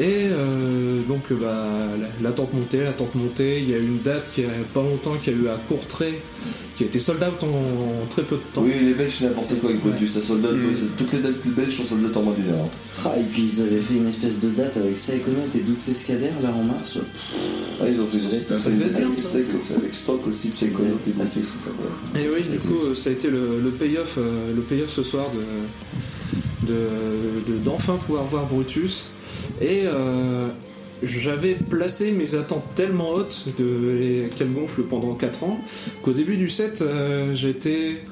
Et 0.00 0.28
euh, 0.32 1.02
donc 1.06 1.24
euh, 1.30 1.34
bah, 1.38 1.68
la- 2.00 2.28
l'attente 2.30 2.54
montait, 2.54 2.84
l'attente 2.84 3.14
montait. 3.14 3.60
Il 3.60 3.68
y 3.68 3.74
a 3.74 3.76
eu 3.78 3.82
une 3.84 4.00
date 4.00 4.30
qui 4.32 4.42
a 4.44 4.48
pas 4.72 4.80
longtemps 4.80 5.16
qui 5.22 5.28
a 5.28 5.32
eu 5.34 5.46
à 5.48 5.56
Courtrai, 5.68 6.22
qui 6.74 6.84
a 6.84 6.86
été 6.86 6.98
sold 6.98 7.22
out 7.22 7.44
en, 7.44 7.48
en 7.48 8.06
très 8.08 8.22
peu 8.22 8.36
de 8.36 8.42
temps. 8.54 8.62
Oui, 8.62 8.72
les 8.82 8.94
Belges, 8.94 9.16
c'est 9.18 9.26
n'importe 9.26 9.60
quoi 9.60 9.68
avec 9.68 9.82
Brutus, 9.82 10.12
ça 10.12 10.22
sold 10.22 10.42
out. 10.46 10.52
Mm. 10.54 10.88
Toutes 10.96 11.12
les 11.12 11.18
dates 11.18 11.46
belges 11.48 11.74
sont 11.74 11.84
sold 11.84 12.02
out 12.06 12.16
en 12.16 12.22
moins 12.22 12.32
d'une 12.32 12.48
heure. 12.48 12.66
Ah, 13.04 13.12
et 13.18 13.22
puis 13.24 13.42
ils 13.54 13.60
avaient 13.60 13.78
fait 13.78 13.94
une 13.94 14.08
espèce 14.08 14.40
de 14.40 14.48
date 14.48 14.74
avec 14.78 14.94
Psychonaut 14.94 15.48
et 15.54 15.58
Doutes 15.58 15.86
Escadère 15.86 16.32
là 16.42 16.50
en 16.50 16.64
mars. 16.64 16.96
Ah, 17.78 17.84
ils 17.86 18.00
ont 18.00 18.06
fait, 18.06 18.16
ils 18.16 18.26
ont 18.26 18.30
Ça 18.48 18.56
fait 18.58 18.70
une 18.70 18.76
date 18.78 18.96
avec 19.76 19.94
stock 19.94 20.26
aussi, 20.26 20.48
Psychonaut 20.48 20.98
et 21.06 21.12
fou. 21.42 21.58
Et 22.18 22.26
oui, 22.28 22.44
du 22.50 22.58
coup, 22.58 22.94
ça 22.94 23.10
a 23.10 23.12
été 23.12 23.28
le, 23.28 23.60
le 23.62 23.70
payoff, 23.70 24.14
euh, 24.16 24.54
le 24.56 24.62
payoff 24.62 24.88
ce 24.90 25.02
soir 25.02 25.26
de, 25.30 25.40
de, 26.66 27.52
de- 27.52 27.58
d'enfin 27.58 27.96
pouvoir 27.96 28.24
voir 28.24 28.46
Brutus. 28.46 29.06
Et 29.60 29.82
euh, 29.84 30.48
j'avais 31.02 31.54
placé 31.54 32.10
mes 32.12 32.34
attentes 32.34 32.64
tellement 32.74 33.10
hautes 33.10 33.46
de 33.58 33.64
les- 33.98 34.28
qu'elles 34.36 34.52
gonflent 34.52 34.82
pendant 34.82 35.14
4 35.14 35.44
ans 35.44 35.58
qu'au 36.02 36.12
début 36.12 36.36
du 36.36 36.48
set, 36.50 36.82
euh, 36.82 37.34
j'étais 37.34 38.02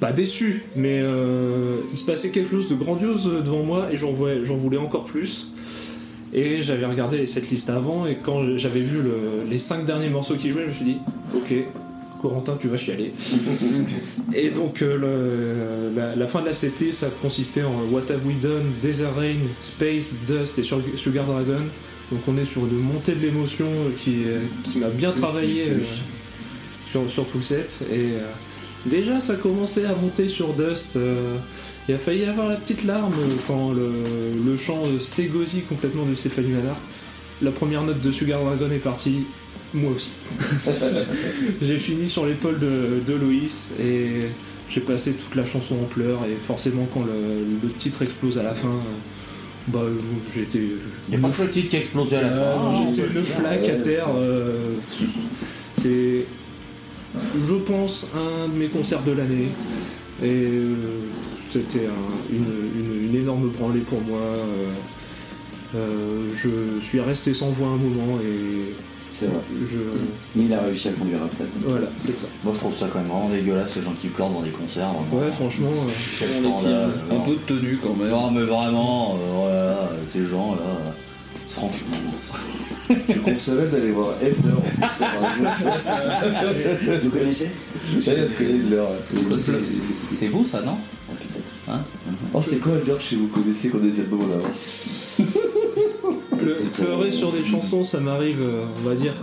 pas 0.00 0.12
déçu, 0.12 0.64
mais 0.76 1.00
euh, 1.02 1.76
il 1.92 1.96
se 1.98 2.04
passait 2.04 2.30
quelque 2.30 2.50
chose 2.50 2.68
de 2.68 2.74
grandiose 2.74 3.24
devant 3.44 3.62
moi 3.62 3.88
et 3.92 3.96
j'en 3.96 4.10
voulais, 4.12 4.76
encore 4.78 5.04
plus. 5.04 5.48
Et 6.36 6.62
j'avais 6.62 6.84
regardé 6.86 7.16
les 7.16 7.26
setlists 7.26 7.70
avant 7.70 8.06
et 8.06 8.16
quand 8.16 8.56
j'avais 8.56 8.80
vu 8.80 9.02
le- 9.02 9.48
les 9.48 9.58
5 9.58 9.84
derniers 9.86 10.08
morceaux 10.10 10.34
qui 10.34 10.50
jouaient, 10.50 10.62
je 10.64 10.68
me 10.68 10.72
suis 10.72 10.84
dit, 10.84 10.96
ok, 11.36 11.54
Corentin, 12.28 12.56
tu 12.58 12.68
vas 12.68 12.78
chialer. 12.78 13.12
Et 14.34 14.48
donc 14.48 14.80
euh, 14.80 14.96
le- 14.98 15.94
la, 15.94 16.16
la 16.16 16.26
fin 16.26 16.40
de 16.40 16.46
la 16.46 16.54
setlist, 16.54 17.00
ça 17.00 17.08
consistait 17.20 17.62
en 17.64 17.82
What 17.92 18.10
Have 18.10 18.26
We 18.26 18.36
Done, 18.40 18.64
Desert 18.82 19.14
Rain, 19.14 19.36
Space, 19.60 20.14
Dust 20.26 20.58
et 20.58 20.62
Sugar 20.96 21.26
Dragon. 21.26 21.60
Donc 22.10 22.20
on 22.26 22.36
est 22.38 22.46
sur 22.46 22.64
une 22.64 22.78
montée 22.78 23.12
de 23.14 23.20
l'émotion 23.20 23.66
qui, 23.98 24.22
euh, 24.26 24.40
qui 24.64 24.78
m'a 24.78 24.88
bien 24.88 25.12
travaillé 25.12 25.64
euh, 25.70 25.78
sur, 26.86 27.10
sur 27.10 27.26
tout 27.26 27.36
le 27.38 27.42
set. 27.42 27.80
Et 27.92 27.94
euh, 28.14 28.20
déjà 28.86 29.20
ça 29.20 29.34
commençait 29.34 29.84
à 29.84 29.94
monter 29.94 30.28
sur 30.28 30.54
Dust. 30.54 30.98
il 31.88 31.94
a 31.94 31.98
failli 31.98 32.24
avoir 32.24 32.48
la 32.48 32.56
petite 32.56 32.84
larme 32.84 33.12
quand 33.46 33.72
le, 33.72 33.90
le 34.46 34.56
chant 34.56 34.84
s'égosie 34.98 35.60
complètement 35.60 36.06
de 36.06 36.14
Stéphanie 36.14 36.52
Mallard. 36.52 36.80
La 37.42 37.50
première 37.50 37.82
note 37.82 38.00
de 38.00 38.12
Sugar 38.12 38.42
Dragon 38.42 38.70
est 38.70 38.78
partie, 38.78 39.24
moi 39.74 39.92
aussi. 39.92 40.10
J'ai 41.62 41.78
fini 41.78 42.08
sur 42.08 42.26
l'épaule 42.26 42.58
de, 42.58 43.00
de 43.04 43.14
Loïs 43.18 43.70
et 43.80 44.28
j'ai 44.68 44.80
passé 44.80 45.12
toute 45.12 45.34
la 45.34 45.44
chanson 45.44 45.74
en 45.74 45.84
pleurs 45.84 46.20
et 46.24 46.36
forcément 46.44 46.86
quand 46.92 47.02
le, 47.02 47.12
le 47.62 47.72
titre 47.74 48.02
explose 48.02 48.38
à 48.38 48.42
la 48.42 48.54
fin, 48.54 48.74
bah 49.68 49.82
j'étais. 50.34 50.58
Il 51.08 51.10
n'y 51.10 51.16
a 51.16 51.28
pas 51.28 51.34
que 51.34 51.42
le 51.42 51.50
titre 51.50 51.68
qui 51.70 51.76
a 51.76 51.78
explosé 51.80 52.16
à 52.16 52.22
la 52.22 52.28
Euh, 52.28 52.54
fin. 52.54 52.92
j'étais 52.94 53.08
une 53.08 53.24
flaque 53.24 53.68
à 53.68 53.74
terre. 53.76 54.06
euh, 54.16 54.74
c'est, 55.76 56.24
je 57.48 57.54
pense, 57.54 58.06
un 58.16 58.48
de 58.48 58.56
mes 58.56 58.68
concerts 58.68 59.02
de 59.02 59.12
l'année 59.12 59.48
et 60.22 60.26
euh, 60.30 60.74
c'était 61.48 61.86
un- 61.86 62.32
une, 62.34 62.44
une- 62.44 63.10
une 63.10 63.16
énorme 63.16 63.48
branlée 63.50 63.80
pour 63.80 64.00
moi. 64.00 64.18
euh, 64.20 64.72
euh, 65.76 66.30
je 66.32 66.80
suis 66.84 67.00
resté 67.00 67.34
sans 67.34 67.50
voix 67.50 67.68
un 67.68 67.76
moment 67.76 68.18
et 68.20 68.74
C'est 69.16 69.26
vrai. 69.26 69.38
je. 69.70 69.76
Mais 70.34 70.44
il 70.46 70.52
a 70.52 70.60
réussi 70.60 70.88
à 70.88 70.92
conduire 70.92 71.20
après. 71.24 71.44
Voilà, 71.64 71.86
c'est 71.98 72.16
ça. 72.16 72.26
Moi 72.42 72.52
je 72.52 72.58
trouve 72.58 72.74
ça 72.74 72.88
quand 72.92 72.98
même 72.98 73.06
vraiment 73.08 73.28
dégueulasse, 73.28 73.76
les 73.76 73.82
gens 73.82 73.92
qui 73.92 74.08
pleurent 74.08 74.30
dans 74.30 74.42
des 74.42 74.50
concerts. 74.50 74.88
vraiment. 74.92 75.24
Ouais, 75.26 75.30
franchement. 75.32 75.68
euh, 75.70 75.90
Quel 76.18 76.34
scandale. 76.34 76.90
Un 77.12 77.20
peu 77.20 77.30
de 77.32 77.36
tenue 77.46 77.78
quand 77.80 77.94
même. 77.94 78.08
Non, 78.10 78.30
mais 78.32 78.42
vraiment, 78.42 79.14
euh, 79.14 79.18
voilà, 79.32 79.88
ces 80.12 80.24
gens 80.24 80.56
là, 80.56 80.92
franchement. 81.48 81.96
Je 83.08 83.18
conseillerais 83.20 83.68
d'aller 83.68 83.92
voir 83.92 84.08
un 84.20 84.26
Vous 87.02 87.10
connaissez. 87.10 87.48
C'est- 88.00 88.28
C'est 90.12 90.28
vous 90.28 90.44
ça, 90.44 90.60
non? 90.62 90.76
Ah, 91.08 91.12
peut-être. 91.18 91.52
Hein? 91.76 91.80
Oh, 92.34 92.40
c'est 92.42 92.58
quoi 92.58 92.72
Elder 92.74 92.96
chez 93.00 93.16
vous 93.16 93.28
connaissez 93.28 93.68
qu'on 93.68 93.78
des 93.78 94.00
albums 94.00 94.20
en 94.30 94.34
avance 94.38 95.18
Le- 96.44 96.52
écoute, 96.60 96.72
pleurer 96.72 97.12
sur 97.12 97.32
des 97.32 97.44
chansons, 97.44 97.82
ça 97.84 98.00
m'arrive, 98.00 98.40
euh, 98.40 98.64
on 98.84 98.88
va 98.88 98.94
dire, 98.94 99.14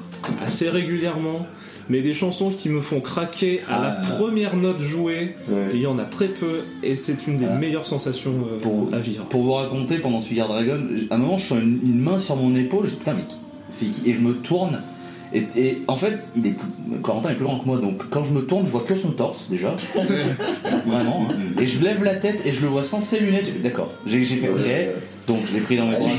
assez 0.46 0.70
régulièrement. 0.70 1.46
Mais 1.90 2.02
des 2.02 2.14
chansons 2.14 2.52
qui 2.52 2.70
me 2.70 2.80
font 2.80 3.02
craquer 3.02 3.62
à 3.68 3.82
la 3.82 3.98
Ah. 4.00 4.02
première 4.16 4.56
note 4.56 4.80
jouée, 4.80 5.36
Ouais. 5.50 5.72
il 5.74 5.82
y 5.82 5.88
en 5.88 6.00
a 6.00 6.06
très 6.06 6.28
peu, 6.28 6.62
et 6.84 6.96
c'est 6.96 7.28
une 7.28 7.36
des 7.38 7.46
Ah. 7.50 7.56
meilleures 7.58 7.86
sensations 7.88 8.32
euh, 8.32 8.60
Pour- 8.62 8.88
à 8.94 9.00
vivre. 9.00 9.26
Pour 9.26 9.42
vous 9.42 9.52
raconter, 9.54 9.98
pendant 9.98 10.20
Sugar 10.22 10.48
Dragon, 10.48 10.80
à 11.10 11.16
un 11.16 11.18
moment, 11.18 11.38
je 11.38 11.48
sens 11.48 11.60
une, 11.60 11.80
une 11.84 12.00
main 12.00 12.20
sur 12.20 12.38
mon 12.38 12.56
épaule, 12.56 12.86
je 12.86 12.92
dis 12.92 12.98
putain, 12.98 13.16
mais 13.16 13.24
qui- 13.26 14.10
Et 14.10 14.14
je 14.14 14.20
me 14.20 14.34
tourne, 14.36 14.82
et, 15.34 15.44
et 15.58 15.82
en 15.88 15.96
fait, 15.98 16.20
il 16.36 16.46
est 16.48 16.52
plus, 16.52 16.68
Corentin 17.02 17.32
est 17.32 17.36
plus 17.36 17.46
grand 17.46 17.58
que 17.60 17.66
moi, 17.66 17.78
donc 17.78 18.10
quand 18.10 18.24
je 18.24 18.32
me 18.32 18.42
tourne, 18.42 18.66
je 18.66 18.72
vois 18.72 18.82
que 18.88 18.96
son 18.96 19.12
torse 19.12 19.50
déjà. 19.50 19.76
Vraiment. 20.86 21.28
hein. 21.30 21.36
Et 21.62 21.66
je 21.68 21.82
lève 21.84 22.04
la 22.04 22.16
tête 22.16 22.42
et 22.46 22.54
je 22.54 22.62
le 22.62 22.68
vois 22.68 22.84
sans 22.84 23.02
ses 23.02 23.20
lunettes. 23.20 23.62
D'accord. 23.62 23.92
J'ai 24.06 24.24
j'ai 24.24 24.36
fait 24.38 24.50
ok, 24.50 24.60
donc 25.28 25.40
je 25.46 25.54
l'ai 25.54 25.60
pris 25.62 25.78
dans 25.78 25.86
mes 25.86 25.96
bras. 25.96 26.10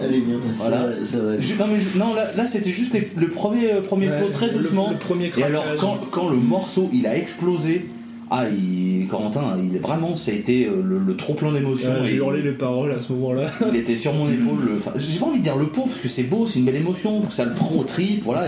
Elle 0.00 0.14
est 0.14 0.20
bien, 0.20 0.34
là. 0.34 0.40
Voilà. 0.56 0.76
Ça, 0.78 0.86
va- 0.86 1.04
ça 1.04 1.18
va. 1.20 1.40
Je- 1.40 1.54
non, 1.54 1.66
mais 1.72 1.80
je- 1.80 1.98
non, 1.98 2.14
là, 2.14 2.24
là, 2.36 2.46
c'était 2.46 2.70
juste 2.70 2.92
les- 2.94 3.10
le 3.16 3.28
premier, 3.28 3.72
euh, 3.72 3.80
premier 3.80 4.08
Ouais, 4.08 4.18
flow 4.18 4.28
très 4.28 4.50
doucement. 4.50 4.90
le 4.90 4.96
premier 4.98 5.30
et 5.36 5.42
alors, 5.42 5.64
quand, 5.78 5.98
quand 6.10 6.28
le 6.28 6.36
morceau 6.36 6.88
il 6.92 7.06
a 7.06 7.16
explosé, 7.16 7.86
ah, 8.30 8.44
il, 8.48 9.06
Corentin, 9.08 9.42
il 9.62 9.74
est 9.74 9.80
vraiment, 9.80 10.14
ça 10.14 10.30
a 10.30 10.34
été 10.34 10.66
euh, 10.66 10.82
le, 10.86 10.98
le 10.98 11.16
trop 11.16 11.34
plein 11.34 11.50
d'émotions. 11.52 11.90
J'ai 12.04 12.12
il- 12.12 12.16
hurlé 12.18 12.42
les 12.42 12.52
paroles 12.52 12.92
à 12.92 13.00
ce 13.00 13.12
moment-là. 13.12 13.50
il 13.72 13.76
était 13.76 13.96
sur 13.96 14.12
mon 14.12 14.26
épaule. 14.30 14.58
le- 14.66 14.76
enfin, 14.76 14.92
j'ai 14.98 15.18
pas 15.18 15.26
envie 15.26 15.38
de 15.38 15.44
dire 15.44 15.56
le 15.56 15.66
pot 15.68 15.86
parce 15.86 15.98
que 16.00 16.08
c'est 16.08 16.22
beau, 16.22 16.46
c'est 16.46 16.58
une 16.60 16.64
belle 16.64 16.76
émotion, 16.76 17.28
ça 17.30 17.44
le 17.44 17.52
prend 17.54 17.74
au 17.74 17.82
trip, 17.82 18.22
voilà, 18.24 18.44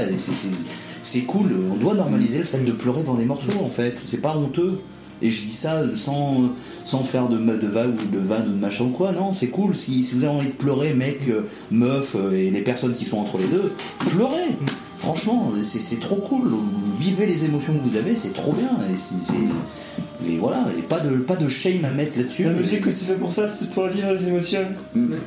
c'est 1.02 1.20
cool. 1.22 1.50
On 1.72 1.76
doit 1.76 1.94
normaliser 1.94 2.38
le 2.38 2.44
fait 2.44 2.58
de 2.64 2.72
pleurer 2.72 3.02
dans 3.02 3.14
des 3.14 3.24
morceaux 3.24 3.48
en 3.64 3.70
fait, 3.70 4.00
c'est 4.06 4.20
pas 4.20 4.36
honteux. 4.36 4.78
Et 5.22 5.30
je 5.30 5.42
dis 5.46 5.50
ça 5.54 5.82
sans, 5.94 6.50
sans 6.84 7.04
faire 7.04 7.28
de, 7.28 7.38
de 7.38 7.66
vague 7.66 7.94
ou 7.98 8.14
de 8.14 8.18
vanne 8.18 8.48
ou 8.48 8.52
de 8.52 8.60
machin 8.60 8.84
ou 8.84 8.90
quoi, 8.90 9.12
non, 9.12 9.32
c'est 9.32 9.48
cool. 9.48 9.74
Si, 9.76 10.02
si 10.04 10.14
vous 10.14 10.24
avez 10.24 10.32
envie 10.34 10.48
de 10.48 10.52
pleurer, 10.52 10.92
mec, 10.94 11.20
euh, 11.28 11.42
meuf 11.70 12.16
euh, 12.16 12.32
et 12.32 12.50
les 12.50 12.62
personnes 12.62 12.94
qui 12.94 13.04
sont 13.04 13.18
entre 13.18 13.38
les 13.38 13.46
deux, 13.46 13.72
pleurez 14.10 14.56
Franchement, 14.98 15.50
c'est 15.64 15.80
c'est 15.80 15.98
trop 15.98 16.14
cool. 16.16 16.52
Vivez 17.00 17.26
les 17.26 17.44
émotions 17.44 17.72
que 17.74 17.88
vous 17.88 17.96
avez, 17.96 18.14
c'est 18.14 18.32
trop 18.32 18.52
bien. 18.52 18.70
Et, 18.92 18.96
c'est- 18.96 19.14
c'est- 19.20 20.28
et 20.30 20.36
voilà, 20.38 20.64
et 20.78 20.82
pas 20.82 21.00
de, 21.00 21.10
pas 21.16 21.34
de 21.34 21.48
shame 21.48 21.84
à 21.84 21.90
mettre 21.90 22.16
là-dessus. 22.16 22.44
La 22.44 22.50
musique 22.50 22.86
aussi 22.86 23.06
fait 23.06 23.14
pour 23.16 23.32
ça, 23.32 23.48
c'est 23.48 23.70
pour 23.72 23.88
vivre 23.88 24.12
les 24.12 24.28
émotions. 24.28 24.64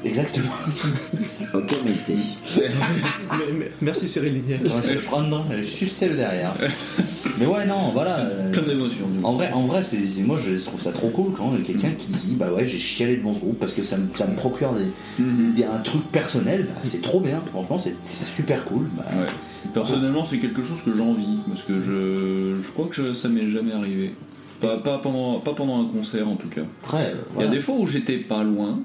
Exactement. 0.06 0.48
Ok, 1.54 1.74
Maïté. 1.86 2.16
Mais- 2.58 3.54
mais- 3.60 3.72
merci 3.82 4.08
Cyril 4.10 4.34
Lignac. 4.34 4.60
On 4.66 4.76
va 4.76 4.82
se 4.82 4.94
prendre, 5.06 5.46
je 5.58 5.64
suis 5.64 5.88
celle 5.90 6.16
derrière. 6.18 6.54
Mais 7.40 7.46
ouais, 7.46 7.66
non, 7.66 7.90
voilà. 7.94 8.18
euh, 8.20 8.52
Plein 8.52 8.64
d'émotions. 8.64 9.08
En 9.24 9.34
vrai, 9.34 9.52
en 9.52 9.64
vrai 9.64 9.84
c'est, 9.84 10.00
moi 10.24 10.38
je 10.38 10.56
trouve 10.64 10.82
ça 10.82 10.92
trop 10.92 11.10
cool 11.10 11.34
quand 11.38 11.52
quelqu'un 11.66 11.92
qui 11.98 12.08
dit 12.12 12.36
Bah 12.36 12.52
ouais, 12.54 12.66
j'ai 12.66 12.78
chialé 12.78 13.18
devant 13.18 13.34
ce 13.34 13.40
groupe 13.40 13.60
parce 13.60 13.74
que 13.74 13.84
ça 13.84 13.98
me, 13.98 14.08
ça 14.14 14.28
me 14.28 14.36
procure 14.36 14.74
des, 14.74 15.24
des- 15.54 15.64
un 15.66 15.80
truc 15.80 16.04
personnel. 16.12 16.68
Bah, 16.74 16.82
c'est 16.84 17.02
trop 17.02 17.20
bien, 17.20 17.42
franchement, 17.52 17.78
c'est, 17.78 17.96
super 18.06 18.64
cool. 18.66 18.88
Bah, 18.98 19.06
Ouais. 19.16 19.28
Personnellement, 19.74 20.24
c'est 20.24 20.38
quelque 20.38 20.64
chose 20.64 20.82
que 20.82 20.94
j'envie 20.96 21.40
parce 21.48 21.64
que 21.64 21.82
je, 21.82 22.64
je 22.64 22.72
crois 22.72 22.86
que 22.88 22.96
je- 22.96 23.14
ça 23.14 23.28
m'est 23.30 23.48
jamais 23.50 23.74
arrivé. 23.74 24.14
Pas, 24.62 24.78
pas, 24.78 25.00
pendant, 25.00 25.40
pas 25.40 25.54
pendant 25.54 25.82
un 25.82 25.86
concert 25.86 26.30
en 26.30 26.36
tout 26.36 26.48
cas. 26.48 26.62
Après, 26.84 27.08
euh, 27.08 27.16
Il 27.40 27.42
y 27.42 27.48
a 27.48 27.50
des 27.50 27.60
fois 27.60 27.76
où 27.78 27.86
j'étais 27.88 28.18
pas 28.18 28.44
loin. 28.44 28.80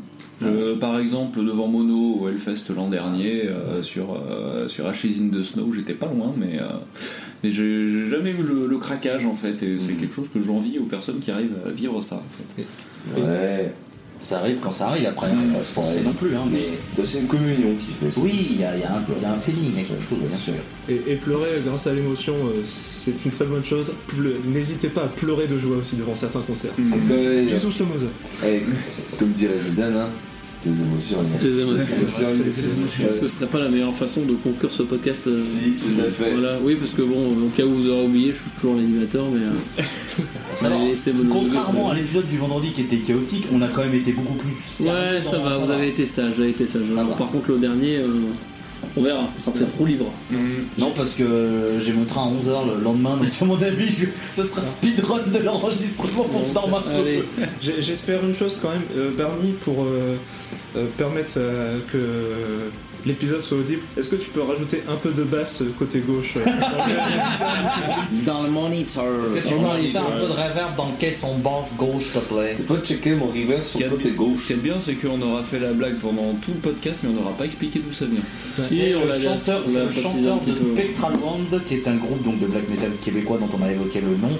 Par 0.80 0.98
exemple, 0.98 1.44
devant 1.44 1.68
Mono 1.68 2.20
au 2.20 2.28
Hellfest 2.28 2.74
l'an 2.74 2.88
dernier, 2.88 3.46
euh, 3.48 3.82
sur, 3.82 4.14
euh, 4.14 4.68
sur 4.68 4.86
Ashes 4.86 5.06
in 5.06 5.28
the 5.36 5.44
Snow, 5.44 5.72
j'étais 5.74 5.94
pas 5.94 6.06
loin, 6.06 6.32
mais, 6.36 6.58
euh, 6.60 6.64
mais 7.44 7.52
j'ai 7.52 8.08
jamais 8.08 8.30
eu 8.30 8.42
le, 8.42 8.66
le 8.66 8.78
craquage 8.78 9.26
en 9.26 9.34
fait, 9.34 9.62
et 9.62 9.78
c'est 9.78 9.92
quelque 9.94 10.14
chose 10.14 10.28
que 10.32 10.40
j'envie 10.42 10.78
aux 10.78 10.84
personnes 10.84 11.18
qui 11.20 11.30
arrivent 11.30 11.56
à 11.66 11.70
vivre 11.70 12.00
ça 12.02 12.16
en 12.16 12.56
fait. 12.56 13.20
Ouais. 13.20 13.72
Ça 14.22 14.38
arrive 14.38 14.58
quand 14.60 14.70
ça 14.70 14.88
arrive, 14.88 15.06
après, 15.06 15.28
on 15.30 15.34
va 15.34 15.58
pas 15.58 16.00
non 16.02 16.12
plus. 16.12 16.36
Hein, 16.36 16.42
mais 16.50 17.04
C'est 17.04 17.20
une 17.20 17.26
communion 17.26 17.74
qui 17.80 17.90
fait 17.92 18.10
ça. 18.10 18.20
oui, 18.20 18.48
il 18.50 18.56
y 18.56 18.60
y 18.60 18.64
a 18.64 18.72
un, 18.72 18.76
il 19.16 19.22
y 19.22 19.24
a 19.24 19.32
un 19.32 19.38
feeling, 19.38 19.70
il 19.72 19.80
y 19.80 19.80
a 19.80 19.84
quelque 19.84 20.02
chose, 20.02 20.18
bien 20.18 20.36
sûr. 20.36 20.52
Et, 20.90 21.12
et 21.12 21.16
pleurer 21.16 21.62
grâce 21.64 21.86
à 21.86 21.94
l'émotion, 21.94 22.34
euh, 22.34 22.62
c'est 22.66 23.24
une 23.24 23.30
très 23.30 23.46
bonne 23.46 23.64
chose. 23.64 23.92
N'hésitez 24.44 24.88
pas 24.88 25.04
à 25.04 25.08
pleurer 25.08 25.46
de 25.46 25.58
joie 25.58 25.78
aussi 25.78 25.96
devant 25.96 26.14
certains 26.14 26.42
concerts. 26.42 26.72
Après, 26.92 27.44
Bisous 27.46 27.72
eh, 28.44 28.62
comme 29.18 29.30
dirait 29.30 29.58
Zidane, 29.58 29.96
hein, 29.96 30.08
c'est 30.62 30.68
les 30.70 30.80
émotions. 30.80 31.18
hein. 31.20 31.38
Les 31.42 31.60
émotions. 31.60 31.84
C'est 32.10 32.62
les 32.62 32.78
émotions. 32.78 33.04
Ce 33.20 33.28
serait 33.28 33.46
pas 33.46 33.58
la 33.58 33.68
meilleure 33.68 33.94
façon 33.94 34.22
de 34.24 34.34
conclure 34.34 34.72
ce 34.72 34.82
podcast. 34.82 35.26
euh, 35.26 35.36
Si, 35.36 35.72
tout 35.72 36.00
à 36.00 36.10
fait. 36.10 36.32
Voilà, 36.32 36.58
oui, 36.62 36.76
parce 36.76 36.92
que 36.92 37.02
bon, 37.02 37.28
au 37.46 37.48
cas 37.56 37.64
où 37.64 37.70
vous 37.74 37.88
aurez 37.88 38.04
oublié, 38.06 38.32
je 38.32 38.38
suis 38.40 38.50
toujours 38.58 38.74
l'animateur, 38.76 39.24
mais. 39.30 39.40
euh, 39.46 39.82
Alors, 40.66 40.80
Contrairement 41.30 41.90
à 41.90 41.94
l'épisode 41.94 42.26
du 42.28 42.36
vendredi 42.38 42.70
qui 42.72 42.82
était 42.82 42.98
chaotique, 42.98 43.46
on 43.52 43.62
a 43.62 43.68
quand 43.68 43.82
même 43.84 43.94
été 43.94 44.12
beaucoup 44.12 44.34
plus 44.34 44.50
Ouais, 44.86 45.22
ça 45.22 45.38
va, 45.38 45.56
vous 45.58 45.70
avez 45.70 45.88
été 45.88 46.06
sage, 46.06 46.34
vous 46.36 46.42
avez 46.42 46.50
été 46.50 46.66
sage. 46.66 46.82
Ça 46.94 47.04
va. 47.04 47.14
Par 47.14 47.28
contre, 47.28 47.50
le 47.52 47.58
dernier, 47.58 47.96
euh, 47.98 48.08
on 48.96 49.02
verra, 49.02 49.28
ce 49.36 49.42
sera 49.42 49.52
peut-être 49.52 49.74
trop 49.74 49.86
libre. 49.86 50.12
Non, 50.78 50.92
parce 50.96 51.12
que 51.12 51.74
j'ai 51.78 51.92
mon 51.92 52.04
train 52.04 52.22
à 52.22 52.26
11h 52.28 52.76
le 52.76 52.82
lendemain, 52.82 53.16
donc 53.16 53.28
à 53.40 53.44
mon 53.44 53.60
avis, 53.62 53.88
je- 53.88 54.06
ça 54.30 54.44
sera 54.44 54.62
speedrun 54.64 55.22
de 55.32 55.38
l'enregistrement 55.44 56.24
pour 56.24 56.44
que 56.44 56.48
J'ai- 57.60 57.82
J'espère 57.82 58.24
une 58.24 58.34
chose 58.34 58.58
quand 58.60 58.70
même, 58.70 58.82
euh, 58.96 59.10
Bernie, 59.16 59.52
pour 59.60 59.82
euh, 59.84 60.16
euh, 60.76 60.86
permettre 60.96 61.34
euh, 61.36 61.78
que 61.92 61.96
euh, 61.98 62.68
l'épisode 63.06 63.40
soit 63.40 63.58
audible. 63.58 63.82
Est-ce 63.96 64.08
que 64.08 64.16
tu 64.16 64.30
peux 64.30 64.42
rajouter 64.42 64.82
un 64.88 64.96
peu 64.96 65.10
de 65.12 65.22
basse 65.24 65.62
euh, 65.62 65.72
côté 65.78 66.00
gauche 66.00 66.34
euh, 66.36 66.40
Dans 68.26 68.42
le 68.42 68.50
monitor. 68.50 69.04
Est-ce 69.24 69.32
que 69.34 69.48
tu 69.48 69.54
peux 69.54 69.64
rajouter 69.64 69.98
un 69.98 70.10
peu 70.10 70.26
de 70.26 70.32
reverb 70.32 70.76
dans 70.76 70.86
le 70.86 70.96
caisson 70.98 71.38
basse 71.38 71.74
gauche, 71.76 72.04
s'il 72.04 72.12
te 72.12 72.18
plaît? 72.32 72.54
Tu 72.56 72.62
peux 72.62 72.78
checker 72.78 73.14
mon 73.14 73.28
river 73.28 73.58
Ce 73.64 73.78
sur 73.78 73.80
le 73.80 73.96
côté 73.96 74.10
ce 74.10 74.14
gauche. 74.14 74.46
qui 74.46 74.52
est 74.52 74.56
bien, 74.56 74.74
c'est 74.80 74.94
qu'on 74.94 75.20
aura 75.22 75.42
fait 75.42 75.58
la 75.58 75.72
blague 75.72 75.98
pendant 75.98 76.34
tout 76.34 76.52
le 76.52 76.60
podcast, 76.60 77.00
mais 77.02 77.10
on 77.10 77.20
n'aura 77.20 77.36
pas 77.36 77.44
expliqué 77.44 77.80
d'où 77.80 77.92
ça 77.92 78.04
vient. 78.06 78.20
Si, 78.66 78.76
C'est 78.76 78.90
le 78.90 79.20
chanteur, 79.20 79.62
le 79.66 79.90
chanteur 79.90 80.40
de. 80.40 80.54
Spectral 80.54 81.12
Band, 81.16 81.58
qui 81.66 81.74
est 81.74 81.88
un 81.88 81.96
groupe 81.96 82.22
donc, 82.24 82.38
de 82.38 82.46
black 82.46 82.68
metal 82.68 82.92
québécois 83.00 83.38
dont 83.38 83.48
on 83.58 83.62
a 83.62 83.70
évoqué 83.70 84.00
le 84.00 84.16
nom, 84.16 84.36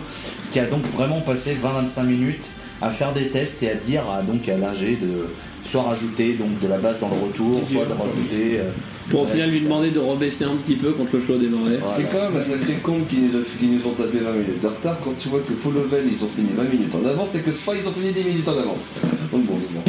qui 0.51 0.59
a 0.61 0.67
donc 0.67 0.85
vraiment 0.95 1.21
passé 1.21 1.57
20-25 1.63 2.05
minutes 2.05 2.51
à 2.83 2.91
faire 2.91 3.13
des 3.13 3.29
tests 3.29 3.63
et 3.63 3.71
à 3.71 3.75
dire 3.75 4.09
à, 4.11 4.23
donc, 4.23 4.49
à 4.49 4.57
l'ingé 4.57 4.97
de 4.97 5.27
soit 5.71 5.83
rajouter 5.83 6.33
donc, 6.35 6.59
de 6.61 6.67
la 6.69 6.79
basse 6.79 7.01
dans 7.01 7.09
le 7.09 7.15
retour, 7.27 7.55
soit 7.69 7.85
de 7.87 7.93
rajouter. 7.93 8.59
euh, 8.59 8.71
pour 9.11 9.23
au 9.23 9.25
ouais, 9.25 9.31
final 9.33 9.51
lui 9.51 9.61
demander 9.61 9.91
de 9.91 9.99
rebaisser 9.99 10.45
un 10.45 10.55
petit 10.57 10.77
peu 10.77 10.93
quand 10.93 11.07
le 11.13 11.21
show 11.21 11.37
démarrait. 11.37 11.79
Voilà. 11.81 11.97
C'est 11.97 12.05
quand 12.13 12.23
même 12.31 12.37
un 12.37 12.43
sacré 12.43 12.75
con 12.75 12.99
qui 13.09 13.17
nous, 13.19 13.37
a- 13.39 13.43
qui 13.59 13.67
nous 13.67 13.85
ont 13.87 13.95
tapé 13.95 14.19
20 14.19 14.33
minutes 14.33 14.61
de 14.63 14.69
retard 14.69 14.99
quand 15.03 15.17
tu 15.19 15.29
vois 15.29 15.41
que 15.41 15.53
Full 15.55 15.75
Level 15.75 16.05
ils 16.09 16.23
ont 16.25 16.29
fini 16.29 16.49
20 16.57 16.63
minutes 16.65 16.95
en 16.95 17.05
avance 17.05 17.35
et 17.35 17.41
que 17.41 17.51
Spa 17.51 17.73
ils 17.81 17.89
ont 17.89 17.93
fini 17.93 18.13
10 18.13 18.23
minutes 18.25 18.49
en 18.49 18.59
avance. 18.59 18.91
Donc 19.33 19.47
bon, 19.47 19.55
bon. 19.55 19.83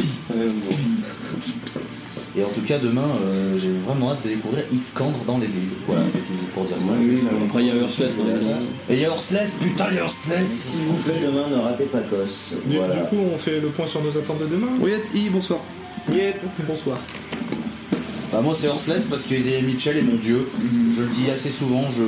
Et 2.36 2.42
en 2.42 2.48
tout 2.48 2.62
cas, 2.62 2.78
demain, 2.78 3.08
euh, 3.22 3.58
j'ai 3.58 3.72
vraiment 3.86 4.12
hâte 4.12 4.22
de 4.24 4.30
découvrir 4.30 4.64
Iskandre 4.72 5.18
dans 5.26 5.36
l'église. 5.36 5.72
Voilà, 5.86 6.00
c'est 6.10 6.20
toujours 6.26 6.48
pour 6.54 6.64
dire 6.64 6.76
ça. 6.78 6.92
Après, 7.46 7.62
il 7.62 7.66
y 7.66 7.70
a 7.70 7.74
Ursless. 7.74 8.20
hein. 8.20 8.24
Et 8.88 8.94
il 8.94 9.00
y 9.00 9.04
a 9.04 9.10
Horseless, 9.10 9.50
putain, 9.60 9.84
il 9.90 9.96
y 9.96 9.98
a 9.98 10.04
Horseless 10.04 10.48
S'il 10.70 10.80
vous 10.84 10.94
plaît, 10.94 11.20
demain, 11.22 11.48
ne 11.54 11.62
ratez 11.62 11.84
pas 11.84 11.98
Cos. 12.00 12.54
du, 12.66 12.76
Voilà. 12.78 12.96
du 12.96 13.02
coup, 13.08 13.18
on 13.34 13.36
fait 13.36 13.60
le 13.60 13.68
point 13.68 13.86
sur 13.86 14.02
nos 14.02 14.16
attentes 14.16 14.40
de 14.40 14.46
demain? 14.46 14.68
Oui, 14.80 14.92
I, 15.14 15.28
bonsoir. 15.28 15.60
Niet, 16.08 16.46
bonsoir. 16.66 16.98
Bah, 18.32 18.40
moi, 18.42 18.56
c'est 18.58 18.68
Horseless 18.68 19.02
parce 19.10 19.24
que 19.24 19.34
Isaiah 19.34 19.60
Mitchell 19.60 19.98
est 19.98 20.02
mon 20.02 20.16
dieu. 20.16 20.48
Je 20.96 21.02
le 21.02 21.08
dis 21.08 21.30
assez 21.30 21.50
souvent, 21.52 21.90
je- 21.90 22.02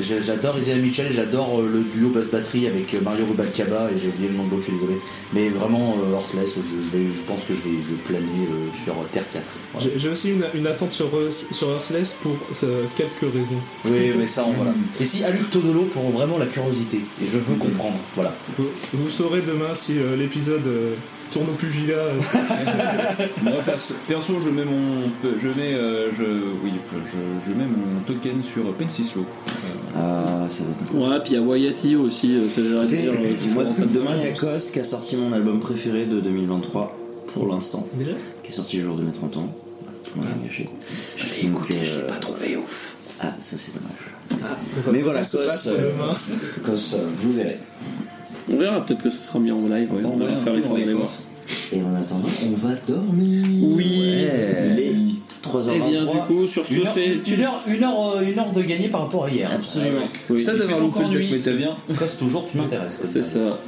J'adore 0.00 0.58
Isaiah 0.58 0.76
Mitchell 0.76 1.06
et 1.10 1.12
j'adore 1.14 1.60
euh, 1.60 1.68
le 1.72 1.80
duo 1.80 2.10
basse-batterie 2.10 2.66
avec 2.68 2.94
euh, 2.94 3.00
Mario 3.02 3.26
Rubalcaba 3.26 3.90
et 3.94 3.98
j'ai 3.98 4.08
oublié 4.08 4.28
le 4.28 4.36
nom 4.36 4.44
de 4.46 4.50
l'autre, 4.52 4.62
je 4.62 4.68
suis 4.70 4.78
désolé. 4.78 4.98
Mais 5.32 5.48
vraiment, 5.48 5.96
euh, 5.98 6.14
Horseless, 6.14 6.50
je, 6.56 6.60
je, 6.62 6.96
vais- 6.96 7.14
je 7.16 7.22
pense 7.22 7.42
que 7.44 7.52
je 7.54 7.62
vais, 7.62 7.82
je 7.82 7.88
vais 7.90 7.96
planer 8.06 8.48
sur 8.84 8.94
Terre 9.10 9.28
4. 9.30 9.44
Voilà. 9.74 9.88
J'ai 9.96 10.08
aussi 10.08 10.30
une, 10.30 10.44
une 10.54 10.66
attente 10.66 10.92
sur, 10.92 11.10
sur 11.50 11.70
Earthless 11.70 12.16
pour 12.22 12.36
euh, 12.62 12.84
quelques 12.96 13.32
raisons. 13.32 13.60
Oui, 13.84 14.12
mais 14.16 14.26
ça, 14.26 14.44
on- 14.46 14.52
voilà. 14.52 14.72
Et 15.00 15.04
si 15.04 15.24
Aluc 15.24 15.50
Todolo 15.50 15.82
pour 15.84 16.10
vraiment 16.10 16.38
la 16.38 16.46
curiosité 16.46 17.00
et 17.22 17.26
je 17.26 17.38
veux 17.38 17.56
comprendre, 17.56 17.96
voilà. 18.14 18.34
Vous, 18.56 18.68
vous 18.92 19.08
saurez 19.10 19.42
demain 19.42 19.74
si 19.74 19.98
euh, 19.98 20.16
l'épisode 20.16 20.66
euh, 20.66 20.94
tourne 21.30 21.48
au 21.48 21.52
pugilat. 21.52 21.94
euh, 21.94 22.20
Moi 23.42 23.52
perso, 23.64 23.94
perso, 24.06 24.34
je 24.44 24.50
mets 24.50 24.64
mon, 24.64 25.02
je 25.40 25.48
mets, 25.48 25.74
euh, 25.74 26.10
je, 26.12 26.24
oui, 26.64 26.72
je, 26.92 27.50
je 27.50 27.56
mets 27.56 27.66
mon 27.66 28.00
token 28.06 28.42
sur 28.42 28.74
Pensislo. 28.74 29.24
Ah, 29.96 30.46
ça 30.50 30.64
va 30.64 30.70
être 30.70 30.94
Ouais, 30.94 31.20
puis 31.24 31.32
il 31.32 31.40
y 31.40 31.42
a 31.42 31.42
Wayati 31.42 31.96
aussi, 31.96 32.36
euh, 32.36 32.84
dire. 32.86 33.12
euh, 33.12 33.52
moi, 33.54 33.64
demain, 33.92 34.12
il 34.16 34.24
y 34.24 34.26
a. 34.26 34.32
Cos 34.32 34.70
qui 34.72 34.78
a 34.80 34.84
sorti 34.84 35.16
mon 35.16 35.32
album 35.32 35.60
préféré 35.60 36.06
de 36.06 36.20
2023, 36.20 36.96
pour 37.34 37.46
l'instant, 37.46 37.86
Déjà 37.94 38.12
qui 38.42 38.50
est 38.52 38.54
sorti 38.54 38.76
le 38.78 38.84
jour 38.84 38.96
de 38.96 39.02
mes 39.02 39.12
30 39.12 39.36
ans. 39.38 39.52
On 40.16 40.22
l'a 40.22 40.28
gâché. 40.44 40.68
Je 41.16 41.26
l'ai 41.34 41.48
écouté, 41.48 41.74
je 41.82 41.94
l'ai 41.96 42.00
euh, 42.02 42.06
pas 42.08 42.16
trouvé 42.16 42.56
ouf. 42.56 42.96
Ah, 43.20 43.34
ça 43.40 43.56
c'est 43.58 43.72
dommage. 43.74 44.46
Va 44.84 44.92
Mais 44.92 45.02
voilà, 45.02 45.20
euh. 45.20 46.12
Cos, 46.64 46.94
euh, 46.94 47.06
vous 47.16 47.32
verrez. 47.34 47.58
On 48.50 48.56
verra, 48.56 48.84
peut-être 48.84 49.02
que 49.02 49.10
ce 49.10 49.26
sera 49.26 49.38
mis 49.38 49.50
en 49.50 49.60
live. 49.68 49.92
Ouais, 49.92 50.04
on 50.04 50.16
va 50.16 50.28
faire 50.28 50.54
d'aller 50.54 50.94
voir. 50.94 51.12
Et 51.72 51.82
en 51.82 51.94
attendant, 51.94 52.28
on 52.46 52.56
va 52.56 52.74
dormir. 52.86 53.44
Oui. 53.62 54.00
Ouais. 54.00 54.94
3h23. 55.42 55.72
Et 55.74 55.90
bien 55.90 56.02
du 56.04 56.18
coup, 56.26 56.46
sur 56.46 56.66
ce, 56.66 56.72
Une 56.72 56.86
heure, 56.86 56.92
c'est 56.94 57.32
une, 57.32 57.40
heure, 57.40 57.62
une, 57.66 57.84
heure, 57.84 58.16
euh, 58.16 58.22
une 58.22 58.38
heure 58.38 58.52
de 58.52 58.62
gagner 58.62 58.88
par 58.88 59.02
rapport 59.02 59.24
à 59.26 59.30
hier. 59.30 59.50
Absolument. 59.52 60.00
Oui. 60.30 60.40
Ça 60.40 60.54
d'avoir 60.54 60.78
loupé 60.80 61.00
le 61.12 61.18
mais 61.30 61.40
t'as 61.40 61.52
bien. 61.52 61.76
Casse 61.98 62.18
toujours, 62.18 62.46
tu 62.50 62.58
m'intéresses. 62.58 63.00
C'est 63.04 63.22
ça. 63.22 63.58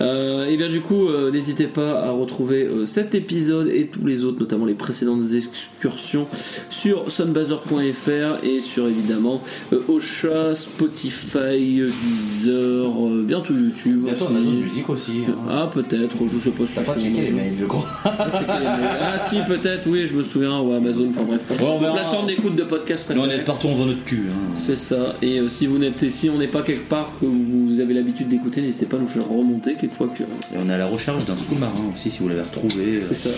Euh, 0.00 0.46
et 0.46 0.56
bien 0.56 0.68
du 0.68 0.80
coup, 0.80 1.08
euh, 1.08 1.30
n'hésitez 1.30 1.66
pas 1.66 2.00
à 2.02 2.10
retrouver 2.10 2.64
euh, 2.64 2.86
cet 2.86 3.14
épisode 3.14 3.68
et 3.68 3.86
tous 3.86 4.06
les 4.06 4.24
autres, 4.24 4.40
notamment 4.40 4.64
les 4.64 4.74
précédentes 4.74 5.22
excursions, 5.34 6.26
sur 6.70 7.10
sunbazer.fr 7.10 8.44
et 8.44 8.60
sur 8.60 8.86
évidemment 8.86 9.42
Ocha, 9.88 10.54
Spotify, 10.54 11.82
Deezer, 11.82 12.90
bientôt 13.24 13.54
YouTube. 13.54 14.04
Bientôt 14.04 14.24
aussi. 14.26 14.34
Amazon 14.36 14.52
Music 14.52 14.88
aussi. 14.88 15.12
hein. 15.28 15.34
Ah 15.50 15.70
peut-être, 15.72 16.16
je 16.32 16.38
sais 16.38 16.50
pas 16.50 16.64
si 16.66 16.72
T'as 16.74 16.82
pas 16.82 16.94
c'est 16.96 17.06
checké 17.08 17.22
les 17.22 17.30
mails, 17.30 17.54
je 17.60 17.66
crois. 17.66 17.84
Ah 18.04 19.18
si 19.28 19.36
peut-être, 19.48 19.86
oui, 19.86 20.06
je 20.10 20.16
me 20.16 20.22
souviens, 20.24 20.60
ou 20.60 20.72
Amazon, 20.72 21.09
enfin 21.10 21.22
bref. 21.24 21.40
on 21.60 21.78
verra. 21.78 21.92
Plateforme 21.94 22.26
d'écoute 22.26 22.56
de 22.56 22.64
podcast 22.64 23.06
Nous 23.14 23.20
on 23.20 23.28
est 23.30 23.44
partout, 23.44 23.68
on 23.68 23.74
voit 23.74 23.86
notre 23.86 24.04
cul. 24.04 24.24
hein. 24.30 24.54
C'est 24.58 24.76
ça. 24.78 25.14
Et 25.22 25.38
euh, 25.38 25.48
si 25.48 25.66
vous 25.66 25.78
n'êtes, 25.78 26.08
si 26.10 26.28
on 26.30 26.38
n'est 26.38 26.46
pas 26.48 26.62
quelque 26.62 26.88
part 26.88 27.12
que 27.20 27.26
vous 27.26 27.80
avez 27.80 27.94
l'habitude 27.94 28.28
d'écouter, 28.28 28.60
n'hésitez 28.62 28.86
pas 28.86 28.96
à 28.96 29.00
nous 29.00 29.08
faire 29.08 29.26
remonter 29.28 29.74
quelquefois 29.74 30.08
que. 30.08 30.22
Et 30.22 30.58
on 30.58 30.68
est 30.68 30.72
à 30.74 30.78
la 30.78 30.86
recherche 30.86 31.24
d'un 31.24 31.36
sous-marin 31.36 31.90
aussi, 31.94 32.10
si 32.10 32.18
vous 32.20 32.28
l'avez 32.28 32.42
retrouvé. 32.42 33.00
C'est 33.08 33.14
ça. 33.28 33.30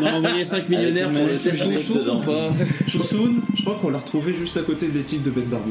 On 0.00 0.06
a 0.06 0.12
envoyé 0.14 0.44
5 0.44 0.68
millionnaires 0.68 1.10
pour 1.10 1.24
le 1.26 1.36
test. 1.36 1.58
Chousoun 1.58 2.08
ou 2.10 2.18
pas 2.20 2.50
Chousoun, 2.88 3.36
je 3.56 3.62
crois 3.62 3.78
qu'on 3.80 3.90
l'a 3.90 3.98
retrouvé 3.98 4.34
juste 4.34 4.56
à 4.56 4.62
côté 4.62 4.88
de 4.88 4.96
l'équipe 4.98 5.22
de 5.22 5.30
Ben 5.30 5.44
Darbo. 5.48 5.70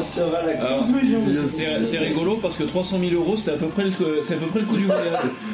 Ça 0.00 0.20
sera 0.20 0.42
la 0.46 0.60
Alors, 0.64 0.86
conclusion 0.86 1.26
de 1.26 1.32
cette 1.32 1.50
C'est 1.50 1.84
c'est 1.84 1.98
rigolo 1.98 2.36
parce 2.42 2.56
que 2.56 2.64
300 2.64 2.98
000 3.00 3.14
euros 3.14 3.36
c'était 3.36 3.52
à 3.52 3.54
peu 3.54 3.66
près 3.68 3.84
le, 3.84 3.90
c'est 4.26 4.34
à 4.34 4.36
peu 4.36 4.46
près 4.46 4.60
le 4.60 4.66
coût 4.66 4.76
du 4.76 4.84
voyage. 4.84 5.04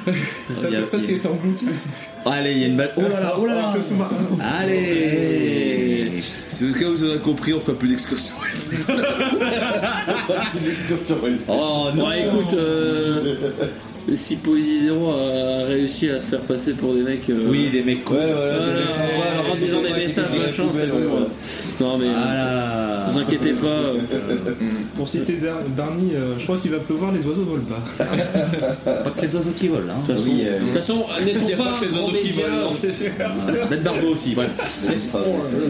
Ça 0.55 0.69
peut 0.69 0.83
presque 0.83 1.11
été 1.11 1.29
englouti. 1.29 1.67
Allez, 2.27 2.53
il 2.53 2.59
y 2.59 2.65
a 2.65 2.67
une 2.69 2.77
balle. 2.77 2.93
Oh 2.97 3.03
là 3.03 3.21
là, 3.21 3.35
oh 3.39 3.47
là 3.47 3.55
là. 3.55 3.73
Allez 4.61 6.11
C'est 6.49 6.65
le 6.67 6.73
cas 6.73 6.87
où 6.87 6.93
vous 6.93 7.05
avez 7.05 7.19
compris, 7.19 7.55
on 7.55 7.61
fera 7.61 7.77
plus 7.79 7.89
d'excursion. 7.89 8.35
on 8.41 8.45
fera 8.77 10.41
plus 10.51 10.61
d'excursion. 10.61 11.17
Oh 11.49 11.89
non 11.95 12.05
Bon, 12.05 12.11
écoute, 12.13 12.55
euh, 12.55 13.37
si 14.17 14.37
Poésie 14.37 14.81
Zéro 14.87 15.11
a 15.13 15.65
réussi 15.67 16.09
à 16.11 16.21
se 16.21 16.27
faire 16.31 16.41
passer 16.41 16.73
pour 16.73 16.95
des 16.95 17.03
mecs. 17.03 17.29
euh, 17.31 17.47
Oui, 17.49 17.71
des 17.71 17.83
mecs 17.83 18.05
cons. 18.05 18.15
Ouais, 18.15 18.21
voilà, 18.33 18.57
voilà, 18.57 18.75
des 18.75 18.81
mecs 18.81 18.91
sympas, 18.91 19.51
en 19.51 19.55
c'est 19.55 19.67
disant 19.67 19.83
des 19.83 19.91
messages, 19.91 20.25
machin, 20.39 20.65
la 20.67 20.73
c'est 20.73 20.87
bon. 20.87 21.29
Euh. 21.81 21.85
Non, 21.85 21.99
mais. 21.99 22.09
euh, 22.09 22.13
Voilà. 22.13 23.07
Ne 23.09 23.13
vous 23.13 23.19
inquiétez 23.21 23.53
pas. 23.53 23.67
euh, 23.67 23.97
Pour 24.97 25.09
citer 25.09 25.35
Dar- 25.39 25.63
Barney, 25.77 26.13
euh, 26.15 26.35
je 26.39 26.45
crois 26.45 26.59
qu'il 26.59 26.71
va 26.71 26.79
pleuvoir, 26.79 27.13
les 27.13 27.25
oiseaux 27.27 27.45
volent 27.45 27.65
pas. 27.65 28.05
Pas 29.05 29.11
que 29.11 29.23
les 29.23 29.35
oiseaux 29.37 29.51
qui 29.57 29.69
volent. 29.69 29.93
Hein. 29.93 30.03
De 30.09 30.13
toute 30.15 30.17
façon, 30.23 30.31
Oui, 30.31 30.43
euh, 30.47 30.59
de 30.59 30.65
toute 30.65 30.75
façon, 30.75 31.05
Il 31.21 31.25
n'étant 31.27 31.47
n'y 31.47 31.53
a 31.53 31.57
pas 31.57 31.65
pas 31.65 31.79
que 31.81 31.85
les 31.85 31.91
grands 31.91 32.05
oiseaux 32.05 32.17
qui 32.19 32.27
médias, 32.29 32.43
volent, 32.49 32.57
non, 32.63 32.77
c'est 32.81 32.93
sûr. 32.93 33.11
euh, 33.21 33.65
Ben 33.71 33.81
Barbeau 33.83 34.09
aussi, 34.09 34.35
bref. 34.35 34.51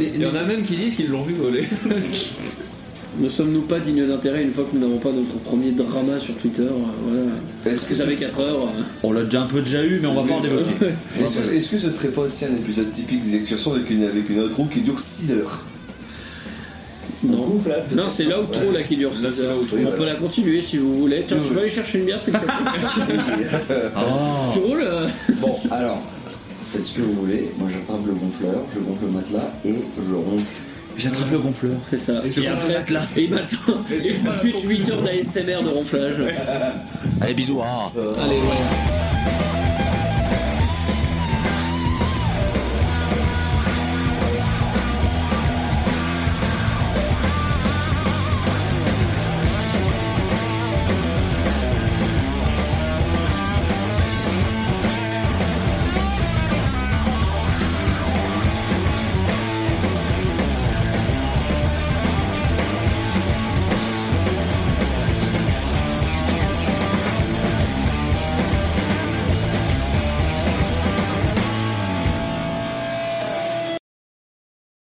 Il 0.00 0.22
y 0.22 0.26
en 0.26 0.34
a 0.34 0.42
même 0.44 0.62
qui 0.62 0.76
disent 0.76 0.94
qu'ils 0.96 1.08
l'ont 1.10 1.22
vu 1.22 1.34
voler. 1.34 1.64
ne 3.18 3.28
sommes-nous 3.28 3.62
pas 3.62 3.78
dignes 3.78 4.06
d'intérêt 4.06 4.42
une 4.42 4.52
fois 4.52 4.64
que 4.64 4.74
nous 4.74 4.80
n'avons 4.80 4.98
pas 4.98 5.10
notre 5.12 5.36
premier 5.44 5.70
drama 5.72 6.18
sur 6.20 6.34
Twitter 6.36 6.62
euh, 6.62 6.70
Voilà. 7.06 7.22
Est-ce 7.66 7.86
que, 7.86 7.94
Vous 7.94 8.00
avez 8.02 8.16
c'est- 8.16 8.24
4 8.26 8.40
heures. 8.40 8.62
euh. 8.64 8.82
On 9.02 9.12
l'a 9.12 9.22
déjà 9.24 9.42
un 9.42 9.46
peu 9.46 9.60
déjà 9.60 9.84
eu, 9.84 9.98
mais 10.00 10.08
on 10.08 10.14
va 10.14 10.22
pas 10.22 10.34
en 10.34 10.40
développer. 10.40 10.70
est-ce 11.20 11.40
que, 11.40 11.52
est-ce 11.54 11.70
que 11.70 11.78
ce 11.78 11.90
serait 11.90 12.08
pas 12.08 12.22
aussi 12.22 12.44
un 12.46 12.54
épisode 12.54 12.90
typique 12.90 13.20
des 13.22 13.36
excursions 13.36 13.74
avec 13.74 13.90
une, 13.90 14.04
avec 14.04 14.28
une 14.30 14.40
outro 14.40 14.64
qui 14.64 14.80
dure 14.80 14.98
6 14.98 15.32
heures? 15.32 15.62
Non, 17.24 17.60
non 17.94 18.04
c'est 18.08 18.24
là 18.24 18.40
où 18.40 18.44
trop 18.46 18.72
là 18.72 18.82
qui 18.82 18.96
dure. 18.96 19.10
Là, 19.10 19.16
c'est 19.32 19.42
ça. 19.42 19.46
là 19.48 19.56
où 19.56 19.64
trop, 19.64 19.76
On 19.76 19.80
voilà. 19.82 19.96
peut 19.96 20.06
la 20.06 20.14
continuer 20.16 20.60
si 20.62 20.78
vous 20.78 20.94
voulez. 21.00 21.22
Tiens, 21.26 21.36
tu 21.46 21.54
vas 21.54 21.60
aller 21.60 21.70
chercher 21.70 21.98
une 21.98 22.04
bière, 22.06 22.20
c'est 22.20 22.32
que 22.32 22.36
Oh. 23.96 24.00
Tu 24.54 24.58
roules 24.60 24.82
euh, 24.84 25.06
Bon, 25.40 25.58
alors, 25.70 26.02
faites 26.62 26.84
ce 26.84 26.94
que 26.94 27.02
vous 27.02 27.12
voulez. 27.20 27.50
Moi, 27.58 27.68
j'attrape 27.72 28.04
le 28.06 28.12
gonfleur, 28.14 28.64
je 28.74 28.80
gonfle 28.80 29.04
le 29.06 29.10
matelas 29.12 29.52
et 29.64 29.74
je 30.08 30.14
ronfle. 30.14 30.44
J'attrape 30.96 31.30
le 31.32 31.38
gonfleur. 31.38 31.76
C'est 31.90 31.98
ça. 31.98 32.22
Et 32.24 32.30
je 32.30 32.40
gonfle 32.40 32.68
le 32.68 32.74
matelas. 32.74 33.06
Et 33.16 33.28
maintenant, 33.28 33.84
et 33.90 34.00
ça 34.00 34.32
fait 34.34 34.52
8 34.66 34.90
heures 34.90 35.02
d'ASMR 35.02 35.62
de 35.64 35.68
ronflage. 35.68 36.16
Allez, 37.20 37.34
bisous. 37.34 37.60
ah. 37.62 37.90
Allez, 38.22 38.36
voilà. 38.44 39.61